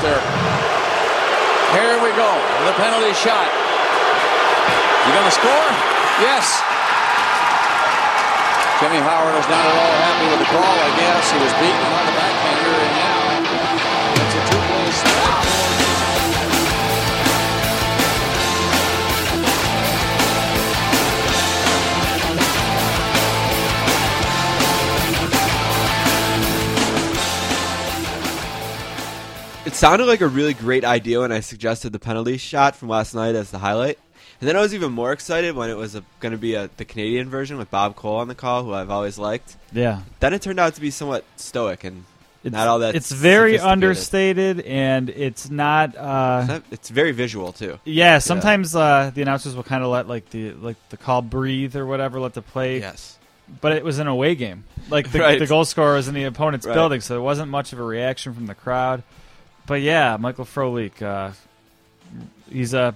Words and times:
after. 0.00 0.16
Here 1.76 2.00
we 2.00 2.10
go. 2.16 2.30
The 2.64 2.72
penalty 2.80 3.12
shot. 3.12 3.48
You 5.04 5.12
to 5.12 5.34
score? 5.36 5.68
Yes. 6.24 6.64
Jimmy 8.80 8.96
Howard 9.04 9.36
is 9.36 9.44
not 9.44 9.60
at 9.60 9.76
all 9.76 9.94
happy 10.00 10.26
with 10.32 10.40
the 10.40 10.48
call, 10.48 10.64
I 10.64 10.90
guess. 10.96 11.28
He 11.28 11.36
was 11.36 11.52
beaten 11.60 11.84
on 11.84 12.04
the 12.08 12.16
backhander, 12.16 12.29
sounded 29.80 30.04
like 30.04 30.20
a 30.20 30.28
really 30.28 30.54
great 30.54 30.84
idea 30.84 31.20
when 31.20 31.32
I 31.32 31.40
suggested 31.40 31.92
the 31.92 31.98
penalty 31.98 32.36
shot 32.36 32.76
from 32.76 32.88
last 32.88 33.14
night 33.14 33.34
as 33.34 33.50
the 33.50 33.58
highlight. 33.58 33.98
And 34.40 34.48
then 34.48 34.56
I 34.56 34.60
was 34.60 34.74
even 34.74 34.92
more 34.92 35.12
excited 35.12 35.54
when 35.54 35.68
it 35.70 35.76
was 35.76 35.98
going 36.20 36.32
to 36.32 36.38
be 36.38 36.54
a, 36.54 36.70
the 36.76 36.84
Canadian 36.84 37.28
version 37.28 37.58
with 37.58 37.70
Bob 37.70 37.96
Cole 37.96 38.16
on 38.16 38.28
the 38.28 38.34
call, 38.34 38.62
who 38.64 38.72
I've 38.72 38.90
always 38.90 39.18
liked. 39.18 39.56
Yeah. 39.72 40.00
Then 40.20 40.32
it 40.34 40.40
turned 40.42 40.60
out 40.60 40.74
to 40.74 40.80
be 40.80 40.90
somewhat 40.90 41.24
stoic 41.36 41.84
and 41.84 42.04
It's, 42.44 42.52
not 42.52 42.68
all 42.68 42.78
that. 42.80 42.94
It's 42.94 43.10
very 43.12 43.58
understated, 43.58 44.60
and 44.60 45.10
it's 45.10 45.50
not. 45.50 45.94
Uh, 45.96 46.38
It's 46.40 46.48
not- 46.48 46.62
It's 46.70 46.88
very 46.88 47.12
visual 47.12 47.52
too. 47.52 47.78
yeah, 47.84 48.18
sometimes 48.18 48.74
uh, 48.74 49.10
the 49.14 49.20
announcers 49.22 49.54
will 49.54 49.62
kind 49.62 49.82
of 49.84 49.90
let 49.90 50.08
like 50.08 50.30
the 50.30 50.52
like 50.52 50.76
the 50.88 50.96
call 50.96 51.20
breathe 51.20 51.76
or 51.76 51.84
whatever, 51.86 52.18
let 52.20 52.32
the 52.34 52.40
play. 52.42 52.80
Yes. 52.80 53.18
But 53.60 53.72
it 53.72 53.84
was 53.84 53.98
an 53.98 54.06
away 54.06 54.36
game. 54.36 54.64
Like 54.88 55.10
the, 55.12 55.18
Right. 55.26 55.38
the 55.38 55.46
goal 55.46 55.64
scorer 55.66 55.96
was 55.96 56.08
in 56.08 56.14
the 56.14 56.24
opponent's 56.24 56.66
Right. 56.66 56.72
building, 56.74 57.00
so 57.02 57.12
there 57.14 57.20
wasn't 57.22 57.50
much 57.50 57.72
of 57.74 57.78
a 57.78 57.82
reaction 57.82 58.32
from 58.32 58.46
the 58.46 58.54
crowd. 58.54 59.02
But 59.66 59.82
yeah, 59.82 60.16
Michael 60.18 60.44
Frolik, 60.44 61.02
uh, 61.02 61.32
he's 62.50 62.74
a, 62.74 62.94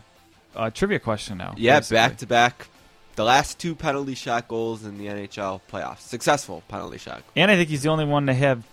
a 0.57 0.71
trivia 0.71 0.99
question 0.99 1.39
now. 1.39 1.55
Yeah, 1.57 1.79
basically. 1.79 1.97
back 1.97 2.17
to 2.19 2.27
back. 2.27 2.69
The 3.17 3.25
last 3.25 3.61
two 3.61 3.77
penalty 3.77 4.15
shot 4.15 4.49
goals 4.49 4.85
in 4.85 4.99
the 4.99 5.07
NHL 5.07 5.61
playoffs. 5.71 6.01
Successful 6.01 6.65
penalty 6.69 6.99
shot. 6.99 7.23
And 7.37 7.51
I 7.51 7.57
think 7.57 7.69
he's 7.69 7.83
the 7.83 7.91
only 7.91 8.05
one 8.05 8.27
to 8.27 8.35
have 8.35 8.65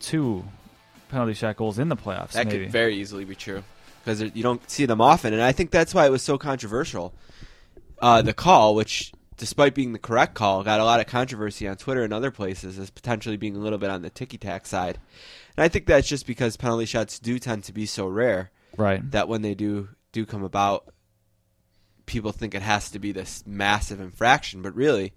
two 0.00 0.44
penalty 1.10 1.34
shot 1.34 1.56
goals 1.56 1.78
in 1.78 1.88
the 1.88 1.96
playoffs. 1.96 2.32
That 2.32 2.46
maybe. 2.46 2.64
could 2.64 2.72
very 2.72 2.96
easily 2.96 3.26
be 3.26 3.34
true 3.34 3.62
because 4.02 4.22
you 4.22 4.42
don't 4.42 4.68
see 4.70 4.86
them 4.86 5.00
often, 5.02 5.34
and 5.34 5.42
I 5.42 5.52
think 5.52 5.70
that's 5.70 5.92
why 5.92 6.06
it 6.06 6.10
was 6.10 6.22
so 6.22 6.38
controversial. 6.38 7.12
Uh, 8.00 8.22
the 8.22 8.32
call, 8.32 8.74
which 8.74 9.12
despite 9.40 9.74
being 9.74 9.92
the 9.94 9.98
correct 9.98 10.34
call, 10.34 10.62
got 10.62 10.80
a 10.80 10.84
lot 10.84 11.00
of 11.00 11.06
controversy 11.06 11.66
on 11.66 11.74
Twitter 11.74 12.02
and 12.02 12.12
other 12.12 12.30
places 12.30 12.78
as 12.78 12.90
potentially 12.90 13.38
being 13.38 13.56
a 13.56 13.58
little 13.58 13.78
bit 13.78 13.88
on 13.88 14.02
the 14.02 14.10
ticky 14.10 14.36
tack 14.36 14.66
side. 14.66 14.98
And 15.56 15.64
I 15.64 15.68
think 15.68 15.86
that's 15.86 16.08
just 16.08 16.26
because 16.26 16.56
penalty 16.56 16.86
shots 16.86 17.18
do 17.18 17.38
tend 17.38 17.64
to 17.64 17.72
be 17.72 17.86
so 17.86 18.06
rare 18.06 18.50
right. 18.76 19.08
that 19.10 19.28
when 19.28 19.42
they 19.42 19.54
do 19.54 19.88
do 20.12 20.26
come 20.26 20.42
about, 20.42 20.92
people 22.06 22.32
think 22.32 22.54
it 22.54 22.62
has 22.62 22.90
to 22.90 22.98
be 22.98 23.12
this 23.12 23.44
massive 23.46 24.00
infraction. 24.00 24.62
But 24.62 24.74
really, 24.74 25.12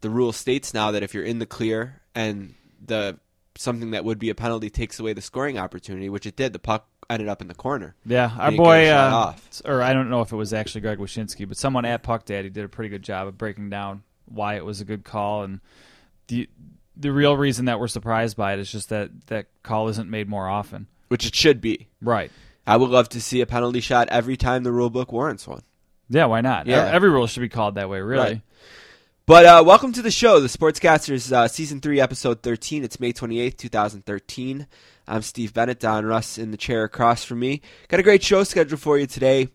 the 0.00 0.10
rule 0.10 0.32
states 0.32 0.72
now 0.72 0.90
that 0.92 1.02
if 1.02 1.14
you're 1.14 1.24
in 1.24 1.38
the 1.38 1.46
clear 1.46 2.00
and 2.14 2.54
the 2.84 3.18
something 3.56 3.90
that 3.90 4.04
would 4.04 4.18
be 4.18 4.30
a 4.30 4.34
penalty 4.34 4.70
takes 4.70 5.00
away 5.00 5.12
the 5.12 5.20
scoring 5.20 5.58
opportunity, 5.58 6.08
which 6.08 6.26
it 6.26 6.36
did, 6.36 6.52
the 6.52 6.58
puck 6.58 6.86
ended 7.10 7.28
up 7.28 7.42
in 7.42 7.48
the 7.48 7.54
corner. 7.54 7.96
Yeah, 8.06 8.30
our 8.38 8.52
boy, 8.52 8.82
get 8.82 8.84
a 8.84 8.90
shot 8.90 9.12
uh, 9.12 9.16
off. 9.16 9.62
or 9.64 9.82
I 9.82 9.92
don't 9.92 10.10
know 10.10 10.20
if 10.20 10.32
it 10.32 10.36
was 10.36 10.52
actually 10.52 10.82
Greg 10.82 10.98
Wyshynski, 10.98 11.48
but 11.48 11.56
someone 11.56 11.84
at 11.84 12.02
Puck 12.02 12.24
Daddy 12.24 12.50
did 12.50 12.64
a 12.64 12.68
pretty 12.68 12.90
good 12.90 13.02
job 13.02 13.26
of 13.26 13.36
breaking 13.36 13.70
down 13.70 14.02
why 14.26 14.56
it 14.56 14.64
was 14.64 14.80
a 14.80 14.84
good 14.84 15.04
call 15.04 15.42
and 15.42 15.60
the 16.28 16.48
the 16.98 17.12
real 17.12 17.36
reason 17.36 17.66
that 17.66 17.78
we're 17.78 17.88
surprised 17.88 18.36
by 18.36 18.54
it 18.54 18.58
is 18.58 18.70
just 18.70 18.88
that 18.88 19.26
that 19.28 19.46
call 19.62 19.88
isn't 19.88 20.10
made 20.10 20.28
more 20.28 20.48
often. 20.48 20.88
Which 21.08 21.26
it 21.26 21.34
should 21.34 21.60
be. 21.60 21.88
Right. 22.02 22.30
I 22.66 22.76
would 22.76 22.90
love 22.90 23.08
to 23.10 23.20
see 23.20 23.40
a 23.40 23.46
penalty 23.46 23.80
shot 23.80 24.08
every 24.10 24.36
time 24.36 24.62
the 24.62 24.72
rule 24.72 24.90
book 24.90 25.12
warrants 25.12 25.46
one. 25.46 25.62
Yeah, 26.10 26.26
why 26.26 26.40
not? 26.40 26.66
Yeah. 26.66 26.84
Every 26.84 27.08
rule 27.08 27.26
should 27.26 27.40
be 27.40 27.48
called 27.48 27.76
that 27.76 27.88
way, 27.88 28.00
really. 28.00 28.24
Right. 28.24 28.40
But 29.26 29.44
uh, 29.44 29.62
welcome 29.66 29.92
to 29.92 30.02
the 30.02 30.10
show, 30.10 30.40
the 30.40 30.48
Sportscasters 30.48 31.30
uh, 31.32 31.48
Season 31.48 31.80
3, 31.80 32.00
Episode 32.00 32.42
13. 32.42 32.82
It's 32.82 32.98
May 32.98 33.12
28th, 33.12 33.58
2013. 33.58 34.66
I'm 35.06 35.22
Steve 35.22 35.52
Bennett, 35.52 35.80
Don 35.80 36.06
Russ 36.06 36.38
in 36.38 36.50
the 36.50 36.56
chair 36.56 36.84
across 36.84 37.24
from 37.24 37.40
me. 37.40 37.60
Got 37.88 38.00
a 38.00 38.02
great 38.02 38.22
show 38.22 38.42
scheduled 38.44 38.80
for 38.80 38.98
you 38.98 39.06
today. 39.06 39.48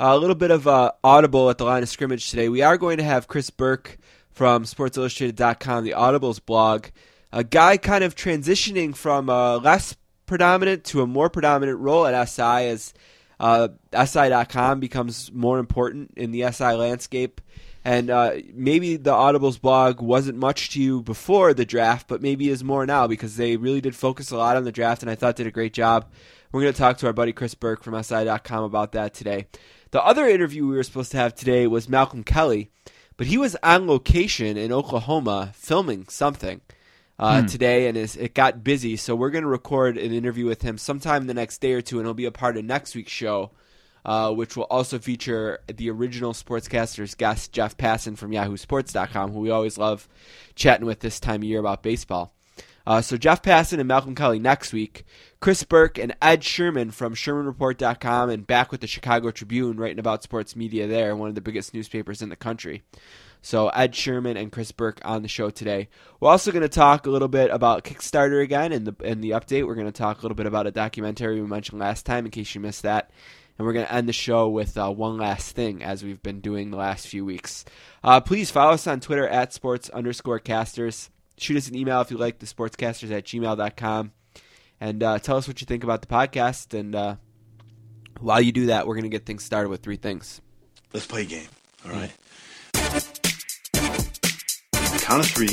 Uh, 0.00 0.10
a 0.10 0.18
little 0.18 0.34
bit 0.34 0.50
of 0.50 0.66
uh, 0.66 0.90
audible 1.04 1.48
at 1.48 1.58
the 1.58 1.64
line 1.64 1.84
of 1.84 1.88
scrimmage 1.88 2.28
today. 2.28 2.48
We 2.48 2.62
are 2.62 2.76
going 2.76 2.98
to 2.98 3.04
have 3.04 3.28
Chris 3.28 3.50
Burke 3.50 3.98
from 4.34 4.64
SportsIllustrated.com, 4.64 5.84
the 5.84 5.92
Audibles 5.92 6.44
blog. 6.44 6.86
A 7.32 7.44
guy 7.44 7.76
kind 7.76 8.04
of 8.04 8.14
transitioning 8.14 8.94
from 8.94 9.28
a 9.28 9.56
less 9.56 9.96
predominant 10.26 10.84
to 10.84 11.02
a 11.02 11.06
more 11.06 11.30
predominant 11.30 11.78
role 11.78 12.06
at 12.06 12.28
SI 12.28 12.42
as 12.68 12.94
uh, 13.40 13.68
SI.com 13.92 14.80
becomes 14.80 15.32
more 15.32 15.58
important 15.58 16.12
in 16.16 16.30
the 16.32 16.50
SI 16.52 16.72
landscape. 16.72 17.40
And 17.84 18.08
uh, 18.08 18.36
maybe 18.54 18.96
the 18.96 19.12
Audibles 19.12 19.60
blog 19.60 20.00
wasn't 20.00 20.38
much 20.38 20.70
to 20.70 20.80
you 20.80 21.02
before 21.02 21.52
the 21.52 21.66
draft, 21.66 22.08
but 22.08 22.22
maybe 22.22 22.48
is 22.48 22.64
more 22.64 22.86
now 22.86 23.06
because 23.06 23.36
they 23.36 23.56
really 23.56 23.82
did 23.82 23.94
focus 23.94 24.30
a 24.30 24.36
lot 24.36 24.56
on 24.56 24.64
the 24.64 24.72
draft 24.72 25.02
and 25.02 25.10
I 25.10 25.14
thought 25.14 25.36
did 25.36 25.46
a 25.46 25.52
great 25.52 25.74
job. 25.74 26.10
We're 26.50 26.62
going 26.62 26.72
to 26.72 26.78
talk 26.78 26.98
to 26.98 27.06
our 27.06 27.12
buddy 27.12 27.32
Chris 27.32 27.54
Burke 27.54 27.82
from 27.82 28.00
SI.com 28.02 28.64
about 28.64 28.92
that 28.92 29.12
today. 29.12 29.48
The 29.90 30.02
other 30.02 30.26
interview 30.26 30.66
we 30.66 30.76
were 30.76 30.82
supposed 30.82 31.10
to 31.10 31.18
have 31.18 31.34
today 31.34 31.66
was 31.66 31.88
Malcolm 31.88 32.24
Kelly, 32.24 32.70
but 33.16 33.26
he 33.26 33.38
was 33.38 33.56
on 33.62 33.86
location 33.86 34.56
in 34.56 34.72
Oklahoma 34.72 35.52
filming 35.54 36.06
something 36.08 36.60
uh, 37.18 37.42
today, 37.46 37.86
and 37.86 37.96
is, 37.96 38.16
it 38.16 38.34
got 38.34 38.64
busy. 38.64 38.96
So 38.96 39.14
we're 39.14 39.30
going 39.30 39.44
to 39.44 39.48
record 39.48 39.96
an 39.96 40.12
interview 40.12 40.46
with 40.46 40.62
him 40.62 40.78
sometime 40.78 41.26
the 41.26 41.34
next 41.34 41.58
day 41.60 41.72
or 41.72 41.82
two, 41.82 41.98
and 41.98 42.06
he'll 42.06 42.14
be 42.14 42.24
a 42.24 42.32
part 42.32 42.56
of 42.56 42.64
next 42.64 42.94
week's 42.94 43.12
show, 43.12 43.52
uh, 44.04 44.32
which 44.32 44.56
will 44.56 44.64
also 44.64 44.98
feature 44.98 45.60
the 45.72 45.90
original 45.90 46.32
Sportscasters 46.32 47.16
guest, 47.16 47.52
Jeff 47.52 47.76
Passan 47.76 48.18
from 48.18 48.32
YahooSports.com, 48.32 49.32
who 49.32 49.40
we 49.40 49.50
always 49.50 49.78
love 49.78 50.08
chatting 50.54 50.86
with 50.86 51.00
this 51.00 51.20
time 51.20 51.42
of 51.42 51.44
year 51.44 51.60
about 51.60 51.82
baseball. 51.82 52.34
Uh, 52.86 53.00
so 53.00 53.16
Jeff 53.16 53.42
Passan 53.42 53.78
and 53.78 53.88
Malcolm 53.88 54.14
Kelly 54.14 54.38
next 54.38 54.72
week. 54.72 55.04
Chris 55.40 55.62
Burke 55.64 55.98
and 55.98 56.14
Ed 56.20 56.44
Sherman 56.44 56.90
from 56.90 57.14
ShermanReport.com 57.14 58.30
and 58.30 58.46
back 58.46 58.70
with 58.70 58.80
the 58.80 58.86
Chicago 58.86 59.30
Tribune, 59.30 59.76
writing 59.76 59.98
about 59.98 60.22
sports 60.22 60.54
media 60.54 60.86
there, 60.86 61.16
one 61.16 61.28
of 61.28 61.34
the 61.34 61.40
biggest 61.40 61.74
newspapers 61.74 62.22
in 62.22 62.28
the 62.28 62.36
country. 62.36 62.82
So 63.44 63.68
Ed 63.68 63.94
Sherman 63.94 64.38
and 64.38 64.50
Chris 64.50 64.72
Burke 64.72 65.02
on 65.04 65.20
the 65.20 65.28
show 65.28 65.50
today. 65.50 65.90
We're 66.18 66.30
also 66.30 66.50
going 66.50 66.62
to 66.62 66.68
talk 66.68 67.06
a 67.06 67.10
little 67.10 67.28
bit 67.28 67.50
about 67.50 67.84
Kickstarter 67.84 68.42
again 68.42 68.72
in 68.72 68.84
the 68.84 68.94
in 69.02 69.20
the 69.20 69.32
update. 69.32 69.66
We're 69.66 69.74
going 69.74 69.86
to 69.86 69.92
talk 69.92 70.18
a 70.18 70.22
little 70.22 70.34
bit 70.34 70.46
about 70.46 70.66
a 70.66 70.70
documentary 70.70 71.42
we 71.42 71.46
mentioned 71.46 71.78
last 71.78 72.06
time, 72.06 72.24
in 72.24 72.30
case 72.30 72.54
you 72.54 72.62
missed 72.62 72.84
that. 72.84 73.10
And 73.58 73.66
we're 73.66 73.74
going 73.74 73.84
to 73.84 73.92
end 73.92 74.08
the 74.08 74.14
show 74.14 74.48
with 74.48 74.78
uh, 74.78 74.90
one 74.90 75.18
last 75.18 75.54
thing, 75.54 75.82
as 75.82 76.02
we've 76.02 76.22
been 76.22 76.40
doing 76.40 76.70
the 76.70 76.78
last 76.78 77.06
few 77.06 77.22
weeks. 77.22 77.66
Uh, 78.02 78.18
please 78.18 78.50
follow 78.50 78.72
us 78.72 78.86
on 78.86 79.00
Twitter 79.00 79.28
at 79.28 79.52
sports 79.52 79.90
underscore 79.90 80.38
casters. 80.38 81.10
Shoot 81.38 81.56
us 81.56 81.68
an 81.68 81.74
email 81.76 82.00
if 82.00 82.10
you 82.10 82.16
like 82.16 82.38
the 82.38 82.46
sportscasters 82.46 83.10
at 83.10 83.24
gmail.com. 83.24 84.12
And 84.80 85.02
uh, 85.02 85.18
tell 85.18 85.36
us 85.36 85.48
what 85.48 85.60
you 85.60 85.66
think 85.66 85.84
about 85.84 86.00
the 86.00 86.08
podcast. 86.08 86.78
And 86.78 86.94
uh, 86.94 87.16
while 88.20 88.40
you 88.40 88.52
do 88.52 88.66
that, 88.66 88.86
we're 88.86 88.94
going 88.94 89.04
to 89.04 89.08
get 89.10 89.26
things 89.26 89.42
started 89.44 89.68
with 89.68 89.82
three 89.82 89.96
things. 89.96 90.40
Let's 90.92 91.06
play 91.06 91.22
a 91.22 91.26
game. 91.26 91.48
All 91.84 91.92
right. 91.92 92.12
Count 95.02 95.20
of 95.20 95.26
three. 95.30 95.48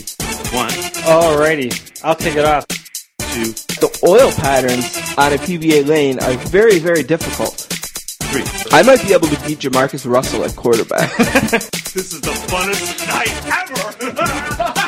One, 0.55 0.69
Alrighty, 0.69 2.01
I'll 2.03 2.15
take 2.15 2.35
it 2.35 2.45
off. 2.45 2.65
two, 2.67 3.51
The 3.79 3.99
oil 4.07 4.31
patterns 4.31 4.85
on 5.17 5.33
a 5.33 5.37
PBA 5.37 5.87
lane 5.87 6.19
are 6.19 6.33
very, 6.49 6.77
very 6.79 7.03
difficult. 7.03 7.53
three. 7.55 8.43
I 8.71 8.83
might 8.83 9.01
be 9.01 9.13
able 9.13 9.27
to 9.29 9.47
beat 9.47 9.59
JaMarcus 9.59 10.09
Russell 10.09 10.43
at 10.43 10.55
quarterback. 10.55 11.11
This 11.93 12.13
is 12.13 12.21
the 12.21 12.31
funnest 12.31 13.05
night 13.05 14.63
ever. 14.63 14.73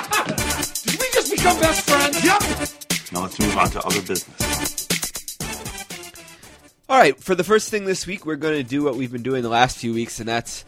Did 1.44 1.50
become 1.50 1.62
best 1.62 1.90
friends? 1.90 2.24
yep. 2.24 2.42
Now 3.12 3.24
let's 3.24 3.38
move 3.38 3.58
on 3.58 3.70
to 3.72 3.82
other 3.82 4.02
business. 4.02 4.88
All 6.88 6.98
right, 6.98 7.20
for 7.20 7.36
the 7.36 7.44
first 7.44 7.70
thing 7.70 7.84
this 7.84 8.08
week, 8.08 8.26
we're 8.26 8.38
going 8.38 8.56
to 8.56 8.64
do 8.64 8.82
what 8.82 8.96
we've 8.96 9.12
been 9.12 9.24
doing 9.24 9.44
the 9.44 9.50
last 9.50 9.78
few 9.78 9.94
weeks, 9.94 10.22
and 10.22 10.30
that's 10.30 10.64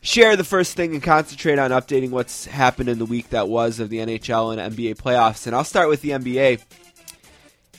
share 0.00 0.34
the 0.34 0.44
first 0.44 0.74
thing 0.74 0.94
and 0.94 1.02
concentrate 1.02 1.58
on 1.58 1.70
updating 1.70 2.10
what's 2.10 2.46
happened 2.46 2.88
in 2.88 2.98
the 2.98 3.04
week 3.04 3.28
that 3.28 3.48
was 3.48 3.78
of 3.78 3.90
the 3.90 3.98
NHL 3.98 4.56
and 4.56 4.74
NBA 4.74 4.96
playoffs. 4.96 5.46
And 5.46 5.54
I'll 5.54 5.64
start 5.64 5.90
with 5.90 6.00
the 6.00 6.10
NBA. 6.10 6.62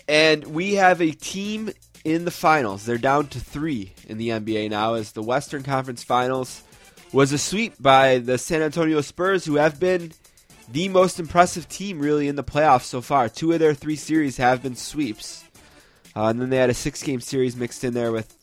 And 0.08 0.46
we 0.46 0.76
have 0.76 1.02
a 1.02 1.10
team 1.10 1.72
in 2.06 2.24
the 2.24 2.32
finals. 2.32 2.86
They're 2.86 3.00
down 3.00 3.30
to 3.30 3.40
three 3.40 3.94
in 4.08 4.20
the 4.20 4.30
NBA 4.30 4.70
now, 4.70 4.94
as 4.94 5.14
the 5.14 5.24
Western 5.24 5.64
Conference 5.64 6.04
Finals 6.04 6.62
was 7.12 7.32
a 7.32 7.40
sweep 7.40 7.74
by 7.80 8.20
the 8.20 8.38
San 8.38 8.62
Antonio 8.62 9.02
Spurs, 9.02 9.44
who 9.44 9.56
have 9.56 9.80
been 9.80 10.12
the 10.70 10.90
most 10.90 11.20
impressive 11.20 11.70
team 11.70 12.00
really 12.00 12.28
in 12.28 12.36
the 12.36 12.44
playoffs 12.44 12.84
so 12.84 13.02
far. 13.02 13.30
Two 13.30 13.52
of 13.54 13.60
their 13.60 13.74
three 13.74 13.96
series 13.96 14.38
have 14.38 14.62
been 14.62 14.76
sweeps. 14.76 15.44
Uh, 16.16 16.26
and 16.26 16.42
then 16.42 16.50
they 16.50 16.58
had 16.58 16.70
a 16.70 16.74
six 16.74 17.02
game 17.04 17.22
series 17.22 17.56
mixed 17.56 17.84
in 17.84 17.94
there 17.94 18.12
with 18.12 18.36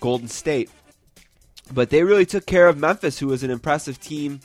Golden 0.00 0.28
State. 0.28 0.70
But 1.72 1.90
they 1.90 2.04
really 2.04 2.26
took 2.26 2.46
care 2.46 2.68
of 2.68 2.78
Memphis, 2.78 3.18
who 3.18 3.26
was 3.26 3.42
an 3.42 3.50
impressive 3.50 4.00
team 4.00 4.40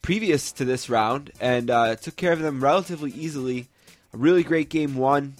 previous 0.00 0.50
to 0.52 0.64
this 0.64 0.88
round, 0.88 1.30
and 1.40 1.70
uh, 1.70 1.94
took 1.96 2.16
care 2.16 2.32
of 2.32 2.40
them 2.40 2.62
relatively 2.62 3.12
easily. 3.12 3.68
A 4.14 4.16
really 4.16 4.42
great 4.42 4.68
game 4.68 4.96
one. 4.96 5.34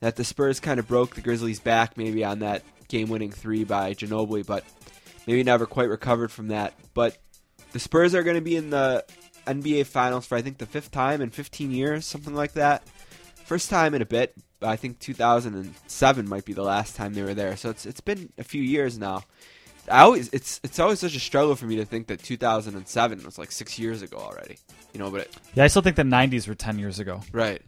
that 0.00 0.16
the 0.16 0.24
Spurs 0.24 0.60
kind 0.60 0.78
of 0.78 0.86
broke 0.86 1.14
the 1.14 1.20
Grizzlies' 1.20 1.60
back 1.60 1.96
maybe 1.96 2.24
on 2.24 2.40
that 2.40 2.62
game-winning 2.88 3.32
three 3.32 3.64
by 3.64 3.94
Ginobili, 3.94 4.46
but 4.46 4.64
maybe 5.26 5.42
never 5.42 5.66
quite 5.66 5.88
recovered 5.88 6.30
from 6.30 6.48
that. 6.48 6.74
But 6.94 7.18
the 7.72 7.78
Spurs 7.78 8.14
are 8.14 8.22
going 8.22 8.36
to 8.36 8.42
be 8.42 8.56
in 8.56 8.70
the 8.70 9.04
NBA 9.48 9.86
Finals 9.86 10.26
for 10.26 10.36
I 10.36 10.42
think 10.42 10.58
the 10.58 10.66
fifth 10.66 10.90
time 10.90 11.20
in 11.20 11.30
15 11.30 11.70
years, 11.70 12.06
something 12.06 12.34
like 12.34 12.52
that. 12.52 12.82
First 13.44 13.70
time 13.70 13.94
in 13.94 14.02
a 14.02 14.06
bit. 14.06 14.34
I 14.60 14.76
think 14.76 14.98
2007 14.98 16.28
might 16.28 16.44
be 16.44 16.52
the 16.52 16.62
last 16.62 16.96
time 16.96 17.14
they 17.14 17.22
were 17.22 17.34
there. 17.34 17.56
So 17.56 17.70
it's 17.70 17.86
it's 17.86 18.00
been 18.00 18.32
a 18.38 18.44
few 18.44 18.62
years 18.62 18.98
now. 18.98 19.22
I 19.90 20.00
always 20.00 20.28
it's 20.30 20.60
it's 20.62 20.78
always 20.78 20.98
such 21.00 21.14
a 21.16 21.20
struggle 21.20 21.54
for 21.56 21.64
me 21.66 21.76
to 21.76 21.84
think 21.84 22.08
that 22.08 22.22
2007 22.22 23.22
was 23.24 23.38
like 23.38 23.52
six 23.52 23.78
years 23.78 24.02
ago 24.02 24.18
already. 24.18 24.58
You 24.92 24.98
know, 25.00 25.10
but 25.10 25.22
it, 25.22 25.36
Yeah, 25.54 25.64
I 25.64 25.68
still 25.68 25.82
think 25.82 25.96
the 25.96 26.02
'90s 26.02 26.46
were 26.48 26.54
10 26.54 26.78
years 26.78 26.98
ago, 26.98 27.20
right, 27.32 27.62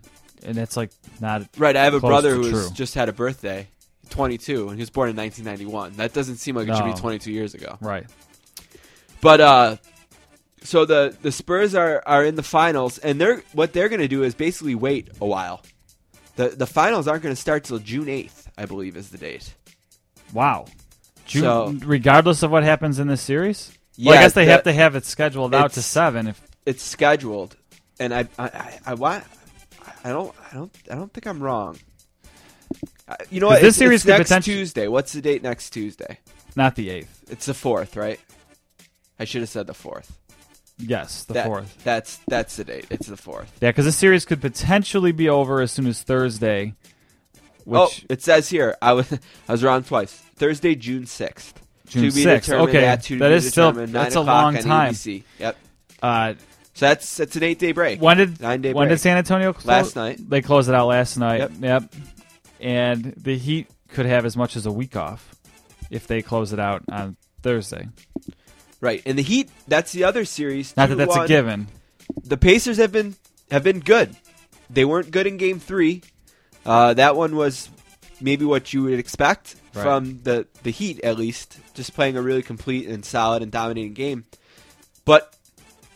and 0.45 0.59
it's 0.59 0.77
like 0.77 0.91
not 1.21 1.47
right. 1.57 1.77
I 1.77 1.85
have 1.85 1.95
a 1.95 2.01
brother 2.01 2.35
who's 2.35 2.71
just 2.73 2.95
had 2.95 3.09
a 3.09 3.13
birthday, 3.13 3.69
22, 4.11 4.69
and 4.69 4.77
he 4.77 4.83
was 4.83 4.91
born 4.91 5.09
in 5.11 5.17
1991. 5.17 5.97
That 5.97 6.13
doesn't 6.13 6.37
seem 6.37 6.57
like 6.57 6.69
it 6.69 6.77
should 6.77 6.85
No. 6.85 6.93
be 6.93 6.99
22 7.01 7.31
years 7.33 7.55
ago. 7.55 7.79
right. 7.81 8.05
But 9.21 9.41
uh 9.41 9.77
so 10.63 10.85
the 10.85 11.17
the 11.23 11.33
Spurs 11.33 11.75
are 11.75 12.03
are 12.07 12.25
in 12.25 12.35
the 12.37 12.43
finals 12.43 12.99
and 12.99 13.21
they're 13.21 13.43
what 13.53 13.73
they're 13.73 13.89
going 13.89 14.01
to 14.01 14.09
do 14.09 14.23
is 14.23 14.35
basically 14.35 14.75
wait 14.75 15.09
a 15.21 15.27
while. 15.27 15.63
The 16.37 16.49
the 16.51 16.67
finals 16.67 17.09
aren't 17.09 17.23
going 17.23 17.35
to 17.35 17.41
start 17.41 17.65
till 17.65 17.79
June 17.79 18.07
8th, 18.07 18.47
I 18.57 18.67
believe 18.67 18.97
is 18.97 19.11
the 19.11 19.19
date. 19.19 19.55
Wow. 20.33 20.67
June, 21.27 21.43
So- 21.43 21.75
regardless 21.87 22.43
of 22.43 22.51
what 22.51 22.63
happens 22.65 22.99
in 22.99 23.07
this 23.09 23.21
series, 23.21 23.73
Yeah, 23.97 24.11
well, 24.11 24.19
I 24.19 24.23
guess 24.23 24.33
they 24.33 24.45
the- 24.45 24.51
have 24.53 24.63
to 24.65 24.73
have 24.73 24.97
it 24.97 25.05
scheduled 25.05 25.55
out 25.55 25.73
to 25.73 25.81
it's- 25.81 25.87
seven. 25.87 26.27
If 26.29 26.41
It's 26.67 26.83
scheduled 26.83 27.57
and 27.99 28.13
I 28.15 28.29
I 28.39 28.45
I, 28.45 28.79
I 28.87 28.95
want 28.95 29.25
I 30.05 30.11
don't 30.11 30.35
I 30.51 30.55
don't 30.55 30.73
I 30.91 30.95
don't 30.95 31.13
think 31.13 31.27
I'm 31.27 31.43
wrong. 31.43 31.79
You 33.29 33.41
know 33.41 33.49
what? 33.49 33.55
this 33.61 33.77
It's- 33.77 33.77
series 33.77 34.05
it's 34.07 34.17
could 34.17 34.31
next 34.31 34.45
Tuesday. 34.45 34.87
What's 34.89 35.13
the 35.13 35.21
date 35.21 35.43
next 35.43 35.71
Tuesday? 35.71 36.19
not 36.57 36.75
the 36.77 36.91
eighth, 36.91 37.25
It's 37.31 37.47
the 37.47 37.53
4th, 37.55 37.97
right? 37.97 38.19
I 39.19 39.25
should 39.25 39.41
have 39.43 39.51
said 39.51 39.67
the 39.69 39.73
4th. 39.75 40.11
Yes, 40.85 41.25
the 41.25 41.35
That- 41.35 41.47
fourth. 41.47 41.83
That's 41.85 42.19
that's 42.29 42.57
the 42.57 42.65
date. 42.65 42.87
It's 42.91 43.07
the 43.07 43.17
4th. 43.17 43.47
Yeah, 43.61 43.71
because 43.71 43.85
the 43.87 43.93
series 43.93 44.25
could 44.25 44.41
potentially 44.41 45.13
be 45.13 45.29
over 45.29 45.61
as 45.61 45.73
soon 45.73 45.87
as 45.87 46.03
Thursday. 46.03 46.75
Which 47.65 47.79
oh, 47.81 47.91
it 48.09 48.23
says 48.23 48.49
here 48.49 48.77
I 48.83 48.95
was 48.95 49.13
I 49.49 49.53
was 49.53 49.63
wrong 49.63 49.83
twice. 49.85 50.13
Thursday, 50.37 50.75
June 50.75 51.07
sixth. 51.07 51.61
June 51.89 52.09
to 52.11 52.15
be 52.15 52.25
6th. 52.25 52.41
determined 52.43 52.69
Okay, 52.71 52.85
at 52.85 53.03
to 53.05 53.19
that 53.19 53.29
be 53.29 53.35
is 53.35 53.51
still- 53.51 53.71
determined, 53.73 53.93
that's 53.95 54.15
a 54.17 54.21
o'clock 54.21 54.43
long 54.45 54.57
on 54.57 54.63
time. 54.63 54.93
ABC. 54.95 55.23
Yep. 55.39 55.57
uh, 56.03 56.35
So 56.75 56.87
that's 56.87 57.17
that's 57.17 57.37
an 57.37 57.43
eight 57.43 57.59
day 57.59 57.73
break. 57.73 58.01
when 58.01 58.17
did 58.17 58.41
Nine 58.41 58.63
day 58.63 58.73
when 58.73 58.87
break. 58.89 58.97
did 58.97 59.03
San 59.03 59.17
Antonio 59.19 59.53
close? 59.53 59.67
Last 59.67 59.97
night. 59.97 60.19
They 60.29 60.41
closed 60.41 60.69
it 60.69 60.75
out 60.75 60.87
last 60.87 61.17
night. 61.19 61.39
Yep. 61.41 61.53
Yep. 61.61 61.95
And 62.61 63.15
the 63.17 63.37
Heat 63.37 63.69
could 63.89 64.07
have 64.07 64.25
as 64.25 64.37
much 64.37 64.55
as 64.57 64.67
a 64.67 64.73
week 64.73 64.97
off 64.97 65.35
if 65.91 66.07
they 66.07 66.23
close 66.23 66.53
it 66.53 66.61
out 66.61 66.83
on 66.91 67.17
Thursday. 67.43 67.89
Right, 68.81 69.03
and 69.05 69.19
the 69.19 69.23
Heat. 69.23 69.51
That's 69.69 69.93
the 69.93 70.05
other 70.05 70.25
series. 70.25 70.77
Not 70.77 70.89
that 70.89 70.95
that's 70.97 71.15
a 71.15 71.21
2-1. 71.21 71.27
given. 71.29 71.69
The 72.25 72.37
Pacers 72.37 72.79
have 72.79 72.93
been 72.93 73.15
have 73.51 73.63
been 73.63 73.81
good. 73.81 74.17
They 74.71 74.85
weren't 74.85 75.11
good 75.11 75.27
in 75.27 75.37
Game 75.37 75.59
Three. 75.61 76.03
Uh, 76.65 76.95
that 76.95 77.17
one 77.17 77.37
was 77.37 77.69
maybe 78.21 78.45
what 78.45 78.73
you 78.73 78.83
would 78.85 78.99
expect 78.99 79.57
Right. 79.73 79.83
from 79.85 80.21
the 80.25 80.47
the 80.65 80.71
Heat, 80.71 81.01
at 81.05 81.17
least, 81.19 81.59
just 81.75 81.95
playing 81.95 82.17
a 82.17 82.23
really 82.23 82.43
complete 82.43 82.89
and 82.89 83.05
solid 83.05 83.43
and 83.43 83.53
dominating 83.53 83.93
game. 83.95 84.25
But 85.05 85.37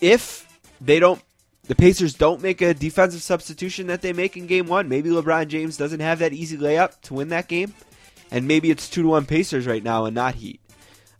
if 0.01 0.47
they 0.81 1.01
don't, 1.01 1.21
the 1.67 1.75
Pacers 1.75 2.15
don't 2.15 2.41
make 2.43 2.61
a 2.61 2.75
defensive 2.75 3.23
substitution 3.23 3.87
that 3.89 4.03
they 4.03 4.13
make 4.13 4.37
in 4.37 4.47
Game 4.47 4.67
One. 4.69 4.89
Maybe 4.89 5.11
LeBron 5.11 5.49
James 5.49 5.77
doesn't 5.77 6.01
have 6.01 6.19
that 6.21 6.33
easy 6.33 6.57
layup 6.57 7.01
to 7.03 7.15
win 7.15 7.29
that 7.29 7.49
game, 7.49 7.75
and 8.31 8.47
maybe 8.47 8.71
it's 8.71 8.89
two 8.89 9.03
to 9.03 9.09
one 9.09 9.27
Pacers 9.27 9.67
right 9.67 9.83
now 9.83 10.05
and 10.05 10.15
not 10.15 10.35
Heat. 10.37 10.61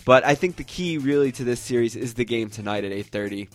But 0.05 0.25
I 0.25 0.35
think 0.35 0.57
the 0.57 0.65
key 0.65 0.99
really 0.99 1.33
to 1.33 1.45
this 1.45 1.61
series 1.61 1.97
is 1.97 2.15
the 2.15 2.25
game 2.25 2.51
tonight 2.51 2.85
at 2.85 2.93
8:30. 2.93 3.49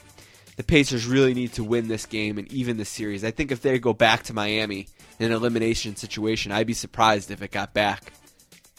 The 0.58 0.64
Pacers 0.64 1.06
really 1.06 1.34
need 1.34 1.54
to 1.54 1.64
win 1.64 1.88
this 1.88 2.06
game 2.06 2.38
and 2.38 2.52
even 2.52 2.78
the 2.78 2.86
series. 2.86 3.24
I 3.24 3.32
think 3.32 3.52
if 3.52 3.62
they 3.62 3.78
go 3.80 3.94
back 3.94 4.24
to 4.24 4.34
Miami 4.34 4.88
in 5.20 5.28
an 5.28 5.32
elimination 5.32 5.96
situation, 5.96 6.52
I'd 6.52 6.68
be 6.68 6.74
surprised 6.74 7.32
if 7.32 7.42
it 7.42 7.52
got 7.52 7.74
back 7.74 8.12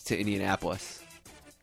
to 0.06 0.18
Indianapolis. 0.18 1.00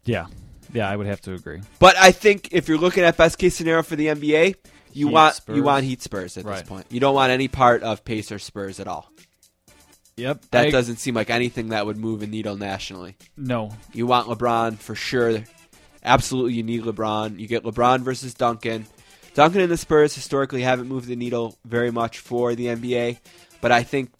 Yeah. 0.06 0.28
Yeah, 0.74 0.90
I 0.90 0.96
would 0.96 1.08
have 1.08 1.22
to 1.22 1.34
agree. 1.34 1.62
But 1.80 1.96
I 1.98 2.12
think 2.12 2.50
if 2.52 2.68
you're 2.68 2.78
looking 2.78 3.04
at 3.04 3.16
best 3.16 3.38
case 3.38 3.56
scenario 3.56 3.84
for 3.84 3.96
the 3.96 4.08
NBA, 4.08 4.56
you 4.94 5.08
Heat 5.08 5.14
want 5.14 5.36
Spurs. 5.36 5.56
you 5.56 5.64
want 5.64 5.86
Heat 5.86 6.02
Spurs 6.02 6.38
at 6.38 6.46
Right. 6.46 6.60
this 6.60 6.68
point. 6.68 6.88
You 6.90 7.00
don't 7.00 7.14
want 7.16 7.32
any 7.32 7.48
part 7.48 7.84
of 7.84 8.04
Pacers 8.04 8.44
Spurs 8.44 8.80
at 8.80 8.88
all. 8.88 9.12
Yep. 10.16 10.46
That 10.52 10.66
I- 10.68 10.70
doesn't 10.72 10.98
seem 10.98 11.14
like 11.14 11.30
anything 11.30 11.70
that 11.70 11.86
would 11.86 11.98
move 11.98 12.24
a 12.24 12.28
needle 12.28 12.58
nationally. 12.58 13.16
No. 13.38 13.70
You 13.94 14.08
want 14.08 14.28
LeBron 14.28 14.78
for 14.80 14.96
sure. 14.96 15.44
Absolutely, 16.08 16.54
you 16.54 16.64
need 16.64 16.84
LeBron. 16.84 17.38
You 17.38 17.48
get 17.48 17.64
LeBron 17.64 18.00
versus 18.00 18.34
Duncan. 18.34 18.88
Duncan 19.34 19.62
and 19.62 19.72
the 19.72 19.78
Spurs 19.78 20.16
historically 20.16 20.62
haven't 20.62 20.88
moved 20.88 21.08
the 21.08 21.16
needle 21.18 21.58
very 21.66 21.92
much 21.92 22.20
for 22.20 22.56
the 22.56 22.68
NBA, 22.68 23.20
but 23.62 23.72
I 23.72 23.84
think 23.84 24.12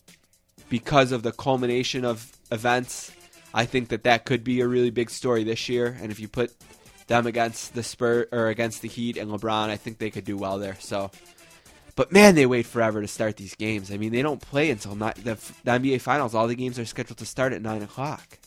because 0.70 1.14
of 1.14 1.24
the 1.24 1.32
culmination 1.32 2.04
of 2.04 2.32
events, 2.52 3.12
I 3.54 3.66
think 3.66 3.90
that 3.90 4.04
that 4.04 4.26
could 4.26 4.44
be 4.44 4.60
a 4.60 4.68
really 4.68 4.90
big 4.90 5.10
story 5.10 5.46
this 5.46 5.70
year. 5.70 5.98
And 6.02 6.12
if 6.12 6.20
you 6.20 6.28
put 6.28 6.54
them 7.08 7.26
against 7.26 7.74
the 7.74 7.84
Spur 7.84 8.28
or 8.32 8.50
against 8.50 8.82
the 8.82 8.90
Heat 8.90 9.18
and 9.18 9.32
LeBron, 9.32 9.70
I 9.70 9.78
think 9.78 9.98
they 9.98 10.12
could 10.12 10.26
do 10.26 10.38
well 10.38 10.60
there. 10.60 10.76
So, 10.80 11.10
but 11.96 12.12
man, 12.12 12.36
they 12.36 12.46
wait 12.46 12.66
forever 12.66 13.02
to 13.02 13.08
start 13.08 13.38
these 13.38 13.56
games. 13.56 13.92
I 13.92 13.98
mean, 13.98 14.12
they 14.12 14.22
don't 14.22 14.42
play 14.42 14.70
until 14.70 14.94
the, 14.94 15.14
the 15.64 15.72
NBA 15.72 16.02
Finals. 16.02 16.36
All 16.36 16.48
the 16.48 16.56
games 16.56 16.78
are 16.78 16.86
scheduled 16.86 17.18
to 17.20 17.26
start 17.26 17.54
at 17.54 17.62
nine 17.62 17.82
o'clock 17.82 18.38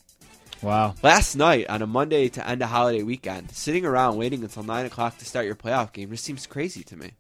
Wow. 0.62 0.94
last 1.02 1.36
night 1.36 1.68
on 1.70 1.80
a 1.82 1.86
Monday 1.86 2.28
to 2.30 2.46
end 2.46 2.60
a 2.62 2.66
holiday 2.66 3.02
weekend, 3.02 3.50
sitting 3.52 3.84
around 3.86 4.16
waiting 4.18 4.42
until 4.42 4.62
nine 4.62 4.86
o'clock 4.86 5.16
to 5.18 5.24
start 5.24 5.46
your 5.46 5.54
playoff 5.56 5.92
game 5.92 6.10
just 6.10 6.24
seems 6.24 6.46
crazy 6.46 6.82
to 6.84 6.96
me. 6.96 7.12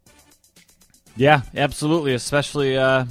Yeah, 1.16 1.42
absolutely. 1.56 2.14
Especially 2.14 2.76
uh, 2.76 3.04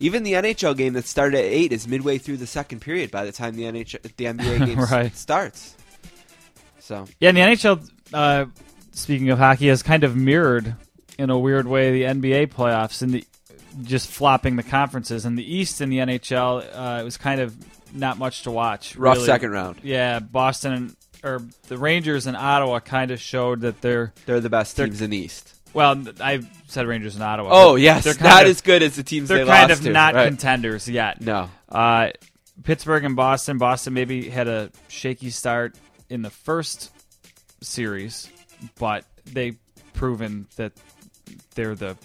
Even 0.00 0.22
the 0.22 0.32
NHL 0.34 0.76
game 0.76 0.92
that 0.94 1.04
started 1.06 1.38
at 1.38 1.44
eight 1.44 1.72
is 1.72 1.86
midway 1.88 2.18
through 2.18 2.38
the 2.38 2.46
second 2.46 2.80
period 2.80 3.10
by 3.10 3.24
the 3.24 3.32
time 3.32 3.54
the 3.56 3.64
NHL, 3.64 4.02
the 4.16 4.24
NBA 4.24 4.66
game 4.66 4.78
Right. 4.78 5.14
starts. 5.16 5.74
So 6.78 7.06
Yeah, 7.20 7.28
and 7.30 7.36
the 7.36 7.42
NHL, 7.42 7.90
uh, 8.12 8.44
speaking 8.92 9.30
of 9.30 9.38
hockey, 9.38 9.68
has 9.68 9.82
kind 9.82 10.04
of 10.04 10.16
mirrored 10.16 10.74
in 11.18 11.30
a 11.30 11.38
weird 11.38 11.66
way 11.66 11.92
the 11.92 12.02
NBA 12.04 12.48
playoffs 12.52 13.02
and 13.02 13.12
the 13.14 13.24
just 13.82 14.10
flopping 14.10 14.56
the 14.56 14.62
conferences. 14.62 15.24
In 15.24 15.34
the 15.36 15.54
East 15.54 15.80
in 15.80 15.88
the 15.90 15.98
NHL, 15.98 16.62
uh, 16.74 17.00
it 17.00 17.04
was 17.04 17.16
kind 17.16 17.40
of 17.40 17.56
not 17.92 18.18
much 18.18 18.42
to 18.42 18.50
watch. 18.50 18.96
rough 18.96 19.16
really. 19.16 19.26
second 19.26 19.50
round. 19.52 19.78
Yeah, 19.82 20.18
Boston 20.20 20.72
and 20.72 20.96
or 21.24 21.42
the 21.68 21.78
Rangers 21.78 22.26
and 22.26 22.36
Ottawa 22.36 22.80
kind 22.80 23.10
of 23.10 23.20
showed 23.20 23.60
that 23.60 23.80
they're 23.80 24.12
They're 24.26 24.40
the 24.40 24.50
best 24.50 24.76
They're- 24.76 24.86
teams 24.86 25.00
in 25.02 25.10
the 25.10 25.18
East. 25.18 25.54
well. 25.72 26.02
I 26.20 26.42
said 26.66 26.86
Rangers 26.86 27.14
and 27.14 27.22
Ottawa. 27.24 27.50
Oh 27.52 27.76
yes, 27.76 28.04
they're 28.04 28.14
not 28.20 28.42
of, 28.44 28.48
as 28.50 28.60
good 28.60 28.82
as 28.82 28.96
the 28.96 29.02
teams 29.02 29.28
they're 29.28 29.44
they 29.44 29.50
kind 29.50 29.70
of 29.70 29.80
to. 29.82 29.90
not 29.90 30.14
Right. 30.14 30.26
contenders 30.26 30.88
yet. 30.88 31.20
no, 31.20 31.48
Uh, 31.68 32.08
Pittsburgh 32.64 33.04
and 33.04 33.14
Boston. 33.16 33.58
Boston 33.58 33.94
maybe 33.94 34.28
had 34.28 34.48
a 34.48 34.70
shaky 34.88 35.30
start 35.30 35.74
in 36.10 36.22
the 36.22 36.30
first 36.30 36.90
series, 37.60 38.28
but 38.78 39.04
they've 39.26 39.56
proven 39.94 40.46
that 40.56 40.72
they're 41.54 41.74
the 41.74 41.96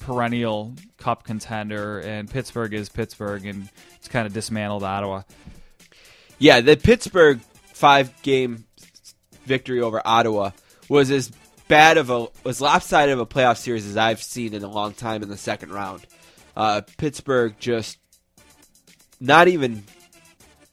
perennial 0.00 0.74
cup 0.96 1.22
contender, 1.22 2.00
and 2.00 2.28
Pittsburgh 2.28 2.74
is 2.74 2.88
Pittsburgh, 2.88 3.46
and 3.46 3.68
it's 3.96 4.08
kind 4.08 4.26
of 4.26 4.32
dismantled 4.32 4.82
Ottawa. 4.82 5.22
Yeah, 6.38 6.60
the 6.60 6.76
Pittsburgh 6.76 7.40
five 7.72 8.20
game 8.22 8.64
victory 9.44 9.80
over 9.80 10.02
Ottawa 10.04 10.50
was 10.88 11.10
as 11.10 11.30
bad 11.68 11.98
of 11.98 12.10
a 12.10 12.26
was 12.44 12.60
lopsided 12.60 13.12
of 13.12 13.20
a 13.20 13.26
playoff 13.26 13.58
series 13.58 13.86
as 13.86 13.96
I've 13.96 14.22
seen 14.22 14.54
in 14.54 14.64
a 14.64 14.70
long 14.70 14.92
time 14.92 15.22
in 15.22 15.28
the 15.28 15.36
second 15.36 15.72
round. 15.72 16.04
Uh, 16.56 16.80
Pittsburgh 16.98 17.54
just 17.58 17.98
not 19.20 19.48
even 19.48 19.84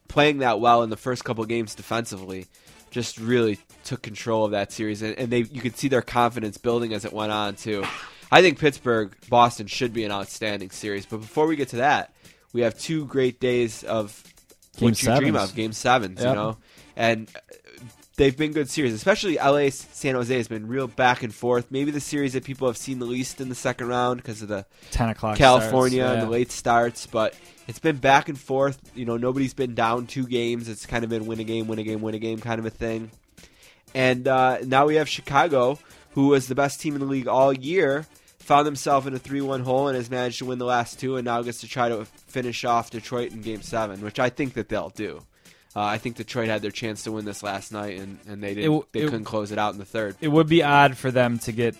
playing 0.08 0.40
that 0.40 0.60
well 0.60 0.84
in 0.84 0.90
the 0.90 0.98
first 0.98 1.24
couple 1.24 1.46
games 1.46 1.76
defensively, 1.76 2.48
just 2.90 3.20
really 3.20 3.60
took 3.84 4.02
control 4.02 4.46
of 4.46 4.52
that 4.52 4.72
series, 4.72 5.02
and, 5.02 5.18
and 5.20 5.30
they 5.30 5.40
you 5.40 5.62
could 5.62 5.78
see 5.78 5.88
their 5.88 6.02
confidence 6.02 6.58
building 6.58 6.94
as 6.94 7.06
it 7.06 7.14
went 7.14 7.32
on 7.32 7.56
too. 7.56 7.84
I 8.32 8.42
think 8.42 8.60
Pittsburgh 8.60 9.16
Boston 9.30 9.68
should 9.68 9.94
be 9.94 10.04
an 10.04 10.12
outstanding 10.12 10.72
series, 10.72 11.06
but 11.06 11.18
before 11.18 11.48
we 11.48 11.56
get 11.56 11.70
to 11.70 11.78
that, 11.78 12.14
we 12.54 12.62
have 12.62 12.78
two 12.78 13.06
great 13.06 13.40
days 13.40 13.84
of 13.84 14.24
Game 14.78 14.90
what 14.90 15.04
you 15.04 15.16
dream 15.18 15.36
of, 15.36 15.56
game 15.56 15.74
sevens, 15.74 16.20
you 16.22 16.34
know, 16.36 16.58
and 16.96 17.30
uh, 17.36 17.40
they've 18.16 18.38
been 18.38 18.52
good 18.52 18.70
series, 18.70 18.94
especially 18.94 19.38
LA 19.38 19.70
San 19.70 20.14
Jose 20.16 20.36
has 20.36 20.48
been 20.48 20.68
real 20.68 20.88
back 20.88 21.24
and 21.24 21.34
forth. 21.34 21.72
Maybe 21.72 21.90
the 21.90 22.00
series 22.00 22.34
that 22.34 22.44
people 22.44 22.68
have 22.68 22.78
seen 22.78 23.00
the 23.00 23.06
least 23.06 23.42
in 23.42 23.50
the 23.50 23.56
second 23.56 23.88
round 23.88 24.18
because 24.18 24.42
of 24.44 24.50
the 24.50 24.66
Ten 24.92 25.10
o'clock. 25.10 25.38
California 25.38 26.04
starts, 26.04 26.22
and 26.22 26.28
the 26.28 26.32
late 26.32 26.52
starts, 26.52 27.08
but 27.08 27.36
it's 27.68 27.80
been 27.80 27.98
back 27.98 28.30
and 28.30 28.40
forth. 28.40 28.80
You 28.94 29.06
know, 29.06 29.18
nobody's 29.18 29.54
been 29.54 29.74
down 29.74 30.06
two 30.06 30.28
games. 30.28 30.70
It's 30.70 30.86
kind 30.86 31.04
of 31.04 31.10
been 31.10 31.26
win 31.26 31.40
a 31.40 31.44
game, 31.44 31.68
win 31.68 31.80
a 31.80 31.84
game, 31.84 32.02
win 32.02 32.14
a 32.14 32.20
game 32.20 32.40
kind 32.40 32.60
of 32.60 32.66
a 32.66 32.72
thing. 32.72 33.10
And 33.96 34.28
uh, 34.28 34.60
now 34.64 34.86
we 34.86 34.96
have 34.96 35.10
Chicago, 35.10 35.80
who 36.12 36.28
was 36.28 36.48
the 36.48 36.56
best 36.56 36.82
team 36.82 36.94
in 36.94 37.00
the 37.00 37.08
league 37.08 37.28
all 37.28 37.54
year, 37.54 38.06
found 38.48 38.66
himself 38.66 39.06
in 39.06 39.14
a 39.14 39.20
3-1 39.20 39.62
hole 39.64 39.90
and 39.90 39.98
has 39.98 40.10
managed 40.10 40.40
to 40.40 40.46
win 40.46 40.58
the 40.58 40.66
last 40.66 41.00
two, 41.00 41.18
and 41.18 41.26
now 41.26 41.42
gets 41.42 41.60
to 41.62 41.68
try 41.68 41.90
to 41.90 42.06
finish 42.06 42.64
off 42.64 42.90
Detroit 42.90 43.34
in 43.34 43.42
Game 43.42 43.62
Seven, 43.62 44.00
which 44.02 44.20
I 44.20 44.30
think 44.30 44.54
that 44.54 44.70
they'll 44.70 44.90
do. 44.90 45.22
Uh, 45.76 45.82
I 45.82 45.98
think 45.98 46.16
Detroit 46.16 46.48
had 46.48 46.62
their 46.62 46.72
chance 46.72 47.04
to 47.04 47.12
win 47.12 47.26
this 47.26 47.44
last 47.44 47.72
night, 47.74 48.00
and, 48.00 48.18
and 48.28 48.42
they 48.42 48.56
didn't. 48.56 48.72
w- 48.72 48.86
they 48.94 49.02
it- 49.02 49.10
couldn't 49.10 49.26
close 49.26 49.52
it 49.52 49.60
out 49.60 49.74
in 49.74 49.80
the 49.80 49.86
third. 49.86 50.16
It 50.22 50.30
would 50.30 50.48
be 50.48 50.64
odd 50.64 50.96
for 50.98 51.12
them 51.12 51.40
to 51.40 51.52
get 51.52 51.76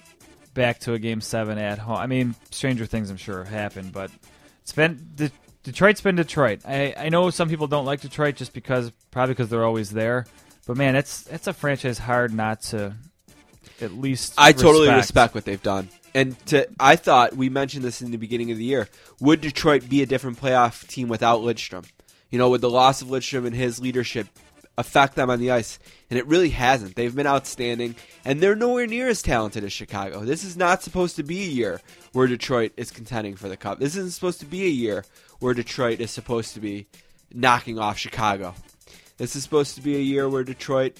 back 0.54 0.80
to 0.82 0.94
a 0.94 1.00
game 1.00 1.22
seven 1.22 1.58
at 1.58 1.80
home. 1.80 1.96
I 1.98 2.06
mean, 2.06 2.36
stranger 2.52 2.86
things 2.86 3.10
I'm 3.10 3.18
sure 3.18 3.40
have 3.40 3.48
happened, 3.48 3.94
but 3.94 4.12
it's 4.62 4.74
been 4.74 5.00
De- 5.16 5.32
Detroit's 5.64 6.02
been 6.02 6.16
Detroit. 6.18 6.62
I, 6.66 6.94
I 6.98 7.10
know 7.10 7.30
some 7.30 7.48
people 7.50 7.68
don't 7.68 7.86
like 7.86 8.02
Detroit 8.02 8.36
just 8.36 8.54
because 8.54 8.92
probably 9.10 9.34
because 9.36 9.50
they're 9.50 9.64
always 9.66 9.90
there, 9.90 10.26
but 10.68 10.76
man, 10.78 10.96
it's 10.96 11.26
it's 11.28 11.48
a 11.48 11.54
franchise 11.54 11.98
hard 11.98 12.34
not 12.34 12.62
to 12.64 12.94
at 13.82 13.94
least. 13.94 14.34
I 14.38 14.52
totally 14.52 14.90
respect 14.90 15.34
what 15.34 15.46
they've 15.46 15.62
done. 15.64 15.90
And 16.14 16.38
to, 16.48 16.68
I 16.80 16.96
thought 16.96 17.36
we 17.36 17.50
mentioned 17.50 17.84
this 17.84 18.02
in 18.02 18.12
the 18.12 18.18
beginning 18.18 18.52
of 18.52 18.58
the 18.58 18.64
year. 18.64 18.90
Would 19.20 19.42
Detroit 19.42 19.88
be 19.90 20.02
a 20.02 20.06
different 20.06 20.42
playoff 20.42 20.88
team 20.88 21.08
without 21.08 21.42
Lidstrom? 21.42 21.86
You 22.30 22.40
know, 22.40 22.50
would 22.50 22.62
the 22.62 22.70
loss 22.70 23.02
of 23.02 23.10
Lidstrom 23.10 23.46
and 23.46 23.56
his 23.56 23.80
leadership 23.80 24.28
affect 24.78 25.16
them 25.16 25.30
on 25.30 25.40
the 25.40 25.52
ice? 25.52 25.80
And 26.10 26.18
it 26.18 26.26
really 26.28 26.50
hasn't. 26.50 26.96
They've 26.96 27.16
been 27.16 27.28
outstanding, 27.28 27.96
and 28.26 28.42
they're 28.42 28.56
nowhere 28.56 28.88
near 28.88 29.08
as 29.08 29.22
talented 29.22 29.64
as 29.64 29.74
Chicago. 29.74 30.22
This 30.22 30.44
is 30.44 30.58
not 30.58 30.84
supposed 30.84 31.16
to 31.18 31.24
be 31.24 31.44
a 31.44 31.50
year 31.50 31.82
where 32.14 32.28
Detroit 32.28 32.74
is 32.78 32.92
contending 32.92 33.36
for 33.36 33.48
the 33.50 33.58
cup. 33.58 33.80
This 33.80 33.96
isn't 33.96 34.14
supposed 34.14 34.40
to 34.40 34.46
be 34.46 34.66
a 34.66 34.70
year 34.70 35.06
where 35.40 35.54
Detroit 35.54 36.00
is 36.00 36.12
supposed 36.12 36.54
to 36.56 36.60
be 36.60 36.88
knocking 37.34 37.80
off 37.80 37.98
Chicago. 37.98 38.56
This 39.18 39.36
is 39.36 39.44
supposed 39.44 39.76
to 39.76 39.82
be 39.82 39.96
a 39.96 40.02
year 40.02 40.30
where 40.30 40.44
Detroit 40.44 40.98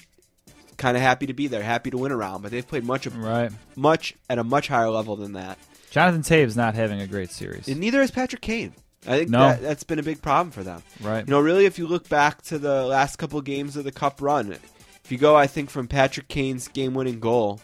kind 0.78 0.96
of 0.96 1.02
happy 1.02 1.26
to 1.26 1.34
be 1.34 1.46
there, 1.48 1.62
happy 1.62 1.90
to 1.90 1.98
win 1.98 2.12
around, 2.12 2.40
but 2.42 2.50
they've 2.50 2.66
played 2.66 2.84
much 2.84 3.04
of 3.06 3.14
Right, 3.16 3.52
much 3.76 4.14
at 4.30 4.38
a 4.38 4.44
much 4.44 4.68
higher 4.68 4.88
level 4.88 5.16
than 5.16 5.34
that. 5.34 5.58
Jonathan 5.90 6.22
Toews 6.22 6.56
not 6.56 6.74
having 6.74 7.00
a 7.00 7.06
great 7.06 7.30
series. 7.30 7.68
And 7.68 7.78
neither 7.80 8.00
is 8.00 8.10
Patrick 8.10 8.40
Kane. 8.42 8.72
I 9.06 9.18
think 9.18 9.30
No. 9.30 9.40
that, 9.40 9.62
that's 9.62 9.84
been 9.84 9.98
a 9.98 10.02
big 10.02 10.20
problem 10.22 10.50
for 10.50 10.62
them. 10.62 10.82
right, 11.00 11.24
You 11.26 11.30
know, 11.30 11.40
really, 11.40 11.66
if 11.66 11.78
you 11.78 11.86
look 11.86 12.08
back 12.08 12.42
to 12.42 12.58
the 12.58 12.84
last 12.84 13.16
couple 13.16 13.40
games 13.42 13.76
of 13.76 13.84
the 13.84 13.92
Cup 13.92 14.20
run, 14.20 14.52
if 14.52 15.12
you 15.12 15.18
go, 15.18 15.34
I 15.36 15.46
think 15.46 15.70
from 15.70 15.88
Patrick 15.88 16.28
Kane's 16.28 16.68
game-winning 16.68 17.20
goal 17.20 17.60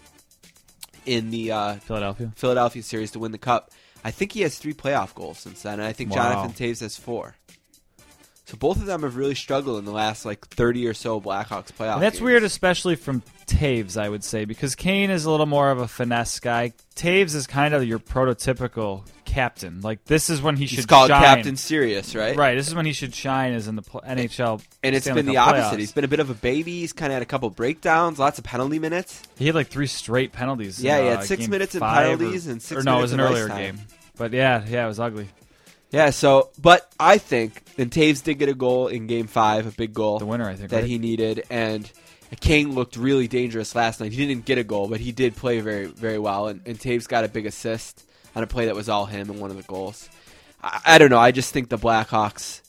in 1.07 1.31
the 1.31 1.53
uh, 1.53 1.75
Philadelphia. 1.77 2.33
Philadelphia 2.37 2.83
series 2.83 3.11
to 3.13 3.19
win 3.19 3.33
the 3.33 3.39
Cup, 3.39 3.71
I 4.05 4.11
think 4.11 4.33
he 4.33 4.41
has 4.43 4.59
three 4.59 4.75
playoff 4.75 5.15
goals 5.15 5.39
since 5.39 5.63
then, 5.63 5.75
and 5.75 5.83
I 5.83 5.93
think 5.93 6.11
Wow. 6.11 6.17
Jonathan 6.33 6.53
Toews 6.53 6.81
has 6.81 6.97
four. 6.97 7.37
So 8.47 8.59
both 8.59 8.77
of 8.77 8.85
them 8.87 9.03
have 9.03 9.17
really 9.17 9.35
struggled 9.35 9.79
in 9.79 9.85
the 9.87 9.93
last 9.93 10.25
like 10.27 10.47
thirty 10.49 10.87
or 10.87 10.93
so 10.95 11.21
Blackhawks 11.21 11.73
playoff. 11.73 11.95
And 11.95 12.03
that's 12.03 12.17
games. 12.17 12.25
weird, 12.25 12.43
especially 12.43 12.95
from 12.95 13.23
Toews, 13.47 13.97
I 13.97 14.09
would 14.09 14.23
say, 14.23 14.45
because 14.45 14.75
Kane 14.75 15.11
is 15.11 15.25
a 15.25 15.31
little 15.31 15.47
more 15.47 15.71
of 15.71 15.79
a 15.79 15.89
finesse 15.89 16.41
guy. 16.41 16.73
Toews 16.95 17.35
is 17.35 17.47
kind 17.47 17.73
of 17.73 17.85
your 17.85 17.99
prototypical 17.99 19.07
captain. 19.25 19.81
Like 19.81 20.05
this 20.05 20.29
is 20.31 20.43
when 20.43 20.57
he 20.57 20.67
He's 20.67 20.81
should 20.81 20.89
called 20.89 21.09
shine. 21.09 21.23
Captain 21.23 21.57
Serious, 21.57 22.15
right? 22.15 22.37
Right, 22.37 22.55
this 22.55 22.69
is 22.69 22.75
when 22.75 22.87
he 22.87 22.93
should 22.93 23.15
shine, 23.15 23.53
is 23.55 23.67
in 23.67 23.77
the 23.77 23.83
pl- 23.83 24.03
NHL. 24.07 24.63
And 24.83 24.95
it's 24.95 25.05
Stanley 25.07 25.23
been 25.23 25.27
the 25.33 25.35
Cup 25.37 25.49
opposite. 25.49 25.77
playoffs. 25.77 25.79
He's 25.79 25.93
been 25.93 26.05
a 26.05 26.09
bit 26.09 26.21
of 26.21 26.31
a 26.31 26.35
baby. 26.35 26.81
He's 26.81 26.93
kind 26.93 27.13
of 27.13 27.15
had 27.15 27.23
a 27.23 27.27
couple 27.27 27.49
breakdowns, 27.51 28.19
lots 28.19 28.39
of 28.39 28.45
penalty 28.45 28.79
minutes. 28.79 29.23
He 29.39 29.47
had 29.47 29.55
like 29.55 29.69
three 29.69 29.87
straight 29.87 30.33
penalties. 30.33 30.83
Yeah, 30.83 30.99
in, 30.99 31.03
he 31.05 31.09
had 31.11 31.19
uh, 31.21 31.23
six 31.23 31.49
minutes 31.49 31.75
in 31.75 31.81
penalties 31.81 32.47
or, 32.47 32.53
and 32.53 32.63
six 32.63 32.81
or 32.81 32.85
no, 32.85 32.99
it 32.99 33.03
was 33.03 33.13
an 33.13 33.21
earlier 33.21 33.49
game. 33.49 33.79
But 34.17 34.33
yeah, 34.33 34.65
yeah, 34.69 34.85
it 34.85 34.89
was 34.89 35.01
ugly. 35.01 35.29
Yeah, 35.91 36.11
so 36.11 36.51
but 36.61 36.91
I 36.99 37.19
think 37.19 37.63
and 37.79 37.91
Toews 37.91 38.23
did 38.23 38.35
get 38.39 38.49
a 38.49 38.55
goal 38.55 38.89
in 38.89 39.07
Game 39.07 39.27
Five, 39.27 39.67
a 39.67 39.71
big 39.71 39.95
goal 39.95 40.19
The 40.19 40.27
winner, 40.27 40.49
I 40.49 40.55
think. 40.55 40.71
that 40.71 40.79
right? 40.79 40.85
he 40.85 40.99
needed, 40.99 41.45
and 41.51 41.91
Kane 42.41 42.75
looked 42.75 42.97
really 42.97 43.29
dangerous 43.29 43.75
last 43.75 44.01
night. 44.01 44.13
He 44.13 44.27
didn't 44.27 44.45
get 44.45 44.59
a 44.59 44.65
goal, 44.65 44.89
but 44.89 45.01
he 45.01 45.13
did 45.13 45.37
play 45.37 45.61
very 45.61 45.87
very 45.87 46.19
well, 46.19 46.49
and, 46.49 46.61
and 46.67 46.79
Toews 46.79 47.07
got 47.09 47.25
a 47.25 47.29
big 47.29 47.47
assist 47.47 48.05
on 48.35 48.43
a 48.43 48.47
play 48.47 48.67
that 48.67 48.75
was 48.75 48.89
all 48.89 49.07
him 49.07 49.31
and 49.31 49.41
one 49.41 49.51
of 49.51 49.57
the 49.57 49.63
goals. 49.63 50.09
I, 50.63 50.81
I 50.85 50.99
don't 50.99 51.11
know. 51.11 51.19
I 51.19 51.31
just 51.31 51.53
think 51.53 51.69
the 51.69 51.79
Blackhawks, 51.79 52.61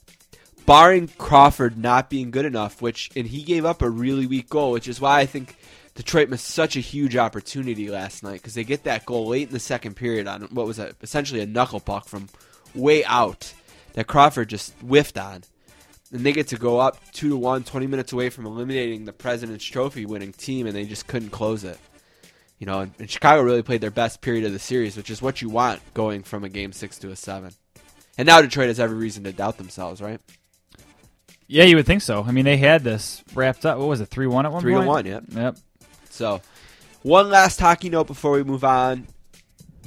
barring 0.67 1.07
Crawford 1.17 1.77
not 1.77 2.10
being 2.12 2.29
good 2.29 2.45
enough, 2.45 2.79
which 2.81 3.10
and 3.15 3.25
he 3.25 3.41
gave 3.41 3.65
up 3.65 3.81
a 3.81 3.89
really 3.89 4.27
weak 4.27 4.50
goal, 4.50 4.72
which 4.72 4.88
is 4.88 5.01
why 5.01 5.19
I 5.19 5.25
think. 5.25 5.57
Detroit 5.95 6.27
missed 6.27 6.48
such 6.48 6.75
a 6.75 6.81
huge 6.81 7.15
opportunity 7.15 7.89
last 7.89 8.22
night 8.22 8.34
because 8.34 8.53
they 8.53 8.65
get 8.65 8.84
that 8.84 9.05
goal 9.05 9.27
late 9.27 9.48
in 9.48 9.53
the 9.53 9.62
second 9.62 9.95
period 9.95 10.27
on 10.27 10.41
what 10.51 10.67
was 10.67 10.77
a, 10.77 10.93
essentially 11.01 11.39
a 11.39 11.45
knuckle 11.45 11.79
puck 11.79 12.10
from 12.10 12.27
way 12.75 13.03
out 13.05 13.53
that 13.94 14.08
Crawford 14.08 14.50
just 14.50 14.74
whiffed 14.79 15.17
on. 15.17 15.44
And 16.12 16.25
they 16.25 16.34
get 16.34 16.50
to 16.50 16.58
go 16.58 16.79
up 16.79 16.98
2 17.13 17.29
to 17.29 17.38
1, 17.38 17.63
20 17.63 17.88
minutes 17.88 18.13
away 18.13 18.29
from 18.29 18.46
eliminating 18.46 19.05
the 19.05 19.13
President's 19.13 19.65
Trophy 19.65 20.05
winning 20.05 20.34
team, 20.34 20.67
and 20.67 20.75
they 20.75 20.86
just 20.86 21.08
couldn't 21.08 21.32
close 21.32 21.63
it. 21.63 21.79
You 22.60 22.67
know, 22.67 22.82
and, 22.82 22.94
and 23.00 23.10
Chicago 23.10 23.41
really 23.41 23.63
played 23.63 23.82
their 23.82 23.91
best 23.91 24.22
period 24.22 24.46
of 24.46 24.53
the 24.53 24.60
series, 24.60 24.96
which 24.96 25.10
is 25.10 25.22
what 25.22 25.41
you 25.41 25.50
want 25.50 25.82
going 25.94 26.24
from 26.24 26.44
a 26.44 26.50
game 26.50 26.72
6 26.72 27.00
to 27.00 27.10
a 27.10 27.15
7. 27.15 27.51
And 28.17 28.25
now 28.25 28.41
Detroit 28.41 28.67
has 28.67 28.79
every 28.79 28.98
reason 28.98 29.24
to 29.25 29.34
doubt 29.34 29.58
themselves, 29.58 30.01
right? 30.01 30.22
Yeah, 31.48 31.65
you 31.65 31.75
would 31.75 31.86
think 31.86 32.01
so. 32.01 32.24
I 32.24 32.32
mean, 32.32 32.46
they 32.46 32.58
had 32.58 32.84
this 32.84 33.24
wrapped 33.34 33.65
up. 33.65 33.77
What 33.77 33.88
was 33.88 34.01
it? 34.01 34.08
Three 34.08 34.27
one 34.27 34.46
at 34.46 34.51
one 34.51 34.62
3 34.62 34.74
to. 34.74 34.82
1, 34.82 35.05
yep. 35.05 35.24
Yep. 35.29 35.58
So, 36.10 36.41
one 37.03 37.29
last 37.29 37.60
hockey 37.60 37.89
note 37.89 38.08
before 38.08 38.32
we 38.32 38.44
move 38.44 38.63
on. 38.63 39.08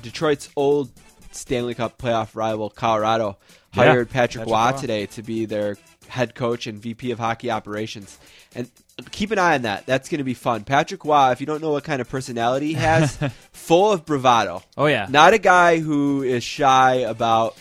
Detroit's 0.02 0.50
old 0.54 0.90
Stanley 1.38 1.74
Cup 1.74 1.98
playoff 1.98 2.34
rival, 2.34 2.70
Colorado, 2.70 3.38
Yeah, 3.74 3.84
hired 3.84 4.10
Patrick, 4.10 4.46
Patrick 4.46 4.74
Roy 4.74 4.80
today 4.80 5.06
to 5.06 5.22
be 5.22 5.44
their 5.44 5.76
head 6.08 6.34
coach 6.34 6.66
and 6.66 6.80
VP 6.80 7.10
of 7.10 7.18
hockey 7.18 7.50
operations. 7.50 8.18
And 8.54 8.70
keep 9.10 9.30
an 9.30 9.38
eye 9.38 9.54
on 9.54 9.62
that. 9.62 9.86
That's 9.86 10.08
going 10.08 10.18
to 10.18 10.24
be 10.24 10.34
fun. 10.34 10.64
Patrick 10.64 11.04
Roy, 11.04 11.30
if 11.30 11.40
you 11.40 11.46
don't 11.46 11.62
know 11.62 11.72
what 11.72 11.84
kind 11.84 12.00
of 12.00 12.08
personality 12.08 12.68
he 12.68 12.74
has, 12.74 13.16
full 13.52 13.92
of 13.92 14.04
bravado. 14.04 14.62
Oh 14.76 14.86
yeah. 14.86 15.06
Not 15.08 15.34
a 15.34 15.38
guy 15.38 15.78
who 15.78 16.22
is 16.22 16.42
shy 16.42 16.94
about 16.94 17.56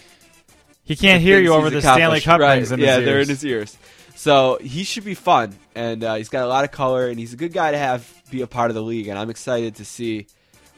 he 0.87 0.95
can't 0.95 1.21
hear 1.21 1.39
you 1.39 1.53
over 1.53 1.69
the 1.69 1.81
Stanley. 1.81 2.21
Cup 2.21 2.39
right. 2.39 2.55
rings 2.55 2.71
in 2.71 2.79
yeah, 2.79 2.95
his 2.95 3.05
they're 3.05 3.19
in 3.19 3.27
his 3.27 3.43
ears. 3.43 3.77
So 4.15 4.57
he 4.61 4.83
should 4.83 5.03
be 5.03 5.13
fun, 5.13 5.53
and 5.75 6.03
uh, 6.03 6.15
he's 6.15 6.29
got 6.29 6.43
a 6.43 6.47
lot 6.47 6.63
of 6.63 6.71
color, 6.71 7.07
and 7.07 7.19
he's 7.19 7.33
a 7.33 7.35
good 7.35 7.53
guy 7.53 7.71
to 7.71 7.77
have 7.77 8.09
be 8.31 8.41
a 8.41 8.47
part 8.47 8.71
of 8.71 8.75
the 8.75 8.81
league. 8.81 9.07
And 9.07 9.19
I'm 9.19 9.29
excited 9.29 9.75
to 9.75 9.85
see 9.85 10.27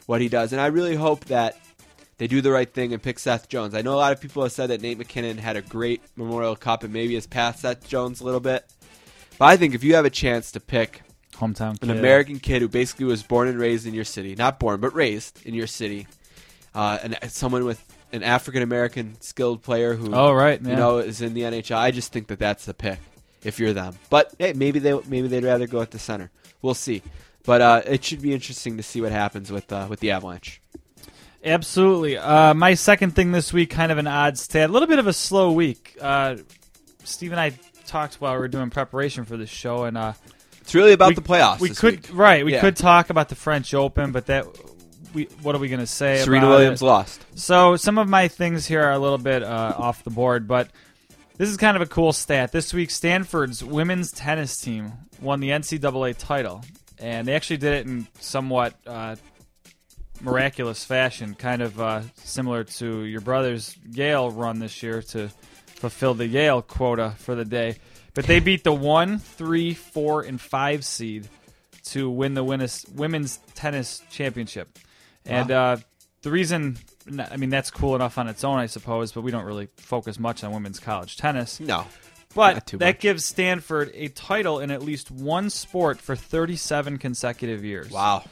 what 0.06 0.20
he 0.20 0.28
does. 0.28 0.52
And 0.52 0.60
I 0.60 0.66
really 0.66 0.96
hope 0.96 1.26
that 1.26 1.56
they 2.20 2.26
do 2.26 2.42
the 2.42 2.50
right 2.50 2.70
thing 2.70 2.92
and 2.92 3.02
pick 3.02 3.18
Seth 3.18 3.48
Jones. 3.48 3.74
I 3.74 3.80
know 3.80 3.94
a 3.94 3.96
lot 3.96 4.12
of 4.12 4.20
people 4.20 4.42
have 4.42 4.52
said 4.52 4.68
that 4.68 4.82
Nate 4.82 4.98
MacKinnon 4.98 5.38
had 5.38 5.56
a 5.56 5.62
great 5.62 6.02
Memorial 6.16 6.54
Cup 6.54 6.84
and 6.84 6.92
maybe 6.92 7.14
has 7.14 7.26
passed 7.26 7.60
Seth 7.60 7.88
Jones 7.88 8.20
a 8.20 8.24
little 8.24 8.40
bit. 8.40 8.70
But 9.38 9.46
I 9.46 9.56
think 9.56 9.74
if 9.74 9.82
you 9.82 9.94
have 9.94 10.04
a 10.04 10.10
chance 10.10 10.52
to 10.52 10.60
pick 10.60 11.00
Hometown 11.32 11.82
an. 11.82 11.88
American 11.88 12.38
kid 12.38 12.60
who 12.60 12.68
basically 12.68 13.06
was 13.06 13.22
born 13.22 13.48
and 13.48 13.58
raised 13.58 13.86
in 13.86 13.94
your 13.94 14.04
city, 14.04 14.36
not 14.36 14.60
born 14.60 14.80
but 14.80 14.94
raised 14.94 15.46
in 15.46 15.54
your 15.54 15.66
city, 15.66 16.08
uh, 16.74 16.98
and 17.02 17.18
someone 17.28 17.64
with 17.64 17.82
an 18.12 18.22
African 18.22 18.60
American 18.60 19.18
skilled 19.22 19.62
player 19.62 19.94
who 19.94 20.14
Oh 20.14 20.34
right. 20.34 20.60
you 20.60 20.76
know, 20.76 20.98
is 20.98 21.22
in 21.22 21.32
the 21.32 21.40
NHL. 21.40 21.78
I 21.78 21.90
just 21.90 22.12
think 22.12 22.26
that 22.26 22.38
that's 22.38 22.66
the 22.66 22.74
pick 22.74 22.98
if 23.44 23.58
you're 23.58 23.72
them. 23.72 23.94
But 24.10 24.34
hey, 24.38 24.52
maybe 24.52 24.78
they 24.78 24.92
maybe 25.08 25.26
they'd 25.28 25.44
rather 25.44 25.66
go 25.66 25.80
at 25.80 25.90
the 25.90 25.98
center. 25.98 26.30
We'll 26.60 26.74
see. 26.74 27.02
But 27.44 27.62
uh, 27.62 27.82
it 27.86 28.04
should 28.04 28.20
be 28.20 28.34
interesting 28.34 28.76
to 28.76 28.82
see 28.82 29.00
what 29.00 29.10
happens 29.10 29.50
with 29.50 29.72
uh, 29.72 29.86
with 29.88 30.00
the 30.00 30.10
Avalanche. 30.10 30.60
Absolutely. 31.44 32.18
Uh, 32.18 32.54
my 32.54 32.74
second 32.74 33.16
thing 33.16 33.32
this 33.32 33.52
week, 33.52 33.70
kind 33.70 33.90
of 33.90 33.98
an 33.98 34.06
odd 34.06 34.38
stat, 34.38 34.68
a 34.68 34.72
little 34.72 34.88
bit 34.88 34.98
of 34.98 35.06
a 35.06 35.12
slow 35.12 35.52
week. 35.52 35.96
Uh, 36.00 36.36
Steve 37.04 37.32
and 37.32 37.40
I 37.40 37.52
talked 37.86 38.16
while 38.16 38.34
we 38.34 38.38
were 38.40 38.48
doing 38.48 38.70
preparation 38.70 39.24
for 39.24 39.36
this 39.36 39.48
show, 39.48 39.84
and 39.84 39.96
uh, 39.96 40.12
It's 40.60 40.74
really 40.74 40.92
about 40.92 41.08
we, 41.08 41.14
the 41.14 41.22
playoffs. 41.22 41.60
We 41.60 41.70
could 41.70 42.08
week. 42.08 42.10
right. 42.12 42.44
We 42.44 42.52
Yeah. 42.52 42.60
could 42.60 42.76
talk 42.76 43.10
about 43.10 43.28
the 43.30 43.34
French 43.34 43.72
Open, 43.74 44.12
but 44.12 44.26
that 44.26 44.46
we 45.14 45.24
what 45.42 45.54
are 45.54 45.58
we 45.58 45.68
going 45.68 45.80
to 45.80 45.86
say? 45.86 46.18
Serena 46.18 46.48
Williams 46.48 46.82
it? 46.82 46.84
lost. 46.84 47.24
So 47.34 47.76
some 47.76 47.98
of 47.98 48.08
my 48.08 48.28
things 48.28 48.66
here 48.66 48.82
are 48.82 48.92
a 48.92 48.98
little 48.98 49.18
bit 49.18 49.42
uh, 49.42 49.74
off 49.76 50.04
the 50.04 50.10
board, 50.10 50.46
but 50.46 50.68
this 51.36 51.48
is 51.48 51.56
kind 51.56 51.74
of 51.74 51.82
a 51.82 51.86
cool 51.86 52.12
stat. 52.12 52.52
This 52.52 52.74
week, 52.74 52.90
Stanford's 52.90 53.64
women's 53.64 54.12
tennis 54.12 54.60
team 54.60 54.92
won 55.20 55.40
the 55.40 55.48
NCAA 55.50 56.16
title, 56.18 56.62
and 56.98 57.26
they 57.26 57.34
actually 57.34 57.56
did 57.56 57.72
it 57.74 57.86
in 57.86 58.06
somewhat 58.20 58.74
uh, 58.86 59.16
miraculous 60.20 60.84
fashion, 60.84 61.34
kind 61.34 61.62
of 61.62 61.80
uh, 61.80 62.02
similar 62.16 62.64
to 62.64 63.04
your 63.04 63.20
brother's 63.20 63.76
Yale 63.90 64.30
run 64.30 64.58
this 64.58 64.82
year 64.82 65.02
to 65.02 65.28
fulfill 65.66 66.14
the 66.14 66.26
Yale 66.26 66.62
quota 66.62 67.14
for 67.18 67.34
the 67.34 67.44
day. 67.44 67.76
But 68.14 68.26
they 68.26 68.40
beat 68.40 68.64
the 68.64 68.72
one, 68.72 69.18
three, 69.18 69.72
four, 69.74 70.22
and 70.22 70.40
five 70.40 70.84
seed 70.84 71.28
to 71.84 72.10
win 72.10 72.34
the 72.34 72.44
women's 72.44 73.38
tennis 73.54 74.02
championship. 74.10 74.78
And 75.24 75.50
uh, 75.50 75.76
the 76.22 76.30
reason, 76.30 76.76
I 77.30 77.36
mean, 77.36 77.50
that's 77.50 77.70
cool 77.70 77.94
enough 77.94 78.18
on 78.18 78.28
its 78.28 78.42
own, 78.44 78.58
I 78.58 78.66
suppose, 78.66 79.12
but 79.12 79.22
we 79.22 79.30
don't 79.30 79.44
really 79.44 79.68
focus 79.76 80.18
much 80.18 80.44
on 80.44 80.52
women's 80.52 80.80
college 80.80 81.16
tennis. 81.16 81.60
No, 81.60 81.86
But 82.34 82.66
that 82.66 82.80
much. 82.80 82.98
gives 83.00 83.24
Stanford 83.24 83.90
a 83.94 84.08
title 84.08 84.58
in 84.60 84.70
at 84.70 84.82
least 84.82 85.10
one 85.10 85.48
sport 85.50 86.00
for 86.00 86.14
37 86.16 86.98
consecutive 86.98 87.64
years. 87.64 87.90
wow. 87.90 88.24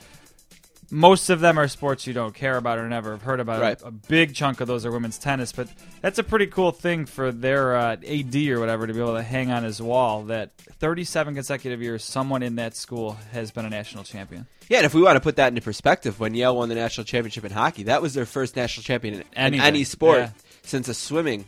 Most 0.90 1.28
of 1.28 1.40
them 1.40 1.59
are 1.59 1.68
sports 1.68 2.07
you 2.07 2.14
don't 2.14 2.35
care 2.35 2.57
about 2.57 2.78
or 2.78 2.88
never 2.88 3.12
have 3.12 3.23
heard 3.23 3.40
about. 3.40 3.61
Right. 3.61 3.80
A, 3.85 3.90
big 3.90 4.35
chunk 4.35 4.61
of 4.61 4.68
those 4.68 4.87
are 4.87 4.90
women's 4.90 5.18
tennis, 5.18 5.52
but 5.52 5.68
that's 6.00 6.18
a 6.18 6.23
pretty 6.23 6.47
cool 6.47 6.71
thing 6.71 7.04
for 7.04 7.30
their 7.30 7.76
uh, 7.76 7.97
AD 7.97 8.35
or 8.37 8.61
whatever 8.61 8.87
to 8.87 8.95
be 8.95 9.00
able 9.00 9.14
to 9.14 9.23
hang 9.23 9.50
on 9.50 9.64
his 9.64 9.83
wall. 9.83 10.25
That 10.25 10.57
37 10.57 11.35
consecutive 11.35 11.83
years, 11.83 12.04
someone 12.04 12.42
in 12.42 12.57
that 12.57 12.75
school 12.75 13.18
has 13.33 13.50
been 13.50 13.66
a 13.66 13.71
national 13.71 14.04
champion. 14.04 14.47
Yeah, 14.68 14.78
and 14.78 14.87
if 14.87 14.95
we 14.95 15.02
want 15.02 15.16
to 15.16 15.21
put 15.21 15.37
that 15.37 15.49
into 15.49 15.62
perspective, 15.62 16.21
when 16.21 16.35
Yale 16.35 16.57
won 16.57 16.68
the 16.68 16.75
national 16.75 17.04
championship 17.04 17.45
in 17.45 17.52
hockey, 17.52 17.85
that 17.85 18.02
was 18.02 18.14
their 18.14 18.26
first 18.26 18.57
national 18.57 18.85
champion 18.85 19.25
in, 19.35 19.54
any 19.54 19.85
sport 19.85 20.18
yeah. 20.18 20.30
since 20.62 20.88
a 20.88 20.95
swimming, 20.95 21.47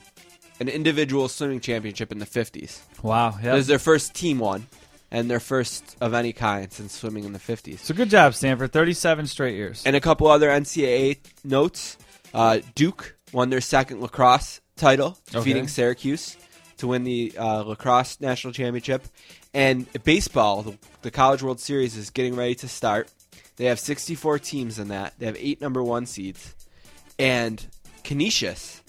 an 0.59 0.67
individual 0.67 1.27
swimming 1.27 1.59
championship 1.59 2.11
in 2.11 2.19
the 2.19 2.25
50s. 2.25 2.79
Wow. 3.03 3.37
It 3.41 3.51
was 3.51 3.67
their 3.67 3.79
first 3.79 4.15
team 4.15 4.39
one, 4.39 4.67
and 5.11 5.29
their 5.29 5.39
first 5.39 5.95
of 6.01 6.13
any 6.13 6.33
kind 6.33 6.71
since 6.71 6.93
swimming 6.97 7.25
in 7.25 7.33
the 7.33 7.39
50s. 7.39 7.79
So 7.79 7.93
good 7.93 8.09
job, 8.09 8.33
Stanford. 8.33 8.71
37 8.71 9.27
straight 9.27 9.55
years. 9.55 9.83
And 9.85 9.95
a 9.95 10.01
couple 10.01 10.27
other 10.27 10.49
NCAA 10.49 11.17
notes. 11.43 11.97
Uh, 12.33 12.59
Duke 12.75 13.17
won 13.33 13.49
their 13.49 13.61
second 13.61 14.01
lacrosse 14.01 14.61
title, 14.77 15.17
defeating 15.31 15.63
Okay. 15.63 15.71
Syracuse 15.71 16.37
to 16.77 16.87
win 16.87 17.03
the 17.03 17.33
uh, 17.37 17.61
lacrosse 17.63 18.19
national 18.19 18.53
championship. 18.53 19.05
And 19.53 19.85
baseball, 20.03 20.63
the, 20.63 20.77
the 21.01 21.11
College 21.11 21.43
World 21.43 21.59
Series 21.59 21.97
is 21.97 22.09
getting 22.09 22.35
ready 22.35 22.55
to 22.55 22.67
start. 22.67 23.11
They 23.57 23.65
have 23.65 23.79
64 23.79 24.39
teams 24.39 24.79
in 24.79 24.87
that. 24.87 25.13
They 25.19 25.25
have 25.25 25.35
eight 25.37 25.61
number 25.61 25.83
one 25.83 26.05
seeds. 26.05 26.55
And 27.19 27.63
Canisius 28.03 28.80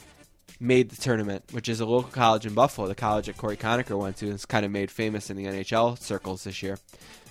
made 0.63 0.91
the 0.91 0.97
tournament, 0.97 1.45
which 1.51 1.69
is 1.69 1.81
a 1.81 1.85
local 1.85 2.11
college 2.11 2.47
in 2.47 2.55
Buffalo, 2.55 2.87
the 2.87 2.95
college 2.95 3.27
that 3.27 3.37
Cory 3.37 3.57
Conacher 3.57 3.99
went 3.99 4.17
to, 4.19 4.27
and 4.27 4.35
is 4.35 4.47
kind 4.47 4.65
of 4.65 4.71
made 4.71 4.91
famous 4.91 5.29
in 5.29 5.37
the 5.37 5.45
NHL 5.45 5.99
circles 5.99 6.45
this 6.45 6.63
year. 6.63 6.79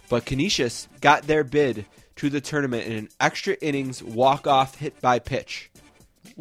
But 0.10 0.26
Canisius 0.26 0.88
got 1.00 1.24
their 1.24 1.44
bid 1.44 1.86
to 2.18 2.30
the 2.30 2.42
tournament 2.42 2.86
in 2.86 2.94
an 2.94 3.10
extra 3.20 3.56
innings 3.62 4.04
walk 4.04 4.46
off 4.46 4.76
hit 4.76 5.00
by 5.02 5.20
pitch 5.20 5.72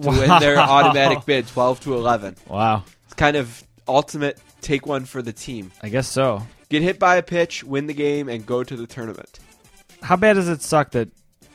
to 0.02 0.08
win 0.08 0.28
their 0.40 0.58
automatic 0.58 1.24
bid 1.24 1.46
12 1.46 1.80
to 1.80 1.94
11. 1.94 2.36
Wow. 2.48 2.84
It's 3.04 3.14
kind 3.14 3.36
of 3.36 3.62
ultimate 3.86 4.38
take 4.60 4.86
one 4.86 5.04
for 5.04 5.22
the 5.22 5.32
team. 5.32 5.70
I 5.82 5.88
guess 5.88 6.08
so. 6.08 6.42
Get 6.68 6.82
hit 6.82 6.98
by 6.98 7.16
a 7.16 7.22
pitch, 7.22 7.64
win 7.64 7.86
the 7.86 7.94
game, 7.94 8.28
and 8.28 8.44
go 8.44 8.62
to 8.62 8.76
the 8.76 8.86
tournament. 8.86 9.38
How 10.02 10.16
bad 10.16 10.34
does 10.34 10.48
it 10.48 10.62
suck 10.62 10.92
that 10.92 11.08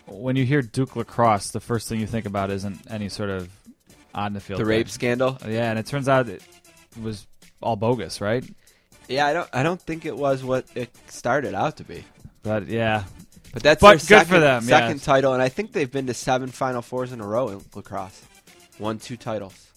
when 0.07 0.35
you 0.35 0.45
hear 0.45 0.61
Duke 0.61 0.95
lacrosse, 0.95 1.51
the 1.51 1.59
first 1.59 1.89
thing 1.89 1.99
you 1.99 2.07
think 2.07 2.25
about 2.25 2.51
isn't 2.51 2.79
any 2.89 3.09
sort 3.09 3.29
of 3.29 3.49
on 4.15 4.33
the 4.33 4.39
field 4.39 4.59
The 4.59 4.65
rape 4.65 4.89
scandal. 4.89 5.37
Yeah, 5.47 5.69
and 5.69 5.77
it 5.77 5.85
turns 5.85 6.09
out 6.09 6.27
it 6.29 6.41
was 7.01 7.27
all 7.61 7.75
bogus, 7.75 8.21
right? 8.21 8.43
Yeah, 9.07 9.27
I 9.27 9.33
don't. 9.33 9.49
I 9.53 9.61
don't 9.61 9.79
think 9.81 10.05
it 10.05 10.17
was 10.17 10.43
what 10.43 10.65
it 10.73 10.89
started 11.07 11.53
out 11.53 11.77
to 11.77 11.83
be. 11.83 12.03
But 12.41 12.67
yeah, 12.67 13.03
But 13.53 13.61
that's 13.61 13.81
But 13.81 13.99
good 13.99 14.01
second, 14.01 14.27
for 14.27 14.39
them, 14.39 14.63
yeah. 14.63 14.79
second 14.79 15.03
title, 15.03 15.33
and 15.33 15.41
I 15.41 15.49
think 15.49 15.71
they've 15.73 15.91
been 15.91 16.07
to 16.07 16.13
seven 16.13 16.49
Final 16.49 16.81
Fours 16.81 17.11
in 17.11 17.21
a 17.21 17.27
row 17.27 17.49
in 17.49 17.61
lacrosse. 17.75 18.23
Won 18.79 18.97
two 18.97 19.15
titles. 19.17 19.67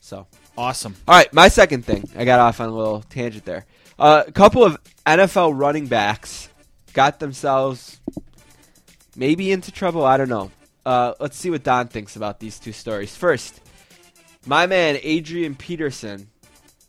So, 0.00 0.26
awesome. 0.56 0.94
all 1.06 1.16
right, 1.16 1.30
my 1.32 1.48
second 1.48 1.84
thing. 1.84 2.08
I 2.16 2.24
got 2.24 2.38
off 2.40 2.60
on 2.60 2.68
a 2.68 2.72
little 2.74 3.02
tangent 3.02 3.44
there. 3.44 3.66
Uh, 3.98 4.24
a 4.26 4.32
couple 4.32 4.64
of 4.64 4.78
NFL 5.04 5.58
running 5.58 5.86
backs 5.86 6.48
got 6.94 7.18
themselves 7.20 8.00
maybe 9.16 9.52
into 9.52 9.70
trouble. 9.72 10.04
I 10.04 10.16
don't 10.16 10.28
know. 10.28 10.50
Uh, 10.88 11.12
let's 11.20 11.36
see 11.36 11.50
what 11.50 11.62
Don 11.62 11.86
thinks 11.88 12.16
about 12.16 12.40
these 12.40 12.58
two 12.58 12.72
stories. 12.72 13.14
First, 13.14 13.60
my 14.46 14.64
man 14.64 14.98
Adrian 15.02 15.54
Peterson 15.54 16.30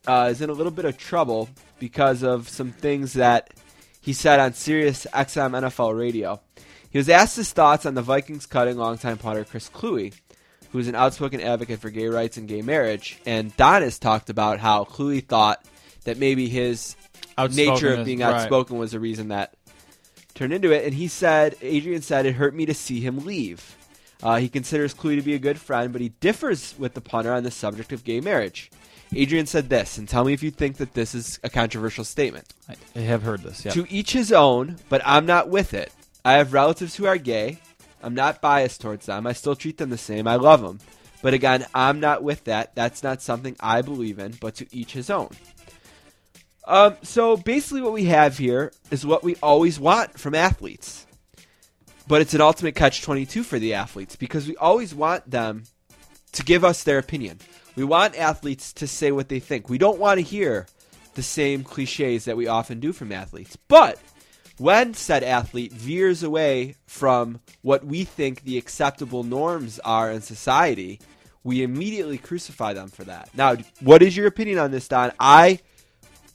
uh, 0.08 0.30
is 0.32 0.42
in 0.42 0.50
a 0.50 0.54
little 0.54 0.72
bit 0.72 0.86
of 0.86 0.98
trouble 0.98 1.50
because 1.80 2.24
of 2.24 2.48
some 2.48 2.72
things 2.72 3.12
that 3.16 3.54
he 4.00 4.14
said 4.14 4.40
on 4.40 4.54
Sirius 4.54 5.06
XM 5.14 5.52
NFL 5.52 6.00
radio. 6.00 6.40
He 6.90 6.98
was 6.98 7.10
asked 7.10 7.36
his 7.36 7.52
thoughts 7.52 7.86
on 7.86 7.94
the 7.94 8.02
Vikings 8.02 8.46
cutting 8.46 8.78
longtime 8.78 9.18
punter 9.18 9.44
Chris 9.44 9.70
Kluwe, 9.70 10.14
who's 10.72 10.88
an 10.88 10.96
outspoken 10.96 11.42
advocate 11.42 11.82
for 11.82 11.90
gay 11.90 12.08
rights 12.08 12.38
and 12.38 12.48
gay 12.48 12.62
marriage. 12.62 13.20
And 13.26 13.54
Don 13.58 13.82
has 13.82 14.00
talked 14.00 14.30
about 14.30 14.60
how 14.60 14.86
Kluwe 14.86 15.28
thought 15.28 15.66
that 16.06 16.18
maybe 16.18 16.48
his 16.48 16.96
nature 17.52 17.96
of 17.96 18.06
being 18.06 18.20
right. 18.20 18.34
outspoken 18.34 18.78
was 18.78 18.94
the 18.94 19.00
reason 19.02 19.28
that 19.28 19.56
turned 20.36 20.54
into 20.54 20.72
it. 20.72 20.86
And 20.86 20.94
he 20.94 21.10
said, 21.10 21.58
Adrian 21.62 22.02
said, 22.02 22.26
it 22.26 22.36
hurt 22.36 22.56
me 22.56 22.66
to 22.66 22.74
see 22.74 23.02
him 23.02 23.26
leave. 23.26 23.76
Uh, 24.22 24.38
he 24.38 24.50
considers 24.50 24.94
Kluwe 24.94 25.16
to 25.16 25.22
be 25.22 25.34
a 25.34 25.40
good 25.40 25.60
friend, 25.60 25.94
but 25.94 26.02
he 26.02 26.10
differs 26.20 26.76
with 26.78 26.94
the 26.94 27.02
punter 27.02 27.34
on 27.34 27.44
the 27.44 27.52
subject 27.52 27.94
of 27.94 28.04
gay 28.04 28.20
marriage. 28.20 28.70
Adrian 29.16 29.46
said 29.46 29.70
this, 29.70 29.98
and 29.98 30.08
tell 30.08 30.24
me 30.24 30.34
if 30.34 30.44
you 30.44 30.52
think 30.52 30.78
that 30.78 30.94
this 30.94 31.16
is 31.16 31.40
a 31.44 31.50
controversial 31.50 32.04
statement. 32.04 32.54
I, 32.96 33.00
have 33.00 33.24
heard 33.24 33.42
this. 33.42 33.66
Yeah. 33.66 33.72
To 33.72 33.88
each 33.90 34.14
his 34.14 34.32
own, 34.32 34.78
but 34.88 35.02
I'm 35.04 35.26
not 35.26 35.50
with 35.50 35.74
it. 35.74 35.92
I 36.24 36.34
have 36.34 36.54
relatives 36.54 36.96
who 36.96 37.06
are 37.06 37.18
gay. 37.18 37.60
I'm 38.04 38.14
not 38.14 38.42
biased 38.42 38.82
towards 38.82 39.08
them. 39.08 39.26
I 39.26 39.34
still 39.34 39.56
treat 39.56 39.78
them 39.78 39.90
the 39.90 39.98
same. 39.98 40.28
I 40.28 40.36
love 40.36 40.62
them. 40.62 40.80
But 41.22 41.34
again, 41.34 41.66
I'm 41.74 42.00
not 42.00 42.24
with 42.24 42.44
that. 42.46 42.76
That's 42.76 43.04
not 43.04 43.22
something 43.22 43.56
I 43.60 43.82
believe 43.82 44.20
in, 44.20 44.34
but 44.40 44.56
to 44.56 44.68
each 44.72 44.94
his 44.94 45.10
own. 45.10 45.30
Um, 46.66 46.96
so 47.02 47.36
basically, 47.36 47.82
what 47.82 47.94
we 47.94 48.06
have 48.06 48.38
here 48.38 48.72
is 48.92 49.06
what 49.06 49.24
we 49.24 49.36
always 49.38 49.80
want 49.80 50.20
from 50.20 50.36
athletes. 50.36 51.08
But 52.10 52.22
it's 52.22 52.34
an 52.34 52.42
ultimate 52.42 52.74
catch 52.74 53.04
22 53.04 53.44
for 53.44 53.60
the 53.60 53.76
athletes 53.76 54.16
because 54.16 54.48
we 54.48 54.56
always 54.58 54.96
want 54.96 55.30
them 55.30 55.66
to 56.32 56.44
give 56.44 56.66
us 56.66 56.84
their 56.84 56.98
opinion. 56.98 57.38
We 57.76 57.84
want 57.84 58.18
athletes 58.18 58.74
to 58.74 58.88
say 58.88 59.12
what 59.12 59.30
they 59.30 59.40
think. 59.40 59.70
We 59.70 59.78
don't 59.78 60.00
want 60.00 60.18
to 60.18 60.24
hear 60.24 60.66
the 61.14 61.22
same 61.22 61.64
cliches 61.64 62.26
that 62.26 62.36
we 62.36 62.48
often 62.48 62.80
do 62.80 62.94
from 62.94 63.12
athletes. 63.12 63.58
But 63.68 64.00
when 64.58 64.96
said 64.96 65.24
athlete 65.24 65.72
veers 65.72 66.24
away 66.24 66.78
from 66.88 67.42
what 67.62 67.86
we 67.86 68.06
think 68.06 68.42
the 68.42 68.58
acceptable 68.58 69.24
norms 69.24 69.80
are 69.86 70.12
in 70.12 70.22
society, 70.22 71.00
we 71.44 71.62
immediately 71.62 72.18
crucify 72.18 72.74
them 72.74 72.90
for 72.90 73.04
that. 73.04 73.30
Now, 73.36 73.56
what 73.82 74.02
is 74.02 74.18
your 74.18 74.26
opinion 74.26 74.58
on 74.58 74.72
this, 74.72 74.88
Don? 74.88 75.12
I 75.20 75.60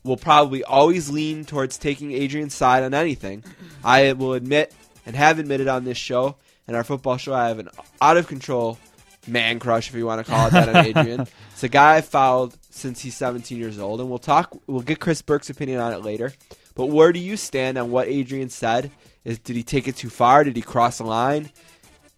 will 0.04 0.16
probably 0.16 0.62
always 0.62 1.10
lean 1.10 1.44
towards 1.44 1.78
taking 1.78 2.12
Adrian's 2.12 2.54
side 2.54 2.84
on 2.84 2.94
anything. 2.94 3.42
I 3.82 4.12
will 4.12 4.34
admit 4.34 4.72
and 5.06 5.16
have 5.16 5.38
admitted 5.38 5.68
on 5.68 5.84
this 5.84 5.98
show 5.98 6.36
and 6.66 6.76
our 6.76 6.84
football 6.84 7.16
show, 7.16 7.34
I 7.34 7.48
have 7.48 7.58
an 7.58 7.68
out 8.00 8.16
of 8.16 8.26
control 8.26 8.78
man 9.26 9.58
crush, 9.58 9.88
if 9.88 9.94
you 9.94 10.06
want 10.06 10.24
to 10.24 10.30
call 10.30 10.48
it 10.48 10.50
that, 10.52 10.68
on 10.68 10.84
Adrian. 10.84 11.26
It's 11.52 11.62
a 11.62 11.68
guy 11.68 11.94
I've 11.94 12.06
followed 12.06 12.52
since 12.70 13.00
he's 13.00 13.14
17 13.16 13.56
years 13.56 13.78
old, 13.78 14.00
and 14.00 14.10
we'll 14.10 14.18
talk. 14.18 14.58
We'll 14.66 14.82
get 14.82 14.98
Chris 14.98 15.22
Burke's 15.22 15.50
opinion 15.50 15.78
on 15.78 15.92
it 15.92 16.02
later. 16.02 16.32
But 16.74 16.86
where 16.86 17.12
do 17.12 17.20
you 17.20 17.36
stand 17.36 17.78
on 17.78 17.92
what 17.92 18.08
Adrian 18.08 18.50
said? 18.50 18.90
Is 19.24 19.38
did 19.38 19.54
he 19.54 19.62
take 19.62 19.86
it 19.86 19.94
too 19.94 20.10
far? 20.10 20.42
Did 20.42 20.56
he 20.56 20.62
cross 20.62 20.98
the 20.98 21.04
line? 21.04 21.50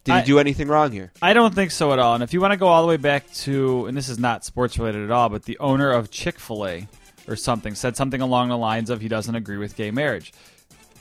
Did 0.04 0.14
he 0.20 0.22
do 0.22 0.38
anything 0.38 0.68
wrong 0.68 0.90
here? 0.90 1.12
I 1.20 1.34
don't 1.34 1.54
think 1.54 1.70
so 1.70 1.92
at 1.92 1.98
all. 1.98 2.14
And 2.14 2.22
if 2.22 2.32
you 2.32 2.40
want 2.40 2.52
to 2.52 2.56
go 2.56 2.68
all 2.68 2.80
the 2.80 2.88
way 2.88 2.96
back 2.96 3.30
to, 3.32 3.86
and 3.86 3.96
this 3.96 4.08
is 4.08 4.18
not 4.18 4.44
sports 4.44 4.78
related 4.78 5.04
at 5.04 5.10
all, 5.10 5.28
but 5.28 5.42
the 5.42 5.58
owner 5.58 5.90
of 5.90 6.10
Chick 6.10 6.38
fil 6.38 6.66
A 6.66 6.88
or 7.28 7.36
something 7.36 7.74
said 7.74 7.96
something 7.96 8.20
along 8.20 8.48
the 8.48 8.56
lines 8.56 8.88
of 8.88 9.00
he 9.00 9.08
doesn't 9.08 9.34
agree 9.34 9.58
with 9.58 9.76
gay 9.76 9.90
marriage. 9.90 10.32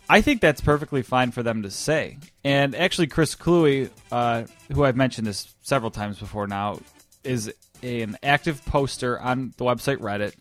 I 0.09 0.21
think 0.21 0.41
that's 0.41 0.61
perfectly 0.61 1.01
fine 1.01 1.31
for 1.31 1.43
them 1.43 1.63
to 1.63 1.71
say. 1.71 2.17
And 2.43 2.75
actually, 2.75 3.07
Chris 3.07 3.35
Kluwe, 3.35 3.89
uh, 4.11 4.43
who 4.71 4.83
I've 4.83 4.95
mentioned 4.95 5.25
this 5.25 5.53
several 5.61 5.91
times 5.91 6.19
before 6.19 6.47
now, 6.47 6.79
is 7.23 7.51
an 7.81 8.17
active 8.21 8.63
poster 8.65 9.19
on 9.19 9.53
the 9.57 9.65
website 9.65 9.97
Reddit. 9.97 10.33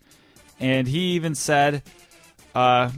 And 0.61 0.87
he 0.87 1.15
even 1.15 1.35
said, 1.35 1.83
uh, 2.55 2.91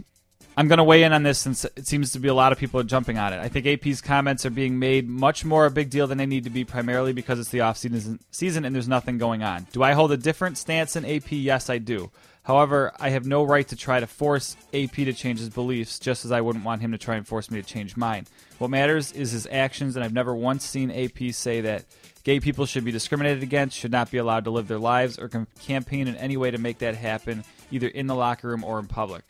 I'm 0.58 0.68
going 0.68 0.78
to 0.78 0.84
weigh 0.84 1.02
in 1.02 1.12
on 1.12 1.22
this 1.22 1.38
since 1.38 1.64
it 1.64 1.86
seems 1.86 2.12
to 2.12 2.18
be 2.18 2.28
a 2.28 2.34
lot 2.34 2.50
of 2.50 2.58
people 2.58 2.80
are 2.80 2.84
jumping 2.84 3.18
on 3.18 3.32
it. 3.32 3.40
I 3.40 3.48
think 3.48 3.66
AP's 3.66 4.00
comments 4.00 4.46
are 4.46 4.50
being 4.50 4.78
made 4.78 5.06
much 5.06 5.44
more 5.44 5.66
a 5.66 5.70
big 5.70 5.90
deal 5.90 6.06
than 6.06 6.16
they 6.16 6.26
need 6.26 6.44
to 6.44 6.50
be, 6.50 6.64
primarily 6.64 7.12
because 7.12 7.38
it's 7.38 7.50
the 7.50 7.60
off 7.60 7.76
season 7.76 8.64
and 8.64 8.74
there's 8.74 8.88
nothing 8.88 9.18
going 9.18 9.42
on. 9.42 9.66
Do 9.72 9.82
I 9.82 9.92
hold 9.92 10.12
a 10.12 10.16
different 10.16 10.56
stance 10.56 10.94
than 10.94 11.04
AP? 11.04 11.30
Yes, 11.30 11.68
I 11.68 11.78
do. 11.78 12.10
However, 12.46 12.92
I 13.00 13.10
have 13.10 13.26
no 13.26 13.42
right 13.42 13.66
to 13.66 13.74
try 13.74 13.98
to 13.98 14.06
force 14.06 14.56
AP 14.72 14.92
to 14.92 15.12
change 15.12 15.40
his 15.40 15.48
beliefs, 15.48 15.98
just 15.98 16.24
as 16.24 16.30
I 16.30 16.40
wouldn't 16.40 16.64
want 16.64 16.80
him 16.80 16.92
to 16.92 16.98
try 16.98 17.16
and 17.16 17.26
force 17.26 17.50
me 17.50 17.60
to 17.60 17.66
change 17.66 17.96
mine. 17.96 18.28
What 18.58 18.70
matters 18.70 19.10
is 19.10 19.32
his 19.32 19.48
actions, 19.50 19.96
and 19.96 20.04
I've 20.04 20.12
never 20.12 20.32
once 20.32 20.64
seen 20.64 20.92
AP 20.92 21.32
say 21.32 21.62
that 21.62 21.86
gay 22.22 22.38
people 22.38 22.64
should 22.64 22.84
be 22.84 22.92
discriminated 22.92 23.42
against, 23.42 23.76
should 23.76 23.90
not 23.90 24.12
be 24.12 24.18
allowed 24.18 24.44
to 24.44 24.50
live 24.50 24.68
their 24.68 24.78
lives, 24.78 25.18
or 25.18 25.28
campaign 25.60 26.06
in 26.06 26.14
any 26.14 26.36
way 26.36 26.52
to 26.52 26.58
make 26.58 26.78
that 26.78 26.94
happen, 26.94 27.42
either 27.72 27.88
in 27.88 28.06
the 28.06 28.14
locker 28.14 28.46
room 28.46 28.62
or 28.62 28.78
in 28.78 28.86
public. 28.86 29.24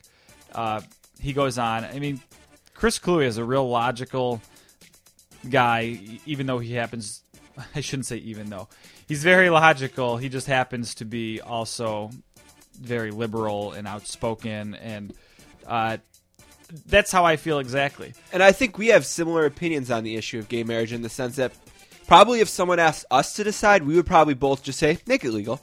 Uh, 0.55 0.83
he 1.19 1.33
goes 1.33 1.57
on. 1.57 1.85
I 1.85 1.99
mean, 1.99 2.21
Chris 2.75 2.99
Kluwe 2.99 3.25
is 3.25 3.39
a 3.39 3.45
real 3.45 3.67
logical 3.67 4.43
guy, 5.49 6.21
even 6.27 6.45
though 6.45 6.59
he 6.59 6.75
happens. 6.75 7.23
I 7.75 7.81
shouldn't 7.81 8.05
say 8.05 8.19
even 8.19 8.51
though 8.51 8.69
he's 9.09 9.23
very 9.23 9.49
logical. 9.49 10.19
He 10.19 10.29
just 10.29 10.47
happens 10.47 10.95
to 10.97 11.07
be 11.07 11.41
also 11.41 12.11
very 12.77 13.11
liberal 13.11 13.73
and 13.73 13.87
outspoken, 13.87 14.75
and 14.75 15.15
uh, 15.67 15.99
that's 16.87 17.13
how 17.13 17.25
I 17.25 17.37
feel 17.37 17.59
exactly. 17.59 18.15
And 18.33 18.43
I 18.43 18.53
think 18.53 18.79
we 18.79 18.89
have 18.89 19.07
similar 19.07 19.47
opinions 19.47 19.91
on 19.91 20.05
the 20.05 20.17
issue 20.17 20.39
of 20.39 20.49
gay 20.49 20.65
marriage 20.65 20.93
in 20.93 21.03
the 21.03 21.09
sense 21.09 21.37
that 21.37 21.53
probably 22.07 22.41
if 22.41 22.49
someone 22.49 22.79
asked 22.79 23.07
us 23.11 23.35
to 23.35 23.45
decide, 23.45 23.85
we 23.85 23.97
would 23.97 24.07
probably 24.07 24.35
both 24.35 24.63
just 24.63 24.79
say 24.79 24.99
make 25.07 25.25
it 25.25 25.33
legal 25.33 25.61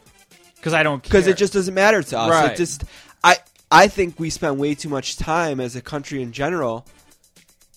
Because 0.56 0.74
I 0.74 0.84
don't 0.84 1.02
because 1.02 1.28
it 1.28 1.38
just 1.38 1.54
doesn't 1.54 1.74
matter 1.74 2.02
to 2.04 2.20
us. 2.20 2.30
Right. 2.30 2.52
It 2.52 2.58
just 2.58 2.84
I 3.24 3.38
I 3.72 3.88
think 3.88 4.20
we 4.20 4.30
spend 4.30 4.60
way 4.60 4.76
too 4.76 4.90
much 4.90 5.18
time 5.18 5.60
as 5.60 5.76
a 5.76 5.82
country 5.82 6.22
in 6.22 6.32
general 6.32 6.86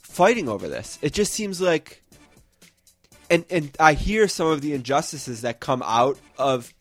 fighting 0.03 0.49
over 0.49 0.67
this. 0.69 0.99
It 1.03 1.13
just 1.13 1.33
seems 1.33 1.61
like, 1.61 2.03
and 3.29 3.45
and 3.51 3.77
I 3.79 3.93
hear 3.93 4.29
some 4.29 4.47
of 4.49 4.61
the 4.61 4.73
injustices 4.73 5.43
that 5.43 5.61
come 5.61 5.83
out 5.85 6.19
of 6.39 6.73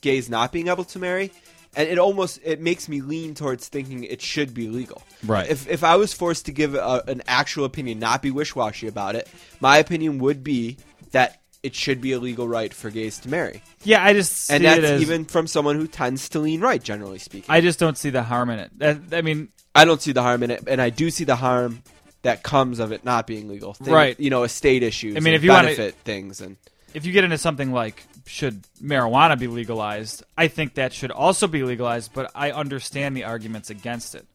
gays 0.00 0.28
not 0.28 0.52
being 0.52 0.68
able 0.68 0.84
to 0.84 0.98
marry, 0.98 1.32
and 1.76 1.88
it 1.88 1.98
almost 1.98 2.40
it 2.44 2.60
makes 2.60 2.88
me 2.88 3.00
lean 3.00 3.34
towards 3.34 3.68
thinking 3.68 4.04
it 4.04 4.20
should 4.20 4.54
be 4.54 4.68
legal. 4.68 5.02
Right. 5.26 5.48
If 5.48 5.68
if 5.68 5.84
I 5.84 5.96
was 5.96 6.12
forced 6.12 6.46
to 6.46 6.52
give 6.52 6.74
a, 6.74 7.02
an 7.06 7.22
actual 7.26 7.64
opinion, 7.64 7.98
not 7.98 8.22
be 8.22 8.30
wish 8.30 8.54
washy 8.54 8.86
about 8.88 9.14
it, 9.16 9.28
my 9.60 9.78
opinion 9.78 10.18
would 10.18 10.42
be 10.44 10.78
that 11.12 11.40
it 11.62 11.74
should 11.74 12.00
be 12.00 12.12
a 12.12 12.18
legal 12.18 12.48
right 12.48 12.74
for 12.74 12.90
gays 12.90 13.20
to 13.20 13.28
marry, 13.28 13.62
Yeah, 13.84 14.04
I 14.04 14.14
just 14.14 14.32
see 14.32 14.54
and 14.54 14.64
that's 14.64 14.82
as, 14.82 15.00
even 15.00 15.24
from 15.24 15.46
someone 15.46 15.76
who 15.76 15.86
tends 15.86 16.28
to 16.30 16.40
lean 16.40 16.60
right, 16.60 16.82
generally 16.82 17.18
speaking. 17.18 17.46
I 17.48 17.60
just 17.60 17.78
don't 17.78 17.96
see 17.96 18.10
the 18.10 18.24
harm 18.24 18.50
in 18.50 18.58
it. 18.58 18.70
That, 18.78 18.98
I 19.12 19.22
mean, 19.22 19.48
I 19.72 19.84
don't 19.84 20.02
see 20.02 20.10
the 20.10 20.22
harm 20.22 20.42
in 20.42 20.50
it, 20.50 20.64
and 20.66 20.82
I 20.82 20.90
do 20.90 21.08
see 21.08 21.22
the 21.22 21.36
harm 21.36 21.84
that 22.22 22.42
comes 22.42 22.80
of 22.80 22.90
it 22.90 23.04
not 23.04 23.28
being 23.28 23.48
legal. 23.48 23.74
Thing- 23.74 23.92
Right. 23.94 24.18
You 24.18 24.30
know, 24.30 24.42
estate 24.42 24.82
issues. 24.82 25.16
I 25.16 25.20
mean, 25.20 25.34
if 25.34 25.44
you 25.44 25.50
wanna- 25.50 25.68
benefit 25.68 25.94
things 26.04 26.40
and 26.40 26.56
if 26.94 27.06
you 27.06 27.12
get 27.12 27.24
into 27.24 27.38
something 27.38 27.72
like 27.72 28.04
should 28.26 28.62
marijuana 28.82 29.38
be 29.38 29.46
legalized, 29.46 30.22
I 30.36 30.48
think 30.48 30.74
that 30.74 30.92
should 30.92 31.10
also 31.10 31.46
be 31.46 31.62
legalized. 31.62 32.12
But 32.12 32.30
I 32.34 32.52
understand 32.52 33.16
the 33.16 33.24
arguments 33.24 33.70
against 33.70 34.14
it, 34.14 34.26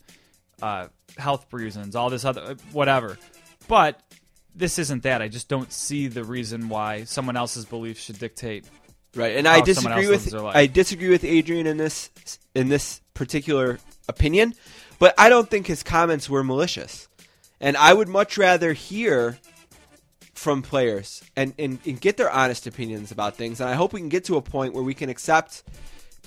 uh, 0.61 0.87
health 1.17 1.51
reasons, 1.51 1.95
all 1.95 2.09
this 2.09 2.25
other 2.25 2.55
whatever. 2.71 3.17
But 3.67 4.01
this 4.55 4.79
isn't 4.79 5.03
that. 5.03 5.21
I 5.21 5.27
just 5.27 5.47
don't 5.47 5.71
see 5.71 6.07
the 6.07 6.23
reason 6.23 6.69
why 6.69 7.03
someone 7.03 7.37
else's 7.37 7.65
beliefs 7.65 8.01
should 8.01 8.19
dictate. 8.19 8.65
right. 9.15 9.35
And 9.37 9.47
I 9.47 9.61
disagree 9.61 10.07
with 10.07 10.21
lives 10.21 10.31
their 10.31 10.41
life. 10.41 10.55
I 10.55 10.67
disagree 10.67 11.09
with 11.09 11.23
Adrian 11.23 11.67
in 11.67 11.77
this 11.77 12.09
in 12.55 12.69
this 12.69 13.01
particular 13.13 13.79
opinion, 14.09 14.55
but 14.99 15.13
I 15.17 15.29
don't 15.29 15.49
think 15.49 15.67
his 15.67 15.83
comments 15.83 16.29
were 16.29 16.43
malicious. 16.43 17.07
And 17.59 17.75
I 17.75 17.93
would 17.93 18.07
much 18.07 18.37
rather 18.37 18.73
hear 18.73 19.37
from 20.37 20.61
players 20.61 21.21
and, 21.35 21.53
and, 21.57 21.79
and 21.85 21.99
get 21.99 22.15
their 22.17 22.29
honest 22.31 22.67
opinions 22.67 23.11
about 23.11 23.35
things. 23.35 23.59
And 23.59 23.69
I 23.69 23.73
hope 23.73 23.91
we 23.93 23.99
can 23.99 24.09
get 24.09 24.25
to 24.25 24.37
a 24.37 24.41
point 24.41 24.73
where 24.73 24.83
we 24.83 24.93
can 24.93 25.09
accept 25.09 25.63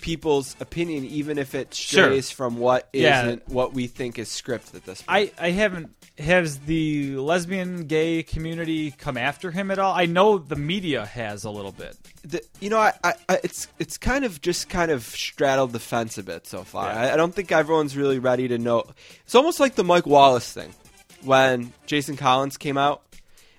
people's 0.00 0.56
opinion, 0.60 1.04
even 1.04 1.36
if 1.38 1.54
it 1.54 1.74
Sure. 1.74 2.04
strays 2.06 2.30
from 2.30 2.56
what 2.58 2.88
Yeah. 2.92 3.22
isn't 3.22 3.48
what 3.48 3.74
we 3.74 3.86
think 3.86 4.18
is 4.18 4.28
script 4.30 4.74
at 4.74 4.84
this 4.86 5.02
point. 5.02 5.32
I, 5.38 5.46
I 5.46 5.50
haven't 5.50 5.94
has 6.18 6.58
the 6.60 7.16
lesbian 7.16 7.86
gay 7.86 8.22
community 8.22 8.90
come 8.90 9.16
after 9.16 9.50
him 9.50 9.70
at 9.70 9.78
all? 9.78 9.94
I 9.94 10.06
know 10.06 10.38
the 10.38 10.56
media 10.56 11.06
has 11.06 11.44
a 11.44 11.50
little 11.50 11.72
bit. 11.72 11.96
the, 12.22 12.42
you 12.60 12.68
know, 12.70 12.78
I, 12.78 12.92
I, 13.04 13.12
I, 13.28 13.40
it's 13.44 13.68
it's 13.78 13.96
kind 13.98 14.24
of 14.24 14.40
just 14.40 14.68
kind 14.68 14.90
of 14.90 15.02
straddled 15.04 15.72
the 15.72 15.78
fence 15.80 16.18
a 16.18 16.22
bit 16.22 16.46
so 16.46 16.62
far. 16.64 16.86
Yeah. 16.92 17.00
I, 17.00 17.12
I 17.12 17.16
don't 17.16 17.34
think 17.34 17.52
everyone's 17.52 17.96
really 17.96 18.18
ready 18.18 18.48
to 18.48 18.58
know. 18.58 18.84
It's 19.24 19.34
almost 19.34 19.60
like 19.60 19.74
the 19.76 19.84
Mike 19.84 20.06
Wallace 20.06 20.50
thing 20.52 20.74
when 21.22 21.72
Jason 21.86 22.16
Collins 22.16 22.56
came 22.56 22.78
out, 22.78 23.02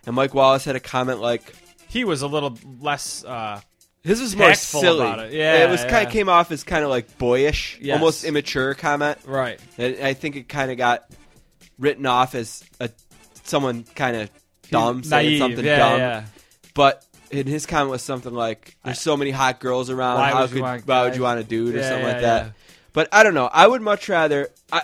and 0.06 0.16
Mike 0.16 0.34
Wallace 0.34 0.66
had 0.66 0.76
a 0.76 0.80
comment 0.80 1.20
like, 1.20 1.44
He 1.88 2.04
was 2.06 2.22
a 2.22 2.28
little 2.28 2.58
less. 2.80 3.24
Uh, 3.26 3.60
"His 4.04 4.22
was 4.22 4.36
more 4.36 4.48
Tactful 4.50 4.82
silly." 4.82 5.00
about 5.02 5.20
it. 5.20 5.34
Yeah, 5.34 5.66
it 5.66 5.70
was 5.70 5.82
kind 5.82 5.92
yeah. 5.94 6.02
of 6.04 6.10
came 6.12 6.30
off 6.30 6.52
as 6.52 6.64
kind 6.64 6.84
of 6.84 6.90
like 6.90 7.18
boyish, 7.18 7.78
Yes. 7.82 7.96
almost 8.00 8.24
immature 8.24 8.74
comment. 8.76 9.18
right. 9.26 9.60
And 9.78 9.98
I 10.04 10.14
think 10.14 10.36
it 10.36 10.48
kind 10.50 10.72
of 10.72 10.78
got 10.78 11.04
written 11.78 12.06
off 12.06 12.34
as 12.36 12.64
a 12.80 12.90
someone 13.44 13.84
kind 13.96 14.16
of 14.16 14.30
dumb 14.70 15.04
saying 15.04 15.26
Naive. 15.28 15.40
something 15.40 15.66
yeah, 15.66 15.78
dumb. 15.78 16.00
Yeah. 16.00 16.24
But 16.74 17.06
in 17.30 17.48
his 17.48 17.66
comment 17.66 17.90
was 17.92 18.02
something 18.02 18.34
like, 18.34 18.78
"There's 18.86 19.00
so 19.02 19.18
many 19.18 19.32
hot 19.32 19.60
girls 19.60 19.90
around. 19.90 20.18
Why 20.20 20.30
How 20.32 20.42
would 20.42 20.50
you 20.52 20.56
could 20.58 20.62
want 20.64 20.88
why 20.88 21.02
would 21.04 21.10
guys?" 21.10 21.18
you 21.18 21.24
want 21.24 21.40
a 21.40 21.44
dude 21.44 21.76
or 21.76 21.80
Yeah, 21.80 21.90
something 21.90 22.06
yeah, 22.08 22.12
like 22.14 22.22
that?" 22.22 22.46
yeah. 22.46 22.52
But 22.94 23.10
I 23.12 23.24
don't 23.24 23.34
know. 23.34 23.50
I 23.52 23.68
would 23.68 23.82
much 23.82 24.08
rather. 24.10 24.50
I, 24.72 24.82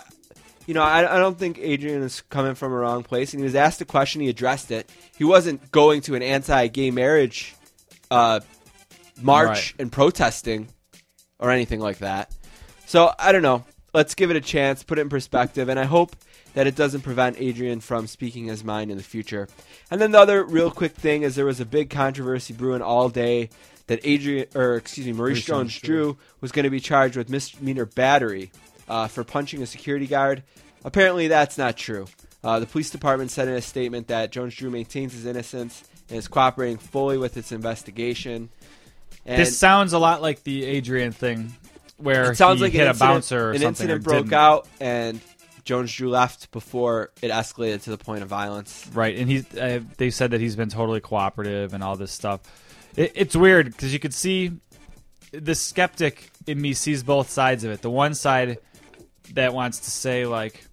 you 0.68 0.74
know, 0.74 0.82
I, 0.82 1.16
I 1.16 1.18
don't 1.18 1.38
think 1.38 1.58
Adrian 1.58 2.02
is 2.02 2.20
coming 2.28 2.54
from 2.54 2.72
a 2.72 2.76
wrong 2.76 3.02
place. 3.02 3.32
And 3.32 3.40
he 3.40 3.44
was 3.44 3.54
asked 3.54 3.80
a 3.80 3.86
question. 3.86 4.20
He 4.20 4.28
addressed 4.28 4.70
it. 4.70 4.90
He 5.16 5.24
wasn't 5.24 5.72
going 5.72 6.02
to 6.02 6.14
an 6.14 6.22
anti-gay 6.22 6.90
marriage 6.90 7.54
uh, 8.10 8.40
march 9.22 9.48
Right. 9.48 9.74
and 9.78 9.90
protesting 9.90 10.68
or 11.38 11.50
anything 11.50 11.80
like 11.80 11.98
that. 11.98 12.30
So 12.84 13.10
I 13.18 13.32
don't 13.32 13.40
know. 13.40 13.64
Let's 13.94 14.14
give 14.14 14.30
it 14.30 14.36
a 14.36 14.42
chance. 14.42 14.82
Put 14.82 14.98
it 14.98 15.00
in 15.00 15.08
perspective, 15.08 15.70
and 15.70 15.80
I 15.80 15.84
hope 15.84 16.14
that 16.52 16.66
it 16.66 16.76
doesn't 16.76 17.00
prevent 17.00 17.40
Adrian 17.40 17.80
from 17.80 18.06
speaking 18.06 18.44
his 18.44 18.62
mind 18.62 18.90
in 18.90 18.98
the 18.98 19.02
future. 19.02 19.48
And 19.90 19.98
then 20.02 20.10
the 20.10 20.18
other 20.20 20.44
real 20.44 20.70
quick 20.70 20.92
thing 20.92 21.22
is 21.22 21.34
there 21.34 21.46
was 21.46 21.60
a 21.60 21.64
big 21.64 21.88
controversy 21.88 22.52
brewing 22.52 22.82
all 22.82 23.08
day 23.08 23.48
that 23.86 24.00
Adrian, 24.04 24.46
or 24.54 24.74
excuse 24.76 25.06
me, 25.06 25.14
Maurice, 25.14 25.36
Maurice 25.36 25.44
Jones, 25.46 25.72
Jones 25.72 25.80
Drew 25.80 26.18
was 26.42 26.52
going 26.52 26.64
to 26.64 26.70
be 26.70 26.80
charged 26.80 27.16
with 27.16 27.30
misdemeanor 27.30 27.86
battery 27.86 28.50
uh, 28.88 29.08
for 29.08 29.24
punching 29.24 29.62
a 29.62 29.66
security 29.66 30.06
guard. 30.06 30.42
Apparently, 30.84 31.28
that's 31.28 31.58
not 31.58 31.76
true. 31.76 32.06
Uh, 32.42 32.60
the 32.60 32.66
police 32.66 32.90
department 32.90 33.30
said 33.30 33.48
in 33.48 33.54
a 33.54 33.60
statement 33.62 34.08
that 34.08 34.30
Jones 34.30 34.54
Drew 34.54 34.70
maintains 34.70 35.12
his 35.12 35.26
innocence 35.26 35.82
and 36.08 36.18
is 36.18 36.28
cooperating 36.28 36.78
fully 36.78 37.18
with 37.18 37.36
its 37.36 37.52
investigation. 37.52 38.48
And 39.26 39.40
This 39.40 39.58
sounds 39.58 39.92
a 39.92 39.98
lot 39.98 40.22
like 40.22 40.44
the 40.44 40.64
Adrian 40.64 41.12
thing, 41.12 41.54
where 41.98 42.32
it 42.32 42.36
sounds 42.36 42.58
he 42.60 42.64
like 42.66 42.72
hit 42.72 42.86
an 42.86 42.94
a 42.94 42.98
bouncer 42.98 43.48
or 43.48 43.50
an 43.50 43.58
something. 43.60 43.68
incident 43.68 44.04
broke 44.04 44.24
didn't. 44.26 44.32
out, 44.34 44.68
and 44.80 45.20
Jones 45.64 45.92
Drew 45.92 46.08
left 46.08 46.50
before 46.52 47.10
it 47.20 47.30
escalated 47.30 47.82
to 47.82 47.90
the 47.90 47.98
point 47.98 48.22
of 48.22 48.28
violence. 48.28 48.88
Right, 48.94 49.18
and 49.18 49.28
he 49.28 49.44
uh, 49.60 49.80
they 49.98 50.10
said 50.10 50.30
that 50.30 50.40
he's 50.40 50.56
been 50.56 50.70
totally 50.70 51.00
cooperative 51.00 51.74
and 51.74 51.82
all 51.82 51.96
this 51.96 52.12
stuff. 52.12 52.40
It, 52.96 53.12
it's 53.14 53.36
weird 53.36 53.66
because 53.66 53.92
you 53.92 53.98
could 53.98 54.14
see 54.14 54.52
the 55.32 55.54
skeptic 55.54 56.30
in 56.46 56.58
me 56.58 56.72
sees 56.72 57.02
both 57.02 57.28
sides 57.28 57.64
of 57.64 57.70
it. 57.72 57.82
The 57.82 57.90
one 57.90 58.14
side 58.14 58.58
that 59.34 59.54
wants 59.54 59.80
to 59.80 59.90
say 59.90 60.26
like, 60.26 60.64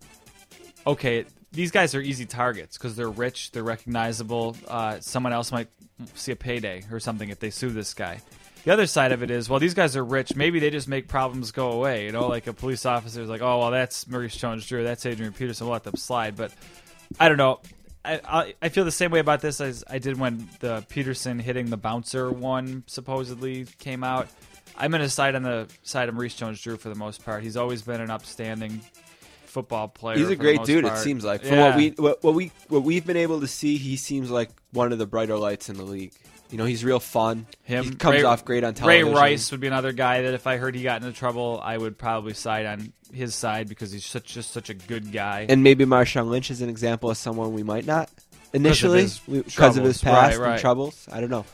okay, 0.85 1.25
these 1.51 1.71
guys 1.71 1.95
are 1.95 2.01
easy 2.01 2.25
targets 2.25 2.77
because 2.77 2.95
they're 2.95 3.09
rich, 3.09 3.51
they're 3.51 3.63
recognizable. 3.63 4.57
Uh, 4.67 4.99
someone 4.99 5.33
else 5.33 5.51
might 5.51 5.69
see 6.13 6.31
a 6.31 6.35
payday 6.35 6.83
or 6.91 6.99
something 6.99 7.29
if 7.29 7.39
they 7.39 7.49
sue 7.49 7.69
this 7.69 7.93
guy. 7.93 8.19
The 8.65 8.73
other 8.73 8.87
side 8.87 9.11
of 9.11 9.21
it 9.21 9.29
is, 9.29 9.47
well, 9.47 9.59
these 9.59 9.75
guys 9.75 9.95
are 9.95 10.03
rich. 10.03 10.35
Maybe 10.35 10.59
they 10.59 10.71
just 10.71 10.87
make 10.87 11.07
problems 11.07 11.51
go 11.51 11.71
away. 11.71 12.05
You 12.05 12.11
know, 12.11 12.27
like 12.27 12.47
a 12.47 12.53
police 12.53 12.85
officer 12.85 13.21
is 13.21 13.29
like, 13.29 13.41
oh, 13.41 13.59
well, 13.59 13.71
that's 13.71 14.07
Maurice 14.07 14.35
Jones-Drew, 14.35 14.83
that's 14.83 15.05
Adrian 15.05 15.33
Peterson. 15.33 15.67
We'll 15.67 15.73
let 15.73 15.83
them 15.83 15.95
slide. 15.95 16.35
But 16.35 16.51
I 17.19 17.29
don't 17.29 17.37
know. 17.37 17.59
I, 18.03 18.21
I 18.27 18.53
I 18.63 18.69
feel 18.69 18.83
the 18.83 18.91
same 18.91 19.11
way 19.11 19.19
about 19.19 19.41
this 19.41 19.61
as 19.61 19.83
I 19.87 19.99
did 19.99 20.19
when 20.19 20.49
the 20.59 20.83
Peterson 20.89 21.39
hitting 21.39 21.69
the 21.69 21.77
bouncer 21.77 22.31
one 22.31 22.83
supposedly 22.87 23.65
came 23.79 24.03
out. 24.03 24.27
I'm 24.77 24.91
going 24.91 25.01
to 25.03 25.09
side 25.09 25.35
on 25.35 25.43
the 25.43 25.67
side 25.83 26.09
of 26.09 26.15
Maurice 26.15 26.35
Jones-Drew 26.35 26.77
for 26.77 26.89
the 26.89 26.95
most 26.95 27.23
part. 27.23 27.43
He's 27.43 27.57
always 27.57 27.81
been 27.81 28.01
an 28.01 28.09
upstanding 28.09 28.81
football 29.45 29.87
player. 29.87 30.17
He's 30.17 30.29
a 30.29 30.35
great 30.35 30.63
dude. 30.65 30.85
It 30.85 30.97
seems 30.97 31.23
like 31.23 31.41
from 31.41 31.53
Yeah. 31.53 31.67
what 31.69 31.77
we 31.77 31.89
what, 31.91 32.23
what 32.23 32.33
we 32.33 32.51
what 32.67 32.83
we've 32.83 33.05
been 33.05 33.17
able 33.17 33.39
to 33.39 33.47
see, 33.47 33.77
he 33.77 33.95
seems 33.95 34.29
like 34.29 34.49
one 34.71 34.91
of 34.91 34.97
the 34.99 35.05
brighter 35.07 35.37
lights 35.37 35.69
in 35.69 35.77
the 35.77 35.83
league. 35.85 36.11
You 36.51 36.57
know, 36.59 36.65
he's 36.65 36.83
real 36.85 36.99
fun. 36.99 37.47
Him, 37.63 37.85
he 37.85 37.95
comes 37.95 38.17
Ray- 38.17 38.23
off 38.23 38.45
great 38.45 38.63
on 38.63 38.75
television. 38.75 39.07
Ray. 39.07 39.13
Rice 39.13 39.49
would 39.51 39.59
be 39.61 39.67
another 39.67 39.91
guy 39.93 40.21
that 40.21 40.33
if 40.33 40.45
I 40.45 40.57
heard 40.57 40.75
he 40.75 40.83
got 40.83 41.01
into 41.01 41.11
trouble, 41.17 41.59
I 41.63 41.75
would 41.77 41.97
probably 41.97 42.33
side 42.33 42.65
on 42.65 42.93
his 43.11 43.33
side 43.33 43.67
because 43.67 43.91
he's 43.91 44.05
such 44.05 44.25
just 44.25 44.51
such 44.51 44.69
a 44.69 44.73
good 44.73 45.11
guy. 45.11 45.45
and 45.49 45.63
maybe 45.63 45.85
Marshawn 45.85 46.29
Lynch 46.29 46.51
is 46.51 46.61
an 46.61 46.69
example 46.69 47.09
of 47.09 47.17
someone 47.17 47.53
we 47.53 47.63
might 47.63 47.85
not 47.85 48.09
initially 48.53 49.07
because 49.27 49.77
of 49.77 49.83
his 49.85 50.01
troubles. 50.01 50.03
Right, 50.03 50.11
past 50.29 50.37
right. 50.39 50.51
and 50.51 50.61
troubles. 50.61 51.07
I 51.11 51.19
don't 51.21 51.31
know, 51.31 51.45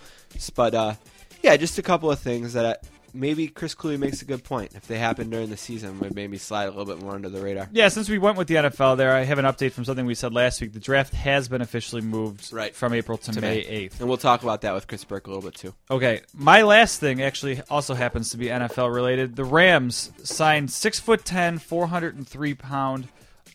but 0.55 0.73
uh, 0.75 0.93
yeah, 1.41 1.55
just 1.57 1.77
a 1.77 1.84
couple 1.84 2.12
of 2.12 2.19
things 2.19 2.53
that 2.53 2.65
I, 2.65 2.88
maybe 3.13 3.47
Chris 3.47 3.74
Cooley 3.74 3.97
makes 3.97 4.21
a 4.21 4.26
good 4.26 4.43
point. 4.43 4.71
If 4.76 4.88
they 4.88 4.97
happen 4.97 5.30
during 5.30 5.50
the 5.50 5.58
season, 5.58 6.00
would 6.00 6.15
maybe 6.15 6.38
slide 6.38 6.65
a 6.65 6.69
little 6.71 6.86
bit 6.86 7.00
more 7.04 7.13
under 7.15 7.30
the 7.30 7.41
radar. 7.41 7.69
Yeah, 7.71 7.89
since 7.89 8.10
we 8.10 8.17
went 8.17 8.38
with 8.38 8.47
the 8.47 8.56
NFL 8.56 8.97
there, 8.97 9.13
I 9.15 9.24
have 9.24 9.39
an 9.39 9.45
update 9.45 9.71
from 9.74 9.86
something 9.86 10.06
we 10.06 10.15
said 10.15 10.34
last 10.34 10.62
week. 10.62 10.74
The 10.74 10.80
draft 10.80 11.13
has 11.13 11.47
been 11.47 11.62
officially 11.62 12.02
moved 12.02 12.52
Right. 12.54 12.76
from 12.76 12.93
April 12.93 13.17
to, 13.19 13.32
To 13.32 13.41
May 13.41 13.63
May. 13.67 13.88
8th. 13.88 14.00
And 14.00 14.08
we'll 14.10 14.17
talk 14.17 14.43
about 14.43 14.62
that 14.62 14.74
with 14.74 14.88
Chris 14.88 15.04
Burke 15.04 15.28
a 15.28 15.30
little 15.30 15.43
bit 15.43 15.56
too. 15.56 15.74
Okay, 15.89 16.21
my 16.34 16.62
last 16.63 17.00
thing 17.00 17.21
actually 17.21 17.62
also 17.69 17.93
happens 17.93 18.30
to 18.32 18.38
be 18.38 18.47
NFL 18.47 18.93
related. 18.93 19.36
The 19.36 19.45
Rams 19.45 20.12
signed 20.24 20.71
six 20.71 21.00
foot 21.00 21.26
ten, 21.26 21.58
four 21.58 21.88
hundred 21.88 22.15
and 22.15 22.28
three 22.28 22.54
pound, 22.54 23.08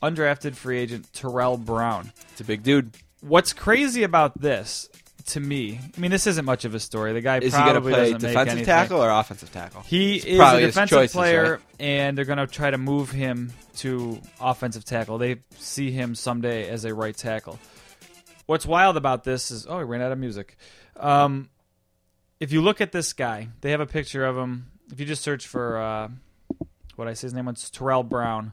undrafted 0.02 0.54
free 0.54 0.78
agent 0.78 1.12
Terrell 1.12 1.56
Brown. 1.56 2.12
It's 2.32 2.40
a 2.40 2.44
big 2.44 2.62
dude. 2.62 2.92
What's 3.20 3.52
crazy 3.52 4.02
about 4.02 4.40
this, 4.40 4.88
to 5.26 5.40
me, 5.40 5.80
I 5.96 6.00
mean, 6.00 6.10
this 6.10 6.26
isn't 6.26 6.44
much 6.44 6.64
of 6.64 6.74
a 6.74 6.80
story. 6.80 7.12
The 7.12 7.20
guy 7.20 7.38
Is 7.38 7.54
he 7.54 7.60
going 7.60 7.74
to 7.74 7.80
probably 7.80 7.92
play 7.92 8.12
defensive 8.12 8.64
tackle 8.64 9.02
or 9.02 9.10
offensive 9.10 9.52
tackle? 9.52 9.82
He 9.82 10.16
is 10.16 10.40
a 10.40 10.60
defensive 10.60 10.98
choices, 10.98 11.14
player, 11.14 11.52
right? 11.52 11.60
and 11.80 12.16
they're 12.16 12.24
going 12.24 12.38
to 12.38 12.46
try 12.46 12.70
to 12.70 12.78
move 12.78 13.10
him 13.10 13.52
to 13.78 14.20
offensive 14.40 14.84
tackle. 14.84 15.18
They 15.18 15.42
see 15.58 15.90
him 15.90 16.14
someday 16.14 16.68
as 16.68 16.84
a 16.84 16.94
right 16.94 17.16
tackle. 17.16 17.58
What's 18.46 18.64
wild 18.64 18.96
about 18.96 19.24
this 19.24 19.50
is, 19.50 19.66
oh, 19.66 19.78
he 19.78 19.84
ran 19.84 20.00
out 20.00 20.12
of 20.12 20.18
music. 20.18 20.56
Um, 20.96 21.48
if 22.38 22.52
you 22.52 22.62
look 22.62 22.80
at 22.80 22.92
this 22.92 23.12
guy, 23.12 23.48
they 23.60 23.72
have 23.72 23.80
a 23.80 23.86
picture 23.86 24.24
of 24.24 24.36
him. 24.36 24.70
If 24.92 25.00
you 25.00 25.06
just 25.06 25.22
search 25.22 25.46
for 25.46 25.78
uh, 25.78 26.08
what 26.94 27.08
I 27.08 27.14
say 27.14 27.26
his 27.26 27.34
name 27.34 27.46
was 27.46 27.70
Terrell 27.70 28.02
Brown, 28.02 28.52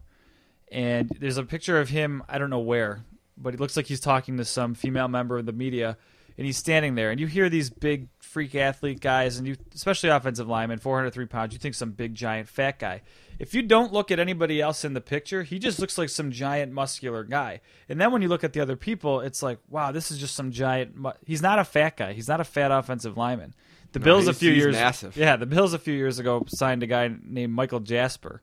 and 0.72 1.10
there's 1.20 1.38
a 1.38 1.44
picture 1.44 1.80
of 1.80 1.90
him. 1.90 2.24
I 2.28 2.40
don't 2.40 2.50
know 2.50 2.60
where, 2.60 3.04
but 3.38 3.54
it 3.54 3.60
looks 3.60 3.78
like 3.78 3.86
he's 3.86 4.00
talking 4.00 4.38
to 4.38 4.46
some 4.46 4.74
female 4.74 5.08
member 5.08 5.38
of 5.38 5.46
the 5.46 5.54
media, 5.54 5.98
and 6.38 6.46
he's 6.46 6.58
standing 6.58 6.96
there. 6.96 7.12
And 7.12 7.19
you 7.19 7.28
hear 7.28 7.50
these 7.50 7.69
big 7.69 8.08
freak 8.19 8.56
athlete 8.56 9.00
guys, 9.00 9.38
and 9.38 9.48
you 9.48 9.56
especially 9.74 10.10
offensive 10.10 10.48
linemen, 10.48 10.80
403 10.80 11.26
pounds. 11.26 11.54
You 11.54 11.60
think 11.60 11.76
some 11.76 11.91
big 11.91 12.15
giant 12.15 12.48
fat 12.48 12.80
guy, 12.80 13.02
if 13.39 13.54
you 13.54 13.62
don't 13.62 13.91
look 13.93 14.12
at 14.12 14.19
anybody 14.19 14.62
else 14.62 14.86
in 14.86 14.93
the 14.93 15.02
picture, 15.02 15.43
he 15.43 15.60
just 15.60 15.80
looks 15.80 15.98
like 15.98 16.10
some 16.10 16.32
giant 16.32 16.72
muscular 16.72 17.24
guy. 17.24 17.62
And 17.89 18.00
then 18.00 18.12
when 18.12 18.22
you 18.22 18.28
look 18.28 18.43
at 18.43 18.54
the 18.54 18.60
other 18.60 18.76
people, 18.76 19.19
it's 19.22 19.43
like, 19.43 19.60
wow, 19.69 19.91
this 19.91 20.12
is 20.12 20.17
just 20.17 20.36
some 20.36 20.52
giant. 20.52 20.96
Mu- 20.96 21.12
he's 21.26 21.41
not 21.41 21.60
a 21.60 21.63
fat 21.63 21.98
guy. 21.98 22.13
He's 22.13 22.28
not 22.28 22.39
a 22.39 22.43
fat 22.46 22.72
offensive 22.72 23.17
lineman. 23.17 23.54
The 23.91 24.00
Bills 24.00 24.28
a 24.28 24.34
few 24.34 24.52
years 24.52 24.74
massive. 24.74 25.15
Yeah, 25.15 25.36
the 25.36 25.46
Bills 25.46 25.74
a 25.74 25.80
few 25.80 25.93
years 25.93 26.17
ago 26.17 26.43
signed 26.48 26.82
a 26.82 26.88
guy 26.88 27.13
named 27.24 27.54
Michael 27.54 27.80
Jasper, 27.80 28.41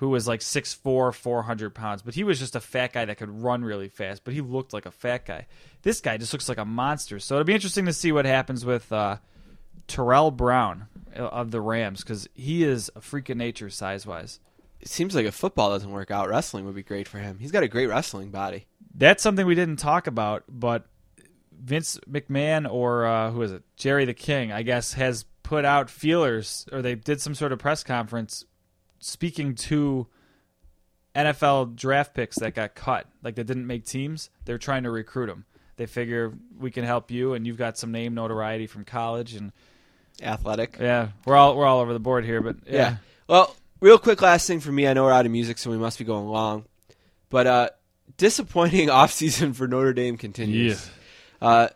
who 0.00 0.08
was 0.08 0.26
like 0.26 0.40
6'4", 0.40 1.12
400 1.12 1.74
pounds, 1.74 2.00
but 2.00 2.14
he 2.14 2.24
was 2.24 2.38
just 2.38 2.56
a 2.56 2.60
fat 2.60 2.94
guy 2.94 3.04
that 3.04 3.18
could 3.18 3.42
run 3.42 3.62
really 3.62 3.88
fast. 3.88 4.24
But 4.24 4.32
he 4.32 4.40
looked 4.40 4.72
like 4.72 4.86
a 4.86 4.90
fat 4.90 5.26
guy. 5.26 5.46
This 5.82 6.00
guy 6.00 6.16
just 6.16 6.32
looks 6.32 6.48
like 6.48 6.56
a 6.56 6.64
monster. 6.64 7.18
So 7.18 7.34
it'll 7.34 7.44
be 7.44 7.54
interesting 7.54 7.84
to 7.84 7.92
see 7.92 8.10
what 8.10 8.24
happens 8.24 8.64
with 8.64 8.90
uh, 8.90 9.18
Terrell 9.88 10.30
Brown 10.30 10.86
of 11.14 11.50
the 11.50 11.60
Rams 11.60 12.00
because 12.02 12.26
he 12.34 12.64
is 12.64 12.90
a 12.96 13.02
freak 13.02 13.28
of 13.28 13.36
nature 13.36 13.68
size 13.68 14.06
wise. 14.06 14.40
It 14.80 14.88
seems 14.88 15.14
like 15.14 15.26
if 15.26 15.34
football 15.34 15.68
doesn't 15.68 15.90
work 15.90 16.10
out, 16.10 16.30
wrestling 16.30 16.64
would 16.64 16.74
be 16.74 16.82
great 16.82 17.06
for 17.06 17.18
him. 17.18 17.38
He's 17.38 17.52
got 17.52 17.62
a 17.62 17.68
great 17.68 17.88
wrestling 17.88 18.30
body. 18.30 18.64
That's 18.94 19.22
something 19.22 19.44
we 19.44 19.54
didn't 19.54 19.80
talk 19.80 20.06
about, 20.06 20.44
but 20.48 20.86
Vince 21.52 22.00
McMahon 22.10 22.66
or 22.72 23.04
uh, 23.04 23.30
who 23.32 23.42
is 23.42 23.52
it, 23.52 23.64
Jerry 23.76 24.06
the 24.06 24.14
King, 24.14 24.50
I 24.50 24.62
guess, 24.62 24.94
has 24.94 25.26
put 25.42 25.66
out 25.66 25.90
feelers 25.90 26.66
or 26.72 26.80
they 26.80 26.94
did 26.94 27.20
some 27.20 27.34
sort 27.34 27.52
of 27.52 27.58
press 27.58 27.84
conference 27.84 28.46
speaking 29.00 29.54
to 29.56 30.06
NFL 31.14 31.74
draft 31.74 32.14
picks 32.14 32.38
that 32.38 32.54
got 32.54 32.74
cut, 32.74 33.06
like 33.22 33.34
that 33.34 33.44
didn't 33.44 33.66
make 33.66 33.84
teams. 33.84 34.30
They're 34.44 34.58
trying 34.58 34.84
to 34.84 34.90
recruit 34.90 35.26
them. 35.26 35.44
They 35.76 35.86
figure 35.86 36.32
we 36.58 36.70
can 36.70 36.84
help 36.84 37.10
you, 37.10 37.34
and 37.34 37.46
you've 37.46 37.56
got 37.56 37.78
some 37.78 37.90
name 37.90 38.14
notoriety 38.14 38.66
from 38.66 38.84
college, 38.84 39.34
and 39.34 39.52
Athletic. 40.22 40.76
yeah, 40.78 41.08
we're 41.24 41.36
all 41.36 41.56
we're 41.56 41.66
all 41.66 41.80
over 41.80 41.92
the 41.92 41.98
board 41.98 42.24
here. 42.24 42.40
But 42.40 42.56
yeah, 42.66 42.72
Yeah. 42.72 42.96
Well, 43.26 43.56
real 43.80 43.98
quick 43.98 44.20
last 44.22 44.46
thing 44.46 44.60
for 44.60 44.70
me. 44.70 44.86
I 44.86 44.92
know 44.92 45.04
we're 45.04 45.12
out 45.12 45.26
of 45.26 45.32
music, 45.32 45.58
so 45.58 45.70
we 45.70 45.78
must 45.78 45.98
be 45.98 46.04
going 46.04 46.26
long. 46.26 46.66
But 47.30 47.46
uh, 47.46 47.70
disappointing 48.18 48.88
offseason 48.90 49.54
for 49.54 49.66
Notre 49.66 49.94
Dame 49.94 50.16
continues. 50.18 50.90
Uh, 51.40 51.68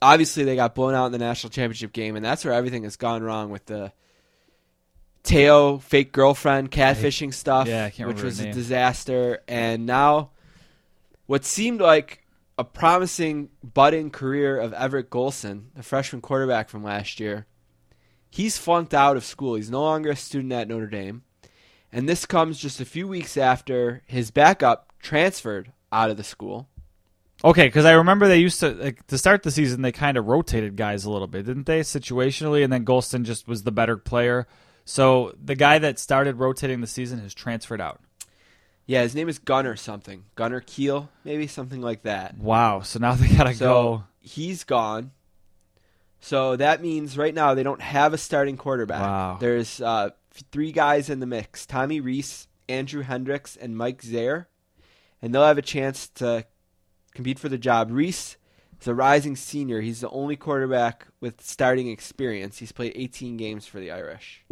obviously, 0.00 0.44
they 0.44 0.56
got 0.56 0.74
blown 0.74 0.94
out 0.94 1.06
in 1.06 1.12
the 1.12 1.18
national 1.18 1.50
championship 1.50 1.92
game, 1.92 2.16
and 2.16 2.24
that's 2.24 2.44
where 2.44 2.54
everything 2.54 2.84
has 2.84 2.96
gone 2.96 3.22
wrong 3.22 3.50
with 3.50 3.66
the 3.66 3.92
Te'o 5.24 5.80
fake 5.80 6.12
girlfriend 6.12 6.70
catfishing 6.70 7.32
stuff, 7.32 7.66
yeah, 7.66 7.88
which 8.04 8.22
was 8.22 8.40
a 8.40 8.52
disaster. 8.52 9.42
And 9.48 9.86
now, 9.86 10.30
what 11.26 11.44
seemed 11.44 11.80
like 11.80 12.24
a 12.58 12.64
promising 12.64 13.48
budding 13.62 14.10
career 14.10 14.58
of 14.58 14.72
Everett 14.74 15.10
Golson, 15.10 15.64
the 15.74 15.82
freshman 15.82 16.20
quarterback 16.20 16.68
from 16.68 16.84
last 16.84 17.18
year, 17.20 17.46
he's 18.30 18.58
flunked 18.58 18.92
out 18.92 19.16
of 19.16 19.24
school. 19.24 19.54
He's 19.54 19.70
no 19.70 19.82
longer 19.82 20.10
a 20.10 20.16
student 20.16 20.52
at 20.52 20.68
Notre 20.68 20.86
Dame. 20.86 21.22
And 21.90 22.08
this 22.08 22.26
comes 22.26 22.58
just 22.58 22.80
a 22.80 22.84
few 22.84 23.08
weeks 23.08 23.36
after 23.36 24.02
his 24.06 24.30
backup 24.30 24.92
transferred 25.00 25.72
out 25.90 26.10
of 26.10 26.16
the 26.16 26.24
school. 26.24 26.68
Okay, 27.42 27.66
because 27.66 27.84
I 27.84 27.92
remember 27.92 28.26
they 28.26 28.38
used 28.38 28.60
to 28.60 28.70
like, 28.70 29.06
to 29.08 29.18
start 29.18 29.42
the 29.42 29.50
season. 29.50 29.82
They 29.82 29.92
kind 29.92 30.16
of 30.16 30.26
rotated 30.26 30.76
guys 30.76 31.04
a 31.04 31.10
little 31.10 31.26
bit, 31.26 31.46
didn't 31.46 31.66
they? 31.66 31.80
Situationally, 31.80 32.64
and 32.64 32.72
then 32.72 32.84
Golson 32.84 33.22
just 33.22 33.48
was 33.48 33.62
the 33.62 33.72
better 33.72 33.96
player. 33.96 34.46
So 34.84 35.34
the 35.42 35.54
guy 35.54 35.78
that 35.78 35.98
started 35.98 36.36
rotating 36.36 36.80
the 36.80 36.86
season 36.86 37.18
has 37.20 37.34
transferred 37.34 37.80
out. 37.80 38.00
Yeah, 38.86 39.02
his 39.02 39.14
name 39.14 39.28
is 39.30 39.38
Gunner 39.38 39.76
something. 39.76 40.24
Gunner 40.34 40.60
Kiel, 40.60 41.08
maybe 41.24 41.46
something 41.46 41.80
like 41.80 42.02
that. 42.02 42.36
Wow. 42.36 42.80
So 42.80 42.98
now 42.98 43.14
they 43.14 43.28
gotta 43.28 43.54
So 43.54 43.64
go. 43.64 44.04
he's 44.20 44.64
gone. 44.64 45.12
So 46.20 46.56
that 46.56 46.82
means 46.82 47.16
right 47.18 47.34
now 47.34 47.54
they 47.54 47.62
don't 47.62 47.80
have 47.82 48.12
a 48.14 48.18
starting 48.18 48.56
quarterback. 48.56 49.00
Wow. 49.02 49.36
There's 49.40 49.80
uh, 49.80 50.10
three 50.52 50.72
guys 50.72 51.08
in 51.10 51.20
the 51.20 51.26
mix: 51.26 51.64
Tommy 51.66 52.00
Rees, 52.00 52.46
Andrew 52.68 53.02
Hendricks, 53.02 53.56
and 53.56 53.76
Mike 53.76 54.02
Zaire, 54.02 54.48
and 55.22 55.34
they'll 55.34 55.44
have 55.44 55.58
a 55.58 55.62
chance 55.62 56.08
to 56.16 56.44
compete 57.14 57.38
for 57.38 57.48
the 57.48 57.58
job. 57.58 57.90
Rees 57.90 58.36
is 58.80 58.88
a 58.88 58.94
rising 58.94 59.36
senior. 59.36 59.80
He's 59.80 60.00
the 60.00 60.10
only 60.10 60.36
quarterback 60.36 61.06
with 61.20 61.42
starting 61.42 61.88
experience. 61.88 62.58
He's 62.58 62.72
played 62.72 62.92
18 62.94 63.36
games 63.38 63.66
for 63.66 63.78
the 63.80 63.90
Irish. 63.90 64.43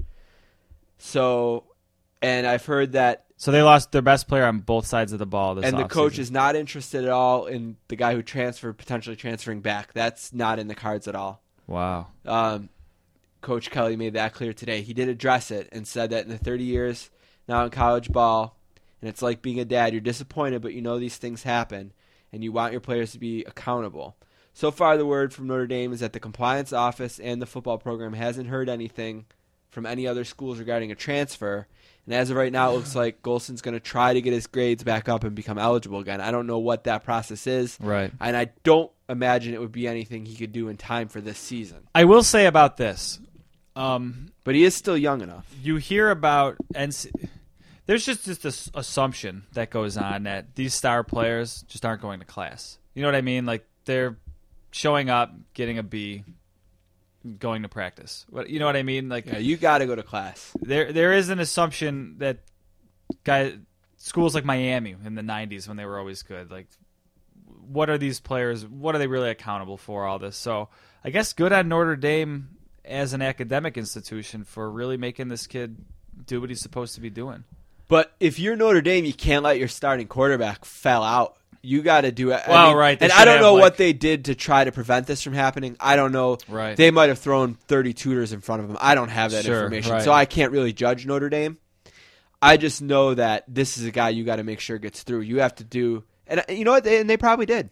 So, 1.03 1.65
and 2.23 2.47
I've 2.47 2.65
heard 2.65 2.93
that 2.93 3.25
So 3.37 3.51
they 3.51 3.61
lost 3.61 3.91
their 3.91 4.03
best 4.03 4.29
player 4.29 4.45
on 4.45 4.61
both 4.61 4.87
sides 4.87 5.12
of 5.12 5.19
the 5.19 5.27
ball. 5.27 5.57
This 5.57 5.65
and 5.65 5.77
the 5.77 5.85
coach 5.85 6.15
offseason. 6.15 6.19
is 6.21 6.31
not 6.31 6.55
interested 6.55 7.05
at 7.05 7.11
all 7.11 7.47
in 7.47 7.77
the 7.88 7.97
guy 7.97 8.15
who 8.15 8.23
transferred, 8.23 8.79
potentially 8.79 9.17
transferring 9.17 9.62
back. 9.62 9.93
That's 9.93 10.33
not 10.33 10.61
in 10.61 10.69
the 10.69 10.77
cards 10.77 11.09
at 11.09 11.17
all. 11.17 11.43
wow. 11.67 12.07
Um, 12.25 12.69
coach 13.41 13.69
Kelly 13.71 13.97
made 13.97 14.15
that 14.15 14.33
clear 14.33 14.53
today. 14.53 14.83
He 14.83 14.95
did 14.95 15.09
address 15.09 15.51
it 15.51 15.69
and 15.73 15.88
said 15.88 16.11
that 16.11 16.25
in 16.25 16.31
the 16.31 16.38
30 16.38 16.62
years 16.62 17.11
now 17.49 17.65
in 17.65 17.71
college 17.71 18.12
ball, 18.12 18.57
and 19.01 19.09
it's 19.09 19.23
like 19.23 19.43
being 19.43 19.59
a 19.59 19.65
dad, 19.65 19.93
you're 19.93 20.01
disappointed, 20.01 20.62
but 20.62 20.73
you 20.73 20.81
know 20.81 21.01
these 21.01 21.17
things 21.17 21.43
happen, 21.43 21.93
and 22.33 22.45
you 22.45 22.53
want 22.53 22.71
your 22.71 22.81
players 22.81 23.11
to 23.11 23.19
be 23.19 23.43
accountable. 23.45 24.17
So 24.55 24.71
far, 24.71 24.97
the 24.97 25.07
word 25.07 25.35
from 25.35 25.49
Notre 25.49 25.67
Dame 25.67 25.93
is 25.93 25.99
that 25.99 26.12
the 26.12 26.21
compliance 26.21 26.73
office 26.73 27.19
and 27.19 27.43
the 27.43 27.47
football 27.47 27.79
program 27.79 28.12
hasn't 28.12 28.49
heard 28.49 28.69
anything 28.69 29.25
from 29.73 29.87
any 29.87 30.07
other 30.07 30.25
schools 30.25 30.59
regarding 30.61 30.93
a 30.93 30.95
transfer. 30.95 31.67
And 32.07 32.15
as 32.15 32.31
of 32.31 32.37
right 32.37 32.53
now, 32.53 32.71
it 32.71 32.75
looks 32.75 32.95
like 32.95 33.23
Golson's 33.23 33.63
going 33.63 33.75
to 33.75 33.81
try 33.81 34.13
to 34.15 34.21
get 34.23 34.33
his 34.33 34.47
grades 34.47 34.85
back 34.85 35.09
up 35.09 35.25
and 35.25 35.35
become 35.35 35.59
eligible 35.59 35.99
again. 35.99 36.21
I 36.21 36.31
don't 36.31 36.47
know 36.47 36.59
what 36.59 36.85
that 36.85 37.03
process 37.03 37.47
is. 37.47 37.77
Right. 37.81 38.13
And 38.21 38.37
I 38.37 38.53
don't 38.63 38.93
imagine 39.09 39.55
it 39.55 39.61
would 39.61 39.73
be 39.73 39.89
anything 39.89 40.25
he 40.25 40.37
could 40.37 40.53
do 40.53 40.69
in 40.69 40.77
time 40.77 41.09
for 41.09 41.21
this 41.21 41.39
season. 41.39 41.89
I 41.95 42.05
will 42.05 42.23
say 42.23 42.47
about 42.47 42.77
this. 42.77 43.19
Um, 43.75 44.29
But 44.45 44.55
he 44.55 44.65
is 44.65 44.75
still 44.75 44.97
young 44.99 45.23
enough. 45.23 45.47
you 45.63 45.77
hear 45.77 46.11
about 46.11 46.57
NC 46.75 47.11
there's 47.87 48.05
just 48.07 48.25
just 48.25 48.43
this 48.43 48.71
assumption 48.75 49.45
that 49.53 49.71
goes 49.71 49.97
on 49.97 50.25
that 50.25 50.55
these 50.55 50.75
star 50.75 51.03
players 51.03 51.63
just 51.69 51.85
aren't 51.85 52.01
going 52.03 52.21
to 52.21 52.25
class. 52.25 52.79
You 52.95 53.03
know 53.03 53.09
what 53.09 53.15
I 53.15 53.23
mean? 53.23 53.45
Like 53.45 53.67
they're 53.85 54.17
showing 54.71 55.11
up, 55.11 55.35
getting 55.55 55.79
a 55.79 55.83
B, 55.83 56.25
going 57.39 57.63
to 57.63 57.69
practice. 57.69 58.27
What 58.31 58.49
you 58.51 58.59
know 58.59 58.67
what 58.67 58.77
I 58.77 58.83
mean? 58.83 59.09
Like 59.09 59.27
Yeah, 59.27 59.39
you 59.39 59.57
got 59.57 59.79
to 59.79 59.87
go 59.87 59.95
to 59.95 60.03
class. 60.03 60.53
there 60.61 60.93
there 60.93 61.13
is 61.13 61.29
an 61.29 61.39
assumption 61.39 62.17
that 62.19 62.39
guy 63.25 63.59
schools 63.97 64.35
like 64.35 64.45
Miami 64.45 64.97
in 65.05 65.15
the 65.15 65.23
90s 65.23 65.69
when 65.69 65.77
they 65.77 65.85
were 65.85 65.99
always 65.99 66.23
good 66.23 66.51
like 66.51 66.67
what 67.47 67.89
are 67.89 67.99
these 67.99 68.19
players 68.19 68.67
what 68.67 68.95
are 68.97 68.99
they 68.99 69.07
really 69.07 69.31
accountable 69.31 69.77
for 69.77 70.07
all 70.07 70.19
this 70.19 70.37
so 70.37 70.69
I 71.05 71.11
guess 71.11 71.33
good 71.33 71.53
on 71.53 71.69
Notre 71.69 71.95
Dame 71.95 72.49
as 72.85 73.13
an 73.13 73.23
academic 73.23 73.77
institution 73.79 74.43
for 74.45 74.69
really 74.69 74.97
making 74.97 75.29
this 75.29 75.47
kid 75.47 75.77
do 76.27 76.41
what 76.41 76.51
he's 76.51 76.61
supposed 76.61 76.95
to 76.97 77.01
be 77.01 77.11
doing 77.11 77.45
But 77.89 78.13
if 78.19 78.39
you're 78.39 78.57
Notre 78.57 78.81
Dame, 78.81 79.05
you 79.05 79.13
can't 79.13 79.45
let 79.45 79.59
your 79.59 79.69
starting 79.69 80.09
quarterback 80.09 80.65
fell 80.65 81.03
out. 81.05 81.37
You 81.64 81.83
got 81.83 82.01
to 82.01 82.11
do 82.12 82.33
it. 82.33 82.42
Well, 82.48 82.68
mean, 82.70 82.77
right, 82.77 82.98
they 82.98 83.07
And 83.07 83.12
I 83.12 83.25
don't 83.25 83.35
have, 83.35 83.40
know 83.42 83.55
like- 83.55 83.61
what 83.62 83.77
they 83.77 83.92
did 83.92 84.25
to 84.27 84.35
try 84.35 84.64
to 84.64 84.72
prevent 84.72 85.07
this 85.07 85.22
from 85.22 85.33
happening. 85.33 85.77
I 85.79 85.94
don't 85.94 86.11
know. 86.11 86.38
Right. 86.48 86.77
They 86.77 86.90
might 86.90 87.09
have 87.09 87.20
thrown 87.20 87.55
30 87.55 87.92
tutors 87.94 88.33
in 88.33 88.40
front 88.40 88.62
of 88.62 88.68
them. 88.68 88.77
I 88.81 88.94
don't 88.96 89.11
have 89.11 89.31
that 89.31 89.44
Sure, 89.44 89.55
information, 89.62 89.92
right. 89.92 90.03
so 90.03 90.11
I 90.12 90.25
can't 90.25 90.51
really 90.51 90.72
judge 90.72 91.07
Notre 91.07 91.29
Dame. 91.29 91.59
I 92.40 92.57
just 92.57 92.83
know 92.83 93.14
that 93.14 93.44
this 93.46 93.79
is 93.79 93.85
a 93.85 93.92
guy 93.92 94.09
you 94.09 94.25
got 94.25 94.37
to 94.37 94.42
make 94.42 94.59
sure 94.59 94.77
gets 94.79 95.05
through. 95.05 95.20
You 95.20 95.38
have 95.38 95.55
to 95.57 95.64
do, 95.64 96.03
and 96.27 96.40
uh, 96.40 96.44
you 96.53 96.64
know 96.64 96.72
what? 96.72 96.83
They, 96.83 97.01
and 97.01 97.09
they 97.09 97.16
probably 97.16 97.46
did. 97.46 97.70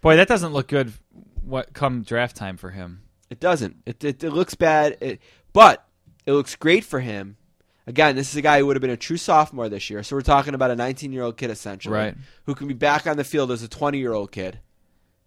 boy 0.00 0.14
that 0.16 0.28
doesn't 0.28 0.52
look 0.52 0.68
good 0.68 0.92
what 1.44 1.72
come 1.72 2.02
draft 2.02 2.36
time 2.36 2.56
for 2.56 2.70
him 2.70 3.02
It 3.30 3.40
doesn't. 3.40 3.78
It 3.84 4.04
it, 4.04 4.22
it 4.22 4.30
looks 4.30 4.54
bad, 4.54 4.96
it, 5.00 5.20
but 5.52 5.84
it 6.24 6.32
looks 6.32 6.54
great 6.54 6.84
for 6.84 7.00
him. 7.00 7.36
Again, 7.86 8.16
this 8.16 8.30
is 8.30 8.36
a 8.36 8.42
guy 8.42 8.58
who 8.58 8.66
would 8.66 8.76
have 8.76 8.80
been 8.80 8.90
a 8.90 8.96
true 8.96 9.18
sophomore 9.18 9.68
this 9.68 9.90
year. 9.90 10.02
So 10.02 10.16
we're 10.16 10.22
talking 10.22 10.54
about 10.54 10.70
a 10.70 10.76
19 10.76 11.12
year 11.12 11.22
old 11.22 11.36
kid 11.36 11.50
essentially, 11.50 11.94
Right. 11.94 12.16
Who 12.46 12.54
can 12.54 12.66
be 12.66 12.74
back 12.74 13.06
on 13.06 13.16
the 13.16 13.24
field 13.24 13.50
as 13.50 13.62
a 13.62 13.68
20 13.68 13.98
year 13.98 14.12
old 14.12 14.32
kid, 14.32 14.58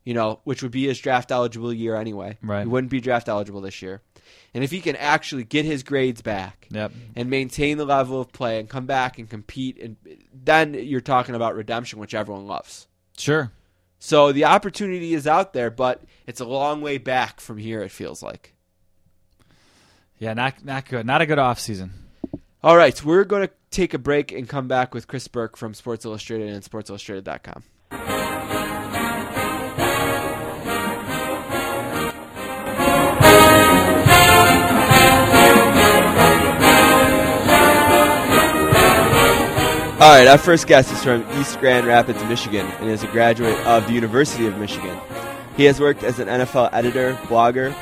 you 0.04 0.14
know, 0.14 0.40
which 0.44 0.64
would 0.64 0.72
be 0.72 0.88
his 0.88 1.00
draft 1.00 1.32
eligible 1.32 1.72
year 1.72 1.96
anyway. 1.96 2.38
Right. 2.42 2.62
He 2.62 2.68
wouldn't 2.68 2.90
be 2.90 3.00
draft 3.00 3.30
eligible 3.30 3.62
this 3.62 3.82
year, 3.82 4.02
and 4.54 4.64
if 4.64 4.72
he 4.72 4.82
can 4.82 4.96
actually 4.96 5.44
get 5.44 5.66
his 5.66 5.84
grades 5.84 6.22
back, 6.22 6.68
yep 6.72 6.92
and 7.16 7.30
maintain 7.30 7.78
the 7.78 7.86
level 7.86 8.20
of 8.20 8.32
play 8.32 8.60
and 8.60 8.68
come 8.70 8.86
back 8.88 9.20
and 9.20 9.30
compete, 9.30 9.78
and 9.80 9.98
then 10.34 10.74
you're 10.74 11.02
talking 11.02 11.36
about 11.36 11.56
redemption, 11.56 12.00
which 12.00 12.16
everyone 12.16 12.48
loves. 12.48 12.88
sure 13.18 13.52
So 14.00 14.32
the 14.32 14.46
opportunity 14.46 15.14
is 15.14 15.28
out 15.28 15.54
there, 15.54 15.70
but 15.70 16.02
it's 16.26 16.40
a 16.40 16.46
long 16.46 16.82
way 16.82 16.98
back 16.98 17.40
from 17.40 17.58
here. 17.58 17.82
It 17.84 17.92
feels 17.92 18.24
like. 18.24 18.56
yeah 20.18 20.34
not 20.34 20.66
not 20.66 20.86
good 20.90 21.06
not 21.06 21.22
a 21.22 21.26
good 21.28 21.40
off 21.40 21.60
season 21.60 21.92
All 22.68 22.76
right, 22.76 23.02
we're 23.06 23.24
going 23.24 23.48
to 23.48 23.54
take 23.72 23.94
a 23.94 23.98
break 23.98 24.34
and 24.34 24.46
come 24.46 24.68
back 24.68 24.94
with 24.94 25.08
Chris 25.08 25.26
Burke 25.30 25.56
from 25.56 25.74
Sports 25.74 26.04
Illustrated 26.04 26.50
and 26.50 26.62
SportsIllustrated.com. 26.62 27.64
All 40.02 40.14
right, 40.14 40.28
our 40.28 40.38
first 40.38 40.68
guest 40.68 40.92
is 40.92 41.02
from 41.02 41.26
East 41.40 41.58
Grand 41.62 41.88
Rapids, 41.88 42.22
Michigan, 42.26 42.68
and 42.82 42.90
is 42.90 43.02
a 43.02 43.08
graduate 43.08 43.58
of 43.66 43.88
the 43.88 43.94
University 43.94 44.46
of 44.46 44.58
Michigan. 44.58 45.00
He 45.56 45.64
has 45.64 45.80
worked 45.80 46.04
as 46.04 46.20
an 46.20 46.28
NFL 46.28 46.72
editor, 46.74 47.14
blogger, 47.28 47.74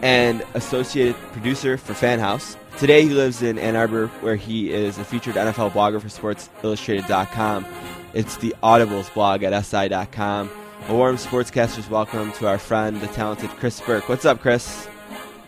and 0.00 0.44
associated 0.54 1.16
producer 1.32 1.76
for 1.76 1.92
Fan 1.92 2.20
House. 2.20 2.56
Today 2.78 3.02
he 3.02 3.08
lives 3.08 3.42
in 3.42 3.58
Ann 3.58 3.74
Arbor, 3.74 4.06
where 4.20 4.36
he 4.36 4.72
is 4.72 4.98
a 4.98 5.04
featured 5.04 5.34
NFL 5.34 5.72
blogger 5.72 6.00
for 6.00 6.06
SportsIllustrated.com. 6.06 7.66
It's 8.14 8.36
the 8.36 8.54
Audibles 8.62 9.12
blog 9.12 9.42
at 9.42 9.64
SI.com. 9.64 10.48
A 10.86 10.94
warm 10.94 11.16
sportscasters 11.16 11.90
welcome 11.90 12.30
to 12.34 12.46
our 12.46 12.56
friend, 12.56 13.00
the 13.00 13.08
talented 13.08 13.50
Chris 13.50 13.80
Burke. 13.80 14.08
What's 14.08 14.24
up, 14.24 14.40
Chris? 14.40 14.86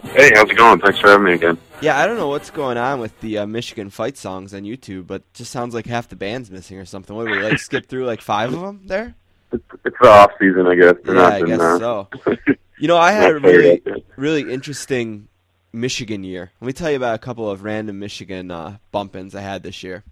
Hey, 0.02 0.32
how's 0.34 0.50
it 0.50 0.56
going? 0.56 0.80
Thanks 0.80 0.98
for 0.98 1.06
having 1.06 1.26
me 1.26 1.34
again. 1.34 1.56
Yeah, 1.80 2.00
I 2.00 2.06
don't 2.08 2.16
know 2.16 2.26
what's 2.26 2.50
going 2.50 2.76
on 2.76 2.98
with 2.98 3.18
the 3.20 3.38
uh, 3.38 3.46
Michigan 3.46 3.90
fight 3.90 4.16
songs 4.16 4.52
on 4.52 4.62
YouTube, 4.62 5.06
but 5.06 5.20
it 5.20 5.34
just 5.34 5.52
sounds 5.52 5.72
like 5.72 5.86
half 5.86 6.08
the 6.08 6.16
band's 6.16 6.50
missing 6.50 6.78
or 6.78 6.84
something. 6.84 7.14
What 7.14 7.26
do 7.26 7.30
we 7.30 7.38
like 7.38 7.58
skip 7.60 7.86
through 7.86 8.06
like 8.06 8.22
five 8.22 8.52
of 8.52 8.60
them 8.60 8.80
there? 8.86 9.14
It's, 9.52 9.62
it's 9.84 9.96
the 10.02 10.08
off 10.08 10.32
season, 10.40 10.66
I 10.66 10.74
guess. 10.74 10.94
They're 11.04 11.14
Yeah, 11.14 11.26
I 11.28 11.42
guess 11.42 11.60
uh, 11.60 11.78
so. 11.78 12.08
You 12.80 12.88
know, 12.88 12.96
I 12.96 13.12
had 13.12 13.30
a 13.32 13.38
really, 13.38 13.82
really 14.16 14.50
interesting 14.50 15.28
Michigan 15.72 16.24
year. 16.24 16.50
Let 16.60 16.66
me 16.66 16.72
tell 16.72 16.90
you 16.90 16.96
about 16.96 17.14
a 17.14 17.18
couple 17.18 17.50
of 17.50 17.62
random 17.62 17.98
Michigan 17.98 18.50
uh, 18.50 18.78
bump 18.90 19.16
ins 19.16 19.34
I 19.34 19.40
had 19.40 19.62
this 19.62 19.82
year. 19.82 20.04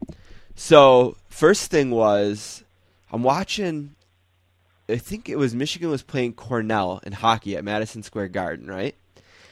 So, 0.54 1.16
first 1.28 1.70
thing 1.70 1.90
was, 1.90 2.64
I'm 3.12 3.22
watching. 3.22 3.94
I 4.88 4.96
think 4.96 5.28
it 5.28 5.36
was 5.36 5.54
Michigan 5.54 5.90
was 5.90 6.02
playing 6.02 6.32
Cornell 6.32 7.00
in 7.04 7.12
hockey 7.12 7.56
at 7.56 7.64
Madison 7.64 8.02
Square 8.02 8.28
Garden, 8.28 8.66
right? 8.66 8.94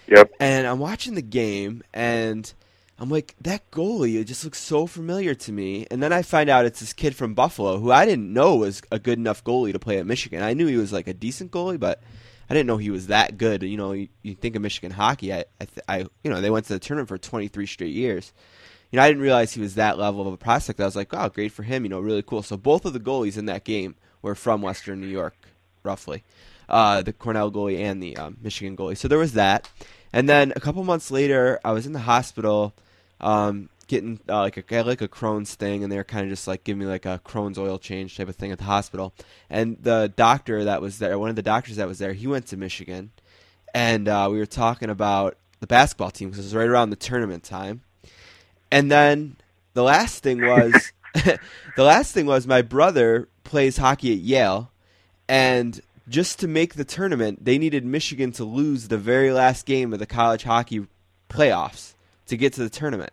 Yep. 0.09 0.33
And 0.40 0.66
I'm 0.66 0.79
watching 0.79 1.14
the 1.14 1.23
game, 1.23 1.83
and 1.92 2.51
I'm 2.99 3.11
like, 3.11 3.35
that 3.42 3.71
goalie, 3.71 4.25
just 4.25 4.45
looks 4.45 4.59
so 4.59 4.87
familiar 4.87 5.35
to 5.35 5.53
me. 5.53 5.87
And 5.90 6.03
then 6.03 6.12
I 6.12 6.23
find 6.23 6.49
out 6.49 6.64
it's 6.64 6.81
this 6.81 6.92
kid 6.92 7.14
from 7.14 7.35
Buffalo 7.35 7.79
who 7.79 7.90
I 7.90 8.07
didn't 8.07 8.33
know 8.33 8.57
was 8.57 8.81
a 8.90 8.99
good 8.99 9.19
enough 9.19 9.45
goalie 9.45 9.73
to 9.73 9.79
play 9.79 9.99
at 9.99 10.07
Michigan. 10.07 10.42
I 10.42 10.55
knew 10.55 10.66
he 10.66 10.77
was 10.77 10.92
like 10.92 11.07
a 11.07 11.14
decent 11.14 11.53
goalie, 11.53 11.79
but 11.79 12.01
I 12.49 12.55
didn't 12.55 12.67
know 12.67 12.77
he 12.77 12.91
was 12.91 13.09
that 13.09 13.39
good. 13.39 13.63
You 13.63 13.77
know, 13.77 13.93
you, 13.93 14.09
you 14.23 14.35
think 14.35 14.57
of 14.57 14.63
Michigan 14.63 14.93
hockey, 14.93 15.33
I, 15.33 15.45
I, 15.61 15.65
th- 15.65 15.85
I, 15.89 15.99
you 16.23 16.31
know, 16.31 16.41
they 16.41 16.51
went 16.51 16.67
to 16.67 16.73
the 16.73 16.79
tournament 16.79 17.09
for 17.09 17.19
23 17.19 17.67
straight 17.67 17.93
years. 17.93 18.33
You 18.91 18.99
know, 18.99 19.03
I 19.03 19.09
didn't 19.09 19.23
realize 19.23 19.53
he 19.53 19.61
was 19.61 19.75
that 19.75 19.99
level 19.99 20.27
of 20.27 20.33
a 20.33 20.37
prospect. 20.37 20.81
I 20.81 20.85
was 20.85 20.97
like, 20.97 21.13
oh, 21.13 21.29
great 21.29 21.53
for 21.53 21.65
him. 21.65 21.85
You 21.85 21.89
know, 21.89 22.01
really 22.01 22.23
cool. 22.23 22.43
So 22.43 22.57
both 22.57 22.85
of 22.85 22.93
the 22.93 23.01
goalies 23.01 23.37
in 23.37 23.47
that 23.47 23.65
game 23.65 23.97
were 24.23 24.35
from 24.35 24.63
Western 24.63 25.01
New 25.01 25.09
York, 25.09 25.37
roughly. 25.83 26.23
Uh, 26.69 27.03
the 27.03 27.13
Cornell 27.13 27.51
goalie 27.51 27.81
and 27.81 28.03
the 28.03 28.17
um, 28.17 28.37
Michigan 28.41 28.77
goalie. 28.77 28.97
So 28.97 29.09
there 29.09 29.19
was 29.19 29.35
that. 29.35 29.69
And 30.13 30.29
then 30.29 30.53
a 30.55 30.61
couple 30.61 30.83
months 30.85 31.11
later, 31.11 31.61
I 31.65 31.73
was 31.73 31.87
in 31.87 31.93
the 31.93 32.01
hospital, 32.01 32.75
um, 33.21 33.69
getting 33.87 34.20
uh, 34.29 34.40
like 34.40 34.57
a 34.57 34.64
I 34.70 34.79
had, 34.79 34.87
like 34.87 35.01
a 35.01 35.09
Crohn's 35.09 35.55
thing, 35.55 35.83
and 35.83 35.92
they 35.92 35.96
were 35.96 36.05
kind 36.05 36.25
of 36.25 36.31
just 36.31 36.46
like 36.46 36.64
giving 36.64 36.81
me 36.81 36.87
like 36.87 37.07
a 37.07 37.20
Crohn's 37.25 37.59
oil 37.59 37.79
change 37.79 38.16
type 38.16 38.29
of 38.29 38.37
thing 38.37 38.53
at 38.53 38.59
the 38.59 38.64
hospital. 38.64 39.14
And 39.49 39.77
the 39.81 40.12
doctor 40.14 40.64
that 40.64 40.81
was 40.81 40.99
there, 40.99 41.18
one 41.18 41.31
of 41.31 41.37
the 41.37 41.42
doctors 41.42 41.77
that 41.77 41.88
was 41.88 41.99
there, 41.99 42.12
he 42.12 42.27
went 42.27 42.46
to 42.49 42.57
Michigan, 42.57 43.11
and 43.75 44.09
uh, 44.09 44.29
we 44.31 44.38
were 44.38 44.46
talking 44.46 44.90
about 44.90 45.37
the 45.61 45.66
basketball 45.66 46.11
team 46.11 46.31
because 46.31 46.40
it 46.40 46.49
was 46.49 46.55
right 46.55 46.68
around 46.68 46.90
the 46.90 46.96
tournament 46.96 47.44
time. 47.44 47.83
And 48.70 48.90
then 48.90 49.37
the 49.75 49.83
last 49.83 50.22
thing 50.22 50.44
was, 50.44 50.92
the 51.14 51.38
last 51.85 52.12
thing 52.12 52.27
was 52.27 52.46
my 52.46 52.62
brother 52.62 53.29
plays 53.44 53.79
hockey 53.79 54.12
at 54.12 54.18
Yale, 54.18 54.70
and 55.29 55.81
just 56.09 56.38
to 56.40 56.49
make 56.49 56.75
the 56.75 56.85
tournament, 56.85 57.44
they 57.44 57.59
needed 57.59 57.85
Michigan 57.85 58.33
to 58.33 58.44
lose 58.44 58.88
the 58.88 58.99
very 58.99 59.33
last 59.33 59.66
game 59.66 59.92
of 59.92 59.99
the 59.99 60.07
college 60.07 60.44
hockey 60.44 60.87
playoffs 61.29 61.94
to 62.27 62.37
get 62.37 62.53
to 62.55 62.62
the 62.62 62.70
tournament. 62.70 63.12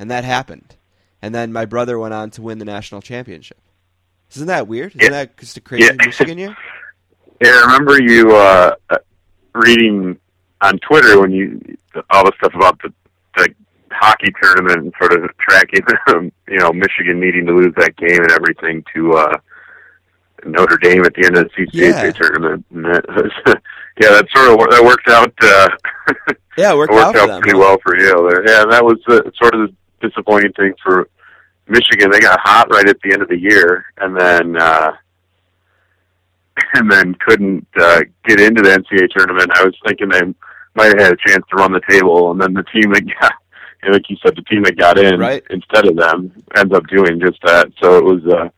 And 0.00 0.10
that 0.10 0.24
happened. 0.24 0.74
And 1.22 1.34
then 1.34 1.52
my 1.52 1.66
brother 1.66 1.98
went 1.98 2.14
on 2.14 2.30
to 2.30 2.42
win 2.42 2.58
the 2.58 2.64
national 2.64 3.02
championship. 3.02 3.58
Isn't 4.34 4.46
that 4.46 4.66
weird? 4.66 4.92
Isn't 4.96 5.02
Yeah. 5.02 5.10
that 5.10 5.36
just 5.36 5.56
a 5.58 5.60
crazy 5.60 5.84
Yeah. 5.84 5.92
Michigan 6.04 6.38
year? 6.38 6.56
Yeah, 7.42 7.52
I 7.52 7.60
remember 7.72 8.02
you 8.02 8.36
uh, 8.36 8.74
uh, 8.90 8.96
reading 9.54 10.18
on 10.60 10.78
Twitter 10.80 11.18
when 11.20 11.30
you 11.30 11.58
all 12.10 12.24
the 12.24 12.32
stuff 12.36 12.52
about 12.54 12.78
the, 12.82 12.92
the 13.34 13.48
hockey 13.92 14.30
tournament 14.42 14.78
and 14.78 14.92
sort 15.00 15.14
of 15.14 15.30
tracking, 15.38 15.80
um, 16.08 16.30
you 16.48 16.58
know, 16.58 16.70
Michigan 16.70 17.18
needing 17.18 17.46
to 17.46 17.52
lose 17.54 17.72
that 17.78 17.96
game 17.96 18.20
and 18.20 18.30
everything 18.32 18.84
to 18.94 19.14
uh, 19.14 19.36
Notre 20.44 20.76
Dame 20.76 21.02
at 21.06 21.14
the 21.14 21.24
end 21.24 21.38
of 21.38 21.44
the 21.56 21.64
CCHA 21.66 22.04
Yeah. 22.04 22.10
tournament. 22.12 22.66
And 22.74 22.84
that 22.84 23.06
was, 23.08 23.32
yeah, 24.02 24.10
that 24.10 24.26
sort 24.34 24.50
of 24.50 24.70
that 24.70 24.84
worked 24.84 25.08
out. 25.08 25.32
Uh, 25.42 26.34
Yeah, 26.58 26.72
it 26.72 26.76
worked, 26.76 26.92
it 26.92 26.96
worked 26.96 27.16
out 27.16 27.30
out 27.30 27.40
pretty 27.42 27.56
well 27.56 27.78
for 27.82 27.96
Yale 27.98 28.28
there. 28.28 28.42
Yeah, 28.46 28.66
that 28.68 28.84
was 28.84 28.98
uh, 29.08 29.22
sort 29.40 29.54
of 29.54 29.70
the 29.70 29.74
disappointing 30.00 30.52
thing 30.52 30.74
for 30.82 31.08
Michigan. 31.68 32.10
They 32.10 32.20
got 32.20 32.40
hot 32.42 32.68
right 32.70 32.88
at 32.88 33.00
the 33.02 33.12
end 33.12 33.22
of 33.22 33.28
the 33.28 33.38
year, 33.38 33.84
and 33.98 34.16
then 34.16 34.56
uh, 34.60 34.92
and 36.74 36.90
then 36.90 37.14
couldn't 37.26 37.66
uh, 37.78 38.00
get 38.26 38.40
into 38.40 38.62
the 38.62 38.70
NCAA 38.70 39.08
tournament. 39.16 39.50
I 39.54 39.64
was 39.64 39.74
thinking 39.86 40.08
they 40.08 40.20
might 40.74 40.86
have 40.88 40.98
had 41.00 41.12
a 41.12 41.28
chance 41.28 41.44
to 41.50 41.56
run 41.56 41.72
the 41.72 41.80
table, 41.88 42.30
and 42.30 42.40
then 42.40 42.52
the 42.54 42.64
team 42.64 42.92
that 42.92 43.04
got, 43.20 43.32
know, 43.84 43.90
like 43.92 44.08
you 44.08 44.16
said, 44.24 44.36
the 44.36 44.42
team 44.42 44.62
that 44.64 44.76
got 44.76 44.98
in 44.98 45.18
Right. 45.18 45.42
instead 45.50 45.86
of 45.86 45.96
them 45.96 46.32
ends 46.56 46.72
up 46.74 46.86
doing 46.88 47.20
just 47.20 47.40
that. 47.44 47.68
So 47.82 47.96
it 47.98 48.04
was 48.04 48.24
uh, 48.26 48.48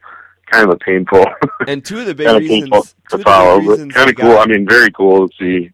kind 0.50 0.68
of 0.68 0.70
a 0.74 0.78
painful, 0.78 1.24
And 1.68 1.84
two 1.84 2.00
of 2.00 2.06
the 2.06 2.14
big 2.14 2.26
kind 2.26 2.36
of 2.38 2.42
reasons, 2.42 2.94
to 3.10 3.18
follow, 3.18 3.60
but 3.60 3.78
kind 3.94 4.10
of 4.10 4.16
cool. 4.16 4.32
got- 4.32 4.48
I 4.48 4.52
mean, 4.52 4.66
very 4.68 4.90
cool 4.90 5.28
to 5.28 5.34
see 5.38 5.70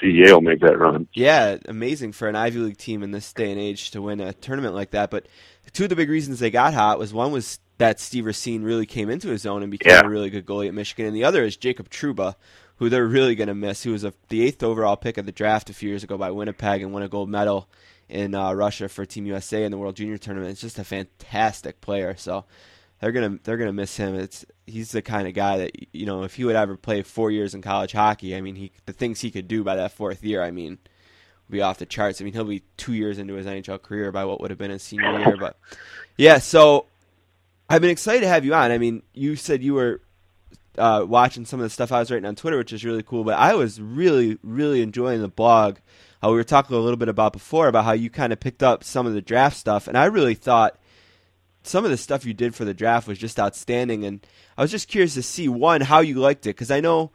see 0.00 0.10
Yale 0.10 0.40
make 0.40 0.60
that 0.60 0.78
run. 0.78 1.08
Yeah, 1.14 1.56
amazing 1.66 2.12
for 2.12 2.28
an 2.28 2.36
Ivy 2.36 2.58
League 2.58 2.76
team 2.78 3.02
in 3.02 3.10
this 3.10 3.32
day 3.32 3.50
and 3.50 3.60
age 3.60 3.90
to 3.92 4.02
win 4.02 4.20
a 4.20 4.32
tournament 4.32 4.74
like 4.74 4.90
that. 4.90 5.10
But 5.10 5.26
two 5.72 5.84
of 5.84 5.90
the 5.90 5.96
big 5.96 6.10
reasons 6.10 6.38
they 6.38 6.50
got 6.50 6.74
hot 6.74 6.98
was 6.98 7.12
one 7.14 7.32
was 7.32 7.58
that 7.78 8.00
Steve 8.00 8.24
Racine 8.26 8.62
really 8.62 8.86
came 8.86 9.10
into 9.10 9.28
his 9.28 9.44
own 9.46 9.62
and 9.62 9.70
became 9.70 9.92
Yeah. 9.92 10.02
a 10.04 10.08
really 10.08 10.30
good 10.30 10.46
goalie 10.46 10.68
at 10.68 10.74
Michigan, 10.74 11.06
and 11.06 11.14
the 11.14 11.24
other 11.24 11.44
is 11.44 11.56
Jacob 11.56 11.90
Trouba, 11.90 12.34
who 12.76 12.88
they're 12.88 13.06
really 13.06 13.34
going 13.34 13.48
to 13.48 13.54
miss. 13.54 13.82
Who 13.82 13.92
was 13.92 14.04
a, 14.04 14.12
the 14.28 14.42
eighth 14.42 14.62
overall 14.62 14.96
pick 14.96 15.18
of 15.18 15.26
the 15.26 15.32
draft 15.32 15.70
a 15.70 15.74
few 15.74 15.88
years 15.88 16.04
ago 16.04 16.16
by 16.16 16.30
Winnipeg 16.30 16.82
and 16.82 16.92
won 16.92 17.02
a 17.02 17.08
gold 17.08 17.28
medal 17.28 17.68
in 18.08 18.34
uh, 18.34 18.52
Russia 18.52 18.88
for 18.88 19.04
Team 19.04 19.26
USA 19.26 19.64
in 19.64 19.70
the 19.72 19.78
World 19.78 19.96
Junior 19.96 20.16
Tournament. 20.18 20.52
It's 20.52 20.60
just 20.60 20.78
a 20.78 20.84
fantastic 20.84 21.80
player. 21.80 22.14
So 22.16 22.44
they're 23.00 23.12
gonna 23.12 23.38
they're 23.44 23.56
gonna 23.56 23.72
miss 23.72 23.96
him. 23.96 24.14
It's 24.14 24.44
he's 24.66 24.92
the 24.92 25.02
kind 25.02 25.28
of 25.28 25.34
guy 25.34 25.58
that 25.58 25.94
you 25.94 26.06
know 26.06 26.22
if 26.22 26.34
he 26.34 26.44
would 26.44 26.56
ever 26.56 26.76
play 26.76 27.02
four 27.02 27.30
years 27.30 27.54
in 27.54 27.62
college 27.62 27.92
hockey, 27.92 28.34
I 28.34 28.40
mean 28.40 28.56
he 28.56 28.72
the 28.86 28.92
things 28.92 29.20
he 29.20 29.30
could 29.30 29.48
do 29.48 29.62
by 29.62 29.76
that 29.76 29.92
fourth 29.92 30.24
year, 30.24 30.42
I 30.42 30.50
mean, 30.50 30.78
would 31.48 31.52
be 31.52 31.62
off 31.62 31.78
the 31.78 31.86
charts. 31.86 32.20
I 32.20 32.24
mean 32.24 32.32
he'll 32.32 32.44
be 32.44 32.62
two 32.76 32.94
years 32.94 33.18
into 33.18 33.34
his 33.34 33.46
NHL 33.46 33.82
career 33.82 34.12
by 34.12 34.24
what 34.24 34.40
would 34.40 34.50
have 34.50 34.58
been 34.58 34.70
his 34.70 34.82
senior 34.82 35.18
year. 35.18 35.36
But 35.38 35.58
yeah, 36.16 36.38
so 36.38 36.86
I've 37.68 37.82
been 37.82 37.90
excited 37.90 38.20
to 38.20 38.28
have 38.28 38.44
you 38.44 38.54
on. 38.54 38.70
I 38.70 38.78
mean, 38.78 39.02
you 39.12 39.36
said 39.36 39.62
you 39.62 39.74
were 39.74 40.00
uh, 40.78 41.04
watching 41.06 41.44
some 41.44 41.60
of 41.60 41.64
the 41.64 41.70
stuff 41.70 41.92
I 41.92 41.98
was 41.98 42.10
writing 42.10 42.26
on 42.26 42.36
Twitter, 42.36 42.56
which 42.56 42.72
is 42.72 42.84
really 42.84 43.02
cool. 43.02 43.24
But 43.24 43.38
I 43.38 43.54
was 43.54 43.80
really 43.80 44.38
really 44.42 44.80
enjoying 44.80 45.20
the 45.20 45.28
blog. 45.28 45.78
Uh, 46.24 46.30
we 46.30 46.36
were 46.36 46.44
talking 46.44 46.74
a 46.74 46.80
little 46.80 46.96
bit 46.96 47.10
about 47.10 47.34
before 47.34 47.68
about 47.68 47.84
how 47.84 47.92
you 47.92 48.08
kind 48.08 48.32
of 48.32 48.40
picked 48.40 48.62
up 48.62 48.82
some 48.82 49.06
of 49.06 49.12
the 49.12 49.20
draft 49.20 49.58
stuff, 49.58 49.86
and 49.86 49.98
I 49.98 50.06
really 50.06 50.34
thought 50.34 50.78
some 51.66 51.84
of 51.84 51.90
the 51.90 51.96
stuff 51.96 52.24
you 52.24 52.34
did 52.34 52.54
for 52.54 52.64
the 52.64 52.74
draft 52.74 53.08
was 53.08 53.18
just 53.18 53.38
outstanding 53.38 54.04
and 54.04 54.26
I 54.56 54.62
was 54.62 54.70
just 54.70 54.88
curious 54.88 55.14
to 55.14 55.22
see 55.22 55.48
one 55.48 55.80
how 55.80 56.00
you 56.00 56.16
liked 56.16 56.46
it 56.46 56.50
because 56.50 56.70
I 56.70 56.80
know 56.80 57.10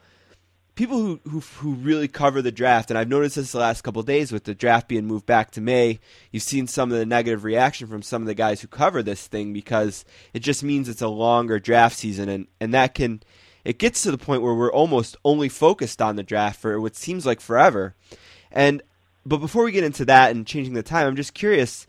people 0.76 0.98
who, 0.98 1.20
who 1.30 1.40
who 1.40 1.74
really 1.74 2.08
cover 2.08 2.42
the 2.42 2.52
draft 2.52 2.90
and 2.90 2.98
I've 2.98 3.10
noticed 3.10 3.36
this 3.36 3.52
the 3.52 3.60
last 3.60 3.82
couple 3.82 4.04
days 4.04 4.32
with 4.32 4.44
the 4.44 4.56
draft 4.56 4.88
being 4.88 5.06
moved 5.06 5.26
back 5.26 5.52
to 5.52 5.62
May 5.62 6.00
you've 6.32 6.44
seen 6.44 6.68
some 6.68 6.92
of 6.92 6.98
the 6.98 7.06
negative 7.06 7.44
reaction 7.44 7.88
from 7.88 8.02
some 8.02 8.22
of 8.22 8.28
the 8.28 8.34
guys 8.34 8.62
who 8.62 8.68
cover 8.68 9.04
this 9.04 9.28
thing 9.28 9.54
because 9.54 10.06
it 10.34 10.40
just 10.40 10.64
means 10.64 10.88
it's 10.88 11.02
a 11.02 11.08
longer 11.08 11.60
draft 11.60 11.98
season 11.98 12.30
and 12.30 12.48
and 12.60 12.74
that 12.74 12.96
can 12.96 13.22
it 13.64 13.78
gets 13.78 14.02
to 14.04 14.12
the 14.12 14.18
point 14.18 14.42
where 14.42 14.54
we're 14.54 14.72
almost 14.72 15.16
only 15.24 15.50
focused 15.50 16.02
on 16.02 16.16
the 16.16 16.24
draft 16.24 16.60
for 16.60 16.80
what 16.80 16.96
seems 16.96 17.26
like 17.26 17.40
forever. 17.40 17.96
And 18.52 18.82
but 19.26 19.38
before 19.38 19.64
we 19.64 19.72
get 19.72 19.84
into 19.84 20.06
that 20.06 20.32
and 20.32 20.48
changing 20.48 20.74
the 20.74 20.84
time 20.84 21.08
I'm 21.08 21.16
just 21.16 21.34
curious 21.34 21.86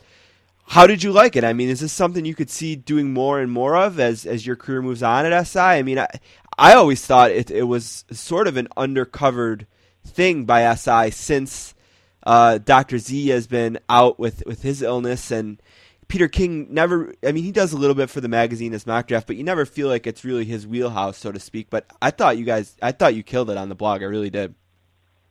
how 0.72 0.86
did 0.86 1.02
you 1.02 1.12
like 1.12 1.36
it? 1.36 1.44
I 1.44 1.52
mean, 1.52 1.68
is 1.68 1.80
this 1.80 1.92
something 1.92 2.24
you 2.24 2.34
could 2.34 2.48
see 2.48 2.76
doing 2.76 3.12
more 3.12 3.40
and 3.40 3.52
more 3.52 3.76
of 3.76 4.00
as 4.00 4.24
as 4.24 4.46
your 4.46 4.56
career 4.56 4.80
moves 4.80 5.02
on 5.02 5.26
at 5.26 5.46
SI? 5.46 5.58
I 5.58 5.82
mean, 5.82 5.98
I 5.98 6.08
I 6.56 6.72
always 6.72 7.04
thought 7.04 7.30
it 7.30 7.50
it 7.50 7.64
was 7.64 8.06
sort 8.10 8.48
of 8.48 8.56
an 8.56 8.68
undercovered 8.74 9.66
thing 10.02 10.46
by 10.46 10.74
SI 10.74 11.10
since 11.10 11.74
uh, 12.22 12.56
Dr. 12.56 12.96
Z 12.96 13.28
has 13.28 13.46
been 13.46 13.80
out 13.90 14.18
with 14.18 14.44
with 14.46 14.62
his 14.62 14.80
illness 14.80 15.30
and 15.30 15.60
Peter 16.08 16.26
King 16.26 16.68
never 16.70 17.12
I 17.22 17.32
mean 17.32 17.44
he 17.44 17.52
does 17.52 17.74
a 17.74 17.78
little 17.78 17.94
bit 17.94 18.08
for 18.08 18.22
the 18.22 18.28
magazine 18.28 18.72
as 18.72 18.86
mock 18.86 19.08
draft, 19.08 19.26
but 19.26 19.36
you 19.36 19.44
never 19.44 19.66
feel 19.66 19.88
like 19.88 20.06
it's 20.06 20.24
really 20.24 20.46
his 20.46 20.66
wheelhouse, 20.66 21.18
so 21.18 21.30
to 21.30 21.38
speak. 21.38 21.68
But 21.68 21.84
I 22.00 22.10
thought 22.10 22.38
you 22.38 22.46
guys 22.46 22.78
I 22.80 22.92
thought 22.92 23.14
you 23.14 23.22
killed 23.22 23.50
it 23.50 23.58
on 23.58 23.68
the 23.68 23.74
blog. 23.74 24.00
I 24.00 24.06
really 24.06 24.30
did. 24.30 24.54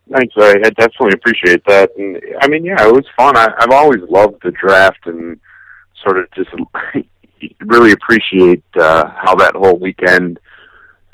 Thanks. 0.10 0.34
I, 0.38 0.54
definitely 0.72 1.14
appreciate 1.14 1.64
that. 1.66 1.92
And 1.98 2.22
I 2.42 2.48
mean, 2.48 2.66
yeah, 2.66 2.88
it 2.88 2.94
was 2.94 3.06
fun. 3.16 3.38
I, 3.38 3.54
I've 3.60 3.72
always 3.72 4.02
loved 4.10 4.42
the 4.44 4.52
draft 4.52 5.06
and 5.06 5.40
sort 6.04 6.18
of 6.18 6.32
just 6.32 6.50
really 7.62 7.92
appreciate 7.92 8.64
uh, 8.76 9.10
how 9.16 9.36
that 9.36 9.56
whole 9.56 9.78
weekend 9.78 10.40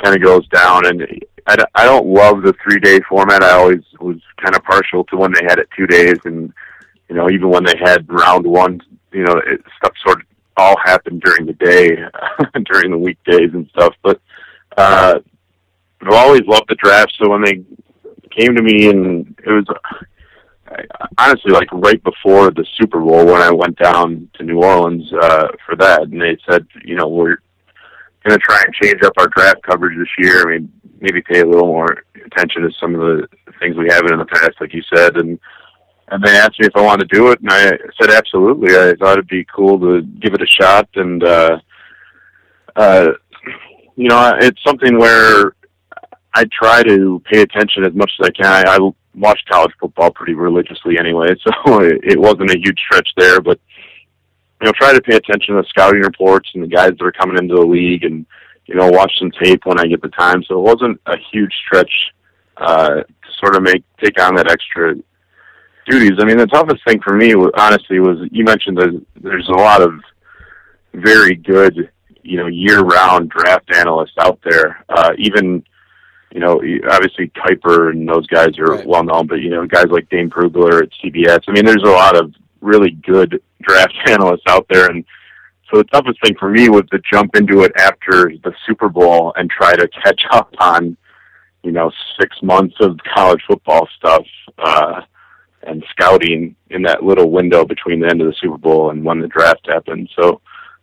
kind 0.03 0.15
of 0.15 0.23
goes 0.23 0.47
down. 0.47 0.87
And 0.87 1.07
I, 1.45 1.57
I 1.75 1.85
don't 1.85 2.07
love 2.07 2.41
the 2.41 2.53
three 2.63 2.79
day 2.79 2.99
format. 3.07 3.43
I 3.43 3.51
always 3.51 3.83
was 3.99 4.17
kind 4.41 4.55
of 4.55 4.63
partial 4.63 5.03
to 5.05 5.17
when 5.17 5.33
they 5.33 5.43
had 5.47 5.59
it 5.59 5.69
two 5.75 5.87
days. 5.87 6.17
And, 6.25 6.53
you 7.09 7.15
know, 7.15 7.29
even 7.29 7.49
when 7.49 7.65
they 7.65 7.75
had 7.79 8.09
round 8.11 8.45
one, 8.45 8.81
you 9.11 9.23
know, 9.23 9.41
it, 9.45 9.61
stuff 9.77 9.93
sort 10.05 10.21
of 10.21 10.25
all 10.55 10.75
happened 10.83 11.21
during 11.21 11.45
the 11.45 11.53
day, 11.53 11.97
during 12.71 12.91
the 12.91 12.97
weekdays 12.97 13.51
and 13.53 13.67
stuff. 13.69 13.93
But, 14.01 14.19
uh, 14.75 15.19
I've 16.01 16.13
always 16.13 16.41
loved 16.45 16.69
the 16.69 16.75
draft. 16.75 17.15
So 17.19 17.29
when 17.29 17.43
they 17.43 17.63
came 18.37 18.55
to 18.55 18.61
me 18.61 18.89
and 18.89 19.35
it 19.45 19.51
was 19.51 19.65
honestly 21.17 21.51
like 21.51 21.71
right 21.71 22.01
before 22.03 22.51
the 22.51 22.65
Super 22.75 22.99
Bowl 22.99 23.25
when 23.25 23.41
I 23.41 23.51
went 23.51 23.77
down 23.77 24.29
to 24.35 24.43
New 24.43 24.61
Orleans 24.61 25.11
uh, 25.13 25.47
for 25.65 25.75
that, 25.77 26.03
and 26.03 26.21
they 26.21 26.37
said, 26.49 26.65
you 26.83 26.95
know, 26.95 27.07
we're 27.07 27.37
going 28.25 28.37
to 28.37 28.39
try 28.39 28.61
and 28.63 28.73
change 28.73 29.01
up 29.03 29.13
our 29.17 29.27
draft 29.27 29.63
coverage 29.63 29.97
this 29.97 30.07
year. 30.17 30.41
I 30.47 30.57
mean, 30.57 30.71
maybe 30.99 31.21
pay 31.21 31.41
a 31.41 31.45
little 31.45 31.67
more 31.67 32.03
attention 32.25 32.63
to 32.63 32.71
some 32.79 32.95
of 32.95 33.01
the 33.01 33.27
things 33.59 33.77
we 33.77 33.89
haven't 33.89 34.13
in 34.13 34.19
the 34.19 34.25
past, 34.25 34.53
like 34.59 34.73
you 34.73 34.83
said, 34.93 35.17
and 35.17 35.39
and 36.09 36.23
they 36.23 36.37
asked 36.37 36.57
me 36.57 36.67
if 36.67 36.75
I 36.75 36.81
wanted 36.81 37.09
to 37.09 37.17
do 37.17 37.31
it, 37.31 37.41
and 37.41 37.49
I 37.51 37.71
said 37.99 38.11
absolutely. 38.11 38.73
I 38.73 38.95
thought 38.95 39.13
it'd 39.13 39.27
be 39.27 39.45
cool 39.53 39.77
to 39.79 40.01
give 40.01 40.33
it 40.33 40.41
a 40.41 40.47
shot, 40.47 40.87
and 40.95 41.21
uh, 41.21 41.59
uh, 42.77 43.07
you 43.97 44.07
know, 44.07 44.33
it's 44.39 44.63
something 44.65 44.97
where 44.97 45.56
I 46.37 46.45
try 46.51 46.83
to 46.83 47.19
pay 47.25 47.41
attention 47.41 47.83
as 47.83 47.95
much 47.95 48.11
as 48.19 48.27
I 48.27 48.29
can. 48.29 48.45
I, 48.45 48.75
I 48.75 48.91
watch 49.15 49.41
college 49.49 49.71
football 49.79 50.11
pretty 50.11 50.35
religiously 50.35 50.99
anyway, 50.99 51.29
so 51.43 51.81
it, 51.81 52.19
wasn't 52.19 52.51
a 52.51 52.59
huge 52.59 52.79
stretch 52.85 53.09
there, 53.17 53.41
but 53.41 53.59
you 54.61 54.65
know, 54.65 54.71
try 54.73 54.93
to 54.93 55.01
pay 55.01 55.15
attention 55.15 55.55
to 55.55 55.61
the 55.61 55.67
scouting 55.67 56.01
reports 56.01 56.49
and 56.53 56.63
the 56.63 56.67
guys 56.67 56.91
that 56.91 57.01
are 57.01 57.11
coming 57.11 57.37
into 57.37 57.55
the 57.55 57.65
league, 57.65 58.03
and 58.03 58.25
you 58.67 58.75
know, 58.75 58.87
watch 58.89 59.11
some 59.17 59.31
tape 59.31 59.65
when 59.65 59.79
I 59.79 59.87
get 59.87 60.01
the 60.01 60.09
time. 60.09 60.43
So 60.43 60.59
it 60.59 60.61
wasn't 60.61 61.01
a 61.07 61.15
huge 61.31 61.53
stretch 61.65 61.91
uh, 62.57 62.95
to 62.95 63.31
sort 63.39 63.55
of 63.55 63.63
make 63.63 63.83
take 64.03 64.21
on 64.21 64.35
that 64.35 64.51
extra 64.51 64.93
duties. 65.87 66.19
I 66.19 66.25
mean, 66.25 66.37
the 66.37 66.47
toughest 66.47 66.83
thing 66.85 67.01
for 67.01 67.15
me, 67.15 67.33
honestly, 67.33 67.99
was 67.99 68.29
you 68.31 68.43
mentioned 68.43 68.77
that 68.77 69.05
there's 69.21 69.47
a 69.49 69.53
lot 69.53 69.81
of 69.81 69.93
very 70.93 71.35
good, 71.35 71.89
you 72.21 72.37
know, 72.37 72.47
year-round 72.47 73.29
draft 73.29 73.73
analysts 73.73 74.17
out 74.19 74.39
there. 74.43 74.83
Uh, 74.89 75.13
even, 75.17 75.63
you 76.37 76.43
know, 76.43 76.61
obviously 76.91 77.29
Kiper 77.29 77.89
and 77.89 78.07
those 78.07 78.27
guys 78.27 78.59
are 78.59 78.73
Right. 78.75 78.85
well 78.85 79.03
known, 79.03 79.25
but 79.25 79.41
you 79.41 79.49
know, 79.49 79.65
guys 79.65 79.87
like 79.89 80.07
Dane 80.09 80.29
Brugler 80.29 80.83
at 80.83 80.89
CBS. 81.03 81.39
I 81.47 81.51
mean, 81.51 81.65
there's 81.65 81.81
a 81.81 81.89
lot 81.89 82.15
of 82.15 82.31
really 82.61 82.91
good 82.91 83.41
draft 83.63 83.95
analysts 84.07 84.43
out 84.47 84.67
there, 84.69 84.85
and 84.85 85.03
so 85.67 85.77
the 85.79 85.83
toughest 85.85 86.19
thing 86.23 86.35
for 86.39 86.51
me 86.51 86.69
was 86.69 86.83
to 86.91 86.99
jump 87.11 87.35
into 87.35 87.63
it 87.63 87.71
after 87.75 88.31
the 88.43 88.53
Super 88.67 88.87
Bowl 88.87 89.33
and 89.35 89.49
try 89.49 89.75
to 89.75 89.87
catch 90.03 90.21
up 90.31 90.53
on, 90.59 90.95
you 91.63 91.71
know, 91.71 91.91
six 92.21 92.37
months 92.43 92.75
of 92.81 92.99
college 93.15 93.41
football 93.47 93.89
stuff. 93.97 94.25
Uh, 94.59 95.01
and 95.63 95.83
scouting 95.89 96.55
in 96.69 96.81
that 96.83 97.03
little 97.03 97.29
window 97.29 97.65
between 97.65 97.99
the 97.99 98.07
end 98.07 98.21
of 98.21 98.27
the 98.27 98.35
Super 98.39 98.57
Bowl 98.59 98.91
and 98.91 99.03
when 99.03 99.19
the 99.19 99.27
draft 99.27 99.67
happened. 99.67 100.07
So, 100.15 100.39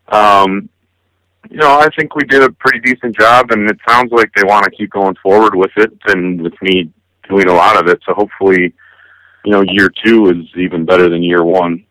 um, 0.09 0.69
you 1.51 1.59
know, 1.59 1.79
I 1.79 1.89
think 1.97 2.15
we 2.15 2.25
did 2.25 2.43
a 2.43 2.51
pretty 2.53 2.81
decent 2.81 3.17
job, 3.17 3.51
and 3.51 3.69
it 3.69 3.79
sounds 3.89 4.13
like 4.13 4.31
they 4.35 4.45
want 4.45 4.65
to 4.65 4.71
keep 4.71 4.91
going 4.91 5.15
forward 5.23 5.55
with 5.55 5.73
it, 5.77 5.93
and 6.07 6.41
with 6.41 6.55
me 6.63 6.93
doing 7.29 7.49
a 7.49 7.55
lot 7.55 7.77
of 7.77 7.89
it. 7.89 8.01
So 8.07 8.15
hopefully, 8.15 8.75
you 9.45 9.53
know, 9.53 9.63
year 9.63 9.91
two 10.05 10.31
is 10.31 10.47
even 10.57 10.85
better 10.85 11.09
than 11.09 11.23
year 11.23 11.45
one. 11.45 11.85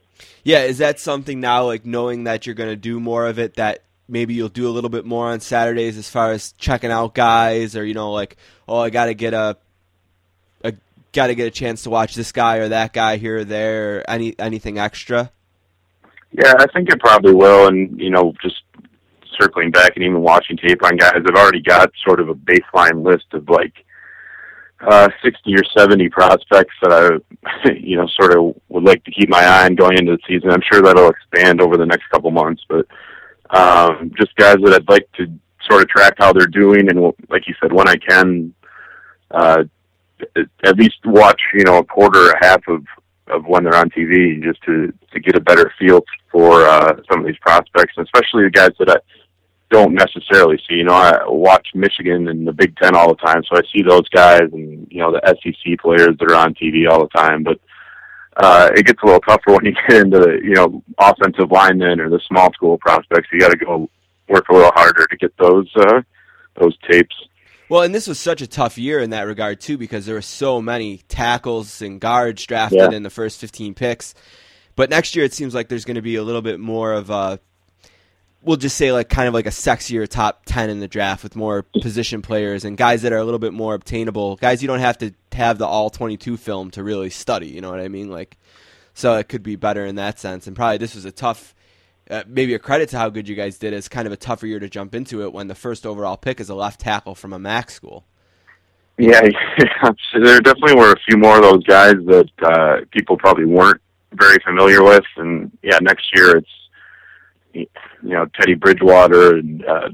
Yeah, 0.44 0.64
is 0.64 0.80
that 0.80 1.00
something 1.00 1.40
now, 1.40 1.66
like 1.66 1.86
knowing 1.86 2.26
that 2.26 2.46
you're 2.46 2.56
going 2.56 2.70
to 2.70 2.76
do 2.76 3.00
more 3.00 3.28
of 3.28 3.40
it, 3.40 3.56
that 3.56 3.84
maybe 4.08 4.34
you'll 4.34 4.50
do 4.50 4.68
a 4.68 4.72
little 4.72 4.90
bit 4.90 5.06
more 5.06 5.28
on 5.28 5.40
Saturdays 5.40 5.98
as 5.98 6.10
far 6.10 6.32
as 6.32 6.52
checking 6.54 6.92
out 6.92 7.14
guys, 7.14 7.76
or 7.76 7.86
you 7.86 7.94
know, 7.94 8.12
like, 8.12 8.38
oh, 8.68 8.80
I 8.80 8.90
got 8.90 9.06
to 9.06 9.14
get 9.14 9.34
a, 9.34 9.58
a 10.64 10.74
got 11.14 11.28
to 11.28 11.36
get 11.36 11.48
a 11.48 11.52
chance 11.52 11.84
to 11.84 11.90
watch 11.90 12.16
this 12.16 12.32
guy 12.32 12.58
or 12.58 12.70
that 12.70 12.92
guy 12.92 13.18
here 13.18 13.40
or 13.40 13.44
there, 13.46 14.00
or 14.00 14.04
any 14.10 14.38
anything 14.40 14.78
extra. 14.80 15.32
Yeah, 16.32 16.56
I 16.58 16.66
think 16.74 16.90
it 16.90 17.00
probably 17.00 17.34
will, 17.34 17.68
and 17.68 18.00
you 18.00 18.10
know, 18.10 18.34
just 18.42 18.64
circling 19.40 19.72
back 19.72 19.94
and 19.96 20.04
even 20.04 20.22
watching 20.22 20.58
tape 20.58 20.84
on 20.84 20.98
guys, 20.98 21.16
I've 21.16 21.36
already 21.36 21.62
got 21.62 21.92
sort 22.06 22.20
of 22.20 22.30
a 22.30 22.36
baseline 22.36 23.04
list 23.06 23.26
of 23.34 23.50
like 23.50 23.74
uh, 24.86 25.10
60 25.24 25.56
or 25.56 25.64
70 25.78 26.10
prospects 26.10 26.76
that 26.82 26.92
I, 26.92 27.70
you 27.74 27.98
know, 27.98 28.08
sort 28.20 28.38
of 28.38 28.56
would 28.70 28.84
like 28.84 29.04
to 29.06 29.12
keep 29.12 29.30
my 29.30 29.44
eye 29.44 29.66
on 29.66 29.76
going 29.76 29.98
into 29.98 30.14
the 30.14 30.20
season. 30.28 30.50
I'm 30.50 30.64
sure 30.72 30.82
that'll 30.82 31.10
expand 31.10 31.62
over 31.62 31.78
the 31.78 31.86
next 31.86 32.10
couple 32.10 32.32
months, 32.32 32.64
but 32.68 32.86
um, 33.50 34.12
just 34.18 34.36
guys 34.36 34.58
that 34.64 34.74
I'd 34.74 34.90
like 34.90 35.10
to 35.14 35.28
sort 35.70 35.82
of 35.82 35.90
track 35.90 36.16
how 36.18 36.34
they're 36.34 36.48
doing, 36.48 36.90
and 36.90 37.14
like 37.30 37.48
you 37.48 37.54
said, 37.62 37.72
when 37.72 37.88
I 37.88 37.96
can, 37.96 38.54
uh, 39.32 39.64
at 40.64 40.78
least 40.78 40.98
watch, 41.06 41.42
you 41.54 41.64
know, 41.64 41.78
a 41.78 41.86
quarter 41.86 42.30
or 42.30 42.32
a 42.32 42.46
half 42.46 42.68
of 42.68 42.84
of 43.28 43.46
when 43.46 43.64
they're 43.64 43.76
on 43.76 43.90
TV, 43.90 44.44
just 44.44 44.62
to 44.64 44.94
to 45.12 45.20
get 45.20 45.36
a 45.36 45.42
better 45.42 45.72
feel 45.80 46.02
for 46.32 46.66
uh, 46.66 46.96
some 47.10 47.22
of 47.22 47.26
these 47.26 47.38
prospects, 47.40 47.94
and 47.96 48.06
especially 48.06 48.44
the 48.44 48.50
guys 48.50 48.72
that 48.80 48.90
I 48.90 48.98
don't 49.74 49.94
necessarily 49.94 50.58
see. 50.68 50.76
You 50.76 50.86
know, 50.86 50.94
I 50.94 51.20
watch 51.28 51.68
Michigan 51.76 52.28
and 52.30 52.48
the 52.48 52.54
Big 52.54 52.76
Ten 52.78 52.96
all 52.96 53.10
the 53.10 53.16
time, 53.28 53.42
so 53.44 53.58
I 53.58 53.62
see 53.74 53.82
those 53.88 54.08
guys 54.10 54.48
and 54.54 54.88
you 54.90 55.00
know 55.00 55.12
the 55.12 55.22
SEC 55.44 55.80
players 55.80 56.16
that 56.20 56.32
are 56.32 56.36
on 56.36 56.54
TV 56.54 56.90
all 56.90 57.02
the 57.02 57.10
time. 57.20 57.44
But 57.44 57.60
uh, 58.38 58.70
it 58.76 58.86
gets 58.86 59.02
a 59.04 59.06
little 59.06 59.22
tougher 59.22 59.44
when 59.54 59.66
you 59.66 59.74
get 59.90 60.02
into 60.06 60.40
you 60.44 60.54
know 60.56 60.84
offensive 61.00 61.52
linemen 61.52 62.00
or 62.00 62.10
the 62.10 62.22
small 62.28 62.52
school 62.54 62.78
prospects. 62.78 63.28
You 63.32 63.40
got 63.40 63.52
to 63.52 63.58
go 63.58 63.90
work 64.30 64.46
a 64.50 64.54
little 64.54 64.72
harder 64.74 65.06
to 65.08 65.18
get 65.18 65.34
those 65.38 65.70
uh, 65.76 66.02
those 66.60 66.78
tapes. 66.90 67.16
Well, 67.70 67.82
and 67.82 67.96
this 67.96 68.08
was 68.08 68.20
such 68.20 68.42
a 68.42 68.48
tough 68.48 68.78
year 68.78 69.00
in 69.00 69.10
that 69.12 69.24
regard 69.24 69.60
too, 69.60 69.78
because 69.78 70.06
there 70.06 70.16
were 70.16 70.22
so 70.22 70.62
many 70.62 70.98
tackles 71.08 71.82
and 71.82 72.00
guards 72.00 72.46
drafted 72.46 72.92
Yeah. 72.92 72.96
in 72.98 73.04
the 73.04 73.10
first 73.10 73.40
15 73.40 73.74
picks. 73.74 74.14
But 74.76 74.90
next 74.90 75.16
year, 75.16 75.26
it 75.26 75.34
seems 75.34 75.56
like 75.56 75.70
there's 75.70 75.86
going 75.86 75.96
to 75.96 76.02
be 76.02 76.16
a 76.18 76.24
little 76.24 76.42
bit 76.42 76.60
more 76.60 76.94
of 76.94 77.10
a, 77.10 77.40
we'll 78.44 78.58
just 78.58 78.78
say 78.78 78.92
like 78.92 79.10
kind 79.10 79.28
of 79.28 79.34
like 79.34 79.46
a 79.46 79.52
sexier 79.52 80.08
top 80.08 80.44
10 80.46 80.70
in 80.70 80.80
the 80.80 80.88
draft 80.88 81.24
with 81.24 81.36
more 81.36 81.64
position 81.82 82.22
players 82.22 82.66
and 82.66 82.78
guys 82.78 83.02
that 83.04 83.14
are 83.14 83.18
a 83.18 83.24
little 83.24 83.40
bit 83.40 83.54
more 83.54 83.74
obtainable. 83.74 84.36
Guys 84.36 84.62
you 84.62 84.68
don't 84.68 84.80
have 84.80 84.98
to 85.00 85.14
have 85.32 85.58
the 85.58 85.66
all 85.66 85.90
22 85.90 86.38
film 86.38 86.72
to 86.72 86.84
really 86.84 87.10
study. 87.10 87.48
You 87.48 87.62
know 87.62 87.72
what 87.72 87.80
I 87.80 87.88
mean? 87.88 88.10
Like, 88.10 88.38
so 88.94 89.16
it 89.16 89.30
could 89.30 89.44
be 89.44 89.56
better 89.56 89.86
in 89.86 89.96
that 89.96 90.20
sense. 90.20 90.48
And 90.48 90.56
probably 90.56 90.78
this 90.78 90.96
was 90.96 91.06
a 91.06 91.12
tough. 91.12 91.56
Uh, 92.10 92.22
maybe 92.28 92.54
a 92.54 92.60
credit 92.60 92.90
to 92.90 92.98
how 92.98 93.08
good 93.08 93.30
you 93.30 93.36
guys 93.36 93.58
did. 93.58 93.72
is 93.72 93.88
kind 93.88 94.06
of 94.06 94.12
a 94.12 94.18
tougher 94.18 94.46
year 94.46 94.60
to 94.60 94.68
jump 94.68 94.94
into 94.94 95.24
it 95.24 95.32
when 95.32 95.48
the 95.48 95.56
first 95.56 95.86
overall 95.86 96.18
pick 96.18 96.42
is 96.42 96.50
a 96.50 96.56
left 96.56 96.82
tackle 96.82 97.16
from 97.16 97.32
a 97.32 97.40
MAC 97.40 97.72
school. 97.72 98.06
Yeah, 99.00 99.22
so 99.82 100.20
there 100.24 100.40
definitely 100.40 100.76
were 100.76 100.92
a 100.92 101.00
few 101.10 101.18
more 101.18 101.38
of 101.38 101.42
those 101.42 101.64
guys 101.64 101.96
that 102.06 102.30
uh, 102.44 102.86
people 102.92 103.18
probably 103.18 103.46
weren't 103.46 103.82
very 104.12 104.38
familiar 104.46 104.84
with, 104.84 105.04
and 105.18 105.52
yeah, 105.64 105.80
next 105.82 106.16
year 106.16 106.38
it's 106.38 106.52
you 107.54 107.68
know 108.02 108.26
Teddy 108.40 108.56
Bridgewater 108.56 109.38
and 109.38 109.66
uh, 109.66 109.90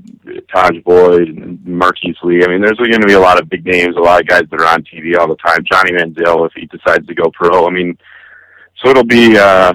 Tajh 0.54 0.84
Boyd 0.84 1.30
and 1.30 1.66
Marquise 1.66 2.16
Lee. 2.24 2.44
I 2.44 2.48
mean, 2.48 2.62
there's 2.62 2.78
going 2.78 3.02
to 3.02 3.08
be 3.08 3.14
a 3.14 3.20
lot 3.20 3.40
of 3.40 3.50
big 3.50 3.66
names, 3.66 3.96
a 3.96 4.00
lot 4.00 4.22
of 4.22 4.28
guys 4.28 4.44
that 4.50 4.62
are 4.62 4.68
on 4.68 4.84
TV 4.84 5.18
all 5.18 5.28
the 5.28 5.36
time. 5.36 5.64
Johnny 5.70 5.92
Manziel, 5.92 6.46
if 6.46 6.54
he 6.56 6.66
decides 6.66 7.06
to 7.08 7.14
go 7.14 7.30
pro. 7.34 7.68
I 7.68 7.70
mean, 7.70 7.98
so 8.82 8.90
it'll 8.90 9.04
be 9.04 9.38
uh, 9.38 9.74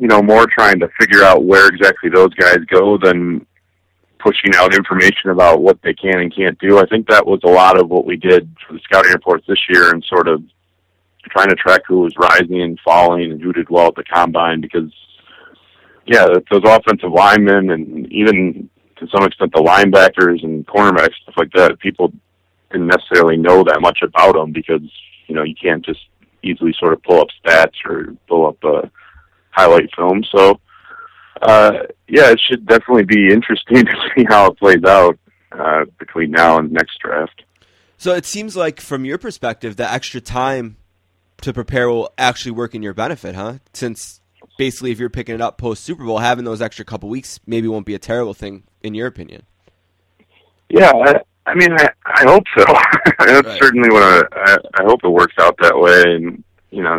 you 0.00 0.08
know 0.08 0.22
more 0.22 0.46
trying 0.46 0.80
to 0.80 0.88
figure 0.98 1.22
out 1.22 1.44
where 1.44 1.68
exactly 1.68 2.10
those 2.10 2.34
guys 2.34 2.58
go 2.68 2.98
than 2.98 3.46
pushing 4.18 4.54
out 4.54 4.74
information 4.74 5.30
about 5.30 5.62
what 5.62 5.80
they 5.82 5.94
can 5.94 6.20
and 6.20 6.34
can't 6.34 6.58
do. 6.58 6.78
I 6.78 6.86
think 6.86 7.08
that 7.08 7.26
was 7.26 7.40
a 7.44 7.50
lot 7.50 7.78
of 7.78 7.88
what 7.88 8.04
we 8.04 8.16
did 8.16 8.54
for 8.66 8.74
the 8.74 8.80
scouting 8.80 9.12
reports 9.12 9.46
this 9.48 9.60
year 9.68 9.90
and 9.90 10.04
sort 10.04 10.28
of 10.28 10.42
trying 11.30 11.48
to 11.48 11.54
track 11.54 11.82
who 11.86 12.00
was 12.00 12.14
rising 12.18 12.60
and 12.60 12.78
falling 12.84 13.32
and 13.32 13.40
who 13.40 13.52
did 13.52 13.70
well 13.70 13.88
at 13.88 13.94
the 13.94 14.04
combine 14.04 14.60
because 14.60 14.92
yeah, 16.10 16.26
those 16.50 16.62
offensive 16.64 17.12
linemen 17.12 17.70
and 17.70 18.12
even 18.12 18.68
to 18.96 19.06
some 19.14 19.24
extent 19.24 19.52
the 19.54 19.62
linebackers 19.62 20.42
and 20.42 20.66
cornerbacks 20.66 21.14
stuff 21.22 21.36
like 21.36 21.52
that, 21.54 21.78
people 21.78 22.12
didn't 22.72 22.88
necessarily 22.88 23.36
know 23.36 23.62
that 23.62 23.80
much 23.80 24.00
about 24.02 24.34
them 24.34 24.52
because 24.52 24.82
you 25.28 25.36
know 25.36 25.44
you 25.44 25.54
can't 25.54 25.84
just 25.84 26.00
easily 26.42 26.74
sort 26.80 26.92
of 26.92 27.02
pull 27.04 27.20
up 27.20 27.28
stats 27.44 27.76
or 27.84 28.16
pull 28.28 28.48
up 28.48 28.56
a 28.64 28.90
highlight 29.50 29.88
film. 29.94 30.24
So 30.34 30.60
uh, 31.42 31.70
yeah, 32.08 32.32
it 32.32 32.40
should 32.40 32.66
definitely 32.66 33.04
be 33.04 33.32
interesting 33.32 33.76
to 33.84 33.92
see 34.16 34.24
how 34.28 34.46
it 34.50 34.58
plays 34.58 34.82
out 34.84 35.16
uh, 35.52 35.84
between 36.00 36.32
now 36.32 36.58
and 36.58 36.72
next 36.72 36.98
draft. 36.98 37.44
So 37.98 38.14
it 38.14 38.26
seems 38.26 38.56
like, 38.56 38.80
from 38.80 39.04
your 39.04 39.18
perspective, 39.18 39.76
the 39.76 39.88
extra 39.88 40.20
time 40.20 40.76
to 41.42 41.52
prepare 41.52 41.88
will 41.88 42.12
actually 42.18 42.52
work 42.52 42.74
in 42.74 42.82
your 42.82 42.94
benefit, 42.94 43.34
huh? 43.34 43.58
Since 43.74 44.19
basically, 44.60 44.90
if 44.90 44.98
you're 45.00 45.08
picking 45.08 45.34
it 45.34 45.40
up 45.40 45.56
post 45.56 45.82
Super 45.82 46.04
Bowl, 46.04 46.18
having 46.18 46.44
those 46.44 46.60
extra 46.60 46.84
couple 46.84 47.08
weeks 47.08 47.40
maybe 47.46 47.66
won't 47.66 47.86
be 47.86 47.94
a 47.94 47.98
terrible 47.98 48.34
thing, 48.34 48.64
in 48.82 48.92
your 48.92 49.06
opinion. 49.06 49.44
Yeah, 50.68 50.92
I, 50.94 51.14
I 51.46 51.54
mean, 51.54 51.72
I, 51.72 51.88
I 52.04 52.24
hope 52.24 52.44
so. 52.58 52.64
That's 53.26 53.46
Right. 53.48 53.58
certainly 53.58 53.88
what 53.90 54.02
I, 54.02 54.20
I, 54.36 54.56
I 54.74 54.82
hope 54.84 55.00
it 55.02 55.08
works 55.08 55.34
out 55.40 55.56
that 55.62 55.78
way. 55.78 56.02
And 56.14 56.44
you 56.70 56.82
know, 56.82 56.98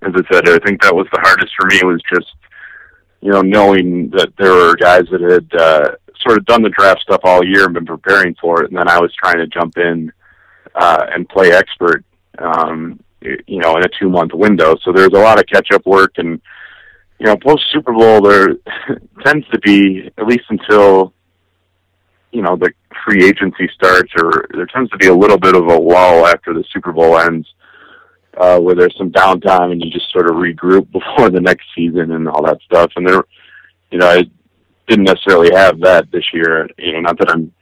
as 0.00 0.12
I 0.16 0.32
said, 0.32 0.48
I 0.48 0.58
think 0.64 0.80
that 0.80 0.94
was 0.96 1.06
the 1.12 1.20
hardest 1.20 1.52
for 1.60 1.66
me 1.66 1.80
was 1.84 2.00
just 2.10 2.32
you 3.20 3.30
know 3.30 3.42
knowing 3.42 4.08
that 4.16 4.32
there 4.38 4.52
were 4.54 4.74
guys 4.74 5.04
that 5.12 5.20
had 5.20 5.60
uh, 5.60 5.90
sort 6.26 6.38
of 6.38 6.46
done 6.46 6.62
the 6.62 6.70
draft 6.70 7.02
stuff 7.02 7.20
all 7.24 7.44
year 7.44 7.66
and 7.66 7.74
been 7.74 7.84
preparing 7.84 8.34
for 8.40 8.62
it, 8.64 8.70
and 8.70 8.78
then 8.78 8.88
I 8.88 8.98
was 8.98 9.12
trying 9.14 9.36
to 9.36 9.46
jump 9.46 9.76
in 9.76 10.10
uh, 10.74 11.04
and 11.10 11.28
play 11.28 11.52
expert. 11.52 12.02
Um, 12.38 12.98
you 13.20 13.60
know, 13.60 13.76
in 13.76 13.84
a 13.84 13.88
two 14.00 14.08
month 14.08 14.32
window, 14.32 14.74
so 14.82 14.90
there's 14.90 15.12
a 15.12 15.18
lot 15.18 15.38
of 15.38 15.44
catch 15.46 15.70
up 15.70 15.84
work, 15.84 16.12
and 16.16 16.40
you 17.22 17.28
know, 17.28 17.36
post 17.36 17.62
Super 17.72 17.92
Bowl 17.92 18.20
there 18.20 18.48
tends 19.24 19.46
to 19.50 19.58
be 19.60 20.10
at 20.18 20.26
least 20.26 20.42
until 20.50 21.14
you 22.32 22.42
know 22.42 22.56
the 22.56 22.72
free 23.06 23.24
agency 23.24 23.70
starts, 23.74 24.10
or 24.20 24.46
there 24.52 24.66
tends 24.66 24.90
to 24.90 24.96
be 24.96 25.06
a 25.06 25.14
little 25.14 25.38
bit 25.38 25.54
of 25.54 25.66
a 25.66 25.78
lull 25.78 26.26
after 26.26 26.52
the 26.52 26.64
Super 26.72 26.90
Bowl 26.92 27.16
ends. 27.18 27.46
uh, 28.38 28.58
where 28.58 28.74
there's 28.74 28.96
some 28.96 29.10
downtime 29.10 29.72
and 29.72 29.82
you 29.84 29.90
just 29.90 30.10
sort 30.12 30.26
of 30.28 30.36
regroup 30.36 30.90
before 30.98 31.30
the 31.30 31.40
next 31.40 31.66
season 31.74 32.12
and 32.12 32.28
all 32.28 32.44
that 32.44 32.60
stuff. 32.62 32.90
And 32.96 33.06
there, 33.08 33.22
you 33.90 33.98
know, 33.98 34.08
I 34.08 34.24
didn't 34.88 35.04
necessarily 35.04 35.54
have 35.54 35.80
that 35.80 36.10
this 36.10 36.24
year. 36.32 36.68
You 36.78 36.94
know, 36.94 37.00
not 37.00 37.18
that 37.18 37.30
I'm 37.30 37.52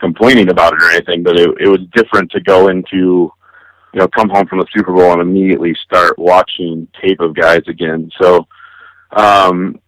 complaining 0.00 0.50
about 0.50 0.74
it 0.74 0.82
or 0.82 0.90
anything, 0.90 1.22
but 1.22 1.38
it, 1.38 1.48
it 1.60 1.68
was 1.68 1.80
different 1.94 2.30
to 2.32 2.40
go 2.40 2.68
into, 2.68 3.32
you 3.94 4.00
know, 4.00 4.08
come 4.08 4.28
home 4.28 4.46
from 4.46 4.58
the 4.58 4.66
Super 4.76 4.92
Bowl 4.92 5.12
and 5.12 5.20
immediately 5.22 5.74
start 5.84 6.18
watching 6.18 6.86
tape 7.02 7.20
of 7.20 7.34
guys 7.34 7.62
again. 7.66 8.10
So, 8.20 8.46
um, 9.10 9.80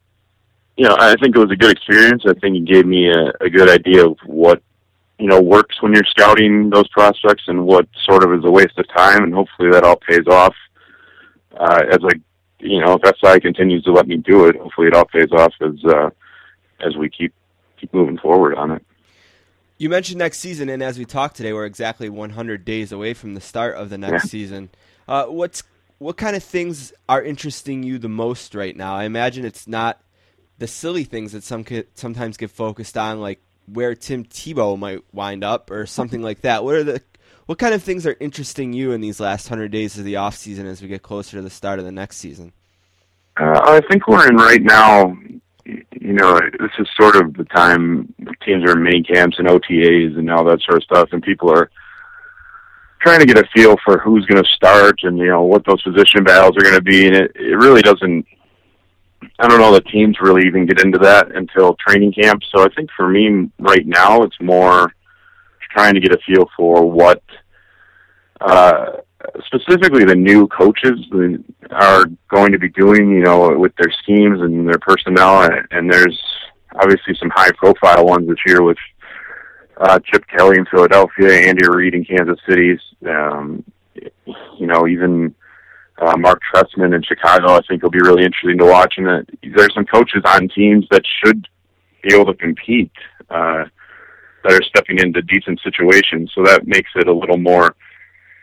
you 0.77 0.87
know, 0.89 0.97
I 0.99 1.15
think 1.17 1.37
it 1.37 1.39
was 1.39 1.51
a 1.51 1.57
good 1.57 1.71
experience. 1.73 2.23
I 2.27 2.35
think 2.35 2.57
it 2.57 2.65
gave 2.65 2.87
me 2.87 3.11
a, 3.11 3.33
a 3.45 3.51
good 3.51 3.69
idea 3.69 4.07
of 4.07 4.17
what 4.25 4.63
you 5.19 5.27
know 5.27 5.41
works 5.41 5.83
when 5.83 5.93
you're 5.93 6.05
scouting 6.05 6.71
those 6.71 6.89
prospects 6.89 7.43
and 7.47 7.67
what 7.67 7.87
sort 8.09 8.25
of 8.25 8.33
is 8.33 8.45
a 8.45 8.51
waste 8.51 8.79
of 8.79 8.87
time 8.97 9.23
and 9.23 9.35
hopefully 9.35 9.71
that 9.71 9.85
all 9.85 9.97
pays 9.97 10.27
off 10.27 10.55
uh 11.59 11.83
as 11.91 11.99
I 12.03 12.13
you 12.61 12.81
know 12.83 12.99
if 13.03 13.17
SI 13.23 13.39
continues 13.41 13.85
to 13.85 13.93
let 13.93 14.07
me 14.09 14.17
do 14.17 14.47
it 14.47 14.57
hopefully 14.57 14.87
it 14.87 14.95
all 14.95 15.05
pays 15.05 15.31
off 15.33 15.53
as 15.61 15.75
uh 15.85 16.09
as 16.81 16.97
we 16.97 17.11
keep 17.11 17.35
keep 17.79 17.93
moving 17.93 18.17
forward 18.17 18.55
on 18.55 18.71
it 18.71 18.83
You 19.77 19.91
mentioned 19.91 20.19
next 20.19 20.39
season, 20.39 20.71
and 20.71 20.83
as 20.83 20.99
we 20.99 21.05
talked 21.05 21.37
today, 21.37 21.53
we're 21.53 21.67
exactly 21.67 22.09
100 22.09 22.65
days 22.65 22.91
away 22.91 23.13
from 23.13 23.35
the 23.35 23.41
start 23.43 23.77
of 23.77 23.91
the 23.91 23.99
next 23.99 24.25
Yeah. 24.25 24.29
season. 24.31 24.71
Uh, 25.07 25.25
what's 25.27 25.63
what 26.01 26.17
kind 26.17 26.35
of 26.35 26.43
things 26.43 26.95
are 27.11 27.23
interesting 27.23 27.83
you 27.83 27.99
the 27.99 28.09
most 28.09 28.55
right 28.55 28.75
now? 28.75 28.95
I 28.95 29.05
imagine 29.05 29.45
it's 29.45 29.69
not 29.69 30.01
the 30.59 30.67
silly 30.67 31.05
things 31.05 31.33
that 31.33 31.45
some 31.45 31.65
sometimes 31.95 32.39
get 32.39 32.51
focused 32.51 32.97
on, 32.97 33.21
like 33.21 33.41
where 33.67 33.95
Tim 33.95 34.25
Tebow 34.25 34.79
might 34.79 35.05
wind 35.13 35.45
up 35.45 35.71
or 35.71 35.85
something 35.85 36.23
like 36.23 36.41
that. 36.41 36.65
What 36.65 36.75
are 36.75 36.85
the 36.85 37.03
what 37.45 37.59
kind 37.59 37.75
of 37.75 37.83
things 37.83 38.07
are 38.07 38.17
interesting 38.19 38.73
you 38.73 38.93
in 38.93 39.03
these 39.03 39.21
last 39.21 39.49
hundred 39.49 39.73
days 39.73 39.99
of 39.99 40.05
the 40.05 40.17
off 40.17 40.37
season 40.37 40.67
as 40.67 40.81
we 40.81 40.89
get 40.89 41.03
closer 41.03 41.37
to 41.37 41.43
the 41.43 41.51
start 41.51 41.79
of 41.79 41.85
the 41.85 41.93
next 41.93 42.17
season? 42.17 42.53
Uh, 43.37 43.61
I 43.63 43.83
think 43.91 44.09
we're 44.09 44.27
in 44.27 44.37
right 44.37 44.63
now. 44.63 45.15
You 45.67 46.15
know, 46.15 46.41
this 46.59 46.71
is 46.79 46.89
sort 46.99 47.15
of 47.17 47.35
the 47.35 47.45
time 47.45 48.15
teams 48.43 48.65
are 48.65 48.73
in 48.73 48.83
mini 48.83 49.03
camps 49.03 49.39
and 49.39 49.49
OTAs 49.49 50.19
and 50.19 50.31
all 50.31 50.45
that 50.45 50.63
sort 50.63 50.79
of 50.79 50.83
stuff, 50.83 51.11
and 51.13 51.23
people 51.23 51.53
are 51.53 51.71
trying 53.01 53.21
to 53.21 53.27
get 53.27 53.39
a 53.39 53.49
feel 53.55 53.77
for 53.85 53.99
who's 53.99 54.27
going 54.27 54.43
to 54.43 54.51
start 54.51 55.01
and 55.03 55.19
you 55.19 55.27
know 55.27 55.43
what 55.43 55.65
those 55.67 55.83
position 55.83 56.23
battles 56.25 56.57
are 56.57 56.63
going 56.63 56.75
to 56.75 56.83
be. 56.83 57.07
And 57.07 57.17
it, 57.17 57.33
it 57.35 57.57
really 57.57 57.83
doesn't. 57.83 58.27
I 59.39 59.49
don't 59.49 59.61
know 59.61 59.73
the 59.73 59.81
teams 59.83 60.17
really 60.21 60.47
even 60.47 60.67
get 60.67 60.83
into 60.85 60.99
that 60.99 61.35
until 61.35 61.77
training 61.87 62.13
camp. 62.13 62.43
So 62.55 62.65
I 62.65 62.69
think 62.75 62.91
for 62.97 63.09
me 63.09 63.51
right 63.59 63.87
now, 63.87 64.23
it's 64.23 64.41
more 64.41 64.93
trying 65.71 65.95
to 65.95 66.01
get 66.01 66.13
a 66.13 66.19
feel 66.27 66.49
for 66.57 66.91
what 66.91 67.23
uh, 68.41 68.93
specifically 69.45 70.05
the 70.05 70.15
new 70.15 70.47
coaches 70.49 70.99
are 71.71 72.07
going 72.29 72.53
to 72.53 72.59
be 72.59 72.71
doing, 72.71 73.11
you 73.11 73.23
know, 73.23 73.57
with 73.57 73.73
their 73.77 73.93
schemes 74.03 74.41
and 74.41 74.67
their 74.67 74.79
personnel. 74.81 75.43
And, 75.43 75.67
and 75.71 75.93
there's 75.93 76.21
obviously 76.77 77.15
some 77.19 77.31
high 77.31 77.53
profile 77.53 78.07
ones 78.07 78.29
this 78.29 78.39
year 78.47 78.63
with 78.63 78.79
uh, 79.81 79.99
Chip 80.05 80.25
Kelly 80.29 80.59
in 80.59 80.67
Philadelphia, 80.67 81.49
Andy 81.49 81.67
Reid 81.69 81.95
in 81.95 82.05
Kansas 82.05 82.39
City. 82.49 82.79
Um, 83.09 83.65
you 84.59 84.67
know, 84.67 84.87
even 84.87 85.35
uh, 85.99 86.17
Mark 86.17 86.41
Trestman 86.53 86.95
in 86.95 87.03
Chicago, 87.03 87.55
I 87.55 87.61
think 87.67 87.83
will 87.83 87.91
be 87.91 88.01
really 88.01 88.25
interesting 88.25 88.59
to 88.59 88.67
watch. 88.67 88.95
And 88.99 89.09
uh, 89.09 89.23
there's 89.57 89.75
some 89.75 89.87
coaches 89.87 90.23
on 90.25 90.49
teams 90.49 90.87
that 90.91 91.03
should 91.25 91.49
be 92.03 92.15
able 92.15 92.27
to 92.27 92.35
compete, 92.35 92.93
uh, 93.31 93.65
that 94.45 94.53
are 94.53 94.63
stepping 94.63 94.99
into 94.99 95.23
decent 95.23 95.61
situations. 95.63 96.31
So 96.35 96.43
that 96.45 96.67
makes 96.67 96.91
it 96.97 97.09
a 97.09 97.13
little 97.13 97.39
more 97.39 97.75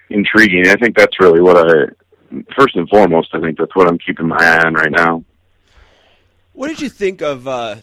intriguing. 0.10 0.68
I 0.68 0.76
think 0.76 0.96
that's 0.96 1.20
really 1.20 1.42
what 1.42 1.58
I, 1.58 2.44
first 2.58 2.76
and 2.76 2.90
foremost, 2.90 3.30
I 3.34 3.40
think 3.40 3.58
that's 3.58 3.76
what 3.76 3.88
I'm 3.88 3.98
keeping 4.00 4.28
my 4.28 4.38
eye 4.40 4.66
on 4.66 4.74
right 4.74 4.92
now. 4.92 5.24
What 6.54 6.68
did 6.68 6.82
you 6.82 6.90
think 6.90 7.22
of 7.22 7.48
uh, 7.48 7.78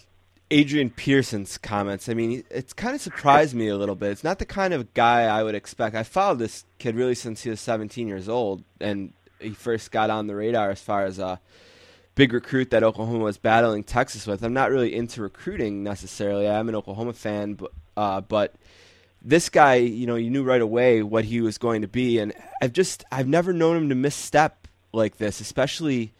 Adrian 0.50 0.90
Peterson's 0.90 1.58
comments? 1.58 2.08
I 2.08 2.14
mean, 2.14 2.44
it's 2.50 2.72
kind 2.72 2.94
of 2.94 3.00
surprised 3.00 3.54
me 3.54 3.68
a 3.68 3.76
little 3.76 3.94
bit. 3.94 4.10
It's 4.12 4.24
not 4.24 4.38
the 4.38 4.44
kind 4.44 4.74
of 4.74 4.92
guy 4.94 5.22
I 5.22 5.42
would 5.42 5.54
expect. 5.54 5.96
I 5.96 6.02
followed 6.02 6.38
this 6.38 6.64
kid 6.78 6.94
really 6.94 7.14
since 7.14 7.42
he 7.42 7.50
was 7.50 7.60
17 7.60 8.06
years 8.06 8.28
old, 8.28 8.62
and 8.80 9.12
he 9.40 9.50
first 9.50 9.90
got 9.90 10.10
on 10.10 10.26
the 10.26 10.34
radar 10.34 10.70
as 10.70 10.80
far 10.80 11.04
as 11.04 11.18
a 11.18 11.40
big 12.14 12.32
recruit 12.32 12.70
that 12.70 12.82
Oklahoma 12.82 13.24
was 13.24 13.38
battling 13.38 13.84
Texas 13.84 14.26
with. 14.26 14.42
I'm 14.42 14.52
not 14.52 14.70
really 14.70 14.94
into 14.94 15.22
recruiting 15.22 15.82
necessarily. 15.82 16.48
I'm 16.48 16.68
an 16.68 16.74
Oklahoma 16.74 17.12
fan, 17.12 17.54
but 17.54 17.72
uh, 17.96 18.20
but 18.20 18.54
this 19.22 19.48
guy, 19.48 19.76
you 19.76 20.06
know, 20.06 20.16
you 20.16 20.30
knew 20.30 20.42
right 20.42 20.60
away 20.60 21.02
what 21.02 21.24
he 21.24 21.40
was 21.40 21.58
going 21.58 21.82
to 21.82 21.88
be, 21.88 22.18
and 22.18 22.32
I've 22.60 22.72
just 22.72 23.04
I've 23.10 23.28
never 23.28 23.52
known 23.52 23.76
him 23.76 23.88
to 23.88 23.94
misstep 23.94 24.68
like 24.92 25.16
this, 25.16 25.40
especially 25.40 26.12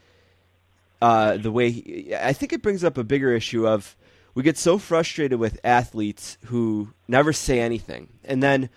uh, 1.01 1.37
the 1.37 1.53
way 1.53 1.71
he, 1.71 2.15
I 2.15 2.33
think 2.33 2.53
it 2.53 2.63
brings 2.63 2.83
up 2.83 2.99
a 2.99 3.05
bigger 3.05 3.33
issue 3.35 3.69
of 3.69 3.97
we 4.35 4.43
get 4.43 4.59
so 4.59 4.79
frustrated 4.79 5.39
with 5.39 5.61
athletes 5.65 6.39
who 6.47 6.91
never 7.09 7.33
say 7.33 7.61
anything, 7.61 8.09
and 8.25 8.43
then 8.43 8.69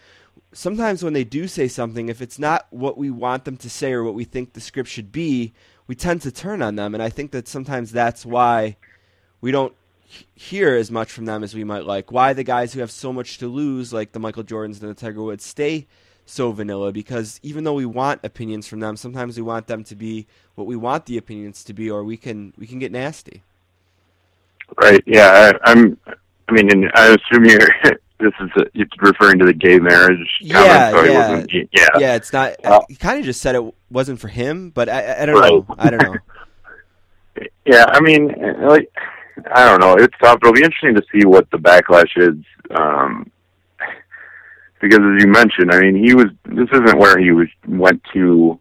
sometimes 0.53 1.03
when 1.03 1.13
they 1.13 1.23
do 1.23 1.47
say 1.47 1.67
something, 1.67 2.09
if 2.09 2.21
it's 2.21 2.39
not 2.39 2.67
what 2.69 2.97
we 2.97 3.09
want 3.09 3.45
them 3.45 3.57
to 3.57 3.69
say 3.69 3.91
or 3.93 4.03
what 4.03 4.13
we 4.13 4.23
think 4.23 4.53
the 4.53 4.61
script 4.61 4.89
should 4.89 5.11
be, 5.11 5.53
we 5.87 5.95
tend 5.95 6.21
to 6.21 6.31
turn 6.31 6.61
on 6.61 6.75
them, 6.75 6.93
and 6.93 7.03
I 7.03 7.09
think 7.09 7.31
that 7.31 7.47
sometimes 7.47 7.91
that's 7.91 8.25
why 8.25 8.77
we 9.41 9.51
don't 9.51 9.73
hear 10.35 10.75
as 10.75 10.89
much 10.89 11.11
from 11.11 11.25
them 11.25 11.43
as 11.43 11.53
we 11.53 11.63
might 11.63 11.85
like. 11.85 12.11
Why 12.11 12.33
the 12.33 12.43
guys 12.43 12.73
who 12.73 12.79
have 12.79 12.91
so 12.91 13.11
much 13.11 13.37
to 13.39 13.47
lose, 13.47 13.93
like 13.93 14.11
the 14.11 14.19
Michael 14.19 14.43
Jordans 14.43 14.81
and 14.81 14.89
the 14.89 14.93
Tiger 14.93 15.21
Woods, 15.21 15.45
stay 15.45 15.87
so 16.25 16.51
vanilla 16.51 16.91
because 16.91 17.39
even 17.43 17.63
though 17.63 17.73
we 17.73 17.85
want 17.85 18.23
opinions 18.23 18.67
from 18.67 18.79
them, 18.79 18.97
sometimes 18.97 19.37
we 19.37 19.43
want 19.43 19.67
them 19.67 19.83
to 19.85 19.95
be 19.95 20.27
what 20.55 20.67
we 20.67 20.75
want 20.75 21.05
the 21.05 21.17
opinions 21.17 21.63
to 21.65 21.73
be, 21.73 21.89
or 21.89 22.03
we 22.03 22.17
can 22.17 22.53
we 22.57 22.67
can 22.67 22.79
get 22.79 22.91
nasty. 22.91 23.43
Right. 24.81 25.03
Yeah. 25.05 25.51
I, 25.63 25.71
I'm. 25.71 25.97
I 26.49 26.51
mean, 26.53 26.71
and 26.71 26.91
I 26.95 27.07
assume 27.15 27.45
you're. 27.45 27.59
This 28.19 28.33
is 28.41 28.49
a, 28.55 28.65
you're 28.73 28.87
referring 28.99 29.37
to 29.37 29.45
the 29.45 29.53
gay 29.53 29.77
marriage. 29.77 30.17
Yeah, 30.41 30.89
comment, 30.91 30.95
so 31.07 31.13
yeah. 31.13 31.29
wasn't- 31.29 31.51
yeah. 31.71 31.87
Yeah, 31.99 32.15
it's 32.15 32.33
not. 32.33 32.55
He 32.89 32.95
kind 32.95 33.19
of 33.19 33.25
just 33.25 33.41
said 33.41 33.53
it 33.53 33.63
wasn't 33.91 34.19
for 34.19 34.27
him, 34.27 34.71
but 34.71 34.89
I, 34.89 35.01
I- 35.03 35.21
I 35.21 35.25
don't 35.27 35.35
Right. 35.39 35.51
know. 35.51 35.65
I 35.77 35.89
don't 35.91 36.01
know. 36.01 36.15
Yeah, 37.65 37.85
I 37.89 37.99
mean, 38.01 38.33
like, 38.61 38.91
I 39.53 39.65
don't 39.65 39.79
know. 39.81 39.93
It's 40.03 40.15
tough. 40.19 40.39
It'll 40.41 40.51
be 40.51 40.63
interesting 40.63 40.95
to 40.95 41.03
see 41.11 41.27
what 41.27 41.47
the 41.51 41.57
backlash 41.59 42.09
is, 42.17 42.43
um, 42.71 43.29
because 44.81 44.97
as 44.97 45.23
you 45.23 45.27
mentioned, 45.27 45.71
I 45.71 45.79
mean, 45.81 46.03
he 46.03 46.15
was. 46.15 46.25
This 46.45 46.69
isn't 46.73 46.97
where 46.97 47.19
he 47.19 47.29
was 47.31 47.47
went 47.67 48.01
to. 48.13 48.59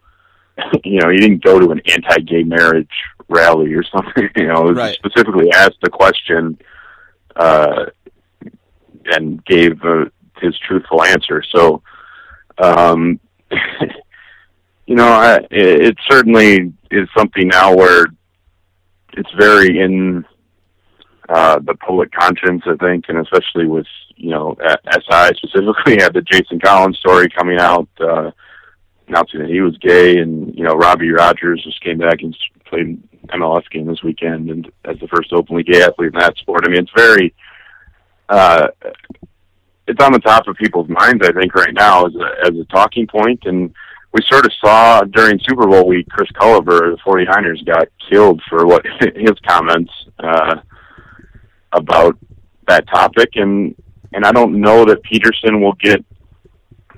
You 0.85 1.01
know, 1.01 1.09
he 1.09 1.17
didn't 1.17 1.43
go 1.43 1.59
to 1.59 1.71
an 1.71 1.81
anti-gay 1.91 2.43
marriage 2.43 2.91
rally 3.29 3.73
or 3.75 3.83
something. 3.85 4.29
You 4.37 4.49
know, 4.49 4.73
Right. 4.73 4.95
specifically 4.95 5.51
asked 5.53 5.79
the 5.83 5.91
question, 5.91 6.59
uh, 7.37 7.87
and 9.07 9.45
gave 9.45 9.83
uh, 9.85 10.07
his 10.41 10.57
truthful 10.67 11.03
answer. 11.05 11.43
So, 11.55 11.83
um, 12.59 13.21
you 14.87 14.95
know, 14.95 15.07
I, 15.09 15.37
it, 15.51 15.87
it 15.87 15.97
certainly 16.09 16.73
is 16.91 17.09
something 17.17 17.49
now 17.49 17.75
where 17.75 18.07
it's 19.13 19.31
very 19.39 19.79
in 19.81 20.25
uh, 21.29 21.59
the 21.61 21.75
public 21.75 22.13
conscience, 22.13 22.63
I 22.67 22.77
think, 22.77 23.07
and 23.09 23.19
especially 23.19 23.67
with 23.67 23.87
you 24.17 24.31
know 24.31 24.57
SI 24.93 25.31
specifically 25.37 25.97
had 26.01 26.15
the 26.15 26.23
Jason 26.23 26.61
Collins 26.61 26.99
story 26.99 27.29
coming 27.29 27.59
out, 27.59 27.89
uh, 28.01 28.31
announcing 29.09 29.41
that 29.41 29.49
he 29.51 29.61
was 29.61 29.77
gay, 29.79 30.19
and 30.19 30.55
you 30.57 30.65
know 30.65 30.75
Robbie 30.75 31.11
Rogers 31.11 31.63
just 31.65 31.81
came 31.83 31.99
back 31.99 32.23
and 32.23 32.37
played 32.67 33.03
MLS 33.29 33.69
game 33.71 33.87
this 33.87 34.03
weekend, 34.03 34.51
and 34.51 34.71
as 34.85 34.99
the 35.01 35.09
first 35.09 35.33
openly 35.33 35.63
gay 35.63 35.83
athlete 35.83 36.13
in 36.15 36.21
that 36.21 36.37
sport. 36.39 36.63
I 36.65 36.71
mean, 36.71 36.81
it's 36.83 36.93
very 36.97 37.35
uh, 38.29 38.69
it's 39.87 40.03
on 40.03 40.13
the 40.13 40.19
top 40.19 40.49
of 40.49 40.57
people's 40.57 40.89
minds, 40.89 41.27
I 41.27 41.33
think, 41.33 41.55
right 41.55 41.73
now 41.73 42.07
as 42.07 42.15
a, 42.15 42.47
as 42.47 42.59
a 42.59 42.65
talking 42.65 43.07
point, 43.07 43.41
and 43.45 43.73
we 44.13 44.21
sort 44.31 44.47
of 44.47 44.53
saw 44.65 45.03
during 45.03 45.39
Super 45.47 45.67
Bowl 45.67 45.87
week, 45.87 46.09
Chris 46.09 46.31
Culliver, 46.41 46.97
the 46.97 46.99
49ers, 47.07 47.65
got 47.67 47.89
killed 48.11 48.43
for 48.49 48.67
what 48.67 48.85
his 49.15 49.39
comments 49.47 49.93
uh, 50.19 50.57
about 51.73 52.19
that 52.67 52.87
topic, 52.89 53.31
and 53.35 53.75
and 54.13 54.25
I 54.25 54.33
don't 54.33 54.61
know 54.61 54.85
that 54.87 55.03
Peterson 55.03 55.61
will 55.61 55.75
get 55.75 56.05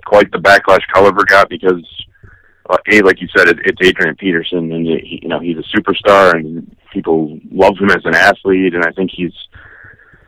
quite 0.04 0.30
the 0.30 0.38
backlash 0.38 0.80
Culliver 0.94 1.26
got 1.26 1.48
because, 1.48 1.84
a 2.68 3.00
like 3.02 3.20
you 3.20 3.28
said, 3.36 3.48
it, 3.48 3.58
it's 3.64 3.78
Adrian 3.82 4.16
Peterson, 4.16 4.72
and 4.72 4.86
he, 4.86 5.20
you 5.22 5.28
know 5.28 5.40
he's 5.40 5.56
a 5.56 5.76
superstar, 5.76 6.34
and 6.34 6.76
people 6.92 7.38
love 7.50 7.76
him 7.78 7.90
as 7.90 8.04
an 8.04 8.14
athlete, 8.14 8.74
and 8.74 8.84
I 8.84 8.92
think 8.92 9.10
he's 9.12 9.32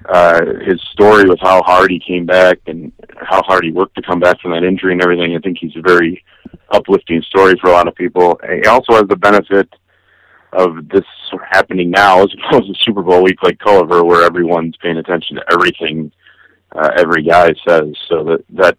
uh, 0.09 0.41
his 0.66 0.80
story 0.93 1.24
with 1.28 1.38
how 1.41 1.62
hard 1.62 1.91
he 1.91 2.01
came 2.01 2.24
back 2.26 2.59
and 2.66 2.93
how 3.16 3.43
hard 3.43 3.64
he 3.64 3.70
worked 3.70 3.95
to 3.97 4.03
come 4.03 4.18
back 4.18 4.41
from 4.41 4.53
that 4.53 4.64
injury 4.64 4.93
and 4.93 5.03
everything. 5.03 5.36
I 5.36 5.38
think 5.41 5.59
he's 5.61 5.76
a 5.76 5.82
very 5.82 6.24
uplifting 6.70 7.22
story 7.22 7.55
for 7.61 7.68
a 7.68 7.72
lot 7.72 7.86
of 7.86 7.95
people. 7.95 8.41
He 8.49 8.66
also 8.66 8.95
has 8.95 9.07
the 9.09 9.16
benefit 9.16 9.68
of 10.53 10.88
this 10.88 11.05
happening 11.51 11.91
now 11.91 12.22
as 12.22 12.34
opposed 12.49 12.66
to 12.66 12.80
Super 12.82 13.03
Bowl 13.03 13.22
week 13.22 13.43
like 13.43 13.59
Culliver, 13.59 14.05
where 14.05 14.24
everyone's 14.24 14.76
paying 14.78 14.97
attention 14.97 15.36
to 15.36 15.45
everything 15.53 16.11
uh, 16.72 16.91
every 16.97 17.22
guy 17.22 17.53
says. 17.68 17.95
So 18.09 18.24
that 18.24 18.45
that 18.51 18.78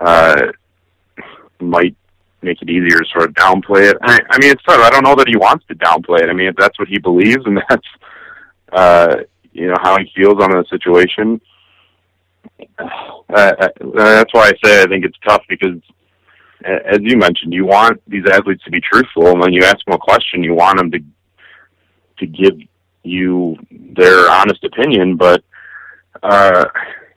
uh, 0.00 0.52
might 1.60 1.96
make 2.46 2.62
it 2.62 2.70
easier 2.70 2.98
to 2.98 3.04
sort 3.12 3.28
of 3.28 3.34
downplay 3.34 3.90
it. 3.90 3.96
I, 4.02 4.20
I 4.30 4.38
mean, 4.38 4.50
it's 4.50 4.62
tough. 4.62 4.80
I 4.80 4.90
don't 4.90 5.04
know 5.04 5.14
that 5.16 5.28
he 5.28 5.36
wants 5.36 5.66
to 5.66 5.74
downplay 5.74 6.20
it. 6.20 6.30
I 6.30 6.32
mean, 6.32 6.46
if 6.48 6.56
that's 6.56 6.78
what 6.78 6.88
he 6.88 6.98
believes 6.98 7.44
and 7.44 7.60
that's 7.68 7.86
uh, 8.72 9.16
you 9.52 9.68
know 9.68 9.76
how 9.82 9.98
he 9.98 10.10
feels 10.14 10.42
on 10.42 10.50
the 10.50 10.64
situation. 10.70 11.40
Uh, 12.78 13.52
that's 13.94 14.32
why 14.32 14.50
I 14.50 14.52
say 14.62 14.82
I 14.82 14.86
think 14.86 15.04
it's 15.04 15.18
tough 15.26 15.42
because, 15.48 15.80
as 16.64 16.98
you 17.00 17.16
mentioned, 17.16 17.52
you 17.52 17.64
want 17.66 18.00
these 18.06 18.24
athletes 18.30 18.62
to 18.64 18.70
be 18.70 18.80
truthful, 18.80 19.28
and 19.28 19.40
when 19.40 19.52
you 19.52 19.64
ask 19.64 19.84
them 19.84 19.94
a 19.94 19.98
question, 19.98 20.42
you 20.42 20.54
want 20.54 20.78
them 20.78 20.90
to 20.90 21.00
to 22.18 22.26
give 22.26 22.58
you 23.02 23.56
their 23.70 24.30
honest 24.30 24.62
opinion. 24.64 25.16
But 25.16 25.42
uh, 26.22 26.66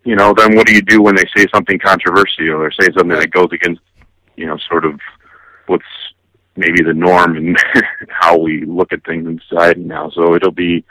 you 0.03 0.15
know, 0.15 0.33
then 0.35 0.55
what 0.55 0.67
do 0.67 0.73
you 0.73 0.81
do 0.81 1.01
when 1.01 1.15
they 1.15 1.25
say 1.35 1.45
something 1.53 1.79
controversial 1.79 2.55
or 2.55 2.71
say 2.71 2.87
something 2.95 3.19
that 3.19 3.31
goes 3.31 3.49
against, 3.51 3.81
you 4.35 4.45
know, 4.45 4.57
sort 4.69 4.85
of 4.85 4.99
what's 5.69 5.85
maybe 6.55 6.83
the 6.83 6.93
norm 6.93 7.37
and 7.37 7.57
how 8.09 8.37
we 8.37 8.65
look 8.65 8.91
at 8.91 9.03
things 9.05 9.27
in 9.27 9.39
society 9.47 9.81
now. 9.81 10.09
So 10.09 10.35
it'll 10.35 10.51
be 10.51 10.83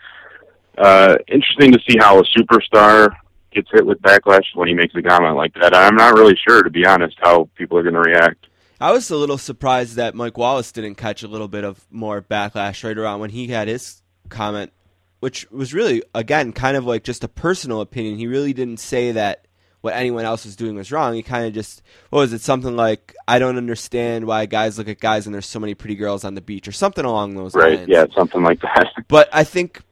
uh, 0.78 1.16
interesting 1.28 1.72
to 1.72 1.78
see 1.88 1.98
how 1.98 2.18
a 2.18 2.24
superstar 2.24 3.10
gets 3.52 3.68
hit 3.72 3.84
with 3.84 4.00
backlash 4.00 4.44
when 4.54 4.68
he 4.68 4.74
makes 4.74 4.94
a 4.94 5.02
comment 5.02 5.36
like 5.36 5.54
that. 5.54 5.74
I'm 5.74 5.96
not 5.96 6.14
really 6.14 6.36
sure, 6.48 6.62
to 6.62 6.70
be 6.70 6.86
honest, 6.86 7.16
how 7.20 7.48
people 7.56 7.76
are 7.78 7.82
going 7.82 7.94
to 7.94 8.00
react. 8.00 8.46
I 8.80 8.92
was 8.92 9.10
a 9.10 9.16
little 9.16 9.38
surprised 9.38 9.96
that 9.96 10.14
Mike 10.14 10.38
Wallace 10.38 10.70
didn't 10.70 10.94
catch 10.94 11.22
a 11.24 11.28
little 11.28 11.48
bit 11.48 11.64
of 11.64 11.84
more 11.90 12.22
backlash 12.22 12.84
right 12.84 12.96
around 12.96 13.20
when 13.20 13.30
he 13.30 13.48
had 13.48 13.66
his 13.66 14.02
comment, 14.28 14.72
which 15.18 15.50
was 15.50 15.74
really, 15.74 16.02
again, 16.14 16.52
kind 16.52 16.76
of 16.76 16.84
like 16.84 17.02
just 17.02 17.24
a 17.24 17.28
personal 17.28 17.80
opinion. 17.80 18.18
He 18.18 18.28
really 18.28 18.52
didn't 18.52 18.78
say 18.78 19.12
that 19.12 19.47
what 19.80 19.94
anyone 19.94 20.24
else 20.24 20.44
was 20.44 20.56
doing 20.56 20.74
was 20.74 20.90
wrong. 20.90 21.14
He 21.14 21.22
kind 21.22 21.46
of 21.46 21.52
just, 21.52 21.82
what 22.10 22.20
was 22.20 22.32
it, 22.32 22.40
something 22.40 22.76
like, 22.76 23.14
I 23.26 23.38
don't 23.38 23.56
understand 23.56 24.26
why 24.26 24.46
guys 24.46 24.78
look 24.78 24.88
at 24.88 25.00
guys 25.00 25.26
and 25.26 25.34
there's 25.34 25.46
so 25.46 25.60
many 25.60 25.74
pretty 25.74 25.94
girls 25.94 26.24
on 26.24 26.34
the 26.34 26.40
beach, 26.40 26.66
or 26.66 26.72
something 26.72 27.04
along 27.04 27.34
those 27.34 27.54
right, 27.54 27.78
lines. 27.78 27.88
yeah, 27.88 28.06
something 28.14 28.42
like 28.42 28.60
that. 28.60 28.86
But 29.08 29.28
I 29.32 29.44
think, 29.44 29.82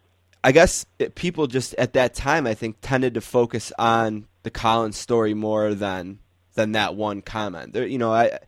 I 0.42 0.52
guess 0.52 0.86
it, 0.98 1.14
people 1.14 1.46
just 1.46 1.74
at 1.74 1.92
that 1.94 2.14
time, 2.14 2.46
I 2.46 2.54
think, 2.54 2.76
tended 2.80 3.14
to 3.14 3.20
focus 3.20 3.72
on 3.78 4.26
the 4.42 4.50
Collins 4.50 4.96
story 4.96 5.34
more 5.34 5.74
than 5.74 6.18
than 6.54 6.72
that 6.72 6.94
one 6.94 7.22
comment. 7.22 7.72
There, 7.72 7.86
you 7.86 7.98
know, 7.98 8.12
I 8.12 8.38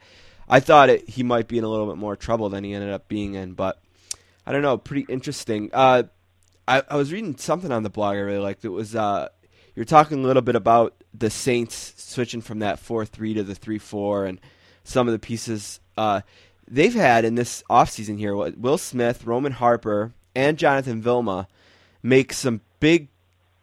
I 0.48 0.60
thought 0.60 0.90
it, 0.90 1.08
he 1.08 1.22
might 1.22 1.48
be 1.48 1.58
in 1.58 1.64
a 1.64 1.68
little 1.68 1.86
bit 1.86 1.96
more 1.96 2.16
trouble 2.16 2.48
than 2.48 2.64
he 2.64 2.74
ended 2.74 2.90
up 2.90 3.08
being 3.08 3.34
in, 3.34 3.52
but 3.52 3.80
I 4.46 4.52
don't 4.52 4.62
know. 4.62 4.78
Pretty 4.78 5.06
interesting. 5.12 5.70
Uh, 5.72 6.04
I, 6.66 6.82
I 6.88 6.96
was 6.96 7.12
reading 7.12 7.36
something 7.36 7.72
on 7.72 7.82
the 7.82 7.90
blog 7.90 8.16
I 8.16 8.20
really 8.20 8.38
liked. 8.38 8.64
It 8.64 8.70
was 8.70 8.94
uh, 8.94 9.28
you 9.78 9.82
were 9.82 9.84
talking 9.84 10.24
a 10.24 10.26
little 10.26 10.42
bit 10.42 10.56
about 10.56 11.04
the 11.14 11.30
Saints 11.30 11.94
switching 11.96 12.40
from 12.40 12.58
that 12.58 12.80
four 12.80 13.06
three 13.06 13.32
to 13.34 13.44
the 13.44 13.54
three 13.54 13.78
four, 13.78 14.26
and 14.26 14.40
some 14.82 15.06
of 15.06 15.12
the 15.12 15.20
pieces 15.20 15.78
uh, 15.96 16.22
they've 16.66 16.96
had 16.96 17.24
in 17.24 17.36
this 17.36 17.62
offseason 17.70 18.18
here. 18.18 18.34
Will 18.34 18.76
Smith, 18.76 19.24
Roman 19.24 19.52
Harper, 19.52 20.14
and 20.34 20.58
Jonathan 20.58 21.00
Vilma 21.00 21.46
make 22.02 22.32
some 22.32 22.60
big 22.80 23.06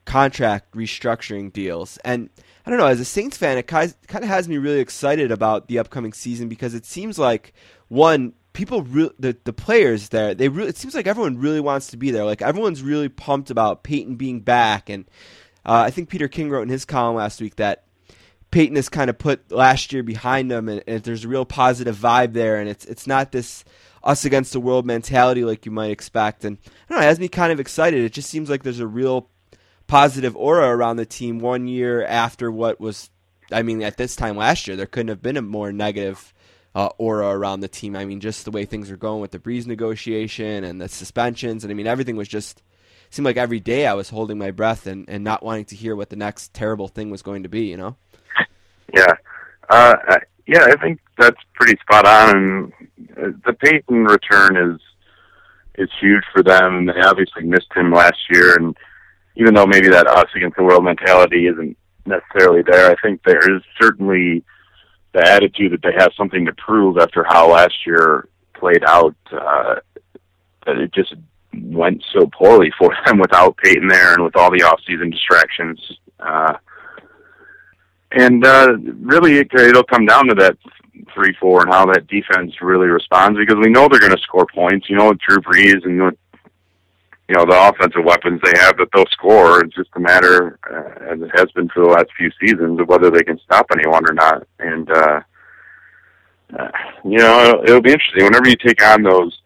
contract 0.05 0.73
restructuring 0.73 1.51
deals. 1.51 1.97
And 2.05 2.29
I 2.65 2.69
don't 2.69 2.79
know, 2.79 2.87
as 2.87 3.01
a 3.01 3.05
Saints 3.05 3.35
fan, 3.35 3.57
it 3.57 3.67
kind 3.67 3.93
of 4.09 4.23
has 4.23 4.47
me 4.47 4.57
really 4.57 4.79
excited 4.79 5.33
about 5.33 5.67
the 5.67 5.79
upcoming 5.79 6.13
season 6.13 6.47
because 6.47 6.73
it 6.73 6.85
seems 6.85 7.19
like 7.19 7.53
one 7.89 8.31
people 8.53 8.83
re- 8.83 9.11
the 9.19 9.35
the 9.43 9.51
players 9.51 10.07
there 10.09 10.33
they 10.33 10.47
really 10.47 10.69
it 10.69 10.77
seems 10.77 10.95
like 10.95 11.07
everyone 11.07 11.39
really 11.39 11.59
wants 11.59 11.87
to 11.87 11.97
be 11.97 12.09
there. 12.09 12.23
Like 12.23 12.41
everyone's 12.41 12.81
really 12.81 13.09
pumped 13.09 13.49
about 13.49 13.83
Payton 13.83 14.15
being 14.15 14.39
back, 14.39 14.89
and 14.89 15.03
uh, 15.65 15.83
I 15.87 15.91
think 15.91 16.09
Peter 16.09 16.27
King 16.27 16.49
wrote 16.49 16.63
in 16.63 16.69
his 16.69 16.85
column 16.85 17.15
last 17.15 17.41
week 17.41 17.55
that. 17.57 17.81
Payton 18.51 18.77
has 18.77 18.87
kind 18.87 19.09
of 19.09 19.17
put 19.17 19.51
last 19.51 19.91
year 19.91 20.01
behind 20.01 20.49
him, 20.49 20.69
and, 20.69 20.81
and 20.87 21.03
there's 21.03 21.25
a 21.25 21.27
real 21.27 21.43
positive 21.43 21.97
vibe 21.97 22.31
there, 22.31 22.55
and 22.55 22.69
it's 22.69 22.85
it's 22.85 23.05
not 23.05 23.33
this 23.33 23.65
us 24.05 24.23
against 24.23 24.53
the 24.53 24.59
world 24.61 24.85
mentality 24.85 25.43
like 25.43 25.65
you 25.65 25.71
might 25.71 25.91
expect. 25.91 26.45
And 26.45 26.57
I 26.63 26.69
don't 26.93 26.99
know, 26.99 27.05
it 27.05 27.09
has 27.09 27.19
me 27.19 27.27
kind 27.27 27.51
of 27.51 27.59
excited. 27.59 28.03
It 28.03 28.13
just 28.13 28.29
seems 28.29 28.49
like 28.49 28.63
there's 28.63 28.79
a 28.79 28.87
real 28.87 29.29
positive 29.87 30.35
aura 30.37 30.69
around 30.69 30.97
the 30.97 31.05
team 31.05 31.39
one 31.39 31.67
year 31.67 32.05
after 32.05 32.51
what 32.51 32.79
was, 32.79 33.09
I 33.51 33.63
mean, 33.63 33.81
at 33.81 33.97
this 33.97 34.15
time 34.15 34.37
last 34.37 34.67
year, 34.67 34.77
there 34.77 34.85
couldn't 34.85 35.09
have 35.09 35.21
been 35.21 35.37
a 35.37 35.41
more 35.41 35.73
negative 35.73 36.33
uh, 36.75 36.89
aura 36.97 37.29
around 37.29 37.59
the 37.59 37.67
team. 37.67 37.95
I 37.95 38.05
mean, 38.05 38.19
just 38.19 38.45
the 38.45 38.51
way 38.51 38.65
things 38.65 38.91
are 38.91 38.97
going 38.97 39.21
with 39.21 39.31
the 39.31 39.39
Brees 39.39 39.65
negotiation 39.65 40.63
and 40.63 40.79
the 40.79 40.87
suspensions. 40.87 41.63
And 41.63 41.71
I 41.71 41.73
mean, 41.73 41.87
everything 41.87 42.15
was 42.15 42.27
just, 42.27 42.61
seemed 43.15 43.25
like 43.25 43.37
every 43.37 43.61
day 43.61 43.87
I 43.87 43.93
was 43.93 44.09
holding 44.09 44.37
my 44.37 44.51
breath 44.51 44.87
and, 44.87 45.09
and 45.09 45.23
not 45.23 45.41
wanting 45.41 45.65
to 45.65 45.75
hear 45.75 45.95
what 45.95 46.09
the 46.09 46.17
next 46.17 46.53
terrible 46.53 46.89
thing 46.89 47.09
was 47.09 47.21
going 47.21 47.43
to 47.43 47.49
be, 47.49 47.61
you 47.61 47.77
know? 47.77 47.95
Yeah. 48.93 49.13
Uh, 49.69 49.95
yeah, 50.45 50.65
I 50.65 50.75
think 50.75 50.99
that's 51.17 51.39
pretty 51.53 51.79
spot 51.81 52.05
on. 52.05 52.73
And 53.15 53.35
uh, 53.35 53.37
the 53.45 53.53
Payton 53.53 54.03
return 54.03 54.57
is 54.57 54.81
is 55.77 55.89
huge 55.99 56.23
for 56.31 56.41
them. 56.41 56.85
They 56.85 57.01
obviously 57.03 57.43
missed 57.43 57.71
him 57.75 57.91
last 57.91 58.17
year, 58.29 58.55
and 58.55 58.77
even 59.35 59.53
though 59.53 59.65
maybe 59.65 59.89
that 59.89 60.07
us 60.07 60.29
against 60.35 60.55
the 60.55 60.63
world 60.63 60.85
mentality 60.85 61.47
isn't 61.47 61.77
necessarily 62.05 62.61
there, 62.61 62.91
I 62.91 62.95
think 63.01 63.21
there 63.23 63.55
is 63.55 63.61
certainly 63.81 64.43
the 65.13 65.27
attitude 65.27 65.73
that 65.73 65.81
they 65.81 65.93
have 65.97 66.11
something 66.15 66.45
to 66.45 66.53
prove 66.53 66.97
after 66.97 67.25
how 67.27 67.51
last 67.51 67.73
year 67.85 68.29
played 68.53 68.83
out. 68.85 69.15
Uh, 69.31 69.75
that 70.65 70.77
it 70.77 70.93
just 70.93 71.13
went 71.63 72.03
so 72.13 72.27
poorly 72.27 72.71
for 72.77 72.95
them 73.05 73.19
without 73.19 73.57
Payton 73.57 73.87
there 73.87 74.13
and 74.13 74.23
with 74.23 74.35
all 74.35 74.51
the 74.51 74.63
off-season 74.63 75.09
distractions. 75.09 75.79
Uh, 76.19 76.53
and 78.11 78.45
uh, 78.45 78.77
really, 79.01 79.37
it, 79.37 79.47
it'll 79.53 79.83
come 79.83 80.05
down 80.05 80.27
to 80.27 80.35
that 80.35 80.57
three 81.13 81.35
four 81.39 81.63
and 81.63 81.73
how 81.73 81.85
that 81.85 82.07
defense 82.07 82.53
really 82.61 82.87
responds 82.87 83.37
because 83.37 83.57
we 83.61 83.69
know 83.69 83.87
they're 83.87 83.99
going 83.99 84.15
to 84.15 84.21
score 84.21 84.45
points. 84.53 84.89
You 84.89 84.97
know, 84.97 85.09
with 85.09 85.19
Drew 85.19 85.37
Brees 85.37 85.83
and 85.83 85.97
you 87.27 87.35
know 87.35 87.45
the 87.45 87.69
offensive 87.69 88.03
weapons 88.05 88.39
they 88.43 88.53
have 88.61 88.77
that 88.77 88.87
they'll 88.93 89.05
score. 89.11 89.63
It's 89.63 89.75
just 89.75 89.89
a 89.95 89.99
matter, 89.99 90.59
uh, 90.71 91.13
as 91.13 91.21
it 91.21 91.31
has 91.35 91.51
been 91.51 91.67
for 91.69 91.83
the 91.83 91.89
last 91.89 92.07
few 92.17 92.31
seasons, 92.39 92.79
of 92.79 92.87
whether 92.87 93.09
they 93.09 93.23
can 93.23 93.39
stop 93.39 93.65
anyone 93.71 94.07
or 94.09 94.13
not. 94.13 94.47
And 94.59 94.89
uh, 94.89 95.19
uh, 96.57 96.71
you 97.03 97.17
know, 97.17 97.41
it'll, 97.41 97.63
it'll 97.63 97.81
be 97.81 97.91
interesting 97.91 98.25
whenever 98.25 98.47
you 98.47 98.55
take 98.55 98.83
on 98.83 99.03
those 99.03 99.41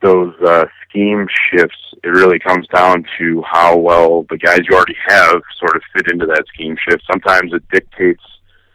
those 0.00 0.34
uh, 0.46 0.66
scheme 0.88 1.26
shifts. 1.50 1.76
It 2.04 2.08
really 2.08 2.38
comes 2.38 2.66
down 2.68 3.04
to 3.18 3.42
how 3.42 3.76
well 3.76 4.24
the 4.30 4.38
guys 4.38 4.60
you 4.68 4.76
already 4.76 4.96
have 5.06 5.42
sort 5.58 5.76
of 5.76 5.82
fit 5.94 6.10
into 6.10 6.26
that 6.26 6.44
scheme 6.52 6.76
shift. 6.88 7.02
Sometimes 7.10 7.52
it 7.52 7.62
dictates 7.72 8.22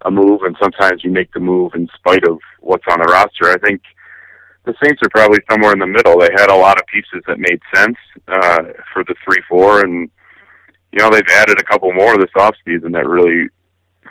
a 0.05 0.11
move, 0.11 0.41
and 0.43 0.55
sometimes 0.61 1.03
you 1.03 1.11
make 1.11 1.31
the 1.33 1.39
move 1.39 1.73
in 1.75 1.87
spite 1.95 2.27
of 2.27 2.39
what's 2.59 2.83
on 2.89 2.99
the 2.99 3.11
roster. 3.11 3.49
I 3.49 3.57
think 3.57 3.81
the 4.65 4.73
Saints 4.83 5.01
are 5.03 5.09
probably 5.09 5.39
somewhere 5.49 5.73
in 5.73 5.79
the 5.79 5.87
middle. 5.87 6.19
They 6.19 6.29
had 6.35 6.49
a 6.49 6.55
lot 6.55 6.79
of 6.79 6.85
pieces 6.87 7.23
that 7.27 7.39
made 7.39 7.59
sense 7.73 7.97
uh, 8.27 8.63
for 8.93 9.03
the 9.03 9.15
three 9.23 9.41
four, 9.49 9.81
and 9.81 10.09
you 10.91 10.99
know 10.99 11.09
they've 11.09 11.23
added 11.35 11.59
a 11.59 11.63
couple 11.63 11.91
more 11.93 12.17
this 12.17 12.29
off 12.37 12.55
season 12.65 12.91
that 12.93 13.07
really 13.07 13.49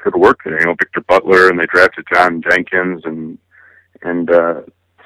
could 0.03 0.17
work. 0.17 0.41
There. 0.45 0.59
You 0.59 0.67
know, 0.67 0.75
Victor 0.79 1.03
Butler, 1.03 1.49
and 1.49 1.59
they 1.59 1.67
drafted 1.67 2.07
John 2.13 2.43
Jenkins, 2.43 3.03
and 3.05 3.39
and 4.03 4.31
uh, 4.31 4.63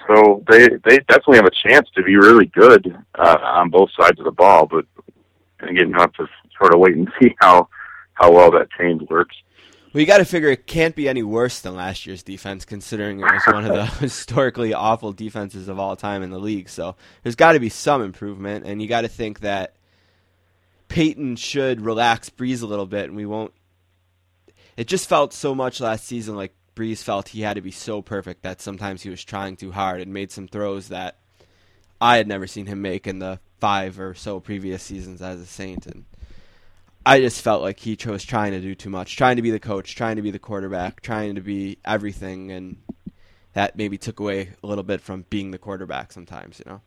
so 0.09 0.45
they 0.49 0.69
they 0.85 0.99
definitely 1.09 1.37
have 1.37 1.47
a 1.47 1.69
chance 1.69 1.89
to 1.95 2.03
be 2.03 2.17
really 2.17 2.47
good 2.47 2.97
uh, 3.15 3.39
on 3.43 3.71
both 3.71 3.91
sides 3.99 4.19
of 4.19 4.25
the 4.25 4.31
ball. 4.31 4.67
But 4.67 4.85
again, 5.61 5.91
you 5.91 5.95
have 5.97 6.13
to 6.15 6.27
sort 6.59 6.75
of 6.75 6.81
wait 6.81 6.97
and 6.97 7.09
see 7.21 7.35
how 7.41 7.69
how 8.15 8.33
well 8.33 8.51
that 8.53 8.69
change 8.79 9.03
works. 9.09 9.37
Well, 9.93 10.03
you 10.03 10.07
got 10.07 10.19
to 10.19 10.27
figure 10.27 10.51
it 10.51 10.67
can't 10.67 10.95
be 10.95 11.09
any 11.09 11.23
worse 11.23 11.61
than 11.61 11.75
last 11.75 12.05
year's 12.05 12.23
defense, 12.23 12.67
considering 12.67 13.21
it 13.21 13.25
was 13.25 13.43
one 13.47 13.65
of 13.65 13.75
the 13.75 13.87
historically 14.01 14.75
awful 14.75 15.13
defenses 15.13 15.69
of 15.69 15.79
all 15.79 15.97
time 15.97 16.23
in 16.23 16.31
the 16.31 16.39
league. 16.39 16.69
So 16.69 16.97
there's 17.23 17.35
got 17.35 17.53
to 17.53 17.61
be 17.61 17.71
some 17.71 18.03
improvement, 18.03 18.67
and 18.67 18.83
you 18.83 18.89
got 18.89 19.03
to 19.03 19.09
think 19.09 19.41
that 19.41 19.75
Payton 20.89 21.37
should 21.37 21.81
relax 21.81 22.29
Brees 22.29 22.63
a 22.63 22.67
little 22.67 22.87
bit, 22.87 23.07
and 23.07 23.17
we 23.17 23.25
won't. 23.25 23.53
It 24.77 24.87
just 24.87 25.09
felt 25.09 25.33
so 25.33 25.55
much 25.55 25.81
last 25.81 26.05
season 26.05 26.37
like 26.37 26.55
Brees 26.77 27.03
felt 27.03 27.29
he 27.29 27.41
had 27.41 27.55
to 27.55 27.63
be 27.63 27.71
so 27.71 28.03
perfect 28.03 28.43
that 28.43 28.61
sometimes 28.61 29.03
he 29.03 29.11
was 29.11 29.25
trying 29.25 29.57
too 29.57 29.73
hard 29.73 30.03
and 30.03 30.13
made 30.13 30.31
some 30.31 30.47
throws 30.47 30.89
that 30.89 31.17
I 32.01 32.19
had 32.19 32.29
never 32.29 32.47
seen 32.47 32.67
him 32.67 32.83
make 32.83 33.07
in 33.07 33.19
the 33.19 33.41
five 33.59 33.99
or 33.99 34.15
so 34.15 34.39
previous 34.39 34.83
seasons 34.83 35.23
as 35.23 35.41
a 35.41 35.47
Saint, 35.47 35.87
and 35.87 36.05
I 37.07 37.21
just 37.21 37.41
felt 37.41 37.63
like 37.63 37.81
he 37.81 37.97
was 38.07 38.25
trying 38.25 38.53
to 38.53 38.61
do 38.61 38.75
too 38.75 38.91
much, 38.91 39.17
trying 39.17 39.37
to 39.37 39.43
be 39.43 39.51
the 39.51 39.59
coach, 39.59 39.95
trying 39.95 40.17
to 40.17 40.23
be 40.23 40.31
the 40.31 40.39
quarterback, 40.39 41.01
trying 41.01 41.37
to 41.37 41.41
be 41.41 41.79
everything, 41.85 42.53
and 42.53 42.77
that 43.55 43.77
maybe 43.77 43.97
took 43.97 44.21
away 44.21 44.51
a 44.63 44.67
little 44.67 44.85
bit 44.85 45.01
from 45.01 45.25
being 45.31 45.53
the 45.53 45.59
quarterback 45.59 46.13
sometimes, 46.13 46.61
you 46.65 46.71
know. 46.71 46.83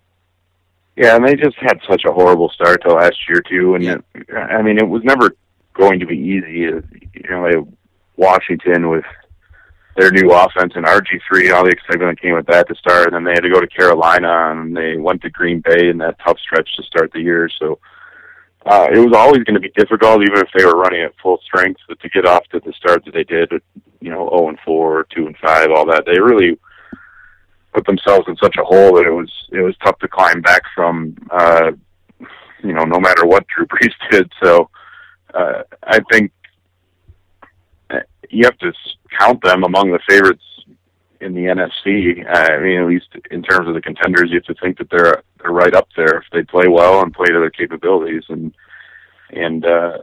Yeah, 0.96 1.16
and 1.16 1.26
they 1.26 1.36
just 1.36 1.56
had 1.58 1.80
such 1.90 2.04
a 2.06 2.12
horrible 2.12 2.50
start 2.50 2.84
to 2.84 2.94
last 2.94 3.18
year 3.28 3.42
too, 3.42 3.74
and 3.74 3.84
yeah. 3.84 3.98
it, 4.14 4.34
I 4.36 4.62
mean, 4.62 4.78
it 4.78 4.88
was 4.88 5.04
never 5.04 5.34
going 5.74 6.00
to 6.00 6.06
be 6.06 6.18
easy. 6.18 6.60
You 6.60 6.84
know, 7.30 7.68
Washington 8.18 8.90
with 8.90 9.06
their 9.96 10.12
new 10.12 10.32
offense 10.32 10.74
and 10.76 10.86
RG 10.86 11.20
three, 11.28 11.48
and 11.48 11.54
all 11.54 11.64
the 11.64 11.72
excitement 11.72 12.12
that 12.12 12.22
came 12.22 12.36
with 12.36 12.46
that 12.48 12.68
to 12.68 12.76
start, 12.76 13.08
and 13.08 13.16
then 13.16 13.24
they 13.24 13.32
had 13.32 13.44
to 13.44 13.50
go 13.50 13.60
to 13.60 13.68
Carolina, 13.68 14.52
and 14.52 14.76
they 14.76 14.98
went 14.98 15.22
to 15.22 15.30
Green 15.30 15.62
Bay 15.62 15.90
in 15.90 15.98
that 16.00 16.18
tough 16.26 16.38
stretch 16.40 16.70
to 16.78 16.84
start 16.84 17.12
the 17.14 17.22
year. 17.22 17.50
So 17.60 17.80
uh, 18.66 18.88
it 18.92 19.00
was 19.00 19.14
always 19.14 19.44
going 19.44 19.56
to 19.56 19.60
be 19.60 19.72
difficult, 19.76 20.22
even 20.22 20.38
if 20.38 20.50
they 20.56 20.66
were 20.66 20.78
running 20.78 21.02
at 21.02 21.14
full 21.22 21.40
strength, 21.44 21.82
but 21.88 22.00
to 22.02 22.10
get 22.10 22.26
off 22.26 22.44
to 22.52 22.60
the 22.60 22.74
start 22.74 23.04
that 23.06 23.14
they 23.14 23.24
did. 23.24 23.52
You 24.02 24.12
know, 24.12 24.30
zero 24.30 24.50
and 24.50 24.60
four, 24.66 25.06
two 25.14 25.28
and 25.28 25.38
five, 25.38 25.70
all 25.72 25.86
that. 25.88 26.06
They 26.06 26.20
really 26.20 26.58
put 27.74 27.86
themselves 27.86 28.28
in 28.28 28.36
such 28.38 28.56
a 28.58 28.64
hole 28.64 28.96
that 28.96 29.06
it 29.06 29.12
was 29.12 29.32
it 29.52 29.62
was 29.62 29.76
tough 29.84 30.00
to 30.00 30.08
climb 30.08 30.42
back 30.42 30.62
from. 30.76 31.16
Uh, 31.30 31.72
you 32.64 32.74
know, 32.74 32.84
no 32.84 33.00
matter 33.00 33.26
what 33.26 33.46
Drew 33.48 33.66
Brees 33.66 33.94
did. 34.12 34.32
So 34.44 34.70
uh, 35.34 35.64
I 35.84 36.00
think 36.12 36.32
you 38.30 38.46
have 38.46 38.58
to 38.60 38.72
count 39.20 39.42
them 39.44 39.64
among 39.64 39.92
the 39.92 40.00
favorites 40.08 40.44
in 41.22 41.34
the 41.34 41.42
NFC. 41.42 42.26
I 42.28 42.60
mean, 42.62 42.80
at 42.82 42.88
least 42.88 43.08
in 43.32 43.44
terms 43.44 43.68
of 43.68 43.74
the 43.74 43.82
contenders, 43.82 44.30
you 44.30 44.36
have 44.36 44.56
to 44.56 44.62
think 44.62 44.78
that 44.78 44.90
they're 44.90 45.24
they're 45.42 45.52
right 45.52 45.74
up 45.74 45.88
there 45.96 46.18
if 46.20 46.26
they 46.32 46.44
play 46.44 46.68
well 46.68 47.02
and 47.02 47.14
play 47.14 47.28
to 47.28 47.40
their 47.40 47.50
capabilities. 47.50 48.24
And 48.30 48.54
and 49.32 49.66
uh, 49.66 49.98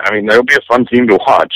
I 0.00 0.14
mean, 0.14 0.26
that'll 0.26 0.44
be 0.44 0.54
a 0.54 0.60
fun 0.68 0.86
team 0.86 1.08
to 1.08 1.18
watch. 1.26 1.54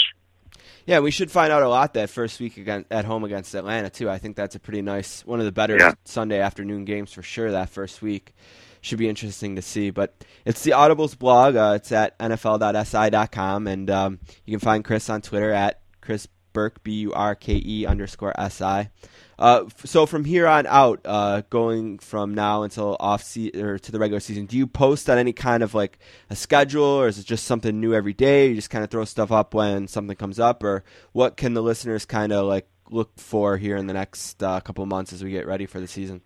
Yeah, 0.87 1.01
we 1.01 1.11
should 1.11 1.31
find 1.31 1.53
out 1.53 1.63
a 1.63 1.69
lot 1.69 1.93
that 1.95 2.09
first 2.09 2.41
week 2.41 2.57
again, 2.57 2.87
at 2.91 3.05
home 3.05 3.23
against 3.23 3.55
Atlanta 3.55 3.91
too. 3.91 4.09
I 4.09 4.17
think 4.17 4.37
that's 4.37 4.55
a 4.55 4.59
pretty 4.59 4.81
nice 4.81 5.25
one 5.27 5.39
of 5.39 5.45
the 5.45 5.53
better 5.53 5.77
Yeah. 5.79 5.93
Sunday 6.05 6.41
afternoon 6.41 6.87
games 6.87 7.13
for 7.13 7.23
sure. 7.23 7.51
That 7.51 7.69
first 7.69 8.01
week 8.01 8.35
should 8.81 8.99
be 8.99 9.09
interesting 9.09 9.57
to 9.57 9.63
see. 9.63 9.91
But 9.91 10.15
it's 10.45 10.63
the 10.63 10.73
Audibles 10.73 11.19
blog. 11.19 11.57
Uh, 11.57 11.73
it's 11.77 11.93
at 11.93 12.19
nfl.si.com, 12.19 13.67
and 13.67 13.91
um, 13.91 14.19
you 14.45 14.53
can 14.53 14.61
find 14.61 14.85
Chris 14.85 15.09
on 15.11 15.23
Twitter 15.23 15.53
at 15.53 15.81
Chris 16.01 16.29
Burke 16.53 16.83
B 16.83 16.93
U 16.93 17.13
R 17.13 17.35
K 17.35 17.61
E 17.65 17.87
underscore 17.87 18.39
S 18.41 18.61
I. 18.61 18.91
Uh, 19.39 19.65
f- 19.67 19.87
so 19.87 20.05
from 20.07 20.25
here 20.25 20.49
on 20.49 20.67
out, 20.67 21.01
uh, 21.05 21.43
going 21.51 21.99
from 22.01 22.35
now 22.35 22.65
until 22.65 22.97
off 22.99 23.23
se- 23.23 23.53
or 23.53 23.79
to 23.79 23.93
the 23.93 23.99
regular 23.99 24.19
season, 24.19 24.47
do 24.47 24.57
you 24.57 24.67
post 24.67 25.09
on 25.09 25.19
any 25.19 25.33
kind 25.33 25.63
of 25.63 25.75
like 25.75 25.99
a 26.31 26.35
schedule, 26.35 26.83
or 26.83 27.07
is 27.07 27.19
it 27.19 27.27
just 27.27 27.45
something 27.45 27.79
new 27.79 27.95
every 27.95 28.15
day? 28.15 28.49
You 28.49 28.57
just 28.57 28.71
kind 28.71 28.83
of 28.83 28.91
throw 28.91 29.05
stuff 29.05 29.31
up 29.31 29.55
when 29.55 29.87
something 29.87 30.17
comes 30.17 30.41
up, 30.41 30.65
or 30.65 30.83
what 31.13 31.37
can 31.37 31.55
the 31.55 31.63
listeners 31.63 32.05
kind 32.05 32.33
of 32.33 32.47
like 32.47 32.67
look 32.91 33.13
for 33.19 33.57
here 33.59 33.77
in 33.77 33.87
the 33.87 33.93
next 33.93 34.43
uh, 34.43 34.59
couple 34.61 34.85
months 34.87 35.13
as 35.13 35.23
we 35.23 35.31
get 35.31 35.47
ready 35.47 35.67
for 35.67 35.79
the 35.79 35.87
season? 35.87 36.23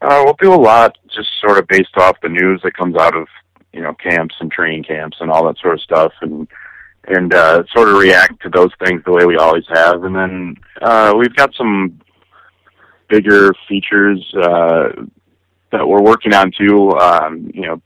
Uh, 0.00 0.22
we'll 0.24 0.36
do 0.40 0.52
a 0.52 0.54
lot 0.54 0.96
just 1.14 1.28
sort 1.40 1.58
of 1.58 1.66
based 1.68 1.96
off 1.96 2.16
the 2.22 2.28
news 2.28 2.60
that 2.62 2.76
comes 2.76 2.96
out 2.96 3.16
of 3.16 3.26
you 3.72 3.80
know 3.82 3.94
camps 3.94 4.34
and 4.40 4.50
training 4.50 4.84
camps 4.84 5.16
and 5.20 5.30
all 5.30 5.46
that 5.46 5.58
sort 5.58 5.74
of 5.74 5.80
stuff, 5.80 6.12
and 6.20 6.48
and 7.08 7.32
uh, 7.32 7.62
sort 7.74 7.88
of 7.88 7.96
react 7.96 8.42
to 8.42 8.48
those 8.50 8.70
things 8.84 9.02
the 9.04 9.12
way 9.12 9.24
we 9.24 9.36
always 9.36 9.64
have. 9.72 10.04
And 10.04 10.14
then 10.14 10.56
uh, 10.82 11.14
we've 11.16 11.34
got 11.34 11.54
some 11.54 12.00
bigger 13.08 13.52
features 13.68 14.24
uh, 14.42 14.88
that 15.72 15.86
we're 15.86 16.02
working 16.02 16.34
on 16.34 16.50
too. 16.56 16.90
Um, 16.92 17.50
you 17.54 17.62
know, 17.62 17.80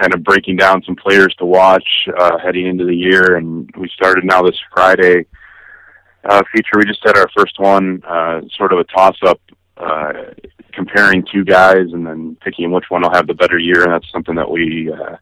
kind 0.00 0.14
of 0.14 0.24
breaking 0.24 0.56
down 0.56 0.82
some 0.84 0.96
players 0.96 1.34
to 1.38 1.44
watch 1.44 1.86
uh, 2.18 2.38
heading 2.38 2.66
into 2.66 2.84
the 2.84 2.94
year, 2.94 3.36
and 3.36 3.70
we 3.76 3.88
started 3.88 4.24
now 4.24 4.42
this 4.42 4.58
Friday. 4.72 5.26
Uh, 6.24 6.42
feature 6.54 6.72
we 6.76 6.84
just 6.84 7.00
had 7.04 7.16
our 7.16 7.28
first 7.36 7.58
one, 7.58 8.02
uh, 8.06 8.42
sort 8.56 8.72
of 8.72 8.78
a 8.78 8.84
toss 8.84 9.16
up 9.26 9.40
uh, 9.78 10.12
comparing 10.72 11.24
two 11.32 11.44
guys 11.44 11.92
and 11.92 12.06
then 12.06 12.36
picking 12.42 12.70
which 12.70 12.86
one 12.88 13.02
will 13.02 13.12
have 13.12 13.26
the 13.26 13.34
better 13.34 13.58
year, 13.58 13.84
and 13.84 13.92
that's 13.92 14.10
something 14.10 14.34
that 14.34 14.50
we 14.50 14.92
uh, 14.92 15.16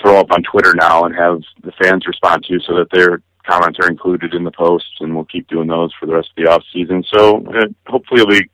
throw 0.00 0.18
up 0.18 0.30
on 0.30 0.42
Twitter 0.42 0.74
now 0.74 1.04
and 1.04 1.14
have 1.14 1.40
the 1.62 1.72
fans 1.82 2.06
respond 2.06 2.44
to, 2.44 2.58
so 2.60 2.76
that 2.76 2.90
their 2.92 3.22
comments 3.48 3.78
are 3.82 3.88
included 3.88 4.34
in 4.34 4.44
the 4.44 4.50
posts, 4.50 4.96
and 5.00 5.14
we'll 5.14 5.24
keep 5.24 5.48
doing 5.48 5.68
those 5.68 5.92
for 5.98 6.06
the 6.06 6.14
rest 6.14 6.30
of 6.30 6.42
the 6.42 6.50
off 6.50 6.62
season. 6.72 7.04
So 7.12 7.44
uh, 7.46 7.66
hopefully, 7.86 8.20
it'll 8.20 8.32
be 8.32 8.48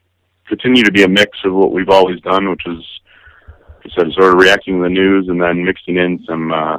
continue 0.47 0.83
to 0.83 0.93
be 0.93 1.03
a 1.03 1.09
mix 1.09 1.39
of 1.45 1.55
what 1.55 1.73
we've 1.73 1.89
always 1.89 2.21
done, 2.21 2.51
which 2.51 2.67
is, 2.67 2.85
like 3.49 3.93
I 3.93 4.03
said, 4.03 4.13
sort 4.13 4.35
of 4.35 4.41
reacting 4.41 4.79
to 4.79 4.83
the 4.85 4.89
news 4.89 5.29
and 5.29 5.41
then 5.41 5.65
mixing 5.65 5.97
in 5.97 6.23
some 6.27 6.53
uh, 6.53 6.79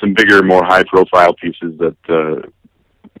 some 0.00 0.14
bigger, 0.14 0.42
more 0.42 0.64
high 0.64 0.84
profile 0.84 1.34
pieces 1.34 1.78
that 1.78 1.96
uh, 2.08 2.48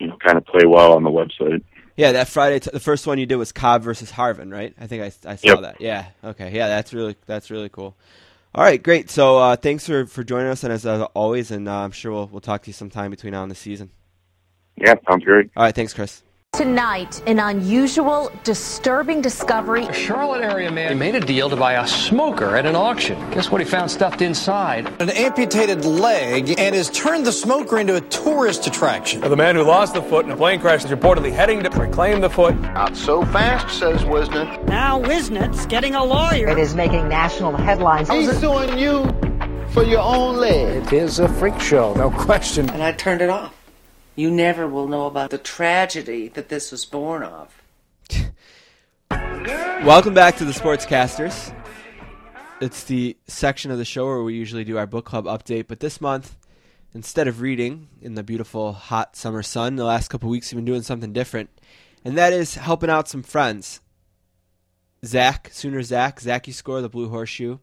you 0.00 0.08
know 0.08 0.16
kind 0.24 0.38
of 0.38 0.44
play 0.46 0.66
well 0.66 0.94
on 0.94 1.02
the 1.02 1.10
website. 1.10 1.62
Yeah, 1.96 2.12
that 2.12 2.28
Friday, 2.28 2.60
t- 2.60 2.70
the 2.72 2.80
first 2.80 3.06
one 3.06 3.18
you 3.18 3.26
did 3.26 3.36
was 3.36 3.52
Cobb 3.52 3.82
versus 3.82 4.12
Harvin, 4.12 4.52
right? 4.52 4.74
I 4.80 4.86
think 4.86 5.02
I, 5.02 5.30
I 5.32 5.36
saw 5.36 5.48
Yep. 5.48 5.60
that. 5.62 5.80
Yeah. 5.80 6.06
Okay. 6.22 6.52
Yeah, 6.54 6.68
that's 6.68 6.92
really 6.92 7.16
that's 7.26 7.50
really 7.50 7.68
cool. 7.70 7.96
All 8.54 8.64
right, 8.64 8.82
great. 8.82 9.10
So 9.10 9.38
uh, 9.38 9.56
thanks 9.56 9.86
for, 9.86 10.06
for 10.06 10.24
joining 10.24 10.48
us, 10.48 10.64
and 10.64 10.72
as 10.72 10.86
uh, 10.86 11.04
always, 11.14 11.50
and 11.50 11.68
uh, 11.68 11.74
I'm 11.74 11.92
sure 11.92 12.12
we'll 12.12 12.28
we'll 12.28 12.40
talk 12.40 12.62
to 12.62 12.68
you 12.68 12.72
sometime 12.74 13.10
between 13.10 13.32
now 13.32 13.42
and 13.42 13.50
the 13.50 13.54
season. 13.56 13.90
Yeah, 14.76 14.94
sounds 15.08 15.24
great. 15.24 15.50
All 15.56 15.64
right, 15.64 15.74
thanks, 15.74 15.94
Chris. 15.94 16.22
Tonight, 16.56 17.22
an 17.26 17.38
unusual, 17.38 18.32
disturbing 18.42 19.20
discovery. 19.20 19.84
A 19.84 19.92
Charlotte 19.92 20.42
area 20.42 20.72
man 20.72 20.98
made 20.98 21.14
a 21.14 21.20
deal 21.20 21.50
to 21.50 21.56
buy 21.56 21.74
a 21.74 21.86
smoker 21.86 22.56
at 22.56 22.64
an 22.64 22.74
auction. 22.74 23.18
Guess 23.30 23.50
what 23.50 23.60
he 23.60 23.66
found 23.66 23.90
stuffed 23.90 24.22
inside? 24.22 24.88
An 24.98 25.10
amputated 25.10 25.84
leg 25.84 26.58
and 26.58 26.74
has 26.74 26.88
turned 26.88 27.26
the 27.26 27.32
smoker 27.32 27.76
into 27.78 27.96
a 27.96 28.00
tourist 28.00 28.66
attraction. 28.66 29.20
The 29.20 29.36
man 29.36 29.54
who 29.54 29.64
lost 29.64 29.92
the 29.92 30.00
foot 30.00 30.24
in 30.24 30.30
a 30.30 30.36
plane 30.36 30.58
crash 30.58 30.82
is 30.82 30.90
reportedly 30.90 31.30
heading 31.30 31.62
to 31.62 31.68
reclaim 31.68 32.22
the 32.22 32.30
foot. 32.30 32.58
Not 32.58 32.96
so 32.96 33.22
fast, 33.26 33.78
says 33.78 34.02
Whisnant. 34.04 34.66
Now 34.66 34.98
Whisnant's 34.98 35.66
getting 35.66 35.94
a 35.94 36.02
lawyer. 36.02 36.48
It 36.48 36.58
is 36.58 36.74
making 36.74 37.06
national 37.06 37.54
headlines. 37.54 38.08
He's 38.08 38.34
suing 38.40 38.78
you 38.78 39.04
for 39.74 39.84
your 39.84 40.00
own 40.00 40.36
leg. 40.36 40.86
It 40.86 40.92
is 40.94 41.18
a 41.18 41.28
freak 41.28 41.60
show, 41.60 41.92
no 41.92 42.10
question. 42.10 42.70
And 42.70 42.82
I 42.82 42.92
turned 42.92 43.20
it 43.20 43.28
off. 43.28 43.55
You 44.18 44.30
never 44.30 44.66
will 44.66 44.88
know 44.88 45.04
about 45.04 45.28
the 45.28 45.36
tragedy 45.36 46.28
that 46.28 46.48
this 46.48 46.72
was 46.72 46.86
born 46.86 47.22
of. 47.22 47.62
Welcome 49.10 50.14
back 50.14 50.36
to 50.38 50.46
the 50.46 50.52
Sportscasters. 50.52 51.54
It's 52.62 52.84
the 52.84 53.18
section 53.26 53.70
of 53.70 53.76
the 53.76 53.84
show 53.84 54.06
where 54.06 54.22
we 54.22 54.32
usually 54.32 54.64
do 54.64 54.78
our 54.78 54.86
book 54.86 55.04
club 55.04 55.26
update, 55.26 55.66
but 55.68 55.80
this 55.80 56.00
month, 56.00 56.34
instead 56.94 57.28
of 57.28 57.42
reading 57.42 57.88
in 58.00 58.14
the 58.14 58.22
beautiful 58.22 58.72
hot 58.72 59.16
summer 59.16 59.42
sun, 59.42 59.76
the 59.76 59.84
last 59.84 60.08
couple 60.08 60.30
weeks 60.30 60.50
we've 60.50 60.56
been 60.56 60.64
doing 60.64 60.80
something 60.80 61.12
different, 61.12 61.50
and 62.02 62.16
that 62.16 62.32
is 62.32 62.54
helping 62.54 62.88
out 62.88 63.08
some 63.08 63.22
friends. 63.22 63.80
Zach, 65.04 65.50
Sooner 65.52 65.82
Zach, 65.82 66.20
Zachy 66.20 66.52
Score, 66.52 66.80
the 66.80 66.88
Blue 66.88 67.10
Horseshoe, 67.10 67.58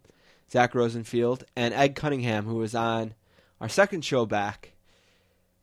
Zach 0.52 0.76
Rosenfield, 0.76 1.46
and 1.56 1.74
Ed 1.74 1.96
Cunningham, 1.96 2.46
who 2.46 2.58
was 2.58 2.76
on 2.76 3.16
our 3.60 3.70
second 3.70 4.06
show 4.06 4.28
back. 4.28 4.73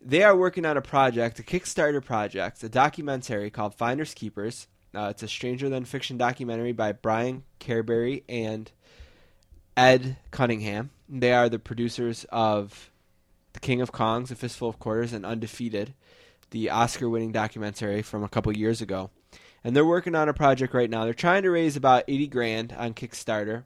They 0.02 0.22
are 0.22 0.34
working 0.34 0.64
on 0.64 0.78
a 0.78 0.82
project, 0.82 1.38
a 1.40 1.42
Kickstarter 1.42 2.02
project, 2.02 2.62
a 2.62 2.70
documentary 2.70 3.50
called 3.50 3.74
Finders 3.74 4.14
Keepers. 4.14 4.66
Uh, 4.94 5.08
it's 5.10 5.22
a 5.22 5.28
Stranger 5.28 5.68
Than 5.68 5.84
Fiction 5.84 6.16
documentary 6.16 6.72
by 6.72 6.92
Bryan 6.92 7.44
Carberry 7.60 8.24
and 8.26 8.72
Ed 9.76 10.16
Cunningham. 10.30 10.90
They 11.06 11.34
are 11.34 11.50
the 11.50 11.58
producers 11.58 12.24
of 12.30 12.90
The 13.52 13.60
King 13.60 13.82
of 13.82 13.92
Kongs, 13.92 14.30
A 14.30 14.36
Fistful 14.36 14.70
of 14.70 14.78
Quarters, 14.78 15.12
and 15.12 15.26
Undefeated, 15.26 15.92
the 16.50 16.70
Oscar 16.70 17.08
winning 17.08 17.32
documentary 17.32 18.00
from 18.00 18.24
a 18.24 18.28
couple 18.28 18.56
years 18.56 18.80
ago. 18.80 19.10
And 19.62 19.76
they're 19.76 19.84
working 19.84 20.14
on 20.14 20.30
a 20.30 20.34
project 20.34 20.72
right 20.72 20.88
now. 20.88 21.04
They're 21.04 21.12
trying 21.12 21.42
to 21.42 21.50
raise 21.50 21.76
about 21.76 22.04
80 22.08 22.26
grand 22.28 22.72
on 22.72 22.94
Kickstarter. 22.94 23.64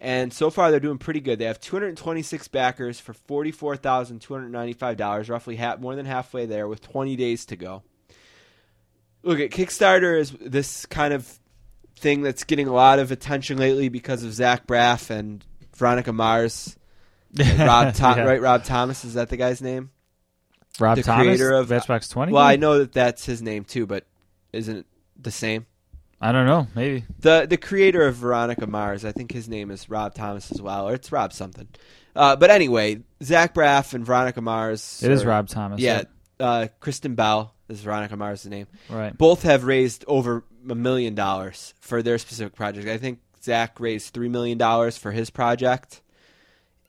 And 0.00 0.32
so 0.32 0.48
far, 0.50 0.70
they're 0.70 0.78
doing 0.78 0.98
pretty 0.98 1.18
good. 1.20 1.40
They 1.40 1.46
have 1.46 1.60
226 1.60 2.46
backers 2.48 3.00
for 3.00 3.12
$44,295, 3.14 5.28
roughly 5.28 5.56
half, 5.56 5.80
more 5.80 5.96
than 5.96 6.06
halfway 6.06 6.46
there, 6.46 6.68
with 6.68 6.80
20 6.80 7.16
days 7.16 7.44
to 7.46 7.56
go. 7.56 7.82
Look, 9.22 9.40
at 9.40 9.50
Kickstarter 9.50 10.18
is 10.18 10.30
this 10.40 10.86
kind 10.86 11.12
of 11.12 11.38
thing 11.96 12.22
that's 12.22 12.44
getting 12.44 12.68
a 12.68 12.72
lot 12.72 13.00
of 13.00 13.10
attention 13.10 13.58
lately 13.58 13.88
because 13.88 14.22
of 14.22 14.32
Zach 14.32 14.66
Braff 14.66 15.10
and 15.10 15.44
Veronica 15.76 16.12
Mars. 16.12 16.76
Rob 17.58 17.94
Tom- 17.94 18.18
Yeah. 18.18 18.24
right? 18.24 18.40
Rob 18.40 18.64
Thomas 18.64 19.04
is 19.04 19.14
that 19.14 19.28
the 19.28 19.36
guy's 19.36 19.60
name? 19.60 19.90
Rob 20.78 20.96
the 20.96 21.02
Thomas, 21.02 21.24
creator 21.26 21.52
of 21.54 21.68
Matchbox 21.70 22.08
20? 22.08 22.32
Well, 22.32 22.44
I 22.44 22.54
know 22.54 22.78
that 22.78 22.92
that's 22.92 23.26
his 23.26 23.42
name 23.42 23.64
too, 23.64 23.84
but 23.86 24.04
isn't 24.52 24.76
it 24.76 24.86
the 25.20 25.32
same? 25.32 25.66
I 26.20 26.32
don't 26.32 26.46
know. 26.46 26.66
Maybe. 26.74 27.04
The 27.20 27.46
the 27.48 27.56
creator 27.56 28.06
of 28.06 28.16
Veronica 28.16 28.66
Mars, 28.66 29.04
I 29.04 29.12
think 29.12 29.30
his 29.32 29.48
name 29.48 29.70
is 29.70 29.88
Rob 29.88 30.14
Thomas 30.14 30.50
as 30.50 30.60
well, 30.60 30.88
or 30.88 30.94
it's 30.94 31.12
Rob 31.12 31.32
something. 31.32 31.68
Uh, 32.16 32.34
but 32.34 32.50
anyway, 32.50 33.02
Zach 33.22 33.54
Braff 33.54 33.94
and 33.94 34.04
Veronica 34.04 34.40
Mars. 34.40 35.00
It 35.04 35.10
is 35.12 35.22
or- 35.24 35.28
Rob 35.28 35.48
Thomas, 35.48 35.80
Yeah, 35.80 36.02
uh, 36.40 36.66
Kristen 36.80 37.14
Bell 37.14 37.54
is 37.68 37.80
Veronica 37.82 38.16
Mars' 38.16 38.44
name. 38.46 38.66
Right. 38.90 39.16
Both 39.16 39.42
have 39.42 39.62
raised 39.64 40.04
over 40.08 40.42
a 40.68 40.74
million 40.74 41.14
dollars 41.14 41.74
for 41.80 42.02
their 42.02 42.18
specific 42.18 42.54
project. 42.56 42.88
I 42.88 42.98
think 42.98 43.20
Zach 43.42 43.78
raised 43.78 44.12
three 44.12 44.28
million 44.28 44.58
dollars 44.58 44.98
for 44.98 45.12
his 45.12 45.30
project, 45.30 46.00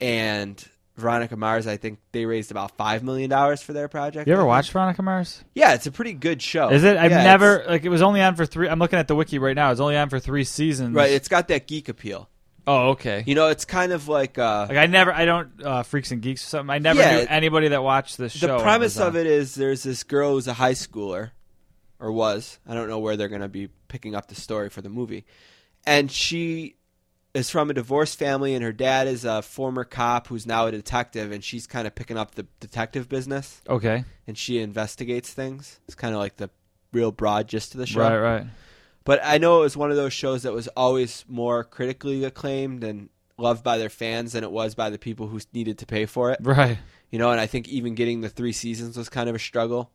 and 0.01 0.63
Veronica 0.99 1.35
Mars, 1.35 1.65
I 1.67 1.77
think 1.77 1.99
they 2.11 2.25
raised 2.25 2.51
about 2.51 2.77
five 2.77 3.03
million 3.03 3.29
dollars 3.29 3.61
for 3.61 3.73
their 3.73 3.87
project. 3.87 4.27
You 4.27 4.33
ever 4.33 4.45
watched 4.45 4.71
Veronica 4.71 5.01
Mars? 5.01 5.43
Yeah, 5.55 5.73
it's 5.73 5.87
a 5.87 5.91
pretty 5.91 6.13
good 6.13 6.41
show. 6.41 6.69
Is 6.69 6.83
it? 6.83 6.97
I've 6.97 7.11
Yeah, 7.11 7.23
never 7.23 7.63
like 7.67 7.83
it 7.85 7.89
was 7.89 8.01
only 8.01 8.21
on 8.21 8.35
for 8.35 8.45
three. 8.45 8.69
I'm 8.69 8.79
looking 8.79 8.99
at 8.99 9.07
the 9.07 9.15
wiki 9.15 9.39
right 9.39 9.55
now. 9.55 9.71
It's 9.71 9.79
only 9.79 9.97
on 9.97 10.09
for 10.09 10.19
three 10.19 10.43
seasons. 10.43 10.95
right. 10.95 11.11
It's 11.11 11.27
got 11.27 11.47
that 11.47 11.65
geek 11.67 11.89
appeal. 11.89 12.29
oh, 12.67 12.89
okay. 12.89 13.23
You 13.25 13.33
know, 13.35 13.47
it's 13.47 13.65
kind 13.65 13.91
of 13.91 14.07
like 14.07 14.37
uh, 14.37 14.67
Like 14.69 14.77
I 14.77 14.85
never, 14.85 15.11
I 15.11 15.25
don't 15.25 15.49
uh, 15.63 15.83
freaks 15.83 16.11
and 16.11 16.21
geeks 16.21 16.43
or 16.43 16.47
something. 16.47 16.69
I 16.73 16.77
never 16.77 16.99
Yeah, 16.99 17.17
knew 17.21 17.25
anybody 17.27 17.69
that 17.69 17.81
watched 17.81 18.17
this 18.19 18.33
show. 18.33 18.57
the 18.57 18.63
premise 18.63 18.99
of 18.99 19.15
it 19.15 19.25
is 19.25 19.55
there's 19.55 19.81
this 19.83 20.03
girl 20.03 20.33
who's 20.33 20.47
a 20.47 20.53
high 20.53 20.73
schooler 20.73 21.31
or 22.01 22.11
was 22.13 22.59
i 22.65 22.73
don't 22.73 22.87
know 22.87 22.99
where 22.99 23.17
they're 23.17 23.27
going 23.27 23.41
to 23.41 23.49
be 23.49 23.67
picking 23.89 24.15
up 24.15 24.27
the 24.29 24.35
story 24.35 24.69
for 24.69 24.81
the 24.81 24.87
movie 24.87 25.25
and 25.85 26.09
she 26.09 26.75
is 27.39 27.49
from 27.49 27.69
a 27.69 27.73
divorced 27.73 28.19
family 28.19 28.53
and 28.53 28.63
her 28.63 28.71
dad 28.71 29.07
is 29.07 29.25
a 29.25 29.41
former 29.41 29.83
cop 29.83 30.27
who's 30.27 30.45
now 30.45 30.67
a 30.67 30.71
detective 30.71 31.31
and 31.31 31.43
she's 31.43 31.65
kind 31.67 31.87
of 31.87 31.95
picking 31.95 32.17
up 32.17 32.35
the 32.35 32.45
detective 32.59 33.09
business 33.09 33.61
Okay. 33.67 34.03
and 34.27 34.37
she 34.37 34.59
investigates 34.59 35.33
things 35.33 35.79
it's 35.87 35.95
kind 35.95 36.13
of 36.13 36.19
like 36.19 36.37
the 36.37 36.49
real 36.93 37.11
broad 37.11 37.47
gist 37.47 37.73
of 37.73 37.79
the 37.79 37.87
show 37.87 38.01
Right, 38.01 38.17
right. 38.17 38.45
But 39.05 39.21
I 39.23 39.37
know 39.39 39.59
it 39.59 39.61
was 39.61 39.77
one 39.77 39.89
of 39.89 39.97
those 39.97 40.13
shows 40.13 40.43
that 40.43 40.53
was 40.53 40.67
always 40.69 41.25
more 41.27 41.63
critically 41.63 42.23
acclaimed 42.25 42.83
and 42.83 43.09
loved 43.37 43.63
by 43.63 43.77
their 43.79 43.89
fans 43.89 44.33
than 44.33 44.43
it 44.43 44.51
was 44.51 44.75
by 44.75 44.89
the 44.91 44.99
people 44.99 45.27
who 45.27 45.39
needed 45.53 45.79
to 45.79 45.85
pay 45.87 46.05
for 46.05 46.29
it. 46.31 46.39
Right. 46.43 46.77
You 47.09 47.17
know, 47.17 47.31
and 47.31 47.39
I 47.39 47.47
think 47.47 47.67
even 47.69 47.95
getting 47.95 48.21
the 48.21 48.29
three 48.29 48.51
seasons 48.51 48.97
was 48.97 49.09
kind 49.09 49.27
of 49.29 49.33
a 49.35 49.39
struggle. 49.39 49.89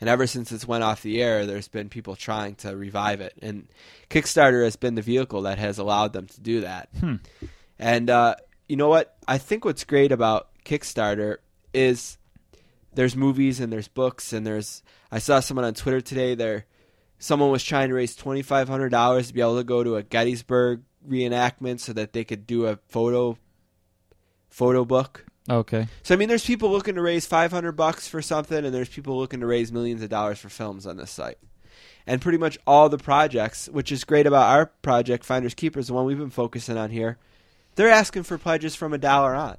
And 0.00 0.08
ever 0.08 0.26
since 0.26 0.50
it's 0.50 0.66
went 0.66 0.82
off 0.82 1.02
the 1.02 1.22
air, 1.22 1.44
there's 1.44 1.68
been 1.68 1.90
people 1.90 2.16
trying 2.16 2.54
to 2.56 2.74
revive 2.74 3.20
it, 3.20 3.34
and 3.42 3.68
Kickstarter 4.08 4.64
has 4.64 4.76
been 4.76 4.94
the 4.94 5.02
vehicle 5.02 5.42
that 5.42 5.58
has 5.58 5.78
allowed 5.78 6.14
them 6.14 6.26
to 6.26 6.40
do 6.40 6.62
that. 6.62 6.88
Hmm. 6.98 7.16
And 7.78 8.08
uh, 8.08 8.36
you 8.68 8.76
know 8.76 8.88
what? 8.88 9.16
I 9.28 9.38
think 9.38 9.64
what's 9.64 9.84
great 9.84 10.10
about 10.10 10.48
Kickstarter 10.64 11.38
is 11.74 12.16
there's 12.94 13.14
movies 13.14 13.60
and 13.60 13.72
there's 13.72 13.88
books 13.88 14.32
and 14.32 14.46
there's. 14.46 14.82
I 15.12 15.18
saw 15.18 15.40
someone 15.40 15.66
on 15.66 15.74
Twitter 15.74 16.00
today. 16.00 16.34
There, 16.34 16.64
someone 17.18 17.50
was 17.50 17.64
trying 17.64 17.88
to 17.88 17.94
raise 17.94 18.16
twenty 18.16 18.42
five 18.42 18.68
hundred 18.68 18.90
dollars 18.90 19.28
to 19.28 19.34
be 19.34 19.40
able 19.40 19.58
to 19.58 19.64
go 19.64 19.84
to 19.84 19.96
a 19.96 20.02
Gettysburg 20.02 20.82
reenactment 21.06 21.80
so 21.80 21.92
that 21.92 22.12
they 22.12 22.24
could 22.24 22.46
do 22.46 22.66
a 22.66 22.78
photo 22.88 23.36
photo 24.48 24.84
book. 24.84 25.26
Okay. 25.50 25.88
So 26.04 26.14
I 26.14 26.16
mean, 26.16 26.28
there's 26.28 26.46
people 26.46 26.70
looking 26.70 26.94
to 26.94 27.02
raise 27.02 27.26
500 27.26 27.72
bucks 27.72 28.06
for 28.06 28.22
something, 28.22 28.64
and 28.64 28.72
there's 28.72 28.88
people 28.88 29.18
looking 29.18 29.40
to 29.40 29.46
raise 29.46 29.72
millions 29.72 30.02
of 30.02 30.08
dollars 30.08 30.38
for 30.38 30.48
films 30.48 30.86
on 30.86 30.96
this 30.96 31.10
site. 31.10 31.38
And 32.06 32.22
pretty 32.22 32.38
much 32.38 32.58
all 32.66 32.88
the 32.88 32.98
projects, 32.98 33.68
which 33.68 33.92
is 33.92 34.04
great 34.04 34.26
about 34.26 34.48
our 34.48 34.66
project, 34.66 35.24
Finders 35.24 35.54
Keepers, 35.54 35.88
the 35.88 35.92
one 35.92 36.06
we've 36.06 36.18
been 36.18 36.30
focusing 36.30 36.76
on 36.76 36.90
here, 36.90 37.18
they're 37.74 37.90
asking 37.90 38.22
for 38.22 38.38
pledges 38.38 38.74
from 38.74 38.92
a 38.92 38.98
dollar 38.98 39.34
on. 39.34 39.56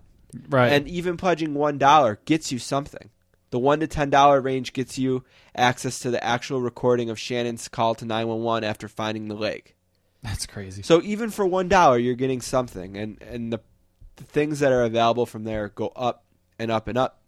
Right. 0.49 0.71
And 0.71 0.87
even 0.87 1.17
pledging 1.17 1.53
one 1.53 1.77
dollar 1.77 2.19
gets 2.25 2.51
you 2.51 2.59
something. 2.59 3.09
The 3.49 3.59
one 3.59 3.81
to 3.81 3.87
ten 3.87 4.09
dollar 4.09 4.39
range 4.39 4.71
gets 4.71 4.97
you 4.97 5.25
access 5.53 5.99
to 5.99 6.09
the 6.09 6.23
actual 6.23 6.61
recording 6.61 7.09
of 7.09 7.19
Shannon's 7.19 7.67
call 7.67 7.95
to 7.95 8.05
911 8.05 8.63
after 8.63 8.87
finding 8.87 9.27
the 9.27 9.35
lake. 9.35 9.75
That's 10.23 10.45
crazy. 10.45 10.83
So 10.83 11.01
even 11.01 11.31
for 11.31 11.45
one 11.45 11.67
dollar, 11.67 11.97
you're 11.97 12.15
getting 12.15 12.41
something, 12.41 12.95
and 12.95 13.21
and 13.21 13.51
the, 13.51 13.59
the 14.21 14.27
things 14.27 14.59
that 14.59 14.71
are 14.71 14.83
available 14.83 15.25
from 15.25 15.43
there 15.43 15.69
go 15.69 15.87
up 15.95 16.23
and 16.59 16.71
up 16.71 16.87
and 16.87 16.97
up, 16.97 17.21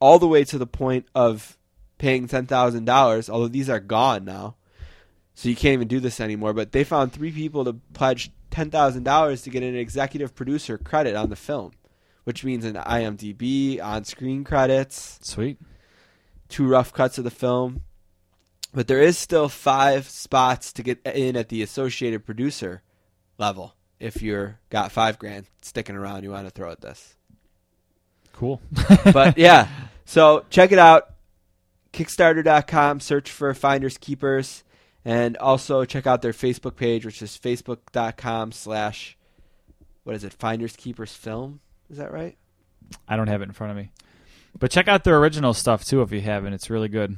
all 0.00 0.18
the 0.18 0.26
way 0.26 0.44
to 0.44 0.58
the 0.58 0.66
point 0.66 1.06
of 1.14 1.58
paying 1.98 2.26
ten 2.26 2.46
thousand 2.46 2.84
dollars. 2.84 3.28
Although 3.28 3.48
these 3.48 3.70
are 3.70 3.80
gone 3.80 4.24
now, 4.24 4.56
so 5.34 5.48
you 5.48 5.56
can't 5.56 5.74
even 5.74 5.88
do 5.88 6.00
this 6.00 6.20
anymore. 6.20 6.52
But 6.52 6.72
they 6.72 6.84
found 6.84 7.12
three 7.12 7.32
people 7.32 7.64
to 7.64 7.74
pledge 7.92 8.30
ten 8.50 8.70
thousand 8.70 9.04
dollars 9.04 9.42
to 9.42 9.50
get 9.50 9.62
an 9.62 9.76
executive 9.76 10.34
producer 10.34 10.78
credit 10.78 11.14
on 11.14 11.30
the 11.30 11.36
film, 11.36 11.72
which 12.24 12.44
means 12.44 12.64
an 12.64 12.74
IMDb 12.74 13.82
on-screen 13.82 14.44
credits. 14.44 15.18
Sweet. 15.22 15.58
Two 16.48 16.66
rough 16.66 16.92
cuts 16.92 17.18
of 17.18 17.24
the 17.24 17.30
film. 17.30 17.82
But 18.72 18.86
there 18.86 19.00
is 19.00 19.18
still 19.18 19.48
five 19.48 20.08
spots 20.08 20.72
to 20.74 20.82
get 20.82 21.00
in 21.04 21.36
at 21.36 21.48
the 21.48 21.62
associated 21.62 22.24
producer 22.24 22.82
level 23.38 23.74
if 24.00 24.22
you're 24.22 24.58
got 24.70 24.92
five 24.92 25.18
grand 25.18 25.46
sticking 25.62 25.96
around 25.96 26.22
you 26.24 26.30
want 26.30 26.46
to 26.46 26.50
throw 26.50 26.70
at 26.70 26.80
this. 26.80 27.16
Cool. 28.32 28.60
but 29.12 29.36
yeah, 29.36 29.68
so 30.04 30.44
check 30.50 30.72
it 30.72 30.78
out. 30.78 31.14
Kickstarter.com, 31.92 33.00
search 33.00 33.30
for 33.30 33.52
Finders 33.54 33.98
Keepers, 33.98 34.62
and 35.04 35.36
also 35.38 35.84
check 35.84 36.06
out 36.06 36.22
their 36.22 36.32
Facebook 36.32 36.76
page, 36.76 37.04
which 37.04 37.22
is 37.22 37.36
facebook.com 37.36 38.52
slash, 38.52 39.16
what 40.04 40.14
is 40.14 40.22
it, 40.22 40.34
Finders 40.34 40.76
Keepers 40.76 41.12
Film? 41.12 41.60
Is 41.90 41.96
that 41.96 42.12
right? 42.12 42.36
I 43.08 43.16
don't 43.16 43.28
have 43.28 43.40
it 43.40 43.48
in 43.48 43.52
front 43.52 43.70
of 43.70 43.76
me. 43.76 43.90
But 44.58 44.70
check 44.70 44.86
out 44.86 45.04
their 45.04 45.18
original 45.18 45.54
stuff 45.54 45.84
too 45.84 46.02
if 46.02 46.12
you 46.12 46.20
haven't. 46.20 46.52
It's 46.52 46.70
really 46.70 46.88
good. 46.88 47.16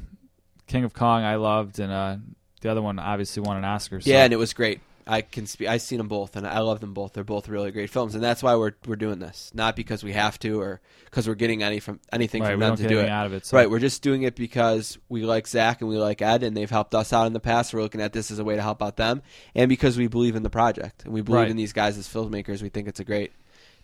King 0.66 0.84
of 0.84 0.94
Kong 0.94 1.24
I 1.24 1.36
loved, 1.36 1.80
and 1.80 1.92
uh, 1.92 2.16
the 2.60 2.70
other 2.70 2.82
one 2.82 2.98
obviously 2.98 3.42
won 3.42 3.56
an 3.56 3.64
Oscar. 3.64 4.00
So. 4.00 4.08
Yeah, 4.08 4.24
and 4.24 4.32
it 4.32 4.36
was 4.36 4.52
great. 4.52 4.80
I 5.06 5.22
can 5.22 5.46
speak. 5.46 5.68
I've 5.68 5.82
seen 5.82 5.98
them 5.98 6.08
both, 6.08 6.36
and 6.36 6.46
I 6.46 6.60
love 6.60 6.80
them 6.80 6.94
both. 6.94 7.12
They're 7.12 7.24
both 7.24 7.48
really 7.48 7.70
great 7.72 7.90
films, 7.90 8.14
and 8.14 8.22
that's 8.22 8.42
why 8.42 8.54
we're 8.56 8.72
we're 8.86 8.96
doing 8.96 9.18
this. 9.18 9.50
Not 9.54 9.76
because 9.76 10.04
we 10.04 10.12
have 10.12 10.38
to, 10.40 10.60
or 10.60 10.80
because 11.06 11.26
we're 11.26 11.34
getting 11.34 11.62
any 11.62 11.80
from 11.80 12.00
anything 12.12 12.42
Right, 12.42 12.52
from 12.52 12.60
them 12.60 12.76
to 12.76 12.82
do 12.88 12.96
it. 12.96 13.00
anything 13.00 13.12
out 13.12 13.26
of 13.26 13.32
it, 13.32 13.46
so- 13.46 13.56
Right, 13.56 13.68
we're 13.70 13.78
just 13.80 14.02
doing 14.02 14.22
it 14.22 14.36
because 14.36 14.98
we 15.08 15.22
like 15.22 15.46
Zach 15.48 15.80
and 15.80 15.90
we 15.90 15.96
like 15.98 16.22
Ed, 16.22 16.42
and 16.42 16.56
they've 16.56 16.70
helped 16.70 16.94
us 16.94 17.12
out 17.12 17.26
in 17.26 17.32
the 17.32 17.40
past. 17.40 17.74
We're 17.74 17.82
looking 17.82 18.00
at 18.00 18.12
this 18.12 18.30
as 18.30 18.38
a 18.38 18.44
way 18.44 18.56
to 18.56 18.62
help 18.62 18.82
out 18.82 18.96
them, 18.96 19.22
and 19.54 19.68
because 19.68 19.96
we 19.98 20.06
believe 20.06 20.36
in 20.36 20.42
the 20.42 20.50
project 20.50 21.04
and 21.04 21.12
we 21.12 21.20
believe 21.22 21.40
Right. 21.42 21.50
in 21.50 21.56
these 21.56 21.72
guys 21.72 21.98
as 21.98 22.06
filmmakers, 22.08 22.62
we 22.62 22.68
think 22.68 22.88
it's 22.88 23.00
a 23.00 23.04
great 23.04 23.32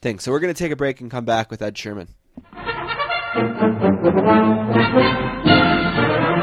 thing. 0.03 0.19
So 0.19 0.31
we're 0.33 0.41
going 0.41 0.55
to 0.55 0.59
take 0.59 0.73
a 0.73 0.77
break 0.77 1.01
and 1.01 1.11
come 1.11 1.25
back 1.25 1.51
with 1.51 1.62
Ed 1.62 1.77
Sherman. 1.77 2.09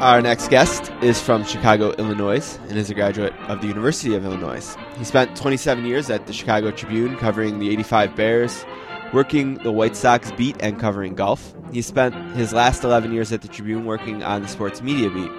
Our 0.00 0.20
next 0.20 0.48
guest 0.48 0.92
is 1.00 1.18
from 1.22 1.42
Chicago, 1.42 1.92
Illinois, 1.92 2.58
and 2.68 2.76
is 2.76 2.90
a 2.90 2.94
graduate 2.94 3.32
of 3.48 3.62
the 3.62 3.66
University 3.66 4.14
of 4.14 4.26
Illinois. 4.26 4.76
He 4.98 5.04
spent 5.04 5.34
27 5.38 5.86
years 5.86 6.10
at 6.10 6.26
the 6.26 6.34
Chicago 6.34 6.70
Tribune 6.70 7.16
covering 7.16 7.58
the 7.60 7.70
85 7.70 8.14
Bears, 8.14 8.66
working 9.14 9.54
the 9.54 9.72
White 9.72 9.96
Sox 9.96 10.30
beat 10.32 10.54
and 10.60 10.78
covering 10.78 11.14
golf. 11.14 11.54
He 11.72 11.80
spent 11.80 12.14
his 12.36 12.52
last 12.52 12.84
11 12.84 13.10
years 13.10 13.32
at 13.32 13.40
the 13.40 13.48
Tribune 13.48 13.86
working 13.86 14.22
on 14.22 14.42
the 14.42 14.48
sports 14.48 14.82
media 14.82 15.08
beat. 15.08 15.30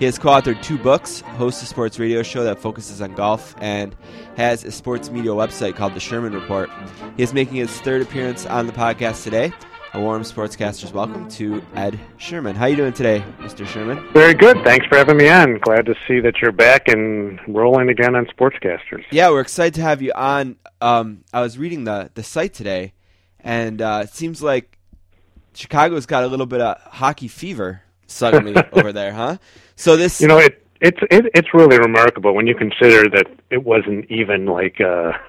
He 0.00 0.04
has 0.06 0.18
co 0.18 0.30
authored 0.30 0.60
two 0.62 0.78
books, 0.78 1.20
hosts 1.20 1.62
a 1.62 1.66
sports 1.66 2.00
radio 2.00 2.24
show 2.24 2.42
that 2.42 2.58
focuses 2.58 3.00
on 3.00 3.14
golf, 3.14 3.54
and 3.58 3.94
has 4.36 4.64
a 4.64 4.72
sports 4.72 5.10
media 5.10 5.30
website 5.30 5.76
called 5.76 5.94
The 5.94 6.00
Sherman 6.00 6.32
Report. 6.32 6.68
He 7.16 7.22
is 7.22 7.32
making 7.32 7.54
his 7.54 7.70
third 7.82 8.02
appearance 8.02 8.46
on 8.46 8.66
the 8.66 8.72
podcast 8.72 9.22
today. 9.22 9.52
A 9.94 10.00
warm 10.00 10.22
sportscaster's 10.22 10.90
welcome 10.90 11.28
to 11.32 11.62
Ed 11.74 12.00
Sherman. 12.16 12.56
How 12.56 12.64
you 12.64 12.76
doing 12.76 12.94
today, 12.94 13.22
Mr. 13.40 13.66
Sherman? 13.66 14.10
Very 14.14 14.32
good. 14.32 14.56
Thanks 14.64 14.86
for 14.86 14.96
having 14.96 15.18
me 15.18 15.28
on. 15.28 15.58
Glad 15.58 15.84
to 15.84 15.94
see 16.08 16.18
that 16.20 16.40
you're 16.40 16.50
back 16.50 16.88
and 16.88 17.38
rolling 17.46 17.90
again 17.90 18.14
on 18.14 18.24
Sportscasters. 18.24 19.04
Yeah, 19.10 19.28
we're 19.28 19.42
excited 19.42 19.74
to 19.74 19.82
have 19.82 20.00
you 20.00 20.12
on. 20.14 20.56
Um, 20.80 21.24
I 21.34 21.42
was 21.42 21.58
reading 21.58 21.84
the 21.84 22.10
the 22.14 22.22
site 22.22 22.54
today, 22.54 22.94
and 23.40 23.82
uh, 23.82 24.00
it 24.04 24.14
seems 24.14 24.42
like 24.42 24.78
Chicago's 25.52 26.06
got 26.06 26.24
a 26.24 26.26
little 26.26 26.46
bit 26.46 26.62
of 26.62 26.80
hockey 26.80 27.28
fever 27.28 27.82
suddenly 28.06 28.56
over 28.72 28.94
there, 28.94 29.12
huh? 29.12 29.36
So 29.76 29.98
this, 29.98 30.22
You 30.22 30.28
know, 30.28 30.38
it 30.38 30.66
it's 30.80 31.00
it, 31.10 31.26
it's 31.34 31.52
really 31.52 31.76
remarkable 31.76 32.34
when 32.34 32.46
you 32.46 32.54
consider 32.54 33.10
that 33.10 33.26
it 33.50 33.64
wasn't 33.64 34.10
even 34.10 34.46
like 34.46 34.80
a, 34.80 35.20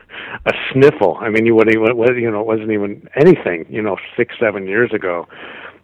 a 0.45 0.51
sniffle. 0.71 1.17
I 1.19 1.29
mean, 1.29 1.45
you 1.45 1.55
would 1.55 1.69
even 1.69 1.97
you 2.17 2.31
know 2.31 2.41
it 2.41 2.47
wasn't 2.47 2.71
even 2.71 3.07
anything. 3.15 3.65
You 3.69 3.81
know, 3.81 3.97
six 4.17 4.35
seven 4.39 4.67
years 4.67 4.91
ago, 4.93 5.27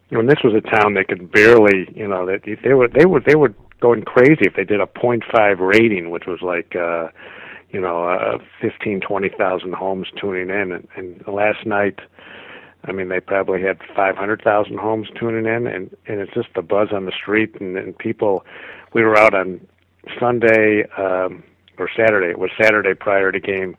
when 0.10 0.28
this 0.28 0.40
was 0.44 0.54
a 0.54 0.62
town 0.62 0.94
that 0.96 1.08
could 1.08 1.32
barely 1.32 1.88
you 1.96 2.08
know 2.08 2.26
that 2.26 2.42
they 2.64 2.74
were 2.74 2.88
they 2.88 3.06
were 3.06 3.22
they 3.26 3.36
were 3.36 3.54
going 3.82 4.04
crazy 4.04 4.42
if 4.42 4.56
they 4.56 4.66
did 4.66 4.82
a 4.82 4.88
point 4.88 5.24
five 5.32 5.60
rating, 5.60 6.10
which 6.10 6.26
was 6.28 6.42
like. 6.42 6.76
uh 6.76 7.10
you 7.72 7.80
know, 7.80 8.06
uh, 8.10 8.40
fifteen, 8.60 9.00
twenty 9.00 9.30
thousand 9.30 9.76
homes 9.76 10.08
tuning 10.20 10.50
in, 10.50 10.72
and, 10.72 10.88
and 10.96 11.24
last 11.28 11.68
night, 11.68 12.00
I 12.86 12.92
mean, 12.92 13.10
they 13.10 13.20
probably 13.20 13.62
had 13.62 13.78
500,000 13.96 14.78
homes 14.78 15.08
tuning 15.20 15.46
in, 15.46 15.68
and 15.68 15.96
and 16.08 16.20
it's 16.20 16.34
just 16.34 16.48
the 16.56 16.62
buzz 16.62 16.90
on 16.92 17.06
the 17.06 17.12
street, 17.12 17.56
and, 17.60 17.78
and 17.78 17.98
people. 17.98 18.46
We 18.94 19.04
were 19.04 19.18
out 19.18 19.36
on 19.36 19.62
Sunday 20.20 20.86
um, 20.98 21.44
or 21.78 21.90
Saturday. 21.96 22.32
It 22.32 22.40
was 22.40 22.50
Saturday 22.60 22.96
prior 22.96 23.32
to 23.32 23.40
game 23.40 23.78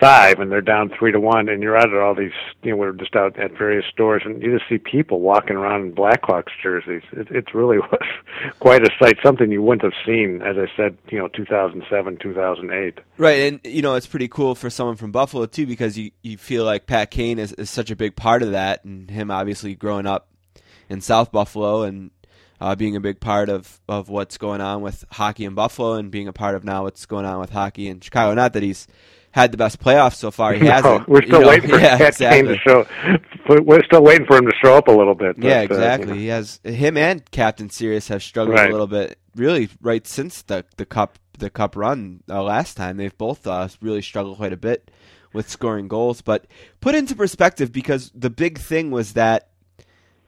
five, 0.00 0.40
and 0.40 0.50
they're 0.50 0.60
down 0.60 0.90
three 0.98 1.12
to 1.12 1.20
one, 1.20 1.48
and 1.48 1.62
you're 1.62 1.76
out 1.76 1.92
at 1.92 2.00
all 2.00 2.14
these. 2.14 2.32
You 2.62 2.72
know, 2.72 2.76
we're 2.78 2.92
just 2.92 3.14
out 3.14 3.38
at 3.38 3.56
various 3.56 3.84
stores, 3.92 4.22
and 4.24 4.42
you 4.42 4.56
just 4.56 4.68
see 4.68 4.78
people 4.78 5.20
walking 5.20 5.56
around 5.56 5.82
in 5.82 5.92
Blackhawks 5.92 6.50
jerseys. 6.62 7.02
It, 7.12 7.30
it 7.30 7.54
really 7.54 7.78
was 7.92 8.08
quite 8.58 8.82
a 8.82 8.90
sight. 8.98 9.18
Something 9.22 9.52
you 9.52 9.62
wouldn't 9.62 9.82
have 9.82 10.04
seen, 10.06 10.42
as 10.42 10.56
I 10.56 10.66
said, 10.76 10.96
you 11.10 11.18
know, 11.18 11.28
2007, 11.28 12.18
2008. 12.20 12.98
right? 13.18 13.30
And 13.40 13.60
you 13.64 13.82
know, 13.82 13.94
it's 13.94 14.06
pretty 14.06 14.28
cool 14.28 14.54
for 14.54 14.70
someone 14.70 14.96
from 14.96 15.12
Buffalo 15.12 15.46
too, 15.46 15.66
because 15.66 15.96
you 15.96 16.10
you 16.22 16.38
feel 16.38 16.64
like 16.64 16.86
Pat 16.86 17.10
Kane 17.10 17.38
is, 17.38 17.52
is 17.52 17.70
such 17.70 17.90
a 17.90 17.96
big 17.96 18.16
part 18.16 18.42
of 18.42 18.52
that, 18.52 18.84
and 18.84 19.10
him 19.10 19.30
obviously 19.30 19.74
growing 19.74 20.06
up 20.06 20.28
in 20.88 21.00
South 21.00 21.30
Buffalo 21.30 21.82
and 21.82 22.10
uh, 22.60 22.74
being 22.74 22.96
a 22.96 23.00
big 23.00 23.20
part 23.20 23.48
of, 23.48 23.80
of 23.88 24.08
what's 24.08 24.36
going 24.36 24.60
on 24.60 24.82
with 24.82 25.04
hockey 25.12 25.44
in 25.44 25.54
Buffalo 25.54 25.94
and 25.94 26.10
being 26.10 26.28
a 26.28 26.32
part 26.32 26.54
of 26.54 26.64
now 26.64 26.82
what's 26.82 27.06
going 27.06 27.24
on 27.24 27.40
with 27.40 27.50
hockey 27.50 27.88
in 27.88 28.00
Chicago. 28.00 28.34
Not 28.34 28.52
that 28.52 28.62
he's 28.62 28.86
had 29.32 29.52
the 29.52 29.56
best 29.56 29.78
playoffs 29.80 30.16
so 30.16 30.30
far. 30.30 30.52
He 30.54 30.64
No, 30.64 30.70
hasn't. 30.72 31.08
we're 31.08 31.20
you 31.22 31.28
still 31.28 31.40
know, 31.42 31.48
waiting 31.48 31.70
for 31.70 31.78
yeah, 31.80 31.98
Kane 31.98 32.06
exactly. 32.08 32.48
to 32.48 32.56
show. 32.58 32.86
We're 33.62 33.84
still 33.84 34.02
waiting 34.02 34.26
for 34.26 34.36
him 34.36 34.46
to 34.46 34.52
show 34.62 34.76
up 34.76 34.88
a 34.88 34.92
little 34.92 35.14
bit. 35.14 35.36
but, 35.36 35.44
yeah, 35.46 35.58
uh, 35.60 35.62
exactly. 35.62 36.08
you 36.08 36.14
know. 36.14 36.20
He 36.20 36.26
has 36.28 36.60
him 36.64 36.96
and 36.96 37.28
Captain 37.30 37.70
Serious 37.70 38.08
have 38.08 38.22
struggled 38.22 38.56
Right. 38.56 38.68
a 38.68 38.72
little 38.72 38.86
bit, 38.88 39.18
really, 39.36 39.68
right 39.80 40.06
since 40.06 40.42
the 40.42 40.64
the 40.76 40.86
cup 40.86 41.18
the 41.38 41.48
cup 41.50 41.76
run 41.76 42.22
uh, 42.28 42.42
last 42.42 42.76
time. 42.76 42.96
They've 42.96 43.16
both 43.16 43.46
uh, 43.46 43.68
really 43.80 44.02
struggled 44.02 44.36
quite 44.36 44.52
a 44.52 44.56
bit 44.58 44.90
with 45.32 45.48
scoring 45.48 45.86
goals. 45.88 46.20
But 46.22 46.46
put 46.80 46.94
into 46.94 47.14
perspective, 47.14 47.72
because 47.72 48.10
the 48.14 48.30
big 48.30 48.58
thing 48.58 48.90
was 48.90 49.12
that 49.14 49.48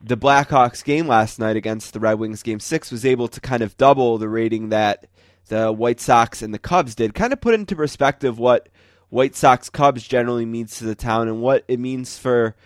the 0.00 0.16
Blackhawks 0.16 0.82
game 0.84 1.06
last 1.06 1.38
night 1.38 1.56
against 1.56 1.92
the 1.92 2.00
Red 2.00 2.14
Wings 2.14 2.42
game 2.42 2.60
six 2.60 2.90
was 2.90 3.04
able 3.04 3.28
to 3.28 3.40
kind 3.40 3.62
of 3.62 3.76
double 3.76 4.16
the 4.18 4.28
rating 4.28 4.68
that 4.70 5.06
the 5.48 5.70
White 5.72 6.00
Sox 6.00 6.40
and 6.42 6.54
the 6.54 6.58
Cubs 6.58 6.94
did. 6.94 7.14
Kind 7.14 7.32
of 7.32 7.40
put 7.40 7.54
into 7.54 7.76
perspective 7.76 8.38
what 8.38 8.68
White 9.12 9.36
Sox 9.36 9.68
Cubs 9.68 10.08
generally 10.08 10.46
means 10.46 10.78
to 10.78 10.84
the 10.84 10.94
town 10.94 11.28
and 11.28 11.42
what 11.42 11.66
it 11.68 11.78
means 11.78 12.16
for 12.16 12.56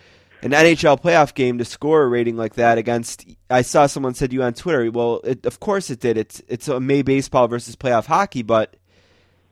an 0.41 0.51
NHL 0.51 1.01
playoff 1.01 1.33
game 1.33 1.57
to 1.57 1.65
score 1.65 2.03
a 2.03 2.07
rating 2.07 2.37
like 2.37 2.53
that 2.53 2.77
against. 2.77 3.25
I 3.49 3.63
saw 3.63 3.85
someone 3.85 4.13
said 4.13 4.31
you 4.31 4.43
on 4.43 4.53
Twitter. 4.53 4.89
Well, 4.89 5.19
it, 5.25 5.45
of 5.45 5.59
course 5.59 5.89
it 5.89 5.99
did. 5.99 6.17
It's 6.17 6.41
it's 6.47 6.69
a 6.69 6.79
May 6.79 7.01
baseball 7.01 7.49
versus 7.49 7.75
playoff 7.75 8.05
hockey, 8.05 8.43
but 8.43 8.77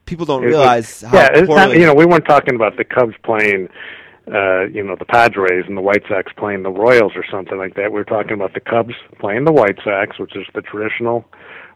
people 0.06 0.26
don't 0.26 0.44
realize 0.44 1.04
it, 1.04 1.08
how 1.08 1.18
yeah, 1.18 1.30
it's 1.34 1.50
not, 1.50 1.74
you 1.74 1.86
know, 1.86 1.94
we 1.94 2.06
weren't 2.06 2.26
talking 2.26 2.56
about 2.56 2.78
the 2.78 2.86
Cubs 2.86 3.16
playing, 3.26 3.68
uh, 4.34 4.68
you 4.68 4.82
know, 4.82 4.96
the 4.98 5.04
Padres 5.04 5.66
and 5.68 5.76
the 5.76 5.82
White 5.82 6.04
Sox 6.08 6.32
playing 6.38 6.64
the 6.64 6.72
Royals 6.72 7.12
or 7.18 7.26
something 7.30 7.58
like 7.58 7.76
that. 7.76 7.92
We 7.92 8.00
were 8.00 8.06
talking 8.06 8.36
about 8.36 8.54
the 8.54 8.62
Cubs 8.62 8.94
playing 9.20 9.44
the 9.44 9.52
White 9.52 9.80
Sox, 9.84 10.18
which 10.18 10.38
is 10.38 10.46
the 10.56 10.62
traditional 10.62 11.26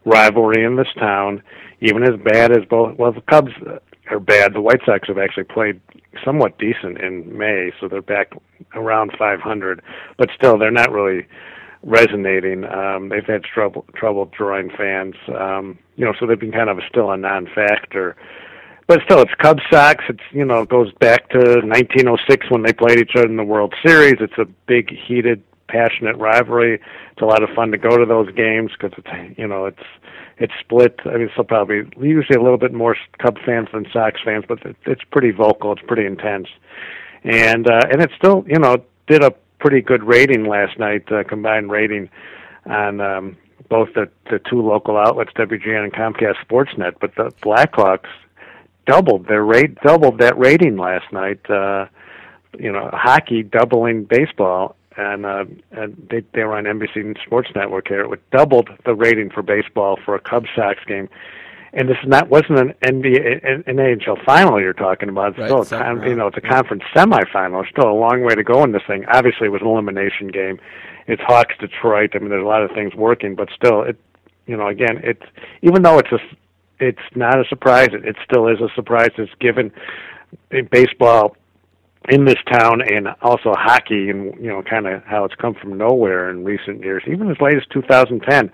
rivalry 0.05 0.63
in 0.63 0.77
this 0.77 0.93
town. 0.97 1.43
Even 1.81 2.03
as 2.03 2.15
bad 2.23 2.51
as 2.53 2.63
both, 2.69 2.97
well, 2.97 3.11
the 3.11 3.21
Cubs 3.21 3.51
are 4.09 4.19
bad. 4.19 4.53
The 4.53 4.61
White 4.61 4.81
Sox 4.85 5.07
have 5.07 5.17
actually 5.17 5.43
played 5.45 5.79
somewhat 6.23 6.57
decent 6.57 6.99
in 6.99 7.37
May, 7.37 7.71
so 7.79 7.87
they're 7.87 8.01
back 8.01 8.33
around 8.73 9.11
500. 9.17 9.81
But 10.17 10.29
still, 10.35 10.57
they're 10.57 10.71
not 10.71 10.91
really 10.91 11.27
resonating. 11.83 12.65
Um, 12.65 13.09
they've 13.09 13.25
had 13.25 13.43
trouble 13.43 13.85
trouble 13.95 14.29
drawing 14.37 14.69
fans. 14.69 15.15
Um, 15.37 15.79
you 15.95 16.05
know, 16.05 16.13
so 16.19 16.25
they've 16.25 16.39
been 16.39 16.51
kind 16.51 16.69
of 16.69 16.79
still 16.89 17.11
a 17.11 17.17
non-factor. 17.17 18.15
But 18.87 19.01
still, 19.05 19.21
it's 19.21 19.33
Cubs 19.35 19.61
Sox. 19.71 20.03
It's 20.09 20.23
you 20.31 20.45
know 20.45 20.61
it 20.61 20.69
goes 20.69 20.91
back 20.93 21.29
to 21.29 21.37
1906 21.37 22.49
when 22.49 22.63
they 22.63 22.73
played 22.73 22.99
each 22.99 23.11
other 23.15 23.27
in 23.27 23.37
the 23.37 23.43
World 23.43 23.73
Series. 23.85 24.15
It's 24.19 24.37
a 24.37 24.45
big, 24.67 24.89
heated, 24.91 25.43
passionate 25.67 26.17
rivalry. 26.17 26.81
It's 27.11 27.21
a 27.21 27.25
lot 27.25 27.43
of 27.43 27.49
fun 27.55 27.71
to 27.71 27.77
go 27.77 27.97
to 27.97 28.05
those 28.05 28.31
games 28.31 28.71
because 28.71 28.97
it's 28.97 29.37
you 29.37 29.47
know 29.47 29.65
it's 29.65 29.83
it's 30.39 30.53
split. 30.59 30.99
I 31.05 31.17
mean, 31.17 31.29
it's 31.35 31.47
probably 31.47 31.83
usually 31.99 32.37
a 32.37 32.41
little 32.41 32.57
bit 32.57 32.73
more 32.73 32.95
Cub 33.19 33.37
fans 33.45 33.67
than 33.73 33.85
Sox 33.91 34.19
fans, 34.23 34.45
but 34.47 34.59
it's 34.85 35.03
pretty 35.11 35.31
vocal. 35.31 35.73
It's 35.73 35.81
pretty 35.85 36.05
intense, 36.05 36.47
and 37.23 37.69
uh, 37.69 37.81
and 37.91 38.01
it 38.01 38.11
still 38.17 38.45
you 38.47 38.57
know 38.57 38.77
did 39.07 39.23
a 39.23 39.31
pretty 39.59 39.81
good 39.81 40.03
rating 40.03 40.45
last 40.45 40.79
night, 40.79 41.11
uh, 41.11 41.23
combined 41.23 41.69
rating 41.69 42.09
on 42.65 43.01
um, 43.01 43.37
both 43.69 43.89
the 43.93 44.09
the 44.31 44.39
two 44.39 44.61
local 44.61 44.97
outlets, 44.97 45.31
WGN 45.35 45.83
and 45.83 45.93
Comcast 45.93 46.35
Sportsnet. 46.47 46.93
But 47.01 47.15
the 47.15 47.31
Blackhawks 47.43 48.09
doubled 48.87 49.27
their 49.27 49.43
rate, 49.43 49.75
doubled 49.81 50.19
that 50.19 50.37
rating 50.37 50.77
last 50.77 51.11
night. 51.11 51.47
Uh, 51.49 51.87
you 52.57 52.71
know, 52.71 52.89
hockey 52.93 53.43
doubling 53.43 54.05
baseball, 54.05 54.75
and 54.97 55.25
uh, 55.25 55.45
and 55.71 56.07
they 56.09 56.23
they 56.33 56.43
were 56.43 56.57
on 56.57 56.65
NBC 56.65 57.21
Sports 57.25 57.49
Network 57.55 57.87
here. 57.87 58.11
It 58.13 58.29
doubled 58.31 58.69
the 58.85 58.95
rating 58.95 59.29
for 59.29 59.41
baseball 59.41 59.97
for 60.03 60.15
a 60.15 60.19
Cubs 60.19 60.49
Sox 60.55 60.79
game. 60.85 61.09
And 61.71 61.87
this 61.87 61.97
is 62.01 62.09
not 62.09 62.29
wasn't 62.29 62.59
an 62.59 62.73
NBA 62.83 63.45
an, 63.47 63.63
an 63.67 63.77
NHL 63.77 64.23
final 64.25 64.59
you're 64.59 64.73
talking 64.73 65.09
about. 65.09 65.29
It's 65.29 65.39
Right, 65.39 65.65
still 65.65 65.79
a 65.79 65.83
con, 65.83 66.03
you 66.09 66.15
know 66.15 66.27
it's 66.27 66.37
a 66.37 66.41
conference 66.41 66.83
semifinal. 66.95 67.61
It's 67.61 67.69
still 67.69 67.89
a 67.89 67.93
long 67.93 68.23
way 68.23 68.33
to 68.33 68.43
go 68.43 68.63
in 68.63 68.71
this 68.71 68.81
thing. 68.87 69.05
Obviously, 69.07 69.47
it 69.47 69.51
was 69.51 69.61
an 69.61 69.67
elimination 69.67 70.29
game. 70.29 70.59
It's 71.07 71.21
Hawks 71.21 71.55
Detroit. 71.59 72.11
I 72.15 72.19
mean, 72.19 72.29
there's 72.29 72.43
a 72.43 72.47
lot 72.47 72.63
of 72.63 72.71
things 72.71 72.95
working, 72.95 73.35
but 73.35 73.49
still, 73.55 73.83
it 73.83 73.97
you 74.47 74.57
know 74.57 74.67
again 74.67 74.99
it's 75.03 75.25
even 75.61 75.83
though 75.83 75.99
it's 75.99 76.11
a 76.11 76.19
it's 76.79 77.15
not 77.15 77.39
a 77.39 77.47
surprise. 77.47 77.89
It, 77.93 78.03
it 78.03 78.15
still 78.23 78.47
is 78.47 78.59
a 78.61 78.69
surprise. 78.73 79.11
It's 79.17 79.31
given 79.39 79.71
in 80.49 80.67
baseball 80.71 81.35
in 82.07 82.25
this 82.25 82.37
town 82.51 82.81
and 82.81 83.09
also 83.21 83.53
hockey 83.57 84.09
and 84.09 84.33
you 84.41 84.47
know 84.49 84.63
kind 84.63 84.87
of 84.87 85.03
how 85.03 85.25
it's 85.25 85.35
come 85.35 85.53
from 85.53 85.77
nowhere 85.77 86.29
in 86.29 86.43
recent 86.45 86.81
years 86.81 87.03
even 87.07 87.29
as 87.29 87.37
late 87.41 87.57
as 87.57 87.63
2010 87.73 88.49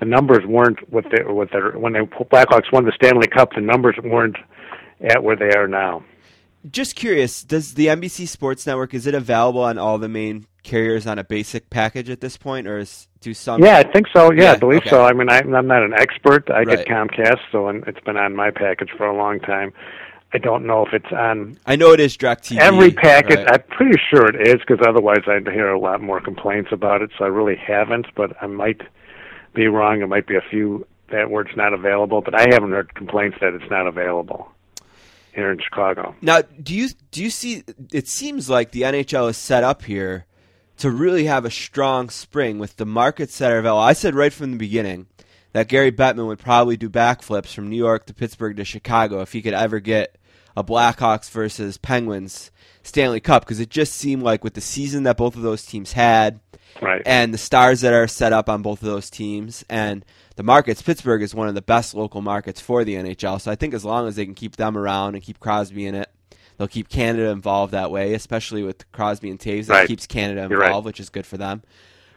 the 0.00 0.04
numbers 0.06 0.44
weren't 0.46 0.78
what 0.92 1.04
they 1.12 1.22
what 1.24 1.48
they 1.52 1.58
when 1.78 1.92
the 1.92 2.00
Blackhawks 2.00 2.72
won 2.72 2.84
the 2.84 2.92
Stanley 2.92 3.28
Cup 3.28 3.50
the 3.54 3.60
numbers 3.60 3.94
weren't 4.02 4.36
at 5.08 5.22
where 5.22 5.36
they 5.36 5.52
are 5.56 5.68
now 5.68 6.02
Just 6.70 6.94
curious, 6.94 7.42
does 7.42 7.74
the 7.74 7.86
NBC 7.86 8.26
Sports 8.28 8.66
Network 8.66 8.92
is 8.92 9.06
it 9.06 9.14
available 9.14 9.62
on 9.62 9.78
all 9.78 9.96
the 9.98 10.08
main 10.08 10.46
carriers 10.62 11.06
on 11.06 11.18
a 11.18 11.24
basic 11.24 11.70
package 11.70 12.10
at 12.10 12.20
this 12.20 12.36
point, 12.36 12.66
or 12.66 12.78
is 12.78 13.08
do 13.20 13.32
some? 13.32 13.62
yeah 13.62 13.78
I 13.78 13.84
think 13.84 14.06
so 14.14 14.32
yeah, 14.32 14.44
Yeah, 14.44 14.52
I 14.52 14.56
believe 14.56 14.82
okay. 14.82 14.90
so 14.90 15.02
I 15.04 15.12
mean 15.12 15.30
I, 15.30 15.38
I'm 15.40 15.66
not 15.66 15.82
an 15.82 15.94
expert 15.94 16.50
I 16.50 16.64
Right. 16.64 16.84
get 16.84 16.86
Comcast 16.86 17.40
so 17.52 17.68
and 17.68 17.84
it's 17.86 18.00
been 18.00 18.16
on 18.16 18.36
my 18.36 18.50
package 18.50 18.90
for 18.96 19.06
a 19.06 19.16
long 19.16 19.40
time 19.40 19.72
I 20.32 20.38
don't 20.38 20.66
know 20.66 20.86
if 20.86 20.92
it's 20.92 21.12
on 21.12 21.58
I 21.66 21.76
know 21.76 21.92
it 21.92 22.00
is 22.00 22.16
DirecTV. 22.16 22.58
Every 22.58 22.92
packet, 22.92 23.38
right? 23.38 23.52
I'm 23.52 23.62
pretty 23.76 23.98
sure 24.10 24.26
it 24.26 24.48
is, 24.48 24.56
because 24.66 24.84
otherwise 24.86 25.22
I'd 25.26 25.48
hear 25.48 25.70
a 25.70 25.78
lot 25.78 26.00
more 26.00 26.20
complaints 26.20 26.70
about 26.72 27.02
it. 27.02 27.10
So 27.18 27.24
I 27.24 27.28
really 27.28 27.56
haven't, 27.56 28.06
but 28.14 28.36
I 28.40 28.46
might 28.46 28.80
be 29.54 29.66
wrong. 29.66 30.02
It 30.02 30.08
might 30.08 30.26
be 30.26 30.36
a 30.36 30.42
few 30.48 30.86
that 31.10 31.30
where 31.30 31.42
it's 31.42 31.56
not 31.56 31.72
available, 31.72 32.20
but 32.20 32.34
I 32.34 32.46
haven't 32.52 32.70
heard 32.70 32.94
complaints 32.94 33.38
that 33.40 33.54
it's 33.54 33.68
not 33.70 33.88
available 33.88 34.52
here 35.34 35.50
in 35.50 35.58
Chicago. 35.58 36.14
Now, 36.20 36.42
do 36.42 36.74
you 36.74 36.88
do 37.10 37.22
you 37.22 37.30
see? 37.30 37.64
It 37.92 38.08
seems 38.08 38.48
like 38.48 38.70
the 38.70 38.82
NHL 38.82 39.30
is 39.30 39.36
set 39.36 39.64
up 39.64 39.82
here 39.82 40.26
to 40.78 40.90
really 40.90 41.24
have 41.24 41.44
a 41.44 41.50
strong 41.50 42.08
spring 42.08 42.58
with 42.58 42.76
the 42.76 42.86
market 42.86 43.40
are 43.40 43.58
available. 43.58 43.80
I 43.80 43.92
said 43.92 44.14
right 44.14 44.32
from 44.32 44.52
the 44.52 44.56
beginning 44.56 45.06
that 45.52 45.68
Gary 45.68 45.92
Bettman 45.92 46.26
would 46.26 46.38
probably 46.38 46.76
do 46.76 46.88
backflips 46.88 47.52
from 47.52 47.68
New 47.68 47.76
York 47.76 48.06
to 48.06 48.14
Pittsburgh 48.14 48.56
to 48.56 48.64
Chicago 48.64 49.20
if 49.20 49.32
he 49.32 49.42
could 49.42 49.52
ever 49.52 49.80
get 49.80 50.16
a 50.60 50.64
Blackhawks 50.64 51.30
versus 51.30 51.76
Penguins 51.78 52.50
Stanley 52.82 53.20
Cup 53.20 53.44
because 53.44 53.60
it 53.60 53.70
just 53.70 53.94
seemed 53.94 54.22
like 54.22 54.44
with 54.44 54.54
the 54.54 54.60
season 54.60 55.02
that 55.04 55.16
both 55.16 55.36
of 55.36 55.42
those 55.42 55.64
teams 55.66 55.92
had, 55.92 56.40
Right. 56.80 57.02
and 57.04 57.34
the 57.34 57.38
stars 57.38 57.80
that 57.80 57.92
are 57.92 58.06
set 58.06 58.32
up 58.32 58.48
on 58.48 58.62
both 58.62 58.80
of 58.82 58.86
those 58.88 59.10
teams 59.10 59.64
and 59.68 60.04
the 60.36 60.42
markets. 60.42 60.80
Pittsburgh 60.82 61.22
is 61.22 61.34
one 61.34 61.48
of 61.48 61.54
the 61.54 61.60
best 61.62 61.94
local 61.94 62.22
markets 62.22 62.60
for 62.60 62.84
the 62.84 62.94
NHL. 62.94 63.38
So 63.40 63.50
I 63.50 63.56
think 63.56 63.74
as 63.74 63.84
long 63.84 64.06
as 64.08 64.16
they 64.16 64.24
can 64.24 64.34
keep 64.34 64.56
them 64.56 64.78
around 64.78 65.14
and 65.14 65.22
keep 65.24 65.40
Crosby 65.40 65.84
in 65.86 65.94
it, 65.94 66.08
they'll 66.56 66.68
keep 66.68 66.88
Canada 66.88 67.28
involved 67.30 67.72
that 67.72 67.90
way, 67.90 68.14
especially 68.14 68.62
with 68.62 68.90
Crosby 68.92 69.30
and 69.30 69.38
Toews. 69.38 69.66
That 69.66 69.74
Right. 69.74 69.88
keeps 69.88 70.06
Canada 70.06 70.46
You're 70.48 70.58
right. 70.60 70.66
involved, 70.68 70.86
which 70.86 71.00
is 71.00 71.10
good 71.10 71.26
for 71.26 71.36
them. 71.36 71.62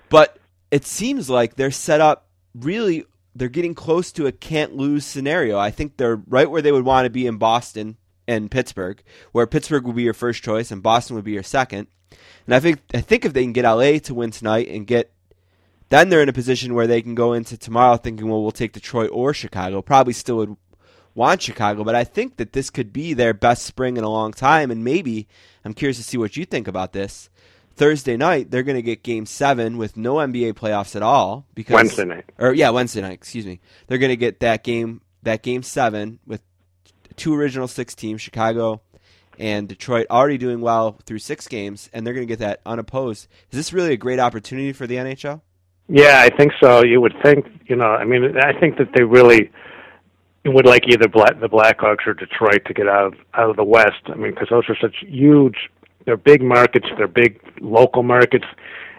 But 0.10 0.38
it 0.72 0.86
seems 0.86 1.30
like 1.30 1.56
they're 1.56 1.72
set 1.72 2.00
up 2.02 2.28
really. 2.58 3.06
They're 3.36 3.50
getting 3.50 3.74
close 3.74 4.12
to 4.12 4.28
a 4.28 4.32
can't 4.32 4.76
lose 4.78 5.04
scenario. 5.06 5.58
I 5.58 5.72
think 5.72 5.98
they're 5.98 6.22
right 6.28 6.50
where 6.50 6.62
they 6.62 6.72
would 6.72 6.86
want 6.86 7.06
to 7.06 7.10
be 7.10 7.26
in 7.26 7.38
Boston 7.38 7.98
and 8.28 8.52
Pittsburgh, 8.52 9.02
where 9.32 9.48
Pittsburgh 9.48 9.86
would 9.86 9.96
be 9.96 10.04
your 10.04 10.14
first 10.14 10.44
choice 10.44 10.72
and 10.72 10.84
Boston 10.84 11.16
would 11.16 11.26
be 11.26 11.34
your 11.34 11.44
second. 11.44 11.88
And 12.46 12.56
I 12.56 12.60
think 12.60 12.80
I 12.94 13.02
think 13.02 13.26
if 13.26 13.34
they 13.34 13.44
can 13.44 13.54
get 13.54 13.66
LA 13.66 14.00
to 14.00 14.14
win 14.14 14.32
tonight 14.32 14.68
and 14.68 14.86
get 14.88 15.12
then 15.90 16.10
they're 16.10 16.24
in 16.24 16.30
a 16.30 16.34
position 16.34 16.74
where 16.74 16.88
they 16.88 17.02
can 17.02 17.16
go 17.16 17.34
into 17.34 17.58
tomorrow 17.58 17.98
thinking, 17.98 18.28
well, 18.28 18.42
we'll 18.42 18.52
take 18.52 18.74
Detroit 18.74 19.12
or 19.14 19.34
Chicago. 19.34 19.82
Probably 19.82 20.14
still 20.14 20.38
would 20.38 20.58
want 21.14 21.42
Chicago, 21.42 21.84
but 21.84 21.94
I 21.94 22.04
think 22.04 22.38
that 22.38 22.54
this 22.54 22.70
could 22.70 22.92
be 22.92 23.14
their 23.14 23.34
best 23.34 23.64
spring 23.64 23.98
in 23.98 24.04
a 24.04 24.10
long 24.10 24.32
time. 24.32 24.72
And 24.72 24.84
maybe 24.84 25.28
I'm 25.64 25.74
curious 25.74 25.98
to 25.98 26.04
see 26.04 26.18
what 26.18 26.36
you 26.36 26.46
think 26.46 26.68
about 26.68 26.94
this. 26.94 27.30
Thursday 27.76 28.18
night, 28.18 28.52
they're 28.52 28.64
going 28.64 28.76
to 28.76 28.84
get 28.84 29.04
Game 29.04 29.26
Seven 29.26 29.78
with 29.78 29.98
no 29.98 30.16
NBA 30.16 30.54
playoffs 30.54 30.96
at 30.96 31.02
all 31.02 31.46
because 31.56 31.74
Wednesday 31.74 32.06
night. 32.06 32.26
or 32.38 32.54
yeah, 32.54 32.70
Wednesday 32.70 33.02
night. 33.02 33.14
Excuse 33.14 33.46
me. 33.46 33.60
They're 33.88 33.98
going 33.98 34.10
to 34.10 34.16
get 34.16 34.42
that 34.42 34.64
game 34.64 35.02
that 35.24 35.42
Game 35.42 35.64
Seven 35.64 36.20
with 36.26 36.42
two 37.14 37.34
original 37.36 37.68
six 37.68 37.96
teams, 37.96 38.22
Chicago 38.22 38.82
and 39.40 39.68
Detroit, 39.68 40.08
already 40.10 40.38
doing 40.38 40.62
well 40.62 40.98
through 41.06 41.20
six 41.20 41.48
games, 41.48 41.90
and 41.94 42.06
they're 42.06 42.14
going 42.14 42.28
to 42.28 42.32
get 42.32 42.40
that 42.40 42.62
unopposed. 42.66 43.28
Is 43.52 43.58
this 43.58 43.74
really 43.74 43.94
a 43.94 43.98
great 43.98 44.20
opportunity 44.20 44.74
for 44.74 44.88
the 44.88 44.96
NHL? 44.96 45.42
Yeah, 45.88 46.22
I 46.22 46.36
think 46.36 46.54
so. 46.62 46.84
You 46.84 47.02
would 47.02 47.16
think, 47.24 47.46
you 47.68 47.76
know, 47.76 47.86
I 47.86 48.06
mean, 48.06 48.38
I 48.38 48.58
think 48.60 48.78
that 48.78 48.94
they 48.94 49.04
really 49.04 49.52
would 50.46 50.66
like 50.66 50.84
either 50.88 51.08
Black, 51.08 51.40
the 51.40 51.50
Blackhawks 51.50 52.06
or 52.06 52.14
Detroit 52.14 52.66
to 52.66 52.74
get 52.74 52.88
out 52.88 53.06
of 53.06 53.14
out 53.34 53.50
of 53.50 53.56
the 53.56 53.64
West. 53.64 54.02
I 54.08 54.16
mean, 54.16 54.32
because 54.32 54.50
those 54.50 54.64
are 54.70 54.78
such 54.80 54.96
huge, 55.02 55.70
they're 56.06 56.18
big 56.18 56.42
markets, 56.42 56.88
they're 56.98 57.08
big 57.08 57.40
local 57.62 58.04
markets, 58.04 58.46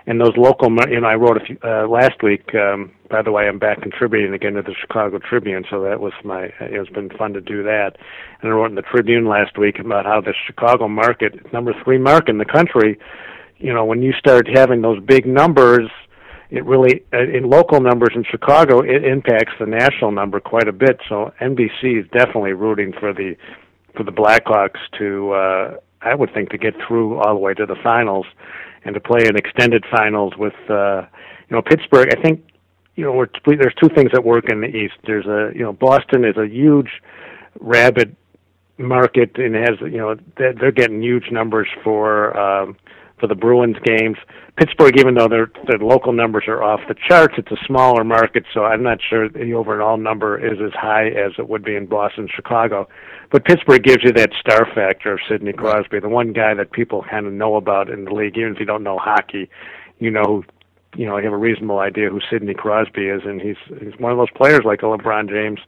and 0.06 0.20
those 0.20 0.36
local, 0.36 0.70
you 0.88 1.00
know, 1.00 1.06
I 1.06 1.14
wrote 1.14 1.38
a 1.38 1.44
few 1.44 1.58
uh, 1.64 1.86
last 1.88 2.22
week. 2.22 2.54
Um, 2.54 2.92
by 3.10 3.22
the 3.22 3.32
way, 3.32 3.48
I'm 3.48 3.58
back 3.58 3.80
contributing 3.80 4.34
again 4.34 4.54
to 4.54 4.62
the 4.62 4.74
Chicago 4.78 5.18
Tribune, 5.18 5.64
so 5.70 5.82
that 5.82 6.00
was 6.00 6.12
my. 6.24 6.50
It's 6.60 6.90
been 6.90 7.10
fun 7.10 7.32
to 7.32 7.40
do 7.40 7.62
that. 7.62 7.96
And 8.40 8.50
I 8.50 8.54
wrote 8.54 8.70
in 8.70 8.74
the 8.74 8.82
Tribune 8.82 9.26
last 9.26 9.56
week 9.56 9.78
about 9.78 10.04
how 10.04 10.20
the 10.20 10.34
Chicago 10.46 10.88
market, 10.88 11.52
number 11.52 11.72
three 11.84 11.98
market 11.98 12.30
in 12.30 12.38
the 12.38 12.44
country, 12.44 12.98
you 13.58 13.72
know, 13.72 13.84
when 13.84 14.02
you 14.02 14.12
start 14.12 14.46
having 14.52 14.82
those 14.82 15.00
big 15.00 15.26
numbers 15.26 15.90
it 16.50 16.64
really 16.64 17.02
uh, 17.12 17.22
in 17.22 17.48
local 17.50 17.80
numbers 17.80 18.12
in 18.14 18.24
Chicago 18.30 18.80
it 18.80 19.04
impacts 19.04 19.52
the 19.58 19.66
national 19.66 20.12
number 20.12 20.38
quite 20.38 20.68
a 20.68 20.72
bit. 20.72 21.00
So 21.08 21.32
NBC 21.40 22.00
is 22.00 22.06
definitely 22.12 22.52
rooting 22.52 22.92
for 22.92 23.12
the 23.12 23.36
for 23.96 24.04
the 24.04 24.12
Blackhawks 24.12 24.78
to 24.98 25.32
uh, 25.32 25.76
I 26.02 26.14
would 26.14 26.32
think 26.32 26.50
to 26.50 26.58
get 26.58 26.74
through 26.86 27.18
all 27.18 27.34
the 27.34 27.40
way 27.40 27.54
to 27.54 27.66
the 27.66 27.76
finals 27.82 28.26
and 28.84 28.94
to 28.94 29.00
play 29.00 29.26
an 29.26 29.36
extended 29.36 29.84
finals 29.90 30.34
with 30.36 30.54
uh, 30.68 31.02
you 31.48 31.56
know 31.56 31.62
Pittsburgh. 31.62 32.08
I 32.16 32.20
think 32.20 32.44
you 32.96 33.04
know 33.04 33.12
we're, 33.12 33.28
there's 33.44 33.74
two 33.80 33.88
things 33.88 34.10
that 34.12 34.24
work 34.24 34.48
in 34.50 34.60
the 34.60 34.68
East. 34.68 34.94
There's 35.06 35.26
a 35.26 35.52
you 35.54 35.62
know 35.62 35.72
Boston 35.72 36.24
is 36.24 36.36
a 36.36 36.46
huge 36.46 37.02
rabid 37.60 38.16
market 38.78 39.36
and 39.38 39.54
has 39.54 39.80
you 39.80 39.98
know 39.98 40.16
they're, 40.36 40.52
they're 40.52 40.72
getting 40.72 41.02
huge 41.02 41.30
numbers 41.30 41.68
for 41.82 42.36
um, 42.38 42.76
for 43.24 43.28
the 43.28 43.34
Bruins 43.34 43.76
games. 43.84 44.18
Pittsburgh, 44.56 44.98
even 44.98 45.14
though 45.14 45.28
their 45.28 45.50
their 45.66 45.78
local 45.78 46.12
numbers 46.12 46.44
are 46.46 46.62
off 46.62 46.80
the 46.88 46.94
charts, 47.08 47.34
it's 47.38 47.50
a 47.50 47.64
smaller 47.66 48.04
market, 48.04 48.44
so 48.52 48.64
I'm 48.64 48.82
not 48.82 48.98
sure 49.00 49.28
the 49.30 49.54
overall 49.54 49.96
number 49.96 50.38
is 50.38 50.58
as 50.60 50.72
high 50.74 51.08
as 51.08 51.32
it 51.38 51.48
would 51.48 51.64
be 51.64 51.74
in 51.74 51.86
Boston, 51.86 52.28
Chicago. 52.32 52.86
But 53.30 53.46
Pittsburgh 53.46 53.82
gives 53.82 54.04
you 54.04 54.12
that 54.12 54.30
star 54.38 54.68
factor 54.74 55.14
of 55.14 55.20
Sidney 55.26 55.54
Crosby, 55.54 56.00
the 56.00 56.08
one 56.08 56.34
guy 56.34 56.52
that 56.54 56.70
people 56.72 57.04
kind 57.10 57.26
of 57.26 57.32
know 57.32 57.56
about 57.56 57.88
in 57.88 58.04
the 58.04 58.12
league, 58.12 58.36
even 58.36 58.52
if 58.52 58.60
you 58.60 58.66
don't 58.66 58.82
know 58.82 58.98
hockey, 58.98 59.48
you 59.98 60.10
know 60.10 60.24
who 60.24 60.44
you 60.96 61.06
know, 61.06 61.16
you 61.16 61.24
have 61.24 61.32
a 61.32 61.36
reasonable 61.36 61.80
idea 61.80 62.08
who 62.08 62.20
Sidney 62.30 62.54
Crosby 62.54 63.06
is, 63.08 63.22
and 63.24 63.40
he's 63.40 63.56
he's 63.80 63.98
one 63.98 64.12
of 64.12 64.18
those 64.18 64.30
players 64.36 64.60
like 64.64 64.82
a 64.82 64.86
LeBron 64.86 65.30
James 65.30 65.60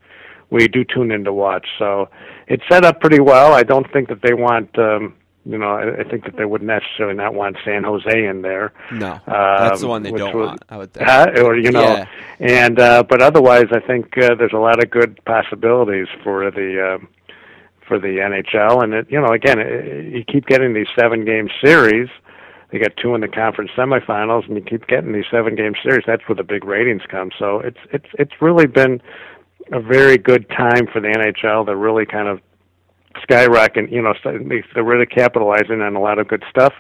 we 0.50 0.68
do 0.68 0.84
tune 0.84 1.10
in 1.10 1.24
to 1.24 1.32
watch. 1.32 1.66
So 1.76 2.08
it's 2.46 2.62
set 2.70 2.84
up 2.84 3.00
pretty 3.00 3.18
well. 3.18 3.52
I 3.52 3.64
don't 3.64 3.90
think 3.92 4.08
that 4.08 4.22
they 4.22 4.34
want 4.34 4.78
um 4.78 5.14
you 5.46 5.56
know, 5.58 5.68
I, 5.70 6.00
I 6.00 6.04
think 6.04 6.24
that 6.24 6.36
they 6.36 6.44
would 6.44 6.62
necessarily 6.62 7.14
not 7.14 7.34
want 7.34 7.56
San 7.64 7.84
Jose 7.84 8.26
in 8.26 8.42
there. 8.42 8.72
No, 8.90 9.12
um, 9.12 9.20
that's 9.26 9.80
the 9.80 9.86
one 9.86 10.02
they 10.02 10.10
don't 10.10 10.34
was, 10.36 10.48
want. 10.48 10.64
I 10.68 10.76
would 10.76 10.92
think. 10.92 11.08
Uh, 11.08 11.30
or 11.44 11.56
you 11.56 11.70
know, 11.70 11.82
Yeah. 11.82 12.06
and 12.40 12.78
uh, 12.80 13.02
but 13.04 13.22
otherwise, 13.22 13.66
I 13.70 13.80
think 13.80 14.18
uh, 14.18 14.34
there's 14.34 14.52
a 14.52 14.58
lot 14.58 14.82
of 14.82 14.90
good 14.90 15.24
possibilities 15.24 16.08
for 16.24 16.50
the 16.50 16.98
uh, 17.00 17.06
for 17.86 17.98
the 17.98 18.18
NHL. 18.18 18.82
And 18.82 18.94
it, 18.94 19.06
you 19.10 19.20
know, 19.20 19.32
again, 19.32 19.58
it, 19.60 20.12
you 20.12 20.24
keep 20.24 20.46
getting 20.46 20.74
these 20.74 20.88
seven 20.98 21.24
game 21.24 21.48
series. 21.64 22.08
They 22.72 22.78
got 22.78 22.96
two 23.00 23.14
in 23.14 23.20
the 23.20 23.28
conference 23.28 23.70
semifinals, 23.76 24.46
and 24.48 24.56
you 24.56 24.62
keep 24.62 24.88
getting 24.88 25.12
these 25.12 25.26
seven 25.30 25.54
game 25.54 25.74
series. 25.82 26.02
That's 26.06 26.22
where 26.28 26.34
the 26.34 26.42
big 26.42 26.64
ratings 26.64 27.02
come. 27.08 27.30
So 27.38 27.60
it's 27.60 27.78
it's 27.92 28.08
it's 28.18 28.32
really 28.40 28.66
been 28.66 29.00
a 29.72 29.80
very 29.80 30.18
good 30.18 30.48
time 30.50 30.86
for 30.92 31.00
the 31.00 31.08
NHL 31.08 31.66
to 31.66 31.76
really 31.76 32.06
kind 32.06 32.28
of 32.28 32.40
skyrocket. 33.22 33.90
You 33.90 34.02
know, 34.02 34.14
so 34.22 34.38
they- 34.38 34.62
they're 34.74 34.84
really 34.84 35.06
capitalizing 35.06 35.80
on 35.82 35.96
a 35.96 36.00
lot 36.00 36.18
of 36.18 36.28
good 36.28 36.44
stuff, 36.50 36.72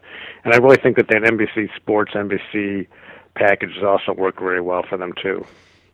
and 0.44 0.54
I 0.54 0.58
really 0.58 0.76
think 0.76 0.96
that 0.96 1.08
that 1.08 1.22
NBC 1.24 1.68
Sports, 1.76 2.12
NBC 2.14 2.86
package 3.34 3.74
has 3.74 3.84
also 3.84 4.12
worked 4.12 4.40
very 4.40 4.60
well 4.60 4.82
for 4.88 4.96
them 4.96 5.12
too. 5.22 5.44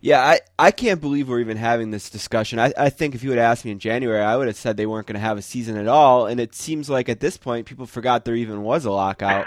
Yeah, 0.04 0.20
I, 0.20 0.40
I 0.58 0.70
can't 0.72 1.00
believe 1.00 1.28
we're 1.28 1.38
even 1.40 1.56
having 1.56 1.92
this 1.92 2.10
discussion. 2.10 2.58
I, 2.58 2.72
I 2.76 2.90
think 2.90 3.14
if 3.14 3.22
you 3.22 3.30
had 3.30 3.38
asked 3.38 3.64
me 3.64 3.70
in 3.70 3.78
January, 3.78 4.20
I 4.20 4.36
would 4.36 4.48
have 4.48 4.56
said 4.56 4.76
they 4.76 4.86
weren't 4.86 5.06
going 5.06 5.14
to 5.14 5.20
have 5.20 5.38
a 5.38 5.42
season 5.42 5.76
at 5.76 5.86
all. 5.86 6.26
And 6.26 6.40
it 6.40 6.56
seems 6.56 6.90
like 6.90 7.08
at 7.08 7.20
this 7.20 7.36
point, 7.36 7.66
people 7.66 7.86
forgot 7.86 8.24
there 8.24 8.34
even 8.34 8.62
was 8.62 8.84
a 8.84 8.90
lockout. 8.90 9.46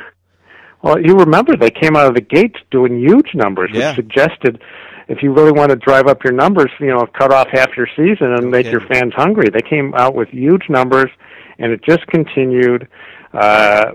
Well, 0.81 0.97
you 1.01 1.13
remember 1.15 1.57
they 1.57 1.71
came 1.71 1.97
out 1.97 2.07
of 2.07 2.15
the 2.15 2.21
gates 2.21 2.57
doing 2.71 2.99
huge 2.99 3.31
numbers, 3.33 3.71
Yeah. 3.73 3.89
which 3.89 3.95
suggested 3.97 4.61
if 5.07 5.21
you 5.21 5.31
really 5.33 5.51
want 5.51 5.69
to 5.69 5.75
drive 5.75 6.07
up 6.07 6.23
your 6.23 6.33
numbers, 6.33 6.71
you 6.79 6.87
know, 6.87 7.05
cut 7.17 7.31
off 7.31 7.47
half 7.51 7.75
your 7.77 7.87
season 7.95 8.33
and 8.33 8.49
make 8.49 8.65
your 8.67 8.81
fans 8.81 9.13
hungry. 9.15 9.49
They 9.49 9.61
came 9.61 9.93
out 9.93 10.15
with 10.15 10.29
huge 10.29 10.69
numbers, 10.69 11.11
and 11.59 11.71
it 11.71 11.83
just 11.83 12.05
continued. 12.07 12.87
Uh, 13.33 13.91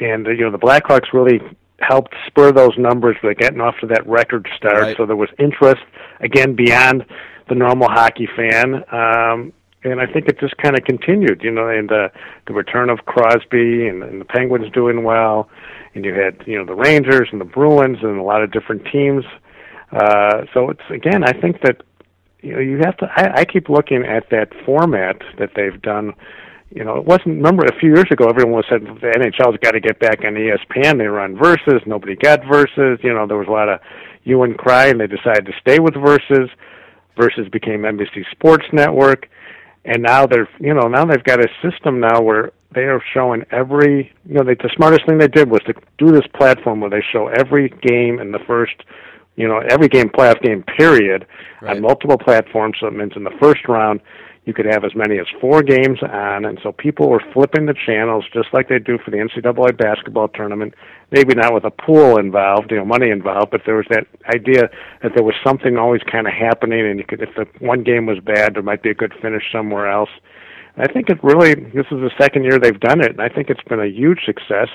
and 0.00 0.26
you 0.26 0.38
know, 0.38 0.50
the 0.50 0.58
Blackhawks 0.58 1.12
really 1.12 1.40
helped 1.80 2.14
spur 2.26 2.52
those 2.52 2.76
numbers 2.78 3.16
by 3.22 3.34
getting 3.34 3.60
off 3.60 3.74
to 3.80 3.86
that 3.88 4.06
record 4.06 4.48
start. 4.56 4.82
Right. 4.82 4.96
So 4.96 5.06
there 5.06 5.16
was 5.16 5.30
interest 5.38 5.82
again 6.20 6.54
beyond 6.54 7.04
the 7.48 7.54
normal 7.54 7.88
hockey 7.88 8.28
fan. 8.36 8.84
Um, 8.92 9.52
and 9.84 10.00
I 10.00 10.06
think 10.06 10.28
it 10.28 10.38
just 10.38 10.56
kind 10.58 10.78
of 10.78 10.84
continued, 10.84 11.42
you 11.42 11.50
know, 11.50 11.68
and 11.68 11.90
uh, 11.90 12.08
the 12.46 12.52
return 12.52 12.88
of 12.88 13.04
Crosby 13.04 13.88
and, 13.88 14.02
and 14.02 14.20
the 14.20 14.24
Penguins 14.24 14.72
doing 14.72 15.02
well, 15.02 15.48
and 15.94 16.04
you 16.04 16.14
had 16.14 16.42
you 16.46 16.56
know 16.56 16.64
the 16.64 16.74
Rangers 16.74 17.28
and 17.32 17.40
the 17.40 17.44
Bruins 17.44 17.98
and 18.02 18.18
a 18.18 18.22
lot 18.22 18.42
of 18.42 18.52
different 18.52 18.86
teams. 18.92 19.24
Uh, 19.92 20.46
so 20.54 20.70
it's 20.70 20.82
again, 20.90 21.22
I 21.22 21.32
think 21.32 21.60
that 21.62 21.82
you 22.40 22.52
know 22.52 22.60
you 22.60 22.78
have 22.78 22.96
to. 22.98 23.10
I, 23.14 23.40
I 23.40 23.44
keep 23.44 23.68
looking 23.68 24.04
at 24.04 24.30
that 24.30 24.48
format 24.64 25.16
that 25.38 25.50
they've 25.54 25.80
done. 25.82 26.14
You 26.70 26.84
know, 26.84 26.96
it 26.96 27.04
wasn't. 27.04 27.36
Remember, 27.36 27.66
a 27.66 27.78
few 27.78 27.90
years 27.94 28.06
ago, 28.10 28.26
everyone 28.28 28.54
was 28.54 28.64
said 28.70 28.80
the 28.82 29.08
NHL's 29.08 29.58
got 29.58 29.72
to 29.72 29.80
get 29.80 29.98
back 29.98 30.24
on 30.24 30.34
ESPN. 30.34 30.98
They 30.98 31.06
run 31.06 31.36
versus. 31.36 31.82
Nobody 31.86 32.16
got 32.16 32.40
versus. 32.50 32.98
You 33.02 33.12
know, 33.12 33.26
there 33.26 33.36
was 33.36 33.48
a 33.48 33.52
lot 33.52 33.68
of 33.68 33.80
you 34.24 34.42
and 34.42 34.56
cry, 34.56 34.86
and 34.86 34.98
they 34.98 35.06
decided 35.06 35.44
to 35.46 35.52
stay 35.60 35.78
with 35.78 35.94
versus. 35.94 36.48
Versus 37.14 37.46
became 37.50 37.82
NBC 37.82 38.24
Sports 38.30 38.64
Network, 38.72 39.28
and 39.84 40.02
now 40.02 40.24
they're 40.24 40.48
you 40.58 40.72
know 40.72 40.88
now 40.88 41.04
they've 41.04 41.22
got 41.22 41.40
a 41.40 41.48
system 41.60 42.00
now 42.00 42.22
where 42.22 42.52
they 42.74 42.84
are 42.84 43.02
showing 43.12 43.44
every 43.50 44.10
you 44.26 44.34
know 44.34 44.44
they, 44.44 44.54
the 44.54 44.70
smartest 44.74 45.04
thing 45.06 45.18
they 45.18 45.28
did 45.28 45.50
was 45.50 45.60
to 45.64 45.74
do 45.98 46.10
this 46.10 46.26
platform 46.34 46.80
where 46.80 46.88
they 46.88 47.02
show 47.12 47.28
every 47.28 47.68
game 47.68 48.18
in 48.18 48.32
the 48.32 48.38
first 48.46 48.82
you 49.36 49.48
know 49.48 49.60
every 49.68 49.88
game 49.88 50.08
playoff 50.08 50.40
game 50.42 50.62
period 50.76 51.26
on 51.62 51.80
multiple 51.80 52.18
platforms. 52.18 52.76
So 52.80 52.86
it 52.86 52.94
means 52.94 53.12
in 53.16 53.24
the 53.24 53.36
first 53.40 53.66
round 53.68 54.00
you 54.44 54.52
could 54.52 54.66
have 54.66 54.84
as 54.84 54.92
many 54.96 55.18
as 55.20 55.26
four 55.40 55.62
games 55.62 55.98
on. 56.02 56.44
And 56.44 56.58
so 56.62 56.72
people 56.72 57.08
were 57.08 57.22
flipping 57.32 57.66
the 57.66 57.74
channels 57.86 58.24
just 58.32 58.48
like 58.52 58.68
they 58.68 58.80
do 58.80 58.98
for 58.98 59.12
the 59.12 59.18
NCAA 59.18 59.78
basketball 59.78 60.28
tournament. 60.28 60.74
Maybe 61.12 61.34
not 61.34 61.54
with 61.54 61.64
a 61.64 61.70
pool 61.70 62.18
involved 62.18 62.70
you 62.70 62.78
know 62.78 62.84
money 62.84 63.10
involved 63.10 63.50
but 63.50 63.62
there 63.64 63.76
was 63.76 63.86
that 63.90 64.06
idea 64.34 64.68
that 65.02 65.12
there 65.14 65.24
was 65.24 65.34
something 65.44 65.76
always 65.76 66.02
kind 66.10 66.26
of 66.26 66.32
happening 66.32 66.86
and 66.86 66.98
you 66.98 67.04
could 67.04 67.22
if 67.22 67.34
the 67.36 67.46
one 67.64 67.84
game 67.84 68.06
was 68.06 68.18
bad 68.18 68.54
there 68.54 68.62
might 68.62 68.82
be 68.82 68.90
a 68.90 68.94
good 68.94 69.12
finish 69.22 69.44
somewhere 69.52 69.90
else. 69.90 70.10
I 70.76 70.90
think 70.90 71.10
it 71.10 71.22
really 71.22 71.54
this 71.54 71.86
is 71.90 72.00
the 72.00 72.10
second 72.18 72.44
year 72.44 72.58
they've 72.58 72.80
done 72.80 73.00
it, 73.00 73.10
and 73.10 73.20
I 73.20 73.28
think 73.28 73.50
it's 73.50 73.62
been 73.68 73.80
a 73.80 73.86
huge 73.86 74.20
success. 74.24 74.68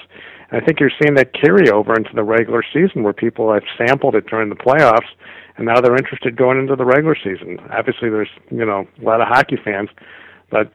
I 0.52 0.62
think 0.62 0.80
you're 0.80 0.92
seeing 1.02 1.16
that 1.16 1.34
carry 1.34 1.70
over 1.70 1.94
into 1.96 2.12
the 2.14 2.24
regular 2.24 2.64
season 2.74 3.04
where 3.04 3.14
people 3.14 3.54
have 3.54 3.64
sampled 3.78 4.16
it 4.16 4.28
during 4.28 4.50
the 4.50 4.56
playoffs, 4.56 5.10
and 5.58 5.66
now 5.66 5.82
they're 5.82 5.96
interested 5.96 6.38
going 6.38 6.60
into 6.60 6.76
the 6.76 6.86
regular 6.86 7.16
season. 7.16 7.60
Obviously, 7.72 8.10
there's 8.10 8.30
you 8.50 8.66
know 8.66 8.88
a 9.02 9.04
lot 9.04 9.22
of 9.22 9.28
hockey 9.28 9.58
fans, 9.64 9.90
but 10.50 10.72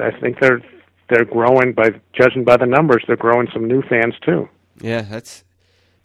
I 0.00 0.10
think 0.20 0.40
they're 0.40 0.60
they're 1.08 1.24
growing 1.24 1.72
by 1.72 1.90
judging 2.12 2.44
by 2.44 2.56
the 2.56 2.66
numbers. 2.66 3.02
They're 3.06 3.16
growing 3.16 3.48
some 3.52 3.66
new 3.66 3.82
fans 3.82 4.14
too. 4.24 4.48
Yeah, 4.80 5.02
that's 5.02 5.44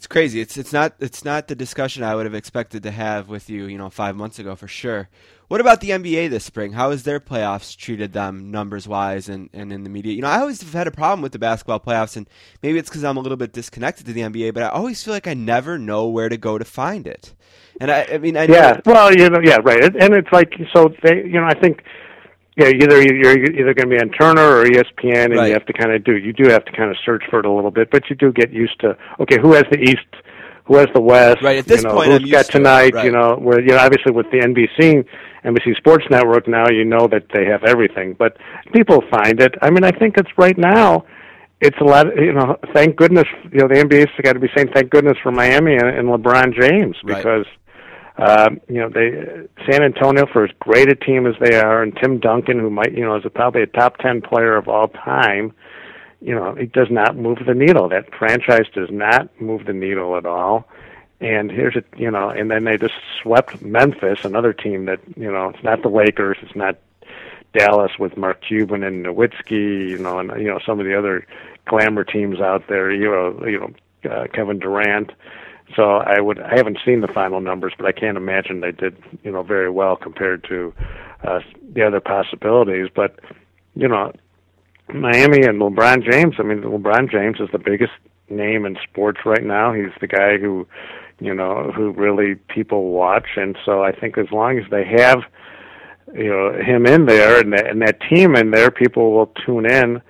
it's 0.02 0.08
crazy. 0.08 0.41
It's 0.41 0.58
it's 0.58 0.74
not 0.74 0.95
it's 0.99 1.24
not 1.24 1.47
the 1.47 1.54
discussion 1.54 2.02
I 2.02 2.16
would 2.16 2.26
have 2.26 2.34
expected 2.34 2.82
to 2.82 2.89
have 2.89 3.30
with 3.30 3.52
you, 3.52 3.66
you 3.66 3.78
know, 3.78 3.91
five 3.91 4.16
months 4.16 4.39
ago 4.39 4.56
for 4.56 4.68
sure. 4.68 5.10
What 5.47 5.62
about 5.62 5.80
the 5.80 5.91
NBA 5.91 6.32
this 6.32 6.43
spring? 6.43 6.72
How 6.72 6.89
has 6.89 7.04
their 7.04 7.20
playoffs 7.20 7.78
treated 7.78 8.12
them 8.12 8.49
numbers 8.49 8.88
wise 8.88 9.30
and, 9.30 9.52
and 9.54 9.72
in 9.72 9.84
the 9.84 9.91
media? 9.91 10.14
You 10.14 10.24
know, 10.24 10.28
I 10.28 10.39
always 10.39 10.60
have 10.64 10.74
had 10.74 10.88
a 10.88 10.91
problem 10.91 11.22
with 11.22 11.34
the 11.34 11.38
basketball 11.38 11.80
playoffs, 11.80 12.18
and 12.18 12.28
maybe 12.64 12.80
it's 12.80 12.89
because 12.89 13.04
I'm 13.04 13.18
a 13.18 13.20
little 13.20 13.38
bit 13.38 13.54
disconnected 13.54 14.08
to 14.08 14.14
the 14.14 14.22
NBA, 14.22 14.56
but 14.56 14.64
I 14.64 14.70
always 14.70 15.04
feel 15.04 15.14
like 15.14 15.28
I 15.28 15.36
never 15.36 15.78
know 15.78 16.08
where 16.08 16.30
to 16.30 16.38
go 16.38 16.58
to 16.58 16.66
find 16.66 17.06
it. 17.06 17.36
And 17.80 17.91
I, 17.91 18.08
I 18.14 18.18
mean, 18.18 18.36
I 18.38 18.45
yeah, 18.45 18.82
well, 18.88 19.14
you 19.14 19.30
know, 19.30 19.39
yeah, 19.43 19.60
right, 19.64 19.84
and 19.84 20.16
it's 20.16 20.32
like 20.32 20.52
so 20.74 20.91
they, 21.04 21.18
you 21.18 21.39
know, 21.39 21.45
I 21.45 21.54
think. 21.54 21.84
Yeah, 22.58 22.68
either 22.68 23.02
you're 23.02 23.38
either 23.38 23.74
going 23.74 23.89
to 23.89 23.95
be 23.95 23.99
on 23.99 24.10
Turner 24.10 24.41
or 24.58 24.66
ESPN, 24.66 25.26
and 25.26 25.36
Right. 25.36 25.47
you 25.47 25.54
have 25.54 25.66
to 25.68 25.74
kind 25.74 25.93
of 25.93 26.04
do. 26.04 26.18
You 26.18 26.34
do 26.34 26.49
have 26.49 26.66
to 26.66 26.72
kind 26.74 26.91
of 26.91 26.97
search 27.06 27.24
for 27.30 27.39
it 27.39 27.45
a 27.45 27.52
little 27.52 27.72
bit, 27.72 27.89
but 27.91 28.10
you 28.10 28.16
do 28.16 28.32
get 28.34 28.52
used 28.52 28.78
to. 28.82 28.97
Okay, 29.22 29.39
who 29.41 29.54
has 29.54 29.64
the 29.72 29.80
East? 29.80 30.06
Who 30.66 30.76
has 30.78 30.88
the 30.93 31.02
West? 31.02 31.41
Right, 31.41 31.60
at 31.60 31.66
this 31.66 31.82
you 31.82 31.88
know, 31.88 31.95
point, 31.95 32.12
who's 32.12 32.22
I'm 32.24 32.30
got 32.30 32.38
used 32.39 32.52
to 32.52 32.58
tonight? 32.58 32.93
right. 32.93 33.06
You 33.06 33.12
know, 33.12 33.36
where 33.36 33.62
you 33.62 33.68
know, 33.70 33.78
obviously 33.78 34.12
with 34.12 34.30
the 34.32 34.39
NBC, 34.39 35.06
NBC 35.45 35.78
Sports 35.78 36.06
Network 36.12 36.47
now, 36.47 36.70
you 36.70 36.84
know 36.84 37.08
that 37.08 37.24
they 37.34 37.45
have 37.45 37.64
everything. 37.64 38.16
But 38.20 38.38
people 38.74 39.02
find 39.10 39.39
it. 39.39 39.56
I 39.62 39.70
mean, 39.70 39.84
I 39.86 39.91
think 39.91 40.18
it's 40.18 40.30
right 40.38 40.58
now. 40.58 41.06
It's 41.62 41.78
a 41.80 41.84
lot. 41.86 42.08
Of, 42.08 42.18
you 42.18 42.34
know, 42.34 42.58
thank 42.74 42.95
goodness. 42.97 43.28
You 43.52 43.60
know, 43.62 43.68
the 43.70 43.76
NBA's 43.76 44.10
got 44.24 44.34
to 44.34 44.39
be 44.39 44.49
saying 44.56 44.70
thank 44.74 44.89
goodness 44.89 45.18
for 45.24 45.32
Miami 45.32 45.74
and, 45.76 45.88
and 45.88 46.10
LeBron 46.10 46.60
James 46.60 46.97
Right. 47.04 47.24
Um, 48.18 48.59
you 48.68 48.80
know, 48.80 48.89
they 48.89 49.47
San 49.70 49.84
Antonio 49.84 50.26
for 50.26 50.45
as 50.45 50.51
great 50.59 50.89
a 50.89 50.95
team 50.95 51.26
as 51.26 51.36
they 51.39 51.55
are, 51.55 51.82
and 51.82 51.95
Tim 51.95 52.20
Duncan, 52.20 52.59
who 52.59 52.70
might 52.70 52.93
you 52.93 53.05
know 53.05 53.16
is 53.16 53.26
a, 53.26 53.30
probably 53.30 53.62
a 53.62 53.68
top 53.68 53.97
ten 53.97 54.22
player 54.22 54.55
of 54.55 54.68
all 54.68 54.89
time. 54.89 55.53
You 56.20 56.36
know, 56.36 56.49
it 56.49 56.72
does 56.72 56.89
not 56.91 57.16
move 57.16 57.39
the 57.45 57.53
needle. 57.53 57.89
That 57.89 58.14
franchise 58.14 58.68
does 58.74 58.89
not 58.91 59.30
move 59.41 59.66
the 59.66 59.74
needle 59.74 60.18
at 60.18 60.26
all. 60.26 60.68
And 61.20 61.51
here's 61.51 61.76
a 61.76 61.84
you 61.97 62.12
know, 62.12 62.30
and 62.30 62.51
then 62.51 62.66
they 62.66 62.78
just 62.78 62.93
swept 63.22 63.62
Memphis, 63.62 64.26
another 64.26 64.53
team 64.53 64.86
that 64.86 64.99
you 65.16 65.32
know, 65.32 65.50
it's 65.50 65.63
not 65.63 65.82
the 65.82 65.89
Lakers, 65.89 66.38
it's 66.42 66.55
not 66.55 66.78
Dallas 67.54 67.92
with 68.00 68.17
Mark 68.17 68.42
Cuban 68.42 68.83
and 68.83 69.05
Nowitzki, 69.05 69.89
you 69.89 69.97
know, 69.97 70.20
and 70.20 70.32
you 70.42 70.47
know 70.47 70.59
some 70.66 70.79
of 70.79 70.86
the 70.86 70.97
other 70.97 71.25
glamour 71.66 72.04
teams 72.04 72.39
out 72.39 72.67
there. 72.67 72.92
You 72.92 73.09
know, 73.09 73.46
you 73.46 73.59
know 73.59 74.12
uh, 74.12 74.28
Kevin 74.33 74.59
Durant. 74.59 75.12
So 75.76 75.84
I 75.84 76.20
would 76.20 76.39
I 76.39 76.56
haven't 76.56 76.80
seen 76.86 77.02
the 77.02 77.08
final 77.08 77.42
numbers, 77.42 77.74
but 77.78 77.86
I 77.86 77.92
can't 77.92 78.18
imagine 78.18 78.62
they 78.62 78.72
did 78.72 78.98
you 79.24 79.32
know 79.32 79.43
very 79.43 79.70
well 79.70 79.96
compared 79.96 80.43
to 80.50 80.74
uh, 81.24 81.39
the 81.74 81.86
other 81.86 82.00
possibilities. 82.00 82.88
But 82.93 83.20
you 83.76 83.88
know, 83.88 84.12
Miami 84.93 85.43
and 85.43 85.62
LeBron 85.62 86.10
James. 86.10 86.36
I 86.39 86.43
mean, 86.43 86.62
LeBron 86.62 87.10
James 87.12 87.39
is 87.39 87.50
the 87.52 87.60
biggest 87.60 87.93
name 88.30 88.66
in 88.66 88.78
sports 88.89 89.20
right 89.26 89.43
now. 89.43 89.74
He's 89.74 89.92
the 90.00 90.08
guy 90.08 90.38
who 90.38 90.68
you 91.20 91.34
know 91.34 91.72
who 91.76 91.92
really 91.92 92.36
people 92.36 92.92
watch, 92.92 93.28
and 93.36 93.58
so 93.66 93.84
I 93.84 93.92
think 93.92 94.18
as 94.18 94.32
long 94.32 94.58
as 94.58 94.66
they 94.72 94.86
have 94.98 95.20
you 96.14 96.30
know 96.30 96.54
him 96.54 96.86
in 96.86 97.06
there 97.06 97.39
and 97.39 97.54
that 97.54 97.68
and 97.68 97.82
that 97.82 98.00
team 98.10 98.36
in 98.36 98.52
there, 98.52 98.72
people 98.72 99.14
will 99.14 99.32
tune 99.46 99.70
in. 99.70 100.02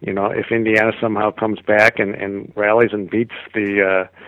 You 0.00 0.12
know, 0.12 0.26
if 0.26 0.50
Indiana 0.50 0.92
somehow 1.00 1.30
comes 1.30 1.60
back 1.60 1.98
and 1.98 2.14
and 2.14 2.52
rallies 2.56 2.90
and 2.92 3.08
beats 3.08 3.34
the 3.54 4.08
uh, 4.08 4.18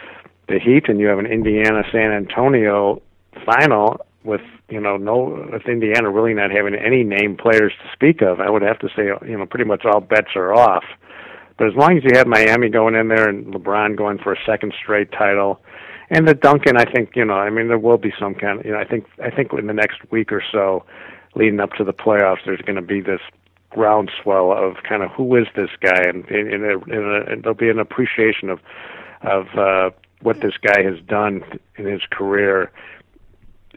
the 0.49 0.59
Heat, 0.59 0.89
and 0.89 0.99
you 0.99 1.07
have 1.07 1.19
an 1.19 1.27
Indiana 1.27 1.83
San 1.93 2.13
Antonio 2.13 3.03
final 3.45 4.01
with 4.25 4.41
you 4.69 4.81
know 4.81 4.97
no 4.97 5.49
with 5.53 5.67
Indiana 5.67 6.11
really 6.11 6.35
not 6.35 6.51
having 6.51 6.75
any 6.75 7.05
name 7.05 7.37
players 7.37 7.73
to 7.83 7.91
speak 7.93 8.23
of, 8.23 8.41
I 8.41 8.51
would 8.51 8.63
have 8.63 8.79
to 8.81 8.89
say 8.97 9.07
you 9.29 9.39
know 9.39 9.47
pretty 9.47 9.65
much 9.65 9.85
all 9.85 10.01
bets 10.01 10.35
are 10.35 10.53
off. 10.53 10.85
But 11.57 11.69
as 11.69 11.75
long 11.75 11.99
as 11.99 12.05
you 12.05 12.11
have 12.15 12.27
Miami 12.27 12.69
going 12.69 12.95
in 12.95 13.09
there 13.09 13.29
and 13.29 13.47
LeBron 13.53 13.97
going 13.97 14.19
for 14.19 14.33
a 14.33 14.39
second 14.47 14.73
straight 14.81 15.11
title, 15.11 15.61
and 16.11 16.27
the 16.27 16.35
Duncan, 16.35 16.77
I 16.77 16.85
think 16.85 17.17
you 17.17 17.25
know, 17.25 17.35
I 17.35 17.51
mean, 17.51 17.69
there 17.69 17.79
will 17.79 17.99
be 17.99 18.13
some 18.19 18.35
kind 18.35 18.61
of, 18.61 18.67
you 18.67 18.73
know, 18.73 18.79
I 18.79 18.85
think 18.85 19.07
I 19.23 19.31
think 19.31 19.53
in 19.53 19.67
the 19.67 19.75
next 19.75 19.99
week 20.11 20.33
or 20.33 20.43
so, 20.53 20.85
leading 21.35 21.61
up 21.61 21.73
to 21.75 21.85
the 21.85 21.93
playoffs, 21.93 22.45
there's 22.47 22.63
going 22.63 22.77
to 22.77 22.83
be 22.83 23.01
this 23.01 23.21
groundswell 23.71 24.53
of 24.53 24.83
kind 24.89 25.03
of 25.03 25.11
who 25.11 25.37
is 25.37 25.47
this 25.55 25.71
guy, 25.81 26.03
and 26.03 26.25
and, 26.31 26.53
and, 26.53 26.65
and, 26.65 27.29
and 27.29 27.43
there'll 27.43 27.55
be 27.55 27.69
an 27.69 27.79
appreciation 27.79 28.49
of 28.51 28.61
of 29.23 29.47
uh, 29.57 29.91
what 30.23 30.41
this 30.41 30.55
guy 30.61 30.83
has 30.83 31.01
done 31.07 31.43
in 31.77 31.87
his 31.87 32.03
career. 32.11 32.71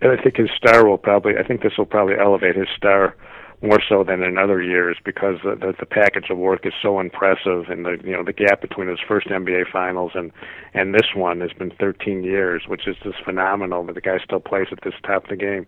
And 0.02 0.12
I 0.12 0.22
think 0.22 0.38
his 0.38 0.50
star 0.56 0.88
will 0.88 0.98
probably, 0.98 1.34
I 1.38 1.44
think 1.44 1.62
this 1.62 1.74
will 1.78 1.86
probably 1.86 2.16
elevate 2.20 2.56
his 2.56 2.68
star 2.76 3.16
more 3.62 3.80
so 3.88 4.04
than 4.04 4.24
in 4.24 4.38
other 4.38 4.62
years 4.62 4.98
because 5.06 5.36
the, 5.44 5.56
the, 5.56 5.74
the 5.80 5.86
package 5.86 6.30
of 6.32 6.38
work 6.38 6.66
is 6.66 6.74
so 6.82 7.00
impressive, 7.00 7.70
and 7.70 7.86
the 7.86 7.98
you 8.04 8.12
know 8.12 8.24
the 8.24 8.34
gap 8.34 8.60
between 8.62 8.88
his 8.88 8.98
first 9.08 9.28
NBA 9.28 9.72
Finals 9.72 10.14
and 10.16 10.32
and 10.74 10.96
this 10.96 11.14
one 11.16 11.42
has 11.42 11.52
been 11.54 11.72
13 11.80 12.24
years, 12.24 12.64
which 12.68 12.88
is 12.88 12.96
just 13.04 13.24
phenomenal. 13.24 13.84
But 13.84 13.96
the 13.96 14.02
guy 14.02 14.18
still 14.24 14.40
plays 14.40 14.68
at 14.72 14.80
this 14.84 14.96
top 15.04 15.26
of 15.26 15.30
the 15.30 15.36
game. 15.36 15.68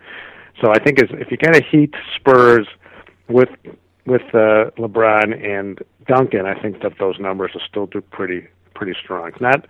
So 0.61 0.71
I 0.71 0.79
think 0.83 0.99
if 0.99 1.31
you 1.31 1.37
kind 1.37 1.55
of 1.55 1.63
heat 1.69 1.93
Spurs 2.15 2.67
with 3.29 3.49
with 4.05 4.23
uh, 4.33 4.71
LeBron 4.77 5.45
and 5.45 5.79
Duncan, 6.07 6.45
I 6.45 6.59
think 6.59 6.81
that 6.81 6.93
those 6.99 7.19
numbers 7.19 7.51
will 7.53 7.61
still 7.69 7.85
do 7.85 8.01
pretty 8.01 8.47
pretty 8.73 8.93
strong. 9.01 9.31
Not 9.39 9.67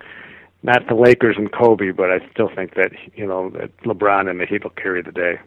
not 0.64 0.88
the 0.88 0.94
Lakers 0.94 1.36
and 1.38 1.52
Kobe, 1.52 1.92
but 1.92 2.10
I 2.10 2.18
still 2.32 2.48
think 2.52 2.74
that 2.74 2.90
you 3.14 3.26
know 3.26 3.50
that 3.50 3.76
LeBron 3.84 4.28
and 4.28 4.40
the 4.40 4.46
Heat 4.46 4.64
will 4.64 4.70
carry 4.70 5.02
the 5.02 5.12
day. 5.12 5.38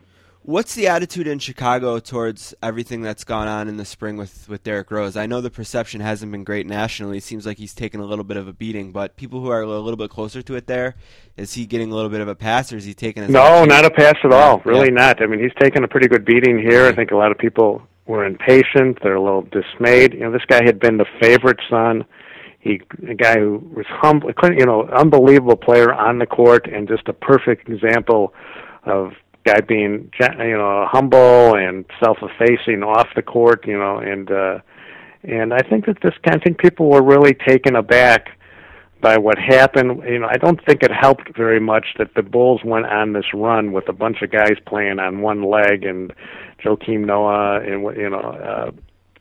What's 0.43 0.75
the 0.75 0.87
attitude 0.87 1.27
in 1.27 1.39
Chicago 1.39 1.99
towards 1.99 2.55
everything 2.63 3.01
that's 3.01 3.25
gone 3.25 3.49
on 3.49 3.67
in 3.67 3.75
the 3.75 3.83
spring 3.83 4.15
with, 4.15 4.47
with 4.47 4.63
Derrick 4.63 4.89
Rose? 4.89 5.17
I 5.17 5.25
know 5.25 5.41
the 5.41 5.49
perception 5.49 5.99
hasn't 5.99 6.31
been 6.31 6.45
great 6.45 6.65
nationally. 6.65 7.17
It 7.17 7.23
seems 7.23 7.45
like 7.45 7.57
he's 7.57 7.73
taken 7.73 7.99
a 7.99 8.05
little 8.05 8.23
bit 8.23 8.37
of 8.37 8.47
a 8.47 8.53
beating, 8.53 8.93
but 8.93 9.17
people 9.17 9.41
who 9.41 9.49
are 9.49 9.61
a 9.61 9.67
little 9.67 9.97
bit 9.97 10.09
closer 10.09 10.41
to 10.41 10.55
it 10.55 10.65
there, 10.65 10.95
is 11.35 11.53
he 11.55 11.65
getting 11.65 11.91
a 11.91 11.95
little 11.95 12.09
bit 12.09 12.21
of 12.21 12.29
a 12.29 12.35
pass 12.35 12.71
or 12.71 12.77
is 12.77 12.85
he 12.85 12.93
taking 12.93 13.23
a 13.23 13.27
No, 13.27 13.65
not 13.65 13.83
a 13.83 13.91
pass 13.91 14.15
at 14.23 14.31
all. 14.31 14.61
Really 14.63 14.87
yeah. 14.87 14.93
not. 14.93 15.21
I 15.21 15.25
mean, 15.25 15.41
he's 15.41 15.51
taken 15.59 15.83
a 15.83 15.87
pretty 15.89 16.07
good 16.07 16.23
beating 16.23 16.57
here. 16.59 16.85
I 16.85 16.95
think 16.95 17.11
a 17.11 17.17
lot 17.17 17.31
of 17.31 17.37
people 17.37 17.81
were 18.05 18.23
impatient. 18.23 18.99
They're 19.03 19.15
a 19.15 19.21
little 19.21 19.41
dismayed. 19.41 20.13
You 20.13 20.21
know, 20.21 20.31
this 20.31 20.45
guy 20.47 20.63
had 20.63 20.79
been 20.79 20.95
the 20.95 21.07
favorite 21.19 21.59
son. 21.69 22.05
He, 22.59 22.81
a 23.07 23.13
guy 23.13 23.39
who 23.39 23.63
was 23.75 23.85
humble, 23.87 24.31
you 24.57 24.65
know, 24.65 24.87
unbelievable 24.89 25.55
player 25.55 25.93
on 25.93 26.19
the 26.19 26.25
court 26.25 26.67
and 26.67 26.87
just 26.87 27.07
a 27.07 27.13
perfect 27.13 27.69
example 27.69 28.33
of 28.83 29.13
guy 29.47 29.61
being 29.61 30.11
you 30.19 30.57
know 30.57 30.85
humble 30.89 31.55
and 31.55 31.85
self-effacing 32.03 32.83
off 32.83 33.07
the 33.15 33.21
court, 33.21 33.65
you 33.65 33.77
know, 33.77 33.99
and 33.99 34.29
uh, 34.31 34.59
and 35.23 35.53
I 35.53 35.59
think 35.69 35.85
that 35.85 35.97
this 36.01 36.13
I 36.25 36.37
think 36.39 36.57
people 36.57 36.89
were 36.89 37.01
really 37.01 37.33
taken 37.47 37.75
aback 37.75 38.37
by 39.01 39.17
what 39.17 39.37
happened. 39.37 40.03
You 40.05 40.19
know, 40.19 40.27
I 40.29 40.37
don't 40.37 40.63
think 40.65 40.83
it 40.83 40.91
helped 40.91 41.35
very 41.35 41.59
much 41.59 41.85
that 41.97 42.13
the 42.15 42.23
Bulls 42.23 42.61
went 42.63 42.87
on 42.87 43.13
this 43.13 43.33
run 43.33 43.71
with 43.71 43.87
a 43.89 43.93
bunch 43.93 44.21
of 44.21 44.31
guys 44.31 44.55
playing 44.65 44.99
on 44.99 45.21
one 45.21 45.43
leg 45.43 45.83
and 45.83 46.13
Joakim 46.63 47.05
Noah 47.05 47.61
and 47.61 47.83
you 47.97 48.09
know 48.09 48.19
uh, 48.19 48.71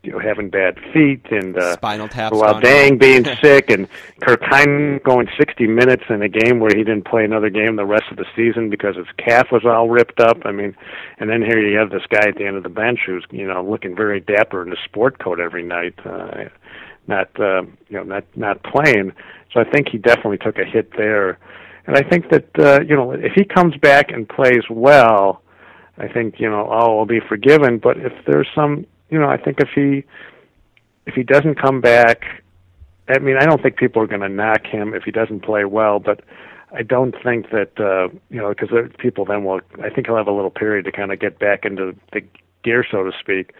you 0.07 0.12
know 0.12 0.20
having 0.20 0.49
bad 0.49 0.78
feet 0.93 1.27
and 1.31 1.59
uh, 1.59 1.74
spinal 1.74 2.09
tap. 2.09 2.33
Luol 2.33 2.62
Deng 2.62 2.99
being 2.99 3.24
sick 3.43 3.70
and 3.70 3.89
Kirk 4.23 4.41
Hinrich 4.43 5.03
going 5.03 5.28
60 5.37 5.66
minutes 5.66 6.05
in 6.09 6.23
a 6.23 6.28
game 6.28 6.61
where 6.61 6.70
he 6.74 6.85
didn't 6.85 7.05
play 7.07 7.24
another 7.24 7.51
game 7.51 7.74
the 7.77 7.85
rest 7.85 8.05
of 8.11 8.16
the 8.16 8.24
season 8.37 8.70
because 8.70 8.97
his 8.97 9.07
calf 9.19 9.49
was 9.51 9.65
all 9.65 9.89
ripped 9.91 10.20
up. 10.20 10.39
I 10.45 10.53
mean, 10.53 10.77
and 11.19 11.28
then 11.28 11.43
here 11.43 11.59
you 11.59 11.77
have 11.77 11.91
this 11.91 12.07
guy 12.09 12.28
at 12.28 12.37
the 12.37 12.47
end 12.47 12.57
of 12.57 12.62
the 12.62 12.69
bench 12.69 13.01
who's 13.05 13.27
you 13.31 13.47
know 13.47 13.62
looking 13.62 13.97
very 13.97 14.20
dapper 14.20 14.62
in 14.62 14.73
a 14.73 14.77
sport 14.85 15.19
coat 15.19 15.41
every 15.41 15.65
night. 15.65 15.95
Uh, 16.07 16.45
not 17.09 17.28
uh, 17.41 17.62
you 17.89 17.99
know 17.99 18.05
not 18.05 18.24
not 18.37 18.62
playing. 18.62 19.12
So 19.53 19.61
I 19.61 19.65
think 19.65 19.89
he 19.89 19.99
definitely 19.99 20.39
took 20.39 20.59
a 20.59 20.65
hit 20.65 20.93
there, 20.97 21.39
and 21.87 21.97
I 21.97 22.03
think 22.03 22.31
that 22.31 22.49
uh, 22.59 22.81
you 22.83 22.95
know 22.95 23.11
if 23.11 23.33
he 23.35 23.45
comes 23.45 23.77
back 23.77 24.12
and 24.12 24.28
plays 24.28 24.62
well, 24.70 25.43
I 25.99 26.07
think 26.07 26.39
you 26.39 26.49
know 26.49 26.66
all 26.66 26.97
will 26.97 27.07
be 27.07 27.20
forgiven. 27.20 27.78
But 27.78 27.97
if 27.99 28.12
there's 28.27 28.49
some 28.55 28.87
you 29.11 29.19
know, 29.19 29.28
I 29.28 29.37
think 29.37 29.61
if 29.61 29.69
he 29.74 30.05
if 31.07 31.15
he 31.15 31.23
doesn't 31.23 31.61
come 31.61 31.81
back, 31.81 32.24
I 33.09 33.19
mean, 33.20 33.37
I 33.37 33.47
don't 33.47 33.62
think 33.62 33.77
people 33.77 34.03
are 34.03 34.07
going 34.07 34.23
to 34.23 34.28
knock 34.28 34.66
him 34.66 34.95
if 34.95 35.05
he 35.05 35.12
doesn't 35.12 35.41
play 35.41 35.65
well, 35.65 36.01
but 36.01 36.23
I 36.73 36.83
don't 36.83 37.15
think 37.23 37.51
that 37.51 37.78
uh, 37.78 38.09
you 38.31 38.39
know 38.41 38.49
because 38.49 38.70
people 38.99 39.24
then 39.24 39.45
will. 39.45 39.61
I 39.83 39.89
think 39.89 40.07
he'll 40.07 40.16
have 40.16 40.27
a 40.27 40.33
little 40.33 40.51
period 40.51 40.85
to 40.87 40.93
kind 40.93 41.12
of 41.12 41.20
get 41.20 41.39
back 41.39 41.65
into 41.65 41.95
the 42.12 42.23
gear, 42.65 42.85
so 42.91 43.05
to 43.05 43.12
speak. 43.19 43.53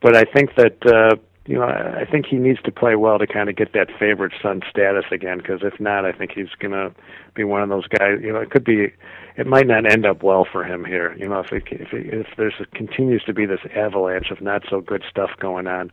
But 0.00 0.16
I 0.16 0.24
think 0.24 0.56
that 0.56 0.84
uh, 0.84 1.16
you 1.46 1.56
know 1.56 1.64
I 1.64 2.04
think 2.04 2.26
he 2.26 2.36
needs 2.36 2.60
to 2.62 2.72
play 2.72 2.96
well 2.96 3.18
to 3.18 3.26
kind 3.26 3.48
of 3.48 3.54
get 3.56 3.72
that 3.74 3.88
favorite 3.98 4.32
son 4.42 4.62
status 4.68 5.04
again. 5.12 5.38
Because 5.38 5.60
if 5.62 5.78
not, 5.78 6.04
I 6.04 6.12
think 6.12 6.32
he's 6.32 6.50
going 6.58 6.72
to 6.72 6.92
be 7.34 7.44
one 7.44 7.62
of 7.62 7.68
those 7.68 7.86
guys. 7.86 8.18
You 8.20 8.32
know, 8.32 8.40
it 8.40 8.50
could 8.50 8.64
be 8.64 8.92
it 9.36 9.46
might 9.46 9.66
not 9.66 9.90
end 9.90 10.06
up 10.06 10.22
well 10.22 10.46
for 10.50 10.64
him 10.64 10.84
here. 10.84 11.14
You 11.18 11.28
know, 11.28 11.40
if 11.40 11.52
it, 11.52 11.64
if 11.70 11.92
it, 11.92 12.06
if 12.12 12.26
there's 12.36 12.54
a, 12.60 12.66
continues 12.66 13.22
to 13.24 13.32
be 13.32 13.46
this 13.46 13.60
avalanche 13.74 14.30
of 14.30 14.40
not 14.40 14.62
so 14.68 14.80
good 14.80 15.02
stuff 15.08 15.30
going 15.38 15.66
on, 15.66 15.90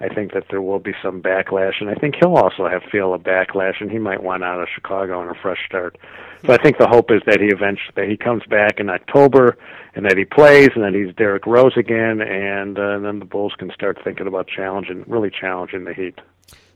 I 0.00 0.12
think 0.12 0.32
that 0.32 0.46
there 0.50 0.60
will 0.60 0.80
be 0.80 0.94
some 1.00 1.22
backlash, 1.22 1.80
and 1.80 1.88
I 1.88 1.94
think 1.94 2.16
he'll 2.16 2.34
also 2.34 2.68
have 2.68 2.82
feel 2.90 3.14
a 3.14 3.18
backlash, 3.18 3.80
and 3.80 3.88
he 3.88 3.98
might 3.98 4.22
want 4.22 4.42
out 4.42 4.60
of 4.60 4.66
Chicago 4.74 5.22
and 5.22 5.30
a 5.30 5.40
fresh 5.40 5.64
start. 5.64 5.96
So 6.44 6.52
I 6.52 6.56
think 6.56 6.78
the 6.78 6.88
hope 6.88 7.12
is 7.12 7.22
that 7.26 7.40
he 7.40 7.46
eventually 7.46 7.92
that 7.94 8.08
he 8.08 8.16
comes 8.16 8.42
back 8.50 8.80
in 8.80 8.90
October, 8.90 9.56
and 9.94 10.04
that 10.04 10.18
he 10.18 10.24
plays, 10.24 10.70
and 10.74 10.82
that 10.82 10.92
he's 10.92 11.14
Derrick 11.14 11.46
Rose 11.46 11.76
again, 11.76 12.20
and, 12.20 12.78
uh, 12.78 12.96
and 12.96 13.04
then 13.04 13.20
the 13.20 13.24
Bulls 13.24 13.52
can 13.56 13.70
start 13.72 13.98
thinking 14.02 14.26
about 14.26 14.48
challenging, 14.48 15.04
really 15.06 15.30
challenging 15.30 15.84
the 15.84 15.94
Heat. 15.94 16.20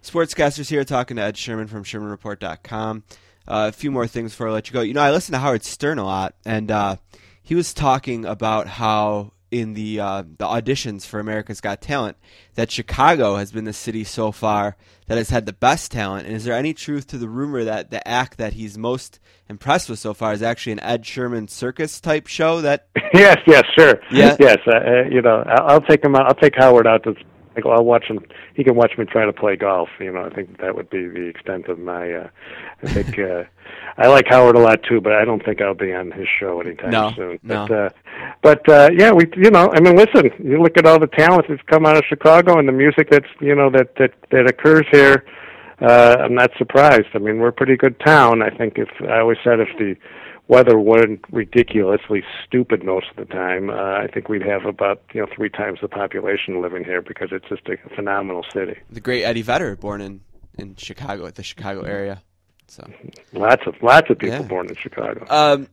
Sportscasters 0.05 0.71
here 0.71 0.85
talking 0.85 1.17
to 1.17 1.23
Ed 1.23 1.37
Sherman 1.37 1.67
from 1.67 1.83
ShermanReport.com. 1.83 3.03
Uh, 3.49 3.67
a 3.69 3.73
few 3.73 3.91
more 3.91 4.07
things 4.07 4.33
before 4.33 4.49
I 4.49 4.53
let 4.53 4.69
you 4.69 4.75
go. 4.75 4.81
You 4.81 4.95
know, 4.95 5.03
I 5.03 5.11
listen 5.11 5.33
to 5.33 5.39
Howard 5.39 5.65
Stern 5.65 5.99
a 5.99 6.05
lot, 6.05 6.35
and 6.45 6.71
uh, 6.71 6.97
he 7.43 7.55
was 7.55 7.73
talking 7.73 8.25
about 8.25 8.67
how 8.67 9.33
in 9.51 9.75
the 9.75 10.01
uh, 10.01 10.23
the 10.23 10.45
auditions 10.45 11.07
for 11.07 11.21
America's 11.21 11.61
Got 11.61 11.81
Talent 11.81 12.17
that 12.55 12.71
Chicago 12.71 13.37
has 13.37 13.53
been 13.53 13.65
the 13.65 13.73
city 13.73 14.05
so 14.05 14.33
far 14.33 14.77
that 15.07 15.17
has 15.17 15.31
had 15.31 15.47
the 15.47 15.53
best 15.53 15.93
talent. 15.93 16.27
And 16.27 16.35
is 16.35 16.45
there 16.45 16.55
any 16.55 16.75
truth 16.75 17.07
to 17.09 17.19
the 17.19 17.29
rumor 17.29 17.65
that 17.65 17.91
the 17.91 18.07
act 18.07 18.39
that 18.39 18.55
he's 18.55 18.77
most 18.77 19.21
impressed 19.49 19.89
with 19.89 19.99
so 19.99 20.15
far 20.15 20.33
is 20.33 20.43
actually 20.43 20.73
an 20.73 20.81
Ed 20.81 21.07
Sherman 21.07 21.49
circus 21.49 22.01
type 22.01 22.27
show? 22.27 22.61
That 22.61 22.89
yes, 23.15 23.39
yes, 23.47 23.65
sure, 23.79 24.01
yeah. 24.11 24.37
yes. 24.41 24.59
Uh, 24.67 24.77
uh 24.77 25.03
you 25.11 25.23
know, 25.23 25.45
I'll, 25.47 25.75
I'll 25.75 25.83
take 25.83 26.05
him 26.05 26.17
out. 26.17 26.27
I'll 26.27 26.35
take 26.35 26.55
Howard 26.57 26.87
out 26.87 27.05
to 27.05 27.15
I'll 27.65 27.85
watch 27.85 28.05
him. 28.05 28.25
He 28.55 28.65
can 28.65 28.75
watch 28.75 28.93
me 28.99 29.05
try 29.05 29.25
to 29.25 29.33
play 29.33 29.57
golf. 29.57 29.89
You 29.99 30.13
know, 30.13 30.25
I 30.25 30.31
think 30.31 30.61
that 30.61 30.75
would 30.75 30.91
be 30.91 31.07
the 31.07 31.27
extent 31.27 31.69
of 31.69 31.79
my. 31.79 32.13
Uh, 32.13 32.29
I 32.83 32.93
think 32.93 33.19
uh, 33.19 33.45
I 33.97 34.09
like 34.09 34.27
Howard 34.29 34.57
a 34.57 34.61
lot 34.61 34.83
too, 34.83 35.01
but 35.01 35.13
I 35.13 35.25
don't 35.25 35.45
think 35.45 35.61
I'll 35.61 35.75
be 35.75 35.93
on 35.95 36.11
his 36.11 36.27
show 36.39 36.61
anytime 36.61 36.91
no, 36.91 37.13
soon. 37.17 37.39
No. 37.43 37.67
But, 37.67 37.75
uh, 37.75 37.91
but 38.43 38.69
uh, 38.69 38.91
yeah, 38.93 39.13
we. 39.13 39.25
You 39.37 39.51
know, 39.51 39.71
I 39.73 39.81
mean, 39.81 39.97
listen. 39.97 40.31
You 40.39 40.63
look 40.63 40.77
at 40.77 40.87
all 40.87 40.99
the 40.99 41.07
talent 41.07 41.47
that's 41.49 41.63
come 41.63 41.87
out 41.87 41.97
of 41.97 42.05
Chicago 42.09 42.59
and 42.59 42.69
the 42.69 42.73
music 42.73 43.09
that's 43.11 43.29
you 43.41 43.55
know 43.55 43.71
that 43.71 43.95
that 43.97 44.13
that 44.31 44.47
occurs 44.49 44.87
here. 44.91 45.25
Uh, 45.81 46.17
I'm 46.21 46.35
not 46.35 46.51
surprised. 46.57 47.09
I 47.15 47.19
mean, 47.19 47.39
we're 47.39 47.49
a 47.49 47.53
pretty 47.53 47.77
good 47.77 48.01
town. 48.01 48.43
I 48.43 48.49
think 48.49 48.79
if 48.79 48.89
I 49.03 49.21
always 49.21 49.37
said 49.45 49.61
if 49.61 49.69
the 49.79 49.95
weather 50.49 50.79
wasn't 50.79 51.25
ridiculously 51.31 52.23
stupid 52.45 52.85
most 52.85 53.07
of 53.11 53.17
the 53.17 53.33
time, 53.33 53.71
uh, 53.71 53.75
I 53.75 54.09
think 54.13 54.29
we'd 54.29 54.47
have 54.47 54.65
about 54.65 55.03
you 55.13 55.21
know 55.21 55.27
three 55.35 55.51
times 55.51 55.81
the 55.83 55.89
population 55.89 56.63
living 56.63 56.85
here 56.85 57.03
because 57.03 57.29
it's 57.33 57.49
just 57.49 57.69
a 57.69 57.77
phenomenal 57.95 58.45
city. 58.53 58.79
The 58.91 59.01
great 59.01 59.25
Eddie 59.25 59.43
Vedder, 59.43 59.77
born 59.77 60.01
in 60.01 60.21
in 60.59 60.77
Chicago, 60.77 61.27
at 61.27 61.35
the 61.35 61.43
Chicago 61.43 61.83
area. 61.83 62.23
So 62.69 62.89
lots 63.33 63.67
of 63.67 63.75
lots 63.83 64.11
of 64.11 64.19
people 64.19 64.37
yeah. 64.37 64.43
born 64.43 64.69
in 64.69 64.77
Chicago. 64.77 65.27
Um, 65.29 65.69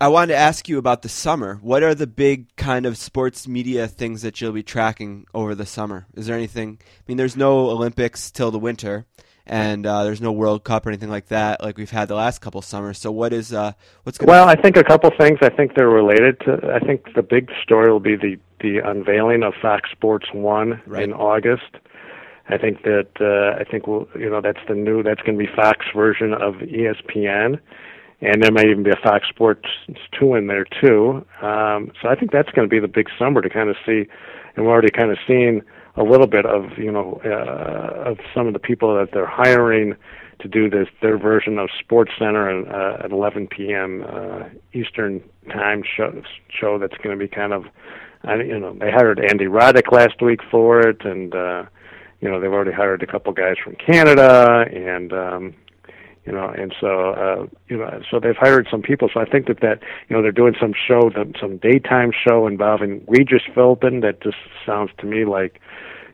I 0.00 0.08
wanted 0.08 0.32
to 0.32 0.38
ask 0.38 0.68
you 0.68 0.78
about 0.78 1.02
the 1.02 1.10
summer. 1.10 1.56
What 1.60 1.82
are 1.82 1.94
the 1.94 2.06
big 2.06 2.56
kind 2.56 2.86
of 2.86 2.96
sports 2.96 3.46
media 3.46 3.86
things 3.86 4.22
that 4.22 4.40
you'll 4.40 4.52
be 4.52 4.62
tracking 4.62 5.26
over 5.34 5.54
the 5.54 5.66
summer? 5.66 6.06
Is 6.14 6.26
there 6.26 6.36
anything? 6.36 6.78
I 6.80 7.02
mean, 7.06 7.16
there's 7.18 7.36
no 7.36 7.68
Olympics 7.68 8.30
till 8.30 8.50
the 8.50 8.58
winter 8.58 9.06
and 9.46 9.86
uh, 9.86 10.04
there's 10.04 10.20
no 10.20 10.32
World 10.32 10.64
Cup 10.64 10.86
or 10.86 10.90
anything 10.90 11.10
like 11.10 11.26
that, 11.28 11.62
like 11.62 11.76
we've 11.76 11.90
had 11.90 12.08
the 12.08 12.14
last 12.14 12.40
couple 12.40 12.62
summers. 12.62 12.98
So 12.98 13.10
what 13.10 13.32
is 13.32 13.52
uh, 13.52 13.72
what's 14.04 14.18
going? 14.18 14.28
Well, 14.28 14.48
I 14.48 14.54
think 14.54 14.76
a 14.76 14.84
couple 14.84 15.10
things. 15.18 15.38
I 15.42 15.50
think 15.50 15.74
they're 15.74 15.88
related 15.88 16.40
to. 16.40 16.72
I 16.72 16.78
think 16.78 17.14
the 17.14 17.22
big 17.22 17.50
story 17.62 17.90
will 17.90 18.00
be 18.00 18.16
the 18.16 18.38
the 18.60 18.78
unveiling 18.78 19.42
of 19.42 19.54
Fox 19.60 19.90
Sports 19.90 20.26
One 20.32 20.80
right. 20.86 21.02
in 21.02 21.12
August. 21.12 21.76
I 22.48 22.58
think 22.58 22.82
that 22.82 23.08
uh, 23.20 23.60
I 23.60 23.64
think 23.64 23.86
we'll, 23.86 24.08
you 24.18 24.28
know 24.28 24.40
that's 24.40 24.60
the 24.68 24.74
new 24.74 25.02
that's 25.02 25.22
going 25.22 25.38
to 25.38 25.44
be 25.44 25.50
Fox 25.54 25.86
version 25.94 26.34
of 26.34 26.54
ESPN, 26.54 27.60
and 28.20 28.42
there 28.42 28.52
may 28.52 28.70
even 28.70 28.82
be 28.82 28.90
a 28.90 29.00
Fox 29.02 29.28
Sports 29.28 29.68
Two 30.18 30.34
in 30.34 30.48
there 30.48 30.66
too. 30.80 31.24
Um, 31.42 31.92
so 32.02 32.08
I 32.08 32.16
think 32.16 32.32
that's 32.32 32.50
going 32.50 32.68
to 32.68 32.70
be 32.70 32.80
the 32.80 32.88
big 32.88 33.08
summer 33.18 33.40
to 33.40 33.48
kind 33.48 33.70
of 33.70 33.76
see, 33.86 34.06
and 34.56 34.66
we're 34.66 34.72
already 34.72 34.90
kind 34.90 35.10
of 35.10 35.18
seeing 35.26 35.62
a 35.96 36.02
little 36.02 36.26
bit 36.26 36.46
of 36.46 36.78
you 36.78 36.92
know 36.92 37.20
uh, 37.24 38.10
of 38.10 38.18
some 38.34 38.46
of 38.46 38.52
the 38.52 38.58
people 38.58 38.94
that 38.96 39.10
they're 39.12 39.26
hiring 39.26 39.94
to 40.40 40.48
do 40.48 40.70
this 40.70 40.88
their 41.02 41.18
version 41.18 41.58
of 41.58 41.68
Sports 41.78 42.12
Center 42.18 42.48
at, 42.48 42.74
uh, 42.74 43.04
at 43.04 43.12
11 43.12 43.48
p.m. 43.48 44.04
Uh, 44.08 44.44
Eastern 44.72 45.22
time 45.52 45.82
show 45.84 46.22
show 46.48 46.78
that's 46.78 46.96
going 47.02 47.18
to 47.18 47.22
be 47.22 47.28
kind 47.28 47.52
of 47.52 47.64
I 48.24 48.36
you 48.36 48.58
know 48.58 48.74
they 48.74 48.90
hired 48.90 49.20
Andy 49.20 49.46
Roddick 49.46 49.92
last 49.92 50.20
week 50.22 50.40
for 50.50 50.80
it 50.80 51.04
and 51.04 51.34
uh, 51.34 51.64
you 52.20 52.30
know 52.30 52.40
they've 52.40 52.52
already 52.52 52.72
hired 52.72 53.02
a 53.02 53.06
couple 53.06 53.32
guys 53.32 53.56
from 53.62 53.76
Canada 53.76 54.64
and 54.72 55.12
um 55.12 55.54
you 56.26 56.32
know 56.32 56.48
and 56.48 56.74
so 56.80 57.10
uh 57.10 57.46
you 57.68 57.76
know 57.76 58.00
so 58.10 58.20
they've 58.20 58.36
hired 58.36 58.68
some 58.70 58.82
people 58.82 59.08
so 59.12 59.20
I 59.20 59.24
think 59.24 59.46
that 59.46 59.60
that 59.60 59.80
you 60.08 60.16
know 60.16 60.22
they're 60.22 60.32
doing 60.32 60.54
some 60.60 60.74
show 60.86 61.10
some 61.40 61.56
daytime 61.56 62.12
show 62.12 62.46
involving 62.46 63.04
Regis 63.08 63.42
Philbin 63.54 64.02
that 64.02 64.22
just 64.22 64.36
sounds 64.66 64.90
to 64.98 65.06
me 65.06 65.24
like 65.24 65.60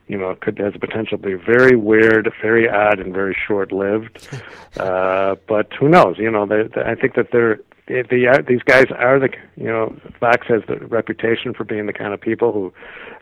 you 0.09 0.16
know, 0.16 0.31
it 0.31 0.41
could 0.41 0.59
has 0.59 0.73
the 0.73 0.78
potential 0.78 1.19
to 1.19 1.24
be 1.24 1.35
very 1.35 1.77
weird, 1.77 2.33
very 2.41 2.69
odd, 2.69 3.01
and 3.01 3.12
very 3.12 3.37
short-lived. 3.47 4.28
uh, 4.78 5.35
but 5.49 5.73
who 5.73 5.89
knows? 5.89 6.16
You 6.19 6.31
know, 6.31 6.47
they, 6.47 6.65
they, 6.74 6.83
I 6.83 6.95
think 6.95 7.15
that 7.15 7.28
they're 7.33 7.59
they, 7.87 8.03
they 8.03 8.27
are, 8.27 8.43
these 8.43 8.62
guys 8.62 8.87
are 8.97 9.19
the 9.19 9.28
you 9.57 9.66
know 9.66 9.97
Fox 10.19 10.47
has 10.49 10.62
the 10.69 10.78
reputation 10.87 11.55
for 11.55 11.65
being 11.65 11.87
the 11.87 11.93
kind 11.93 12.12
of 12.12 12.20
people 12.20 12.53
who 12.53 12.73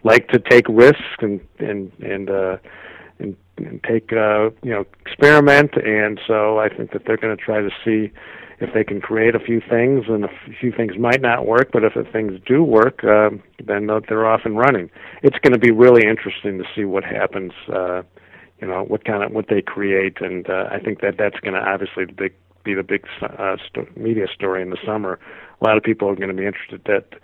like 0.03 0.29
to 0.29 0.39
take 0.39 0.67
risks 0.69 1.03
and 1.21 1.41
and 1.59 1.93
and 2.01 2.31
uh, 2.31 2.57
and, 3.19 3.37
and 3.59 3.83
take 3.85 4.13
uh, 4.13 4.51
you 4.63 4.71
know 4.71 4.87
experiment, 5.07 5.75
and 5.77 6.21
so 6.27 6.59
I 6.59 6.69
think 6.69 6.93
that 6.93 7.05
they're 7.07 7.17
going 7.17 7.37
to 7.37 7.43
try 7.43 7.61
to 7.61 7.71
see 7.85 8.13
if 8.61 8.73
they 8.73 8.85
can 8.85 9.01
create 9.01 9.35
a 9.35 9.41
few 9.41 9.61
things, 9.61 10.05
and 10.09 10.25
a 10.25 10.29
few 10.61 10.73
things 10.73 10.97
might 10.99 11.21
not 11.21 11.47
work, 11.47 11.71
but 11.73 11.85
if 11.85 11.95
the 11.95 12.05
things 12.05 12.39
do 12.47 12.63
work, 12.63 13.03
uh, 13.05 13.31
then 13.65 13.89
they're 14.09 14.27
off 14.27 14.43
and 14.45 14.57
running. 14.57 14.91
It's 15.23 15.39
going 15.39 15.53
to 15.53 15.59
be 15.59 15.71
really 15.71 16.07
interesting 16.07 16.59
to 16.59 16.65
see 16.75 16.85
what 16.85 17.05
happens. 17.05 17.53
Uh, 17.69 18.03
you 18.61 18.69
know 18.69 18.85
what 18.85 19.05
kind 19.05 19.23
of 19.23 19.33
what 19.33 19.49
they 19.49 19.61
create, 19.61 20.21
and 20.21 20.49
uh, 20.49 20.69
I 20.71 20.79
think 20.79 21.01
that 21.01 21.17
that's 21.19 21.39
going 21.41 21.55
to 21.55 21.61
obviously 21.61 22.05
the 22.05 22.13
big, 22.13 22.35
be 22.63 22.75
the 22.75 22.83
big 22.83 23.05
uh, 23.21 23.57
st- 23.67 23.97
media 23.97 24.27
story 24.33 24.63
in 24.63 24.71
the 24.71 24.79
summer. 24.87 25.19
A 25.61 25.65
lot 25.65 25.77
of 25.77 25.83
people 25.83 26.09
are 26.09 26.15
going 26.15 26.29
to 26.29 26.35
be 26.35 26.47
interested 26.47 26.83
that 26.87 27.19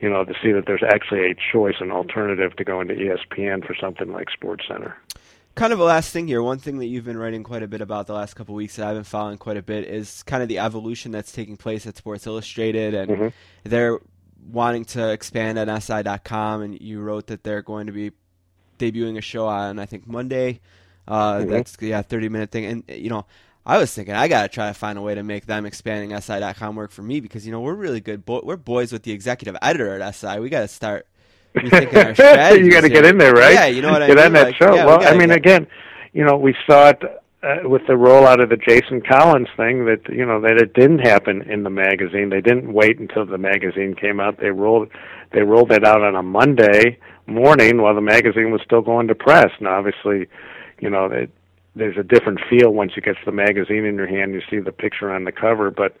you 0.00 0.08
know 0.08 0.24
to 0.24 0.32
see 0.42 0.52
that 0.52 0.64
there's 0.66 0.84
actually 0.86 1.30
a 1.30 1.34
choice, 1.52 1.76
an 1.80 1.90
alternative 1.90 2.54
to 2.56 2.64
going 2.64 2.88
to 2.88 2.94
ESPN 2.94 3.66
for 3.66 3.74
something 3.78 4.12
like 4.12 4.30
Sports 4.30 4.64
Center 4.68 4.96
kind 5.58 5.72
of 5.72 5.80
a 5.80 5.84
last 5.84 6.12
thing 6.12 6.28
here. 6.28 6.40
One 6.40 6.58
thing 6.58 6.78
that 6.78 6.86
you've 6.86 7.04
been 7.04 7.18
writing 7.18 7.42
quite 7.42 7.64
a 7.64 7.68
bit 7.68 7.80
about 7.80 8.06
the 8.06 8.14
last 8.14 8.34
couple 8.34 8.54
of 8.54 8.56
weeks 8.56 8.76
that 8.76 8.86
I've 8.86 8.94
been 8.94 9.02
following 9.02 9.38
quite 9.38 9.56
a 9.56 9.62
bit 9.62 9.84
is 9.84 10.22
kind 10.22 10.40
of 10.40 10.48
the 10.48 10.60
evolution 10.60 11.10
that's 11.10 11.32
taking 11.32 11.56
place 11.56 11.84
at 11.86 11.96
Sports 11.96 12.26
Illustrated, 12.28 12.94
and 12.94 13.10
mm-hmm. 13.10 13.28
they're 13.64 13.98
wanting 14.50 14.84
to 14.86 15.10
expand 15.10 15.58
on 15.58 15.80
SI.com. 15.80 16.62
And 16.62 16.80
you 16.80 17.00
wrote 17.00 17.26
that 17.26 17.42
they're 17.42 17.62
going 17.62 17.88
to 17.88 17.92
be 17.92 18.12
debuting 18.78 19.18
a 19.18 19.20
show 19.20 19.46
on 19.46 19.80
I 19.80 19.86
think 19.86 20.06
Monday. 20.06 20.60
Uh, 21.08 21.38
mm-hmm. 21.38 21.50
That's 21.50 21.76
yeah, 21.80 22.02
thirty 22.02 22.28
minute 22.28 22.50
thing, 22.50 22.64
and 22.64 22.84
you 22.88 23.10
know. 23.10 23.26
I 23.66 23.76
was 23.76 23.92
thinking 23.92 24.14
I 24.14 24.28
gotta 24.28 24.48
try 24.48 24.68
to 24.68 24.72
find 24.72 24.98
a 24.98 25.02
way 25.02 25.14
to 25.14 25.22
make 25.22 25.44
them 25.44 25.66
expanding 25.66 26.18
SI.com 26.18 26.74
work 26.74 26.90
for 26.90 27.02
me 27.02 27.20
because 27.20 27.44
you 27.44 27.52
know 27.52 27.60
we're 27.60 27.74
really 27.74 28.00
good. 28.00 28.24
Bo- 28.24 28.40
we're 28.42 28.56
boys 28.56 28.92
with 28.92 29.02
the 29.02 29.12
executive 29.12 29.58
editor 29.60 30.00
at 30.00 30.14
SI. 30.14 30.38
We 30.38 30.48
got 30.48 30.60
to 30.60 30.68
start 30.68 31.06
you 31.64 31.70
got 32.70 32.80
to 32.82 32.88
get 32.88 33.04
in 33.04 33.18
there, 33.18 33.32
right? 33.32 33.54
Yeah, 33.54 33.66
you 33.66 33.82
know 33.82 33.92
what 33.92 34.06
get 34.06 34.18
I 34.18 34.22
mean. 34.22 34.26
on 34.26 34.32
that 34.34 34.46
like, 34.46 34.56
show. 34.56 34.74
Yeah, 34.74 34.86
well, 34.86 34.98
we 34.98 35.06
I 35.06 35.16
mean, 35.16 35.28
get... 35.28 35.38
again, 35.38 35.66
you 36.12 36.24
know, 36.24 36.36
we 36.36 36.54
saw 36.66 36.88
it 36.88 37.02
uh, 37.42 37.68
with 37.68 37.86
the 37.86 37.92
rollout 37.92 38.42
of 38.42 38.48
the 38.48 38.56
Jason 38.56 39.00
Collins 39.00 39.48
thing 39.56 39.84
that 39.86 40.00
you 40.08 40.26
know 40.26 40.40
that 40.40 40.56
it 40.60 40.74
didn't 40.74 41.00
happen 41.00 41.42
in 41.42 41.62
the 41.62 41.70
magazine. 41.70 42.30
They 42.30 42.40
didn't 42.40 42.72
wait 42.72 42.98
until 42.98 43.26
the 43.26 43.38
magazine 43.38 43.94
came 43.94 44.18
out. 44.20 44.38
They 44.40 44.50
rolled 44.50 44.88
they 45.32 45.42
rolled 45.42 45.70
it 45.72 45.84
out 45.84 46.02
on 46.02 46.16
a 46.16 46.22
Monday 46.22 46.98
morning 47.26 47.80
while 47.80 47.94
the 47.94 48.00
magazine 48.00 48.50
was 48.50 48.60
still 48.64 48.80
going 48.80 49.06
to 49.08 49.14
press. 49.14 49.50
Now, 49.60 49.78
obviously, 49.78 50.26
you 50.80 50.90
know, 50.90 51.06
it, 51.06 51.30
there's 51.76 51.96
a 51.96 52.02
different 52.02 52.40
feel 52.50 52.70
once 52.70 52.92
you 52.96 53.02
get 53.02 53.16
the 53.24 53.32
magazine 53.32 53.84
in 53.84 53.94
your 53.94 54.08
hand. 54.08 54.34
You 54.34 54.42
see 54.50 54.58
the 54.58 54.72
picture 54.72 55.12
on 55.12 55.24
the 55.24 55.32
cover, 55.32 55.70
but 55.70 55.96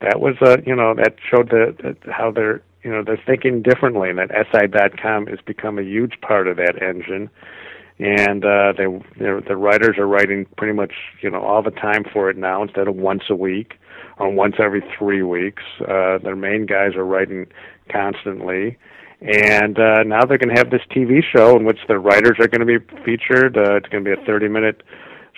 that 0.00 0.20
was 0.20 0.34
a 0.40 0.58
you 0.66 0.74
know 0.74 0.94
that 0.94 1.16
showed 1.30 1.50
the, 1.50 1.76
the 1.78 2.12
how 2.12 2.30
they're 2.30 2.62
you 2.82 2.90
know 2.90 3.02
they're 3.04 3.22
thinking 3.26 3.62
differently, 3.62 4.10
and 4.10 4.18
that 4.18 4.30
SI.com 4.30 5.26
has 5.26 5.38
become 5.44 5.78
a 5.78 5.82
huge 5.82 6.20
part 6.20 6.48
of 6.48 6.56
that 6.56 6.82
engine. 6.82 7.30
And 7.98 8.44
uh, 8.44 8.72
they 8.76 8.86
the 9.18 9.56
writers 9.56 9.98
are 9.98 10.06
writing 10.06 10.46
pretty 10.56 10.72
much 10.72 10.92
you 11.22 11.30
know 11.30 11.40
all 11.40 11.62
the 11.62 11.70
time 11.70 12.04
for 12.12 12.30
it 12.30 12.36
now 12.36 12.62
instead 12.62 12.88
of 12.88 12.96
once 12.96 13.24
a 13.28 13.36
week 13.36 13.74
or 14.18 14.30
once 14.30 14.56
every 14.58 14.82
three 14.96 15.22
weeks. 15.22 15.62
Uh, 15.80 16.18
their 16.18 16.36
main 16.36 16.66
guys 16.66 16.94
are 16.94 17.04
writing 17.04 17.46
constantly. 17.90 18.78
And 19.22 19.78
uh, 19.78 20.02
now 20.04 20.24
they're 20.24 20.38
going 20.38 20.54
to 20.54 20.58
have 20.58 20.70
this 20.70 20.80
TV 20.90 21.20
show 21.22 21.56
in 21.56 21.64
which 21.64 21.80
the 21.88 21.98
writers 21.98 22.36
are 22.38 22.48
going 22.48 22.66
to 22.66 22.78
be 22.78 22.78
featured. 23.04 23.56
Uh, 23.56 23.76
it's 23.76 23.88
going 23.88 24.02
to 24.02 24.16
be 24.16 24.20
a 24.20 24.24
30 24.24 24.48
minute 24.48 24.82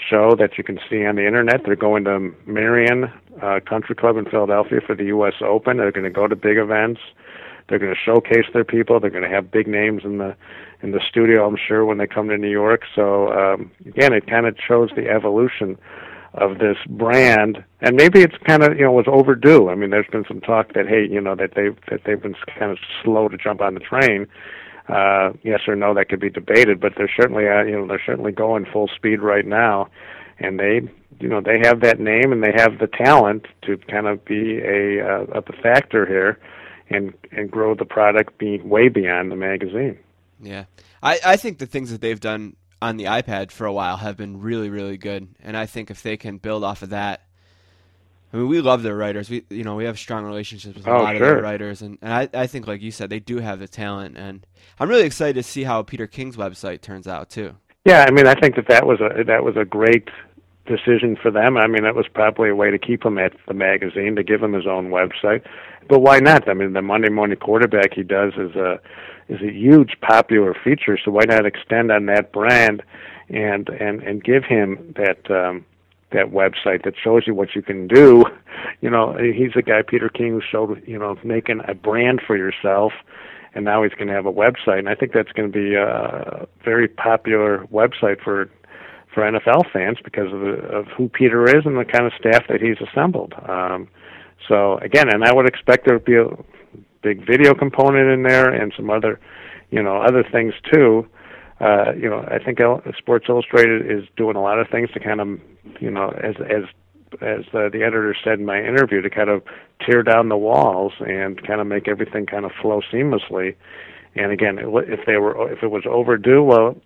show 0.09 0.35
that 0.39 0.57
you 0.57 0.65
can 0.65 0.79
see 0.89 1.05
on 1.05 1.17
the 1.17 1.27
internet. 1.27 1.63
They're 1.65 1.77
going 1.77 2.05
to 2.05 2.33
Merion 2.47 3.13
uh, 3.43 3.61
Country 3.69 3.95
Club 3.97 4.17
in 4.17 4.25
Philadelphia 4.25 4.81
for 4.87 4.95
the 4.95 5.05
U.S. 5.07 5.35
Open. 5.45 5.79
They're 5.79 5.93
going 5.93 6.05
to 6.05 6.11
go 6.11 6.29
to 6.29 6.37
big 6.37 6.59
events. 6.59 7.01
They're 7.69 7.79
going 7.79 7.95
to 7.95 8.01
showcase 8.01 8.47
their 8.53 8.65
people. 8.65 9.01
They're 9.01 9.11
going 9.11 9.29
to 9.29 9.35
have 9.35 9.51
big 9.51 9.67
names 9.67 10.03
in 10.05 10.19
the 10.19 10.37
in 10.83 10.91
the 10.91 11.01
studio, 11.09 11.47
I'm 11.47 11.57
sure, 11.57 11.85
when 11.85 11.99
they 11.99 12.09
come 12.09 12.29
to 12.29 12.37
New 12.37 12.51
York. 12.51 12.83
So 12.95 13.33
um, 13.33 13.71
again, 13.87 14.13
it 14.13 14.27
kind 14.27 14.47
of 14.47 14.57
shows 14.67 14.91
the 14.97 15.09
evolution 15.09 15.79
of 16.35 16.59
this 16.59 16.77
brand, 16.89 17.63
and 17.81 17.95
maybe 17.97 18.23
it's 18.23 18.37
kind 18.47 18.63
of 18.63 18.77
you 18.77 18.85
know 18.85 18.93
was 18.93 19.07
overdue. 19.07 19.69
I 19.69 19.75
mean, 19.75 19.91
there's 19.91 20.07
been 20.11 20.25
some 20.27 20.41
talk 20.41 20.73
that 20.75 20.89
hey, 20.89 21.07
you 21.07 21.21
know 21.21 21.35
that 21.35 21.55
they 21.55 21.69
that 21.91 22.03
they've 22.05 22.21
been 22.21 22.37
kind 22.59 22.73
of 22.73 22.79
slow 23.03 23.29
to 23.29 23.37
jump 23.37 23.61
on 23.61 23.75
the 23.75 23.81
train. 23.81 24.27
Uh, 24.89 25.33
yes 25.43 25.61
or 25.69 25.77
no, 25.77 25.95
that 25.95 26.09
could 26.09 26.21
be 26.21 26.31
debated, 26.31 26.81
but 26.81 26.95
they're 26.97 27.11
certainly 27.17 27.49
uh, 27.49 27.63
you 27.63 27.73
know 27.73 27.87
they're 27.87 28.03
certainly 28.05 28.33
going 28.33 28.67
full 28.73 28.89
speed 28.89 29.21
right 29.21 29.47
now, 29.47 29.89
and 30.39 30.59
they 30.59 30.81
you 31.21 31.29
know 31.29 31.41
they 31.41 31.59
have 31.63 31.81
that 31.81 32.01
name 32.01 32.33
and 32.33 32.43
they 32.43 32.53
have 32.57 32.79
the 32.79 32.89
talent 32.89 33.47
to 33.63 33.77
kind 33.89 34.07
of 34.07 34.25
be 34.25 34.59
a 34.59 35.07
uh, 35.07 35.27
a 35.35 35.43
factor 35.63 36.07
here 36.07 36.39
and 36.95 37.15
and 37.31 37.51
grow 37.51 37.75
the 37.75 37.85
product 37.85 38.39
being 38.39 38.69
way 38.69 38.89
beyond 38.89 39.31
the 39.31 39.37
magazine. 39.37 39.99
Yeah, 40.41 40.65
I 41.03 41.19
I 41.25 41.37
think 41.37 41.59
the 41.59 41.67
things 41.67 41.91
that 41.91 42.01
they've 42.01 42.21
done 42.21 42.57
on 42.81 42.97
the 42.97 43.05
iPad 43.05 43.51
for 43.51 43.67
a 43.67 43.73
while 43.73 43.99
have 43.99 44.17
been 44.17 44.41
really 44.41 44.71
really 44.71 44.97
good, 44.97 45.29
and 45.43 45.57
I 45.57 45.67
think 45.67 45.91
if 45.91 46.03
they 46.03 46.17
can 46.17 46.39
build 46.39 46.65
off 46.65 46.83
of 46.83 46.91
that. 46.91 47.23
I 48.35 48.39
mean, 48.39 48.49
we 48.49 48.63
love 48.63 48.83
their 48.83 48.97
writers. 48.97 49.29
We, 49.29 49.45
you 49.51 49.63
know, 49.63 49.75
we 49.75 49.85
have 49.85 49.99
strong 49.99 50.25
relationships 50.25 50.79
with 50.79 50.87
a 50.87 50.91
oh, 50.91 51.03
lot 51.03 51.17
sure. 51.17 51.29
of 51.29 51.35
their 51.35 51.43
writers, 51.43 51.83
and, 51.83 51.99
and 52.01 52.15
I, 52.15 52.29
I 52.33 52.47
think, 52.47 52.67
like 52.67 52.81
you 52.81 52.91
said, 52.91 53.11
they 53.11 53.21
do 53.21 53.41
have 53.41 53.59
the 53.59 53.69
talent, 53.69 54.17
and 54.17 54.47
I'm 54.81 54.89
really 54.89 55.05
excited 55.05 55.35
to 55.35 55.43
see 55.43 55.65
how 55.65 55.83
Peter 55.83 56.07
King's 56.07 56.39
website 56.39 56.81
turns 56.81 57.07
out 57.07 57.29
too. 57.29 57.57
Yeah, 57.85 58.07
I 58.09 58.11
mean, 58.11 58.27
I 58.27 58.35
think 58.35 58.57
that 58.57 58.69
that 58.69 58.87
was 58.87 59.01
a 59.01 59.23
that 59.25 59.45
was 59.45 59.57
a 59.59 59.67
great 59.67 60.09
decision 60.67 61.17
for 61.21 61.31
them. 61.31 61.57
I 61.57 61.67
mean, 61.67 61.83
that 61.83 61.95
was 61.95 62.07
probably 62.13 62.51
a 62.51 62.55
way 62.55 62.71
to 62.71 62.79
keep 62.79 63.05
him 63.05 63.19
at 63.19 63.33
the 63.49 63.55
magazine 63.55 64.17
to 64.17 64.23
give 64.23 64.43
him 64.43 64.53
his 64.53 64.67
own 64.67 64.91
website. 64.91 65.43
But 65.89 66.01
why 66.01 66.21
not? 66.21 66.49
I 66.49 66.55
mean, 66.55 66.73
the 66.73 66.83
Monday 66.83 67.09
Morning 67.09 67.39
Quarterback 67.39 67.95
he 67.95 68.03
does 68.03 68.35
is 68.35 68.55
a 68.55 68.81
is 69.29 69.41
a 69.41 69.51
huge 69.51 69.97
popular 70.01 70.55
feature. 70.55 70.99
So 71.03 71.11
why 71.11 71.25
not 71.27 71.47
extend 71.47 71.91
on 71.91 72.07
that 72.07 72.33
brand 72.33 72.83
and 73.29 73.69
and 73.69 74.03
and 74.03 74.23
give 74.23 74.45
him 74.45 74.95
that 74.97 75.31
um, 75.31 75.65
that 76.13 76.27
website 76.27 76.85
that 76.85 76.95
shows 77.03 77.25
you 77.27 77.35
what 77.35 77.55
you 77.55 77.63
can 77.63 77.89
do. 77.89 78.25
You 78.81 78.91
know, 78.91 79.17
he's 79.17 79.53
a 79.57 79.63
guy 79.63 79.83
Peter 79.83 80.09
King 80.09 80.33
who 80.33 80.43
showed 80.43 80.83
you 80.87 80.99
know 80.99 81.17
making 81.25 81.61
a 81.67 81.75
brand 81.75 82.21
for 82.27 82.37
yourself. 82.37 82.93
And 83.55 83.67
now 83.67 83.83
he's 83.83 83.93
going 83.93 84.09
to 84.09 84.15
have 84.15 84.25
a 84.25 84.33
website, 84.33 84.79
and 84.79 84.89
I 84.89 84.95
think 84.95 85.13
that's 85.13 85.31
going 85.33 85.53
to 85.53 85.53
be 85.53 85.75
a 85.75 86.49
very 86.65 86.89
popular 86.89 87.67
website 87.67 88.23
for 88.25 88.49
for 89.15 89.23
NFL 89.23 89.71
fans 89.73 89.99
because 90.03 90.33
of, 90.33 90.41
the, 90.41 90.53
of 90.69 90.87
who 90.97 91.09
Peter 91.09 91.45
is 91.45 91.65
and 91.65 91.77
the 91.77 91.85
kind 91.85 92.07
of 92.07 92.13
staff 92.19 92.45
that 92.49 92.61
he's 92.61 92.77
assembled. 92.89 93.35
Um, 93.49 93.89
so 94.49 94.79
again, 94.79 95.09
and 95.13 95.25
I 95.25 95.33
would 95.33 95.47
expect 95.47 95.87
there 95.87 95.99
to 95.99 96.05
be 96.05 96.17
a 96.17 96.29
big 97.03 97.27
video 97.27 97.55
component 97.55 98.09
in 98.11 98.23
there 98.23 98.49
and 98.49 98.73
some 98.77 98.91
other, 98.91 99.21
you 99.71 99.83
know, 99.83 99.99
other 99.99 100.25
things 100.31 100.55
too. 100.73 101.07
Uh, 101.61 101.93
you 101.95 102.09
know, 102.09 102.27
I 102.29 102.43
think 102.43 102.59
Sports 102.99 103.27
Illustrated 103.29 103.89
is 103.89 104.09
doing 104.17 104.37
a 104.37 104.43
lot 104.43 104.59
of 104.59 104.69
things 104.69 104.91
to 104.93 105.01
kind 105.01 105.21
of, 105.21 105.29
you 105.81 105.91
know, 105.91 106.09
as 106.23 106.35
as 106.41 106.65
as 107.21 107.45
uh, 107.53 107.69
the 107.69 107.83
editor 107.85 108.17
said 108.25 108.41
in 108.41 108.47
my 108.47 108.59
interview, 108.59 109.03
to 109.03 109.11
kind 109.11 109.29
of 109.29 109.43
tear 109.87 110.03
down 110.03 110.29
the 110.29 110.37
walls 110.37 110.93
and 111.01 111.47
kind 111.47 111.61
of 111.61 111.67
make 111.67 111.87
everything 111.87 112.27
kind 112.27 112.45
of 112.45 112.53
flow 112.61 112.81
seamlessly. 112.93 113.55
And 114.15 114.33
again, 114.33 114.59
if 114.59 115.07
they 115.07 115.19
were 115.19 115.53
if 115.53 115.63
it 115.63 115.71
was 115.71 115.85
overdue, 115.89 116.43
well, 116.43 116.77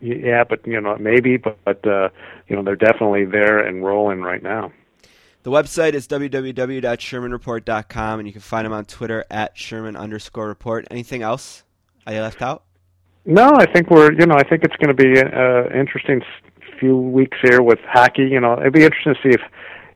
yeah, 0.00 0.44
but 0.44 0.64
you 0.66 0.80
know 0.80 0.96
maybe, 0.98 1.36
but, 1.36 1.58
but 1.64 1.86
uh, 1.86 2.08
you 2.48 2.56
know 2.56 2.62
they're 2.62 2.76
definitely 2.76 3.24
there 3.24 3.58
and 3.58 3.84
rolling 3.84 4.20
right 4.20 4.42
now. 4.42 4.72
The 5.42 5.50
website 5.50 5.94
is 5.94 6.06
www.shermanreport.com, 6.06 8.18
and 8.18 8.28
you 8.28 8.32
can 8.32 8.42
find 8.42 8.66
them 8.66 8.74
on 8.74 8.84
Twitter 8.84 9.24
at 9.30 9.56
Sherman 9.56 9.96
underscore 9.96 10.48
report. 10.48 10.86
Anything 10.90 11.22
else 11.22 11.64
I 12.06 12.20
left 12.20 12.42
out? 12.42 12.64
No, 13.24 13.54
I 13.54 13.64
think 13.70 13.88
we're 13.90 14.12
you 14.12 14.26
know 14.26 14.36
I 14.36 14.42
think 14.42 14.64
it's 14.64 14.76
going 14.76 14.88
to 14.88 14.94
be 14.94 15.18
an 15.18 15.32
uh, 15.34 15.70
interesting 15.74 16.22
few 16.80 16.96
weeks 16.96 17.38
here 17.42 17.62
with 17.62 17.78
hockey. 17.86 18.22
You 18.22 18.40
know, 18.40 18.58
it'd 18.58 18.72
be 18.72 18.82
interesting 18.82 19.14
to 19.14 19.20
see 19.22 19.34
if 19.34 19.42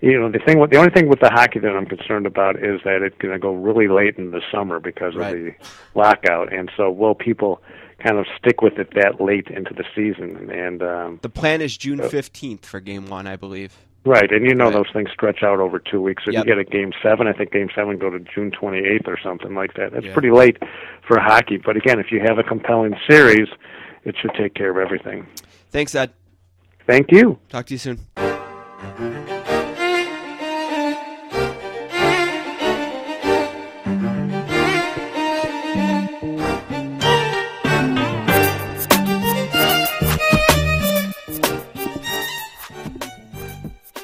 you 0.01 0.21
know 0.21 0.31
the 0.31 0.39
thing. 0.39 0.65
The 0.71 0.77
only 0.77 0.91
thing 0.91 1.09
with 1.09 1.21
the 1.21 1.31
hockey 1.31 1.59
that 1.59 1.71
I'm 1.71 1.87
concerned 1.87 2.27
about 2.27 2.57
is 2.57 2.81
that 2.85 3.03
it's 3.03 3.17
going 3.19 3.33
to 3.33 3.39
go 3.39 3.55
really 3.55 3.89
late 3.89 4.19
in 4.19 4.31
the 4.31 4.43
summer 4.53 4.79
because 4.79 5.17
right. 5.17 5.35
of 5.35 5.43
the 5.43 5.55
lockout, 5.95 6.53
and 6.53 6.71
so 6.77 6.91
will 6.91 7.15
people 7.15 7.61
kind 8.05 8.19
of 8.19 8.27
stick 8.39 8.61
with 8.63 8.79
it 8.79 8.93
that 8.95 9.21
late 9.21 9.49
into 9.49 9.73
the 9.75 9.85
season. 9.95 10.51
And 10.51 10.83
um, 10.83 11.19
the 11.23 11.29
plan 11.29 11.61
is 11.61 11.77
June 11.77 12.07
fifteenth 12.09 12.67
for 12.67 12.81
Game 12.81 13.07
One, 13.09 13.27
I 13.27 13.37
believe. 13.37 13.75
Right, 14.07 14.31
and 14.31 14.45
you 14.47 14.55
know 14.55 14.67
Right. 14.67 14.75
those 14.75 14.91
things 14.93 15.09
stretch 15.15 15.43
out 15.43 15.61
over 15.61 15.79
two 15.79 16.03
weeks. 16.03 16.25
If 16.27 16.35
Yep. 16.35 16.45
you 16.45 16.51
get 16.55 16.59
a 16.59 16.65
game 16.65 16.93
seven, 17.03 17.27
I 17.27 17.33
think 17.33 17.53
game 17.53 17.69
seven 17.75 17.97
go 17.99 18.11
to 18.11 18.19
June 18.21 18.51
twenty 18.51 18.87
eighth 18.87 19.09
or 19.09 19.19
something 19.23 19.55
like 19.55 19.73
that. 19.75 19.93
That's 19.93 20.05
Yeah. 20.05 20.13
pretty 20.13 20.31
late 20.31 20.59
for 21.09 21.19
hockey. 21.19 21.57
But 21.57 21.77
again, 21.79 21.99
if 21.99 22.13
you 22.13 22.21
have 22.21 22.39
a 22.39 22.43
compelling 22.43 22.95
series, 23.09 23.49
it 24.05 24.15
should 24.21 24.33
take 24.35 24.55
care 24.55 24.71
of 24.71 24.77
everything. 24.77 25.27
Thanks, 25.71 25.95
Ed. 25.95 26.11
Thank 26.87 27.11
you. 27.11 27.39
Talk 27.49 27.65
to 27.67 27.75
you 27.75 27.79
soon. 27.79 29.34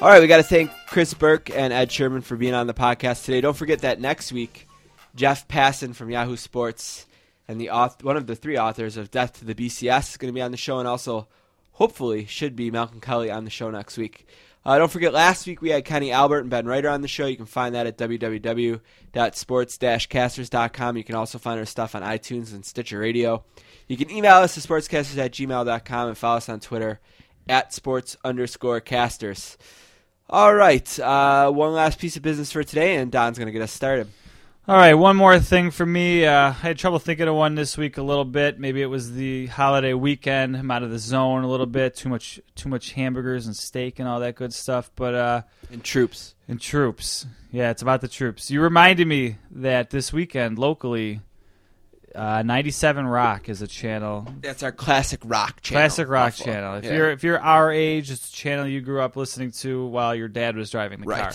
All 0.01 0.07
right, 0.07 0.19
we 0.19 0.25
got 0.25 0.37
to 0.37 0.43
thank 0.43 0.71
Chris 0.87 1.13
Burke 1.13 1.51
and 1.51 1.71
Ed 1.71 1.91
Sherman 1.91 2.23
for 2.23 2.35
being 2.35 2.55
on 2.55 2.65
the 2.65 2.73
podcast 2.73 3.23
today. 3.23 3.39
Don't 3.39 3.55
forget 3.55 3.81
that 3.81 4.01
next 4.01 4.31
week, 4.31 4.67
Jeff 5.13 5.47
Passan 5.47 5.93
from 5.93 6.09
Yahoo 6.09 6.37
Sports 6.37 7.05
and 7.47 7.61
the 7.61 7.69
author, 7.69 8.03
one 8.03 8.17
of 8.17 8.25
the 8.25 8.35
three 8.35 8.57
authors 8.57 8.97
of 8.97 9.11
Death 9.11 9.33
to 9.33 9.45
the 9.45 9.53
BCS 9.53 10.09
is 10.09 10.17
going 10.17 10.33
to 10.33 10.35
be 10.35 10.41
on 10.41 10.49
the 10.49 10.57
show, 10.57 10.79
and 10.79 10.87
also 10.87 11.27
hopefully 11.73 12.25
should 12.25 12.55
be 12.55 12.71
Malcolm 12.71 12.99
Kelly 12.99 13.29
on 13.29 13.43
the 13.43 13.51
show 13.51 13.69
next 13.69 13.95
week. 13.95 14.25
Uh, 14.65 14.79
don't 14.79 14.91
forget, 14.91 15.13
last 15.13 15.45
week 15.45 15.61
we 15.61 15.69
had 15.69 15.85
Kenny 15.85 16.11
Albert 16.11 16.39
and 16.39 16.49
Ben 16.49 16.65
Reiter 16.65 16.89
on 16.89 17.01
the 17.01 17.07
show. 17.07 17.27
You 17.27 17.37
can 17.37 17.45
find 17.45 17.75
that 17.75 17.85
at 17.85 17.99
www.sports-casters.com. 17.99 20.97
You 20.97 21.03
can 21.03 21.13
also 21.13 21.37
find 21.37 21.59
our 21.59 21.65
stuff 21.67 21.93
on 21.93 22.01
iTunes 22.01 22.55
and 22.55 22.65
Stitcher 22.65 22.97
Radio. 22.97 23.43
You 23.87 23.97
can 23.97 24.09
email 24.09 24.37
us 24.37 24.55
to 24.55 24.61
sportscasters 24.61 25.19
at 25.19 25.33
gmail.com 25.33 26.07
and 26.07 26.17
follow 26.17 26.37
us 26.37 26.49
on 26.49 26.59
Twitter 26.59 26.99
at 27.47 27.71
sports 27.71 28.17
underscore 28.23 28.79
casters. 28.79 29.59
All 30.33 30.55
right, 30.55 30.99
uh, 31.01 31.51
one 31.51 31.73
last 31.73 31.99
piece 31.99 32.15
of 32.15 32.23
business 32.23 32.53
for 32.53 32.63
today, 32.63 32.95
and 32.95 33.11
Don's 33.11 33.37
going 33.37 33.47
to 33.47 33.51
get 33.51 33.61
us 33.61 33.73
started. 33.73 34.07
All 34.65 34.77
right, 34.77 34.93
one 34.93 35.17
more 35.17 35.37
thing 35.41 35.71
for 35.71 35.85
me. 35.85 36.25
Uh, 36.25 36.47
I 36.47 36.51
had 36.51 36.77
trouble 36.77 36.99
thinking 36.99 37.27
of 37.27 37.35
one 37.35 37.55
this 37.55 37.77
week 37.77 37.97
a 37.97 38.01
little 38.01 38.23
bit. 38.23 38.57
Maybe 38.57 38.81
it 38.81 38.85
was 38.85 39.11
the 39.11 39.47
holiday 39.47 39.93
weekend. 39.93 40.55
I'm 40.55 40.71
out 40.71 40.83
of 40.83 40.89
the 40.89 40.99
zone 40.99 41.43
a 41.43 41.49
little 41.49 41.65
bit. 41.65 41.97
Too 41.97 42.07
much, 42.07 42.39
too 42.55 42.69
much 42.69 42.93
hamburgers 42.93 43.45
and 43.45 43.53
steak 43.53 43.99
and 43.99 44.07
all 44.07 44.21
that 44.21 44.35
good 44.35 44.53
stuff. 44.53 44.89
But 44.95 45.15
uh, 45.15 45.41
and 45.69 45.83
troops, 45.83 46.33
and 46.47 46.61
troops. 46.61 47.25
Yeah, 47.51 47.71
it's 47.71 47.81
about 47.81 47.99
the 47.99 48.07
troops. 48.07 48.49
You 48.49 48.61
reminded 48.61 49.07
me 49.07 49.35
that 49.51 49.89
this 49.89 50.13
weekend 50.13 50.57
locally, 50.57 51.19
uh, 52.15 52.43
97 52.43 53.05
Rock 53.07 53.49
is 53.49 53.61
a 53.61 53.67
channel. 53.67 54.27
That's 54.41 54.63
our 54.63 54.71
classic 54.71 55.21
rock 55.23 55.61
channel. 55.61 55.81
Classic 55.81 56.07
rock 56.07 56.33
channel. 56.35 56.75
If 56.75 56.85
Yeah. 56.85 56.93
you're 56.93 57.11
if 57.11 57.23
you're 57.23 57.39
our 57.39 57.71
age, 57.71 58.11
it's 58.11 58.29
a 58.29 58.33
channel 58.33 58.67
you 58.67 58.81
grew 58.81 59.01
up 59.01 59.15
listening 59.15 59.51
to 59.51 59.85
while 59.87 60.13
your 60.15 60.27
dad 60.27 60.55
was 60.55 60.69
driving 60.69 61.01
the 61.01 61.07
Right. 61.07 61.21
car. 61.21 61.31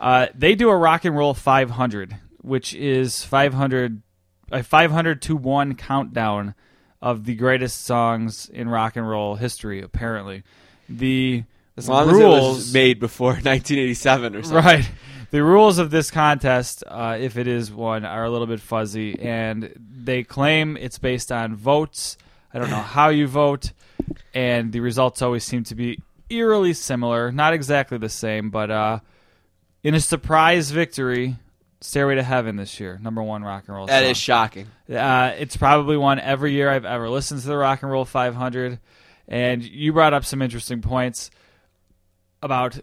Uh, 0.00 0.26
they 0.34 0.54
do 0.54 0.68
a 0.68 0.76
rock 0.76 1.04
and 1.04 1.16
roll 1.16 1.32
500, 1.34 2.16
which 2.40 2.74
is 2.74 3.24
500 3.24 4.02
a 4.50 4.62
500 4.62 5.22
to 5.22 5.36
one 5.36 5.74
countdown 5.74 6.54
of 7.00 7.24
the 7.24 7.34
greatest 7.34 7.84
songs 7.84 8.50
in 8.52 8.68
rock 8.68 8.96
and 8.96 9.08
roll 9.08 9.36
history. 9.36 9.80
Apparently, 9.80 10.42
the 10.88 11.44
as 11.76 11.88
long 11.88 12.08
rules 12.10 12.18
as 12.18 12.44
it 12.44 12.56
was 12.56 12.74
made 12.74 13.00
before 13.00 13.32
1987 13.42 14.36
or 14.36 14.42
something. 14.42 14.62
Right. 14.64 14.90
The 15.32 15.42
rules 15.42 15.78
of 15.78 15.90
this 15.90 16.10
contest, 16.10 16.84
uh, 16.86 17.16
if 17.18 17.38
it 17.38 17.46
is 17.48 17.72
one, 17.72 18.04
are 18.04 18.22
a 18.22 18.30
little 18.30 18.46
bit 18.46 18.60
fuzzy, 18.60 19.18
and 19.18 19.72
they 19.78 20.24
claim 20.24 20.76
it's 20.76 20.98
based 20.98 21.32
on 21.32 21.56
votes. 21.56 22.18
I 22.52 22.58
don't 22.58 22.68
know 22.68 22.76
how 22.76 23.08
you 23.08 23.26
vote, 23.26 23.72
and 24.34 24.72
the 24.72 24.80
results 24.80 25.22
always 25.22 25.42
seem 25.42 25.64
to 25.64 25.74
be 25.74 25.98
eerily 26.28 26.74
similar. 26.74 27.32
Not 27.32 27.54
exactly 27.54 27.96
the 27.96 28.10
same, 28.10 28.50
but 28.50 28.70
uh, 28.70 28.98
in 29.82 29.94
a 29.94 30.00
surprise 30.00 30.70
victory, 30.70 31.36
Stairway 31.80 32.16
to 32.16 32.22
Heaven 32.22 32.56
this 32.56 32.78
year, 32.78 32.98
number 33.02 33.22
one 33.22 33.42
rock 33.42 33.64
and 33.68 33.74
roll. 33.74 33.86
That 33.86 34.02
song. 34.02 34.10
is 34.10 34.18
shocking. 34.18 34.66
Uh, 34.94 35.32
it's 35.38 35.56
probably 35.56 35.96
one 35.96 36.18
every 36.20 36.52
year 36.52 36.68
I've 36.68 36.84
ever 36.84 37.08
listened 37.08 37.40
to 37.40 37.46
the 37.46 37.56
Rock 37.56 37.82
and 37.82 37.90
Roll 37.90 38.04
500. 38.04 38.78
And 39.28 39.62
you 39.62 39.94
brought 39.94 40.12
up 40.12 40.26
some 40.26 40.42
interesting 40.42 40.82
points 40.82 41.30
about 42.42 42.78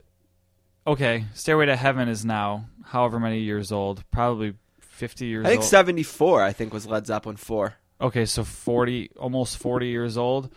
okay, 0.89 1.25
Stairway 1.33 1.67
to 1.67 1.75
Heaven 1.75 2.09
is 2.09 2.25
now 2.25 2.65
however 2.85 3.19
many 3.19 3.39
years 3.39 3.71
old, 3.71 4.03
probably 4.11 4.55
50 4.79 5.25
years 5.25 5.45
old. 5.45 5.47
I 5.47 5.49
think 5.51 5.61
old. 5.61 5.69
74. 5.69 6.43
I 6.43 6.53
think 6.53 6.73
was 6.73 6.85
Led 6.85 7.05
Zeppelin 7.07 7.37
four. 7.37 7.75
Okay, 8.01 8.25
so 8.25 8.43
40, 8.43 9.11
almost 9.17 9.57
40 9.57 9.87
years 9.87 10.17
old. 10.17 10.53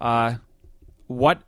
Uh, 0.00 0.34
what 1.06 1.42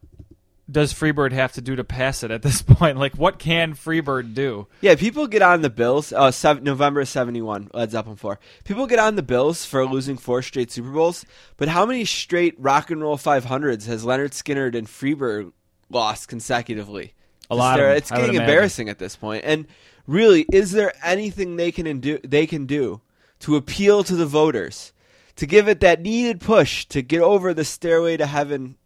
does 0.71 0.93
Freebird 0.93 1.33
have 1.33 1.53
to 1.53 1.63
do 1.63 1.75
to 1.77 1.85
pass 1.85 2.23
it 2.23 2.31
at 2.31 2.43
this 2.43 2.61
point? 2.67 2.99
Like, 2.99 3.15
what 3.15 3.39
can 3.39 3.75
Freebird 3.75 4.35
do? 4.35 4.67
Yeah, 4.81 4.95
people 4.95 5.27
get 5.27 5.43
on 5.43 5.63
the 5.63 5.71
Bills. 5.71 6.13
Uh, 6.13 6.31
seven, 6.31 6.65
November 6.65 7.05
'71, 7.05 7.71
Led 7.73 7.91
Zeppelin 7.91 8.17
four. 8.17 8.39
People 8.65 8.87
get 8.87 8.99
on 8.99 9.17
the 9.17 9.23
Bills 9.23 9.65
for 9.65 9.85
losing 9.87 10.17
four 10.17 10.43
straight 10.43 10.71
Super 10.71 10.91
Bowls, 10.91 11.25
but 11.57 11.69
how 11.69 11.87
many 11.87 12.05
straight 12.05 12.55
rock 12.59 12.91
and 12.91 13.01
roll 13.01 13.17
500s 13.17 13.87
has 13.87 14.05
Lynyrd 14.05 14.31
Skynyrd 14.31 14.77
and 14.77 14.87
Freebird 14.87 15.53
lost 15.91 16.29
consecutively? 16.29 17.15
A 17.51 17.57
lot 17.57 17.79
them, 17.79 17.97
It's 17.97 18.11
getting 18.11 18.35
embarrassing 18.35 18.89
at 18.89 18.99
this 18.99 19.17
point. 19.17 19.45
And 19.45 19.67
really, 20.07 20.45
is 20.53 20.73
there 20.73 20.93
anything 21.03 21.57
they 21.57 21.73
can 21.73 22.01
do? 22.01 22.19
They 22.23 22.47
can 22.47 22.67
do 22.67 23.01
to 23.41 23.57
appeal 23.57 24.05
to 24.05 24.17
the 24.17 24.27
voters, 24.27 24.93
to 25.37 25.47
give 25.47 25.69
it 25.69 25.81
that 25.81 26.03
needed 26.03 26.41
push 26.41 26.85
to 26.87 27.03
get 27.03 27.21
over 27.21 27.55
the 27.55 27.65
stairway 27.65 28.17
to 28.17 28.27
heaven 28.27 28.77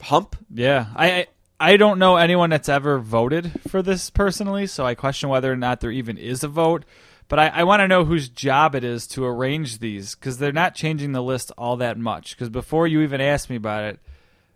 hump? 0.00 0.36
Yeah, 0.52 0.86
I 0.94 1.10
I 1.10 1.26
I 1.60 1.76
don't 1.76 1.98
know 1.98 2.16
anyone 2.16 2.50
that's 2.50 2.68
ever 2.68 2.98
voted 2.98 3.60
for 3.68 3.82
this 3.82 4.10
personally, 4.10 4.66
so 4.66 4.84
I 4.84 4.94
question 4.94 5.28
whether 5.28 5.52
or 5.52 5.56
not 5.56 5.80
there 5.80 5.90
even 5.90 6.18
is 6.18 6.44
a 6.44 6.48
vote. 6.48 6.84
But 7.26 7.38
I, 7.38 7.48
I 7.48 7.64
want 7.64 7.80
to 7.80 7.88
know 7.88 8.04
whose 8.04 8.28
job 8.28 8.74
it 8.74 8.84
is 8.84 9.06
to 9.08 9.24
arrange 9.24 9.78
these 9.78 10.14
because 10.14 10.36
they're 10.36 10.52
not 10.52 10.74
changing 10.74 11.12
the 11.12 11.22
list 11.22 11.52
all 11.56 11.78
that 11.78 11.96
much. 11.96 12.36
Because 12.36 12.50
before 12.50 12.86
you 12.86 13.00
even 13.00 13.20
asked 13.20 13.48
me 13.48 13.56
about 13.56 13.84
it, 13.84 13.98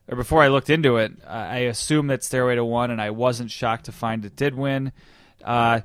or 0.09 0.17
before 0.17 0.43
I 0.43 0.49
looked 0.49 0.71
into 0.71 0.97
it, 0.97 1.13
I 1.27 1.59
assumed 1.59 2.11
that 2.11 2.25
Stairway 2.25 2.55
to 2.55 2.65
One, 2.65 2.91
and 2.91 3.01
I 3.01 3.11
wasn't 3.11 3.51
shocked 3.51 3.85
to 3.85 3.93
find 3.93 4.25
it 4.25 4.35
did 4.35 4.55
win. 4.55 4.93
Uh, 5.45 5.81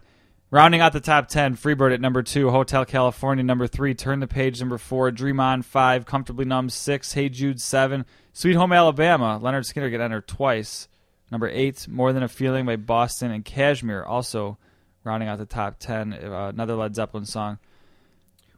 rounding 0.50 0.82
out 0.82 0.94
the 0.94 1.00
top 1.00 1.28
ten, 1.28 1.56
Freebird 1.56 1.94
at 1.94 2.02
number 2.02 2.24
two, 2.24 2.50
Hotel 2.50 2.86
California 2.86 3.44
number 3.44 3.68
three, 3.68 3.94
Turn 3.94 4.20
the 4.20 4.28
Page 4.28 4.60
number 4.60 4.78
four, 4.78 5.12
Dream 5.12 5.40
On 5.40 5.62
five, 5.62 6.06
Comfortably 6.06 6.46
Numb 6.46 6.70
six, 6.70 7.14
Hey 7.14 7.30
Jude 7.30 7.60
seven, 7.60 8.06
Sweet 8.32 8.56
Home 8.56 8.72
Alabama. 8.72 9.40
Lynyrd 9.42 9.72
Skynyrd 9.72 9.92
get 9.92 10.02
entered 10.02 10.28
twice. 10.28 10.88
Number 11.32 11.50
eight, 11.50 11.88
More 11.88 12.14
Than 12.14 12.24
a 12.24 12.28
Feeling 12.28 12.66
by 12.66 12.76
Boston 12.78 13.32
and 13.32 13.44
Kashmir, 13.44 14.04
also 14.04 14.58
rounding 15.04 15.28
out 15.28 15.40
the 15.40 15.46
top 15.46 15.80
ten. 15.80 16.14
Uh, 16.14 16.50
another 16.54 16.76
Led 16.76 16.96
Zeppelin 16.96 17.26
song. 17.26 17.60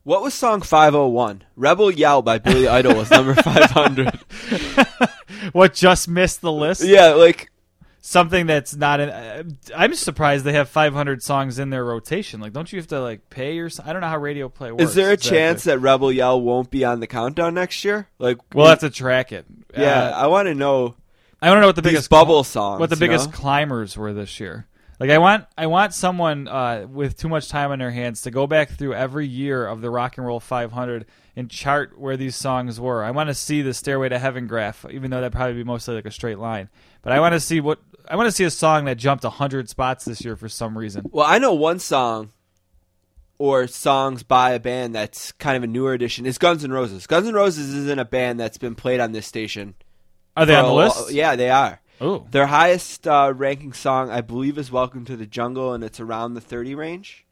What 0.06 0.22
was 0.22 0.36
song 0.36 0.62
501? 0.62 1.44
Rebel 1.56 1.90
Yell 1.90 2.22
by 2.22 2.38
Billy 2.38 2.68
Idol 2.70 2.96
was 2.96 3.10
number 3.10 3.34
500. 3.34 4.14
what 5.52 5.74
just 5.74 6.08
missed 6.08 6.42
the 6.42 6.52
list? 6.52 6.84
Yeah, 6.84 7.14
like 7.14 7.50
something 8.02 8.46
that's 8.46 8.76
not 8.76 9.00
in. 9.00 9.10
Uh, 9.10 9.44
I'm 9.76 9.96
surprised 9.96 10.46
they 10.46 10.54
have 10.54 10.70
500 10.70 11.24
songs 11.24 11.58
in 11.58 11.72
their 11.72 11.84
rotation. 11.84 12.40
Like, 12.40 12.54
don't 12.54 12.72
you 12.72 12.78
have 12.78 12.88
to 12.90 13.02
like 13.02 13.32
pay 13.32 13.56
your? 13.56 13.68
I 13.84 13.94
don't 13.94 14.02
know 14.02 14.08
how 14.08 14.20
radio 14.20 14.48
play 14.48 14.72
works. 14.72 14.84
Is 14.84 14.94
there 14.94 15.10
a 15.10 15.14
exactly. 15.14 15.38
chance 15.40 15.64
that 15.64 15.80
Rebel 15.80 16.12
Yell 16.12 16.40
won't 16.40 16.70
be 16.70 16.86
on 16.86 17.00
the 17.00 17.08
countdown 17.08 17.56
next 17.56 17.84
year? 17.84 18.08
Like 18.20 18.38
We'll 18.54 18.68
have 18.68 18.82
to 18.82 18.92
track 18.92 19.32
it. 19.32 19.48
Yeah, 19.76 20.10
Uh, 20.10 20.12
I 20.12 20.28
want 20.28 20.48
to 20.48 20.54
know. 20.54 20.94
I 21.42 21.50
want 21.50 21.58
to 21.58 21.62
know 21.62 21.68
what 21.68 21.76
the 21.78 21.82
biggest 21.82 22.12
bubble 22.12 22.44
songs, 22.44 22.80
what 22.80 22.92
the 22.92 22.96
biggest 22.96 23.32
know? 23.32 23.36
climbers 23.38 23.98
were 23.98 24.14
this 24.14 24.40
year. 24.40 24.68
Like 25.00 25.10
I 25.10 25.18
want, 25.18 25.46
I 25.58 25.68
want 25.68 25.94
someone 25.94 26.48
uh, 26.48 26.88
with 26.90 27.18
too 27.18 27.28
much 27.28 27.50
time 27.50 27.72
on 27.72 27.80
their 27.80 27.92
hands 27.92 28.22
to 28.22 28.32
go 28.32 28.48
back 28.48 28.70
through 28.70 28.94
every 28.94 29.28
year 29.28 29.68
of 29.68 29.82
the 29.82 29.90
Rock 29.90 30.18
and 30.18 30.26
Roll 30.26 30.40
500 30.40 31.06
and 31.36 31.50
chart 31.50 32.00
where 32.00 32.16
these 32.16 32.36
songs 32.36 32.80
were. 32.80 33.04
I 33.04 33.12
want 33.12 33.30
to 33.30 33.34
see 33.34 33.62
the 33.62 33.74
Stairway 33.74 34.10
to 34.10 34.20
Heaven 34.20 34.48
graph, 34.48 34.86
even 34.90 35.12
though 35.12 35.22
that 35.22 35.32
probably 35.32 35.56
be 35.56 35.64
mostly 35.64 35.96
like 35.96 36.06
a 36.06 36.12
straight 36.12 36.40
line. 36.40 36.70
But 37.02 37.12
I 37.12 37.20
want 37.20 37.34
to 37.34 37.40
see 37.40 37.60
what 37.60 37.80
I 38.08 38.16
want 38.16 38.28
to 38.28 38.32
see 38.32 38.44
a 38.44 38.52
song 38.52 38.86
that 38.86 38.96
jumped 38.96 39.24
hundred 39.24 39.70
spots 39.70 40.06
this 40.06 40.24
year 40.24 40.36
for 40.36 40.48
some 40.48 40.78
reason. 40.78 41.06
Well, 41.12 41.26
I 41.26 41.40
know 41.40 41.54
one 41.54 41.80
song 41.80 42.32
or 43.38 43.68
songs 43.68 44.24
by 44.24 44.52
a 44.52 44.60
band 44.60 44.96
that's 44.96 45.32
kind 45.34 45.58
of 45.58 45.64
a 45.64 45.68
newer 45.68 45.94
edition 45.94 46.26
is 46.26 46.38
Guns 46.38 46.64
N' 46.64 46.72
Roses. 46.72 47.06
Guns 47.06 47.28
N' 47.28 47.34
Roses 47.34 47.74
isn't 47.74 48.00
a 48.00 48.06
band 48.06 48.40
that's 48.40 48.58
been 48.58 48.76
played 48.76 49.00
on 49.00 49.12
this 49.12 49.28
station. 49.28 49.76
Are 50.38 50.46
they 50.46 50.56
on 50.56 50.66
the 50.66 50.74
list? 50.74 50.96
while. 50.96 51.12
Yeah, 51.12 51.36
they 51.36 51.50
are. 51.50 51.82
Oh. 52.02 52.28
Their 52.32 52.48
highest 52.48 53.08
uh, 53.08 53.34
ranking 53.36 53.74
song, 53.74 54.10
I 54.10 54.22
believe, 54.22 54.58
is 54.58 54.72
Welcome 54.72 55.06
to 55.06 55.16
the 55.16 55.26
Jungle, 55.26 55.74
and 55.74 55.84
it's 55.84 56.00
around 56.00 56.34
the 56.34 56.42
30 56.42 56.76
range. 56.76 57.26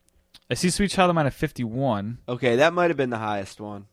I 0.49 0.53
see 0.55 0.69
Sweet 0.69 0.91
Child 0.91 1.09
of 1.09 1.15
Mine 1.15 1.25
at 1.25 1.33
51. 1.33 2.19
Okay, 2.27 2.55
that 2.57 2.73
might 2.73 2.89
have 2.89 2.97
been 2.97 3.09
the 3.09 3.17
highest 3.17 3.59
one. 3.59 3.87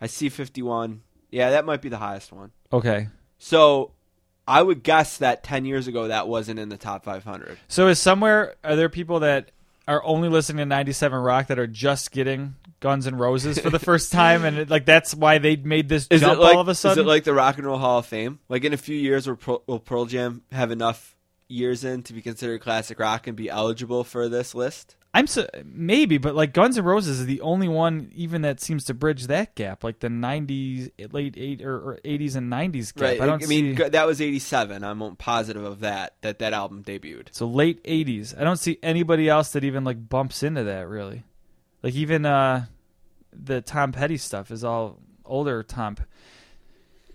I 0.00 0.06
see 0.06 0.28
51. 0.28 1.02
Yeah, 1.30 1.50
that 1.50 1.64
might 1.64 1.82
be 1.82 1.88
the 1.88 1.98
highest 1.98 2.32
one. 2.32 2.50
Okay. 2.72 3.08
So 3.38 3.92
I 4.46 4.62
would 4.62 4.82
guess 4.82 5.18
that 5.18 5.44
10 5.44 5.64
years 5.64 5.86
ago 5.86 6.08
that 6.08 6.28
wasn't 6.28 6.58
in 6.58 6.68
the 6.68 6.76
top 6.76 7.04
500. 7.04 7.58
So 7.68 7.88
is 7.88 7.98
somewhere 7.98 8.56
are 8.64 8.76
there 8.76 8.88
people 8.88 9.20
that 9.20 9.52
are 9.86 10.02
only 10.04 10.28
listening 10.28 10.58
to 10.58 10.66
97 10.66 11.18
Rock 11.18 11.46
that 11.48 11.58
are 11.58 11.66
just 11.66 12.10
getting 12.10 12.56
Guns 12.80 13.06
N' 13.06 13.16
Roses 13.16 13.58
for 13.58 13.70
the 13.70 13.78
first 13.78 14.10
time 14.12 14.44
and 14.44 14.58
it, 14.58 14.70
like 14.70 14.86
that's 14.86 15.14
why 15.14 15.38
they 15.38 15.56
made 15.56 15.88
this 15.88 16.06
Is 16.10 16.22
jump 16.22 16.40
like 16.40 16.54
all 16.54 16.60
of 16.60 16.68
a 16.68 16.74
sudden? 16.74 16.98
is 16.98 17.04
it 17.04 17.08
like 17.08 17.24
the 17.24 17.34
Rock 17.34 17.58
and 17.58 17.66
Roll 17.66 17.78
Hall 17.78 17.98
of 17.98 18.06
Fame? 18.06 18.40
Like 18.48 18.64
in 18.64 18.72
a 18.72 18.78
few 18.78 18.96
years, 18.96 19.26
will 19.26 19.36
Pearl, 19.36 19.62
will 19.66 19.78
Pearl 19.78 20.06
Jam 20.06 20.42
have 20.50 20.70
enough 20.70 21.14
years 21.48 21.84
in 21.84 22.02
to 22.04 22.12
be 22.12 22.22
considered 22.22 22.60
classic 22.60 22.98
rock 22.98 23.26
and 23.26 23.36
be 23.36 23.50
eligible 23.50 24.04
for 24.04 24.28
this 24.28 24.54
list? 24.54 24.96
I'm 25.12 25.26
so 25.26 25.48
maybe, 25.64 26.18
but 26.18 26.36
like 26.36 26.52
Guns 26.52 26.78
N' 26.78 26.84
Roses 26.84 27.18
is 27.18 27.26
the 27.26 27.40
only 27.40 27.66
one 27.66 28.12
even 28.14 28.42
that 28.42 28.60
seems 28.60 28.84
to 28.84 28.94
bridge 28.94 29.26
that 29.26 29.56
gap, 29.56 29.82
like 29.82 29.98
the 29.98 30.06
'90s, 30.06 30.90
late 31.12 31.34
eight 31.36 31.62
or, 31.62 31.98
'80s 32.04 32.36
and 32.36 32.50
'90s 32.50 32.94
gap. 32.94 33.02
Right. 33.02 33.20
I 33.20 33.26
don't 33.26 33.42
I 33.42 33.46
mean, 33.46 33.76
see, 33.76 33.88
that 33.88 34.06
was 34.06 34.20
'87. 34.20 34.84
I'm 34.84 35.16
positive 35.16 35.64
of 35.64 35.80
that. 35.80 36.14
That 36.20 36.38
that 36.38 36.52
album 36.52 36.84
debuted. 36.84 37.28
so 37.32 37.48
late 37.48 37.82
'80s. 37.82 38.40
I 38.40 38.44
don't 38.44 38.56
see 38.56 38.78
anybody 38.84 39.28
else 39.28 39.50
that 39.52 39.64
even 39.64 39.82
like 39.82 40.08
bumps 40.08 40.44
into 40.44 40.62
that 40.62 40.86
really. 40.88 41.24
Like 41.82 41.94
even 41.94 42.26
uh 42.26 42.66
the 43.32 43.60
Tom 43.60 43.92
Petty 43.92 44.16
stuff 44.16 44.50
is 44.50 44.64
all 44.64 44.98
older 45.24 45.62
Tom. 45.62 45.96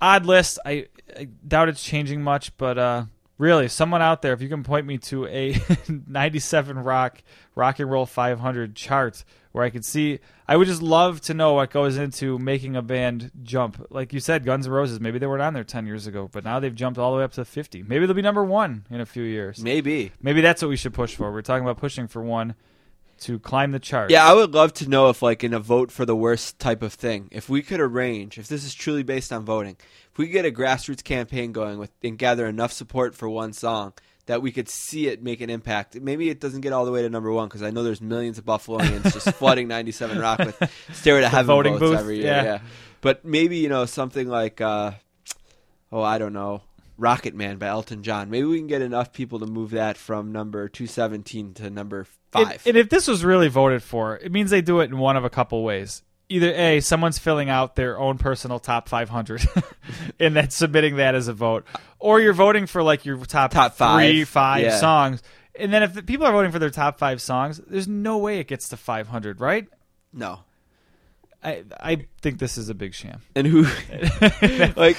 Odd 0.02 0.26
list. 0.26 0.60
I, 0.66 0.88
I 1.18 1.26
doubt 1.48 1.70
it's 1.70 1.84
changing 1.84 2.22
much, 2.22 2.56
but 2.58 2.78
uh 2.78 3.06
really, 3.38 3.68
someone 3.68 4.02
out 4.02 4.22
there, 4.22 4.34
if 4.34 4.42
you 4.42 4.50
can 4.50 4.64
point 4.64 4.86
me 4.86 4.98
to 4.98 5.28
a 5.28 5.56
'97 6.08 6.80
rock 6.80 7.22
rock 7.56 7.80
and 7.80 7.90
roll 7.90 8.06
500 8.06 8.76
chart 8.76 9.24
where 9.52 9.64
I 9.64 9.70
could 9.70 9.86
see, 9.86 10.20
I 10.48 10.58
would 10.58 10.68
just 10.68 10.82
love 10.82 11.22
to 11.22 11.34
know 11.34 11.54
what 11.54 11.72
goes 11.72 11.96
into 11.96 12.38
making 12.38 12.76
a 12.76 12.82
band 12.82 13.32
jump. 13.42 13.88
Like 13.90 14.12
you 14.12 14.20
said, 14.20 14.44
Guns 14.44 14.68
N' 14.68 14.74
Roses. 14.74 15.00
Maybe 15.00 15.18
they 15.18 15.28
weren't 15.28 15.42
on 15.42 15.54
there 15.54 15.64
10 15.64 15.86
years 15.86 16.08
ago, 16.08 16.30
but 16.30 16.44
now 16.44 16.60
they've 16.60 16.76
jumped 16.76 17.00
all 17.00 17.12
the 17.12 17.20
way 17.20 17.24
up 17.24 17.32
to 17.34 17.46
50. 17.46 17.84
Maybe 17.84 18.06
they'll 18.06 18.16
be 18.16 18.22
number 18.22 18.44
one 18.44 18.86
in 18.90 19.00
a 19.00 19.06
few 19.06 19.24
years. 19.24 19.64
Maybe. 19.64 20.12
Maybe 20.22 20.42
that's 20.42 20.62
what 20.62 20.68
we 20.68 20.76
should 20.76 20.94
push 20.94 21.16
for. 21.16 21.32
We're 21.32 21.42
talking 21.42 21.64
about 21.64 21.78
pushing 21.78 22.08
for 22.08 22.22
one 22.22 22.56
to 23.22 23.40
climb 23.40 23.72
the 23.72 23.80
chart. 23.80 24.12
Yeah, 24.12 24.26
I 24.30 24.34
would 24.34 24.54
love 24.54 24.74
to 24.76 24.90
know 24.90 25.10
if, 25.10 25.22
like, 25.22 25.44
in 25.44 25.54
a 25.54 25.60
vote 25.60 25.92
for 25.92 26.06
the 26.06 26.16
worst 26.16 26.60
type 26.60 26.82
of 26.82 26.94
thing, 26.94 27.30
if 27.32 27.50
we 27.50 27.62
could 27.62 27.80
arrange, 27.80 28.38
if 28.38 28.48
this 28.48 28.64
is 28.64 28.74
truly 28.74 29.04
based 29.04 29.32
on 29.32 29.46
voting, 29.46 29.78
if 30.12 30.18
we 30.18 30.26
could 30.28 30.34
get 30.34 30.46
a 30.46 30.52
grassroots 30.52 31.04
campaign 31.04 31.52
going 31.52 31.78
with 31.80 31.92
and 32.04 32.18
gather 32.18 32.46
enough 32.46 32.72
support 32.72 33.16
for 33.16 33.30
one 33.30 33.54
song 33.54 33.94
that 34.28 34.42
we 34.42 34.52
could 34.52 34.68
see 34.68 35.08
it 35.08 35.22
make 35.22 35.42
an 35.42 35.50
impact. 35.50 35.96
Maybe 36.00 36.30
it 36.30 36.40
doesn't 36.40 36.62
get 36.62 36.74
all 36.74 36.86
the 36.86 36.92
way 36.92 37.02
to 37.04 37.10
number 37.10 37.32
one 37.32 37.48
because 37.48 37.62
I 37.62 37.70
know 37.70 37.84
there's 37.84 38.02
millions 38.02 38.38
of 38.38 38.46
Buffalonians 38.46 39.14
just 39.14 39.32
flooding 39.36 39.68
97 39.68 40.18
Rock 40.20 40.40
with 40.40 40.90
"Stairway 40.94 41.22
to 41.22 41.30
Heaven" 41.30 41.46
voting 41.46 41.74
votes 41.74 41.92
booth, 41.92 42.00
every 42.00 42.18
year. 42.18 42.26
yeah. 42.26 42.44
Yeah. 42.44 42.60
but 43.02 43.24
maybe 43.24 43.58
you 43.58 43.70
know 43.70 43.86
something 43.86 44.28
like, 44.28 44.62
uh, 44.62 44.92
oh, 45.92 46.02
I 46.02 46.18
don't 46.18 46.34
know. 46.34 46.62
Rocket 46.98 47.36
Man 47.36 47.58
by 47.58 47.68
Elton 47.68 48.04
John. 48.04 48.30
Maybe 48.30 48.46
we 48.46 48.58
can 48.58 48.68
get 48.68 48.82
enough 48.82 49.12
people 49.14 49.40
to 49.40 49.46
move 49.46 49.72
that 49.72 49.98
from 49.98 50.32
number 50.32 50.68
217 50.70 51.54
to 51.56 51.70
number 51.70 52.00
And- 52.34 52.48
five. 52.50 52.62
And, 52.68 52.78
if 52.78 52.90
this 52.90 53.08
was 53.08 53.24
really 53.26 53.48
voted 53.50 53.84
for, 53.84 54.18
it 54.18 54.32
means 54.32 54.50
they 54.52 54.62
do 54.62 54.80
it 54.80 54.86
in 54.90 54.98
one 54.98 55.18
of 55.18 55.24
a 55.26 55.30
couple 55.30 55.64
ways. 55.64 56.02
Either 56.30 56.52
A, 56.54 56.80
someone's 56.80 57.20
filling 57.20 57.50
out 57.50 57.76
their 57.76 58.00
own 58.00 58.18
personal 58.18 58.58
top 58.60 58.90
500 58.90 59.46
and 60.20 60.36
then 60.36 60.50
submitting 60.50 60.96
that 60.96 61.14
as 61.14 61.28
a 61.28 61.34
vote, 61.34 61.66
or 62.00 62.20
you're 62.20 62.34
voting 62.34 62.66
for 62.66 62.82
like 62.82 63.06
your 63.06 63.18
top, 63.26 63.52
Top 63.52 63.76
five. 63.76 64.00
three, 64.10 64.24
five 64.24 64.64
Yeah. 64.64 64.78
songs. 64.80 65.22
And 65.58 65.72
then 65.72 65.84
if 65.84 65.94
the 65.94 66.02
people 66.02 66.26
are 66.26 66.32
voting 66.32 66.52
for 66.52 66.58
their 66.60 66.72
top 66.72 66.98
five 66.98 67.22
songs, 67.22 67.62
there's 67.68 67.88
no 67.88 68.18
way 68.18 68.40
it 68.40 68.48
gets 68.48 68.70
to 68.70 68.78
500, 68.78 69.40
right? 69.40 69.68
no. 70.14 70.40
I 71.44 71.64
I 71.80 72.08
think 72.24 72.40
this 72.40 72.58
is 72.58 72.70
a 72.70 72.74
big 72.74 72.96
sham. 72.96 73.22
And 73.36 73.46
who, 73.46 73.64
like, 74.76 74.98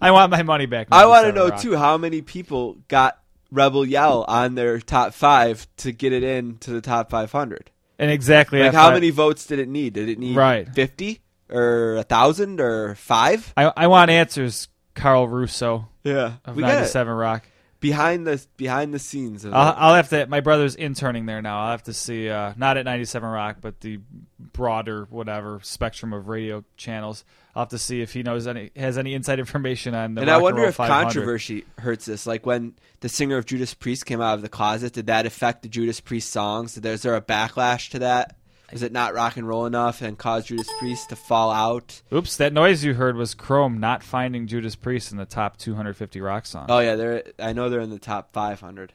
I 0.00 0.10
want 0.10 0.30
my 0.30 0.42
money 0.42 0.66
back. 0.66 0.88
I 0.92 1.06
want 1.06 1.26
to 1.26 1.32
know 1.32 1.48
Rock. 1.48 1.60
too 1.60 1.76
how 1.76 1.96
many 1.98 2.22
people 2.22 2.76
got 2.88 3.18
Rebel 3.50 3.84
Yell 3.86 4.24
on 4.28 4.54
their 4.54 4.80
top 4.80 5.14
five 5.14 5.66
to 5.78 5.92
get 5.92 6.12
it 6.12 6.22
in 6.22 6.58
to 6.58 6.70
the 6.72 6.80
top 6.80 7.10
500. 7.10 7.70
And 7.98 8.10
exactly 8.10 8.60
Like, 8.62 8.72
how 8.74 8.86
five- 8.88 8.94
many 8.94 9.10
votes 9.10 9.46
did 9.46 9.58
it 9.58 9.68
need? 9.68 9.94
Did 9.94 10.08
it 10.08 10.18
need 10.18 10.36
Right. 10.36 10.68
50 10.74 11.20
or 11.50 11.96
a 11.96 12.02
thousand 12.02 12.60
or 12.60 12.94
five? 12.96 13.52
I 13.56 13.72
I 13.76 13.86
want 13.86 14.10
answers, 14.10 14.68
Carl 14.94 15.28
Russo 15.28 15.88
Yeah, 16.04 16.34
of 16.44 16.56
we 16.56 16.62
got 16.62 16.68
97 16.74 17.14
Rock. 17.14 17.44
behind 17.80 18.26
the 18.26 18.44
behind 18.56 18.92
the 18.92 18.98
scenes. 18.98 19.44
Of 19.44 19.54
I'll. 19.54 19.74
I'll 19.76 19.94
have 19.94 20.08
to. 20.10 20.26
My 20.26 20.40
brother's 20.40 20.74
interning 20.74 21.24
there 21.26 21.40
now. 21.40 21.60
I'll 21.64 21.70
have 21.70 21.84
to 21.84 21.92
see, 21.94 22.28
uh, 22.28 22.52
not 22.56 22.76
at 22.76 22.84
97 22.84 23.28
Rock, 23.28 23.58
but 23.60 23.80
the 23.80 24.00
broader 24.38 25.06
whatever 25.10 25.60
spectrum 25.62 26.12
of 26.12 26.28
radio 26.28 26.64
channels. 26.76 27.24
I'll 27.56 27.62
have 27.62 27.70
to 27.70 27.78
see 27.78 28.02
if 28.02 28.12
he 28.12 28.22
knows 28.22 28.46
any 28.46 28.70
has 28.76 28.98
any 28.98 29.14
inside 29.14 29.38
information 29.38 29.94
on 29.94 30.14
the. 30.14 30.20
and 30.20 30.28
Rock 30.28 30.38
I 30.38 30.42
wonder 30.42 30.64
if 30.64 30.74
500. 30.74 31.04
controversy 31.04 31.64
hurts 31.78 32.04
this. 32.04 32.26
Like 32.26 32.44
when 32.44 32.74
the 33.00 33.08
singer 33.08 33.38
of 33.38 33.46
Judas 33.46 33.72
Priest 33.72 34.04
came 34.04 34.20
out 34.20 34.34
of 34.34 34.42
the 34.42 34.50
closet, 34.50 34.92
did 34.92 35.06
that 35.06 35.24
affect 35.24 35.62
the 35.62 35.68
Judas 35.70 35.98
Priest 35.98 36.30
songs? 36.30 36.74
Did 36.74 36.82
there, 36.82 36.92
is 36.92 37.00
there 37.00 37.16
a 37.16 37.22
backlash 37.22 37.88
to 37.92 38.00
that? 38.00 38.36
Was 38.70 38.82
it 38.82 38.92
not 38.92 39.14
rock 39.14 39.38
and 39.38 39.48
roll 39.48 39.64
enough 39.64 40.02
and 40.02 40.18
caused 40.18 40.48
Judas 40.48 40.68
Priest 40.78 41.08
to 41.08 41.16
fall 41.16 41.50
out? 41.50 42.02
Oops, 42.12 42.36
that 42.36 42.52
noise 42.52 42.84
you 42.84 42.92
heard 42.92 43.16
was 43.16 43.32
Chrome 43.32 43.78
not 43.80 44.02
finding 44.02 44.46
Judas 44.46 44.76
Priest 44.76 45.10
in 45.12 45.16
the 45.16 45.24
top 45.24 45.56
250 45.56 46.20
rock 46.20 46.44
songs. 46.44 46.66
Oh 46.68 46.80
yeah, 46.80 46.96
they're. 46.96 47.22
I 47.38 47.54
know 47.54 47.70
they're 47.70 47.80
in 47.80 47.88
the 47.88 47.98
top 47.98 48.34
500. 48.34 48.92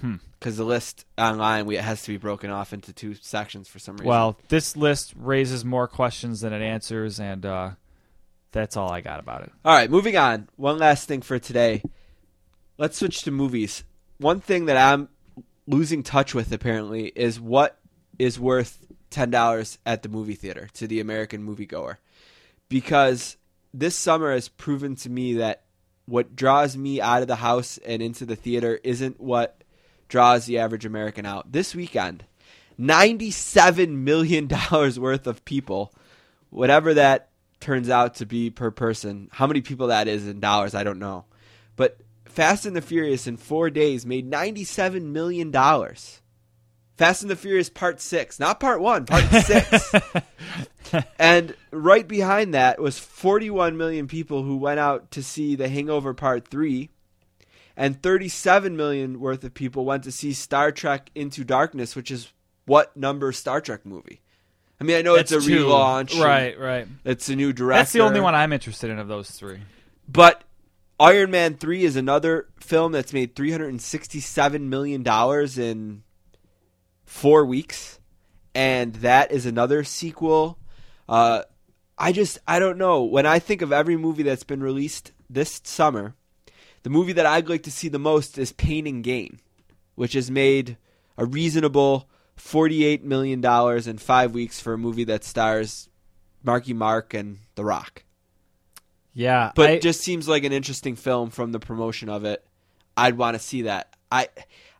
Hmm. 0.00 0.16
Because 0.38 0.56
the 0.56 0.64
list 0.64 1.04
online, 1.16 1.66
we, 1.66 1.76
it 1.76 1.82
has 1.82 2.02
to 2.02 2.12
be 2.12 2.16
broken 2.16 2.50
off 2.50 2.72
into 2.72 2.92
two 2.92 3.14
sections 3.14 3.68
for 3.68 3.80
some 3.80 3.96
reason. 3.96 4.06
Well, 4.06 4.38
this 4.48 4.76
list 4.76 5.12
raises 5.16 5.64
more 5.64 5.88
questions 5.88 6.42
than 6.42 6.52
it 6.52 6.62
answers, 6.62 7.18
and 7.18 7.44
uh, 7.44 7.70
that's 8.52 8.76
all 8.76 8.92
I 8.92 9.00
got 9.00 9.18
about 9.18 9.42
it. 9.42 9.52
All 9.64 9.74
right, 9.74 9.90
moving 9.90 10.16
on. 10.16 10.48
One 10.54 10.78
last 10.78 11.08
thing 11.08 11.22
for 11.22 11.40
today. 11.40 11.82
Let's 12.76 12.98
switch 12.98 13.22
to 13.22 13.32
movies. 13.32 13.82
One 14.18 14.40
thing 14.40 14.66
that 14.66 14.76
I'm 14.76 15.08
losing 15.66 16.04
touch 16.04 16.34
with 16.34 16.52
apparently 16.52 17.06
is 17.08 17.40
what 17.40 17.76
is 18.18 18.38
worth 18.38 18.86
ten 19.10 19.30
dollars 19.30 19.78
at 19.84 20.02
the 20.02 20.08
movie 20.08 20.34
theater 20.34 20.68
to 20.74 20.86
the 20.86 21.00
American 21.00 21.44
moviegoer, 21.44 21.96
because 22.68 23.36
this 23.74 23.96
summer 23.96 24.32
has 24.32 24.48
proven 24.48 24.94
to 24.96 25.10
me 25.10 25.34
that 25.34 25.64
what 26.06 26.36
draws 26.36 26.76
me 26.76 27.00
out 27.00 27.22
of 27.22 27.28
the 27.28 27.36
house 27.36 27.78
and 27.78 28.00
into 28.00 28.24
the 28.24 28.36
theater 28.36 28.78
isn't 28.84 29.20
what 29.20 29.62
draws 30.08 30.46
the 30.46 30.58
average 30.58 30.84
American 30.84 31.26
out. 31.26 31.52
This 31.52 31.74
weekend, 31.74 32.24
ninety-seven 32.76 34.04
million 34.04 34.46
dollars 34.70 34.98
worth 34.98 35.26
of 35.26 35.44
people, 35.44 35.92
whatever 36.50 36.94
that 36.94 37.28
turns 37.60 37.90
out 37.90 38.14
to 38.16 38.26
be 38.26 38.50
per 38.50 38.70
person. 38.70 39.28
How 39.32 39.46
many 39.46 39.60
people 39.60 39.88
that 39.88 40.08
is 40.08 40.26
in 40.26 40.40
dollars, 40.40 40.74
I 40.74 40.84
don't 40.84 40.98
know. 40.98 41.24
But 41.76 41.98
Fast 42.24 42.66
and 42.66 42.76
the 42.76 42.80
Furious 42.80 43.26
in 43.26 43.36
four 43.36 43.68
days 43.70 44.06
made 44.06 44.30
$97 44.30 45.02
million. 45.02 45.52
Fast 45.52 47.22
and 47.22 47.30
the 47.30 47.36
Furious 47.36 47.68
Part 47.68 48.00
6, 48.00 48.38
not 48.40 48.60
Part 48.60 48.80
1, 48.80 49.06
Part 49.06 49.24
6. 49.44 49.94
and 51.18 51.54
right 51.70 52.06
behind 52.06 52.54
that 52.54 52.80
was 52.80 52.98
41 52.98 53.76
million 53.76 54.08
people 54.08 54.42
who 54.42 54.56
went 54.56 54.80
out 54.80 55.10
to 55.12 55.22
see 55.22 55.54
The 55.56 55.68
Hangover 55.68 56.14
Part 56.14 56.48
3. 56.48 56.90
And 57.78 58.02
37 58.02 58.76
million 58.76 59.20
worth 59.20 59.44
of 59.44 59.54
people 59.54 59.84
went 59.84 60.02
to 60.02 60.10
see 60.10 60.32
Star 60.32 60.72
Trek 60.72 61.12
Into 61.14 61.44
Darkness, 61.44 61.94
which 61.94 62.10
is 62.10 62.32
what 62.66 62.96
number 62.96 63.30
Star 63.30 63.60
Trek 63.60 63.86
movie? 63.86 64.20
I 64.80 64.84
mean, 64.84 64.96
I 64.96 65.02
know 65.02 65.14
it's 65.14 65.30
a 65.30 65.40
two. 65.40 65.66
relaunch. 65.66 66.20
Right, 66.20 66.58
right. 66.58 66.88
It's 67.04 67.28
a 67.28 67.36
new 67.36 67.52
director. 67.52 67.78
That's 67.78 67.92
the 67.92 68.00
only 68.00 68.20
one 68.20 68.34
I'm 68.34 68.52
interested 68.52 68.90
in 68.90 68.98
of 68.98 69.06
those 69.06 69.30
three. 69.30 69.60
But 70.08 70.42
Iron 70.98 71.30
Man 71.30 71.54
3 71.54 71.84
is 71.84 71.94
another 71.94 72.48
film 72.58 72.90
that's 72.90 73.12
made 73.12 73.36
$367 73.36 74.60
million 74.62 75.06
in 75.56 76.02
four 77.04 77.46
weeks. 77.46 78.00
And 78.56 78.94
that 78.94 79.30
is 79.30 79.46
another 79.46 79.84
sequel. 79.84 80.58
Uh, 81.08 81.42
I 81.96 82.10
just, 82.10 82.38
I 82.46 82.58
don't 82.58 82.76
know. 82.76 83.04
When 83.04 83.24
I 83.24 83.38
think 83.38 83.62
of 83.62 83.70
every 83.70 83.96
movie 83.96 84.24
that's 84.24 84.42
been 84.42 84.64
released 84.64 85.12
this 85.30 85.60
summer, 85.62 86.16
the 86.88 86.94
movie 86.94 87.12
that 87.12 87.26
I'd 87.26 87.50
like 87.50 87.64
to 87.64 87.70
see 87.70 87.88
the 87.88 87.98
most 87.98 88.38
is 88.38 88.50
Pain 88.52 88.86
and 88.86 89.04
Gain, 89.04 89.40
which 89.94 90.14
has 90.14 90.30
made 90.30 90.78
a 91.18 91.26
reasonable 91.26 92.08
$48 92.38 93.02
million 93.02 93.44
in 93.86 93.98
five 93.98 94.32
weeks 94.32 94.58
for 94.58 94.72
a 94.72 94.78
movie 94.78 95.04
that 95.04 95.22
stars 95.22 95.90
Marky 96.42 96.72
Mark 96.72 97.12
and 97.12 97.40
The 97.56 97.64
Rock 97.66 98.04
Yeah, 99.12 99.52
but 99.54 99.68
I- 99.68 99.72
it 99.74 99.82
just 99.82 100.00
seems 100.00 100.28
like 100.28 100.44
an 100.44 100.52
interesting 100.54 100.96
film 100.96 101.28
from 101.28 101.52
the 101.52 101.60
promotion 101.60 102.08
of 102.08 102.24
it. 102.24 102.42
I'd 102.96 103.18
want 103.18 103.34
to 103.34 103.38
see 103.38 103.62
that. 103.62 103.94
I 104.10 104.28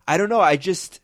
I 0.07 0.17
don't 0.17 0.31
know. 0.31 0.41
I 0.41 0.57
just 0.57 1.03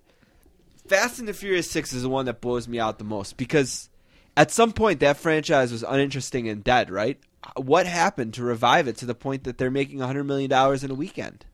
Fast 0.89 1.19
and 1.19 1.29
the 1.29 1.35
Furious 1.35 1.71
Six 1.71 1.93
is 1.93 2.01
the 2.01 2.09
one 2.09 2.25
that 2.25 2.41
blows 2.41 2.67
me 2.67 2.81
out 2.81 2.97
the 2.97 3.05
most 3.05 3.37
because 3.37 3.91
at 4.39 4.51
some 4.51 4.73
point 4.73 5.01
that 5.01 5.19
franchise 5.19 5.71
was 5.71 5.83
uninteresting 5.83 6.49
and 6.49 6.65
dead. 6.65 6.89
Right? 6.91 7.21
What 7.57 7.87
happened 7.87 8.35
to 8.35 8.43
revive 8.43 8.89
it 8.89 8.97
to 8.99 9.07
the 9.07 9.15
point 9.15 9.45
that 9.45 9.59
they're 9.59 9.71
making 9.71 10.01
hundred 10.01 10.25
million 10.25 10.51
dollars 10.51 10.83
in 10.85 10.91
a 10.91 10.95
weekend? 10.95 11.45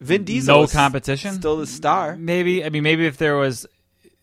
Vin 0.00 0.24
Diesel, 0.24 0.56
no 0.56 0.62
is 0.64 0.72
competition, 0.72 1.34
still 1.34 1.56
the 1.56 1.66
star. 1.66 2.16
Maybe 2.16 2.64
I 2.64 2.70
mean 2.70 2.82
maybe 2.82 3.06
if 3.06 3.18
there 3.18 3.36
was, 3.36 3.66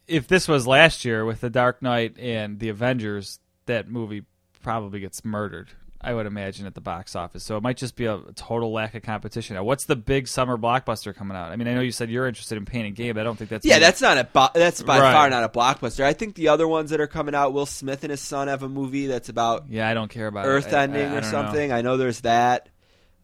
if 0.08 0.28
this 0.28 0.48
was 0.48 0.68
last 0.68 1.06
year 1.06 1.24
with 1.24 1.41
the 1.41 1.49
Dark 1.49 1.82
Knight 1.82 2.18
and 2.20 2.60
the 2.60 2.70
Avengers, 2.70 3.40
that 3.66 3.88
movie 3.88 4.24
probably 4.62 4.99
gets 4.99 5.24
murdered. 5.24 5.70
I 6.07 6.13
would 6.13 6.25
imagine 6.25 6.65
at 6.65 6.73
the 6.73 6.79
box 6.81 7.15
office. 7.17 7.43
So 7.43 7.57
it 7.57 7.63
might 7.63 7.75
just 7.75 7.95
be 7.97 8.05
a 8.05 8.19
total 8.35 8.71
lack 8.71 8.95
of 8.95 9.03
competition. 9.03 9.55
Now, 9.57 9.63
what's 9.65 9.84
the 9.85 9.95
big 9.97 10.27
summer 10.29 10.57
blockbuster 10.57 11.13
coming 11.13 11.35
out? 11.35 11.51
I 11.51 11.57
mean, 11.57 11.67
I 11.67 11.73
know 11.73 11.81
you 11.81 11.91
said 11.91 12.09
you're 12.09 12.27
interested 12.27 12.57
in 12.57 12.63
Pain 12.65 12.85
and 12.85 12.95
Game. 12.95 13.15
But 13.15 13.21
I 13.21 13.23
don't 13.25 13.35
think 13.35 13.49
that's 13.49 13.65
Yeah, 13.65 13.79
that's 13.79 14.01
not 14.01 14.17
a 14.17 14.23
bo- 14.23 14.47
that's 14.53 14.81
by 14.81 14.99
Right. 14.99 15.11
far 15.11 15.29
not 15.29 15.43
a 15.43 15.49
blockbuster. 15.49 16.05
I 16.05 16.13
think 16.13 16.35
the 16.35 16.47
other 16.47 16.67
ones 16.67 16.91
that 16.91 17.01
are 17.01 17.07
coming 17.07 17.35
out, 17.35 17.51
Will 17.51 17.65
Smith 17.65 18.03
and 18.05 18.11
his 18.11 18.21
son 18.21 18.47
have 18.47 18.63
a 18.63 18.69
movie 18.69 19.07
that's 19.07 19.27
about 19.27 19.65
Yeah, 19.69 19.89
I 19.89 19.93
don't 19.93 20.09
care 20.09 20.27
about 20.27 20.45
it. 20.45 20.49
Earth 20.49 20.73
I- 20.73 20.77
I- 20.79 20.84
ending 20.84 21.01
I 21.01 21.17
or 21.17 21.21
don't 21.21 21.23
know. 21.23 21.29
something. 21.43 21.71
I 21.73 21.81
know 21.81 21.97
there's 21.97 22.21
that. 22.21 22.69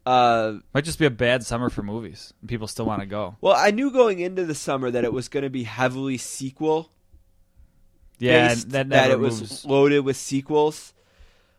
Uh, 0.06 0.56
Might 0.74 0.84
just 0.84 1.00
be 1.00 1.06
a 1.06 1.10
bad 1.10 1.46
summer 1.46 1.70
for 1.70 1.84
movies. 1.84 2.34
People 2.46 2.68
still 2.68 2.86
want 2.86 3.00
to 3.00 3.06
go. 3.06 3.38
well, 3.40 3.56
I 3.58 3.72
knew 3.72 3.90
going 3.92 4.20
into 4.20 4.46
the 4.46 4.56
summer 4.56 4.92
that 4.92 5.06
it 5.06 5.14
was 5.14 5.30
going 5.30 5.44
to 5.44 5.50
be 5.50 5.64
heavily 5.64 6.18
sequel. 6.18 6.92
Yeah, 8.20 8.54
that 8.68 8.90
that 8.90 9.12
it 9.12 9.20
was 9.20 9.66
loaded 9.66 10.02
with 10.02 10.18
sequels. 10.18 10.94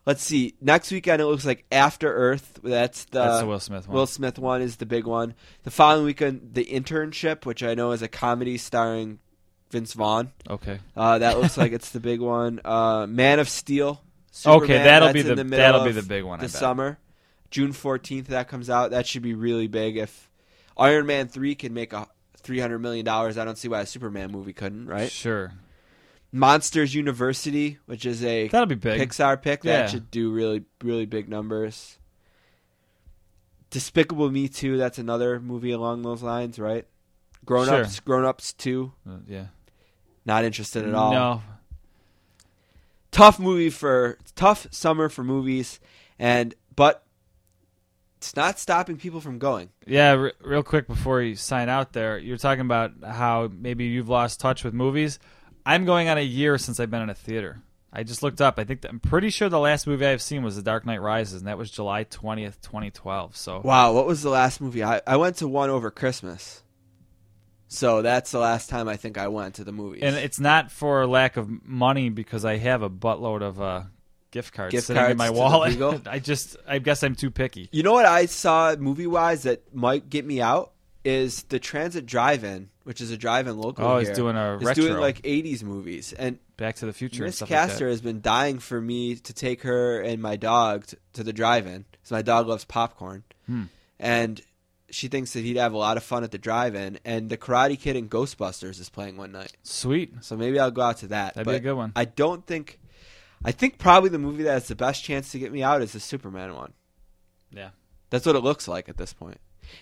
Let's 0.06 0.22
see. 0.22 0.54
Next 0.60 0.90
weekend 0.90 1.22
it 1.22 1.26
looks 1.26 1.46
like 1.46 1.64
After 1.72 2.12
Earth. 2.14 2.60
That's 2.62 3.04
the 3.06 3.20
That's 3.24 3.40
the 3.40 3.46
Will 3.46 3.60
Smith 3.60 3.88
one. 3.88 3.94
Will 3.96 4.06
Smith 4.06 4.38
one 4.38 4.60
is 4.60 4.76
the 4.76 4.86
big 4.86 5.06
one. 5.06 5.34
The 5.62 5.70
following 5.70 6.04
weekend, 6.04 6.50
The 6.52 6.64
Internship, 6.66 7.46
which 7.46 7.62
I 7.62 7.74
know 7.74 7.92
is 7.92 8.02
a 8.02 8.08
comedy 8.08 8.58
starring 8.58 9.18
Vince 9.70 9.94
Vaughn. 9.94 10.32
Okay. 10.48 10.78
Uh, 10.96 11.18
that 11.18 11.38
looks 11.40 11.56
like 11.56 11.72
it's 11.78 11.90
the 11.90 12.00
big 12.00 12.20
one. 12.20 12.60
Uh, 12.64 13.06
Man 13.06 13.38
of 13.38 13.48
Steel. 13.48 14.02
Okay, 14.44 14.74
that'll 14.78 15.12
be 15.12 15.22
the- 15.22 15.36
the 15.36 15.44
that'll 15.44 15.84
be 15.84 15.92
the 15.92 16.02
big 16.02 16.24
one, 16.24 16.40
I 16.40 16.44
The 16.44 16.48
summer, 16.48 16.98
June 17.50 17.72
fourteenth, 17.72 18.26
that 18.28 18.48
comes 18.48 18.68
out. 18.68 18.90
That 18.90 19.06
should 19.06 19.22
be 19.22 19.32
really 19.34 19.68
big. 19.68 19.96
If 19.96 20.28
Iron 20.76 21.06
Man 21.06 21.28
three 21.28 21.54
can 21.54 21.72
make 21.72 21.92
a 21.92 22.08
three 22.38 22.58
hundred 22.58 22.80
million 22.80 23.04
dollars, 23.04 23.38
I 23.38 23.44
don't 23.44 23.56
see 23.56 23.68
why 23.68 23.80
a 23.80 23.86
Superman 23.86 24.32
movie 24.32 24.52
couldn't. 24.52 24.86
Right? 24.86 25.10
Sure. 25.10 25.52
Monsters 26.36 26.92
University, 26.96 27.78
which 27.86 28.04
is 28.04 28.24
a 28.24 28.48
That'll 28.48 28.66
be 28.66 28.74
big. 28.74 29.00
Pixar 29.00 29.40
pick, 29.40 29.62
that 29.62 29.70
Yeah. 29.82 29.86
should 29.86 30.10
do 30.10 30.32
really 30.32 30.64
really 30.82 31.06
big 31.06 31.28
numbers. 31.28 31.96
Despicable 33.70 34.30
Me 34.30 34.48
Two, 34.48 34.76
that's 34.76 34.98
another 34.98 35.38
movie 35.40 35.70
along 35.70 36.02
those 36.02 36.22
lines, 36.22 36.58
right? 36.58 36.86
Grown 37.44 37.66
Sure. 37.66 37.82
Ups, 37.82 38.00
Grown 38.00 38.24
Ups 38.24 38.52
Two, 38.52 38.92
Uh, 39.08 39.18
yeah. 39.28 39.46
not 40.24 40.44
interested 40.44 40.84
at 40.86 40.94
all. 40.94 41.12
No. 41.12 41.42
tough 43.12 43.38
movie 43.38 43.70
for 43.70 44.18
tough 44.34 44.66
summer 44.72 45.08
for 45.08 45.22
movies, 45.22 45.78
and 46.18 46.52
but 46.74 47.06
it's 48.16 48.34
not 48.34 48.58
stopping 48.58 48.96
people 48.96 49.20
from 49.20 49.38
going. 49.38 49.68
Yeah, 49.86 50.12
re- 50.14 50.32
real 50.40 50.64
quick 50.64 50.88
before 50.88 51.22
you 51.22 51.36
sign 51.36 51.68
out 51.68 51.92
there, 51.92 52.18
you're 52.18 52.38
talking 52.38 52.62
about 52.62 52.90
how 53.04 53.50
maybe 53.56 53.84
you've 53.84 54.08
lost 54.08 54.40
touch 54.40 54.64
with 54.64 54.74
movies. 54.74 55.20
I'm 55.66 55.84
going 55.84 56.08
on 56.08 56.18
a 56.18 56.22
year 56.22 56.58
since 56.58 56.78
I've 56.80 56.90
been 56.90 57.02
in 57.02 57.10
a 57.10 57.14
theater. 57.14 57.62
I 57.92 58.02
just 58.02 58.22
looked 58.22 58.40
up. 58.40 58.58
I 58.58 58.64
think 58.64 58.80
that, 58.82 58.90
I'm 58.90 58.98
pretty 58.98 59.30
sure 59.30 59.48
the 59.48 59.60
last 59.60 59.86
movie 59.86 60.04
I've 60.04 60.20
seen 60.20 60.42
was 60.42 60.56
The 60.56 60.62
Dark 60.62 60.84
Knight 60.84 61.00
Rises, 61.00 61.40
and 61.40 61.46
that 61.46 61.56
was 61.56 61.70
July 61.70 62.04
20th, 62.04 62.60
2012. 62.60 63.36
So 63.36 63.60
Wow, 63.62 63.92
what 63.92 64.04
was 64.06 64.22
the 64.22 64.30
last 64.30 64.60
movie 64.60 64.82
I 64.82 65.00
I 65.06 65.16
went 65.16 65.36
to 65.36 65.48
one 65.48 65.70
over 65.70 65.90
Christmas. 65.90 66.62
So 67.68 68.02
that's 68.02 68.30
the 68.30 68.40
last 68.40 68.68
time 68.68 68.88
I 68.88 68.96
think 68.96 69.16
I 69.16 69.28
went 69.28 69.56
to 69.56 69.64
the 69.64 69.72
movies. 69.72 70.02
and 70.02 70.16
it's 70.16 70.38
not 70.38 70.70
for 70.70 71.06
lack 71.06 71.36
of 71.36 71.48
money 71.64 72.08
because 72.08 72.44
I 72.44 72.56
have 72.56 72.82
a 72.82 72.90
buttload 72.90 73.42
of 73.42 73.60
uh, 73.60 73.82
gift 74.30 74.52
cards 74.52 74.72
Gift 74.72 74.88
sitting 74.88 75.10
in 75.10 75.16
my 75.16 75.30
wallet. 75.30 75.76
I 76.06 76.18
just, 76.18 76.56
I 76.68 76.78
guess 76.78 77.02
I'm 77.02 77.14
too 77.14 77.30
picky. 77.30 77.68
You 77.72 77.82
know 77.82 77.92
what 77.92 78.06
I 78.06 78.26
saw 78.26 78.76
movie 78.76 79.06
wise 79.06 79.44
that 79.44 79.74
might 79.74 80.10
get 80.10 80.24
me 80.24 80.40
out 80.40 80.73
is 81.04 81.42
the 81.44 81.58
Transit 81.58 82.06
Drive-In, 82.06 82.70
which 82.84 83.00
is 83.00 83.10
a 83.10 83.16
drive-in 83.16 83.58
local. 83.58 83.84
Oh, 83.86 83.98
he's 83.98 84.08
here. 84.08 84.14
doing 84.16 84.36
a 84.36 84.56
It's 84.56 84.64
retro. 84.64 84.84
doing 84.84 85.00
like 85.00 85.20
'80s 85.22 85.62
movies, 85.62 86.12
and 86.14 86.38
Back 86.56 86.76
to 86.76 86.86
the 86.86 86.92
Future 86.92 87.24
and 87.24 87.28
Miss 87.28 87.36
stuff 87.36 87.50
like 87.50 87.58
Castor 87.68 87.84
that. 87.86 87.90
has 87.90 88.00
been 88.00 88.20
dying 88.20 88.58
for 88.58 88.80
me 88.80 89.16
to 89.16 89.32
take 89.32 89.62
her 89.62 90.00
and 90.00 90.22
my 90.22 90.36
dog 90.36 90.86
t- 90.86 90.96
to 91.14 91.22
the 91.24 91.32
drive-in 91.32 91.84
because 91.92 92.10
my 92.10 92.22
dog 92.22 92.46
loves 92.46 92.64
popcorn, 92.64 93.24
Hmm. 93.46 93.64
and 93.98 94.40
she 94.90 95.08
thinks 95.08 95.32
that 95.32 95.40
he'd 95.40 95.56
have 95.56 95.72
a 95.72 95.76
lot 95.76 95.96
of 95.96 96.04
fun 96.04 96.22
at 96.24 96.30
the 96.30 96.38
drive-in. 96.38 97.00
And 97.04 97.28
the 97.28 97.36
Karate 97.36 97.78
Kid 97.78 97.96
and 97.96 98.08
Ghostbusters 98.08 98.78
is 98.80 98.88
playing 98.88 99.16
one 99.16 99.32
night, 99.32 99.52
Sweet. 99.64 100.14
so 100.20 100.36
maybe 100.36 100.58
I'll 100.60 100.70
go 100.70 100.82
out 100.82 100.98
to 100.98 101.08
that. 101.08 101.34
That'd 101.34 101.50
be 101.50 101.56
a 101.56 101.60
good 101.60 101.74
one. 101.74 101.92
I 101.96 102.04
don't 102.04 102.46
think. 102.46 102.78
I 103.44 103.50
think 103.52 103.76
probably 103.78 104.08
the 104.08 104.18
movie 104.18 104.44
that 104.44 104.52
has 104.52 104.68
the 104.68 104.76
best 104.76 105.04
chance 105.04 105.30
to 105.32 105.38
get 105.38 105.52
me 105.52 105.62
out 105.62 105.82
is 105.82 105.92
the 105.92 106.00
Superman 106.00 106.54
one. 106.54 106.72
Yeah. 107.50 107.70
That's 108.10 108.24
what 108.24 108.36
it 108.36 108.40
looks 108.44 108.66
like 108.68 108.88
at 108.88 108.96
this 108.96 109.12
point. 109.12 109.38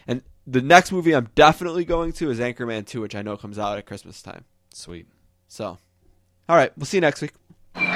And 0.07 0.23
the 0.47 0.63
next 0.63 0.93
movie 0.93 1.15
I'm 1.15 1.29
definitely 1.35 1.85
going 1.85 2.13
to 2.15 2.31
is 2.31 2.39
Anchorman 2.39 2.87
2, 2.87 3.01
which 3.01 3.15
I 3.15 3.23
know 3.23 3.37
comes 3.37 3.59
out 3.59 3.79
at 3.79 3.87
Christmas 3.87 4.23
time. 4.23 4.45
Sweet. 4.73 5.07
So, 5.49 5.79
all 6.49 6.57
right, 6.57 6.73
we'll 6.77 6.87
see 6.87 6.99
you 6.99 7.03
next 7.03 7.23
week. 7.23 7.33
Just 7.75 7.89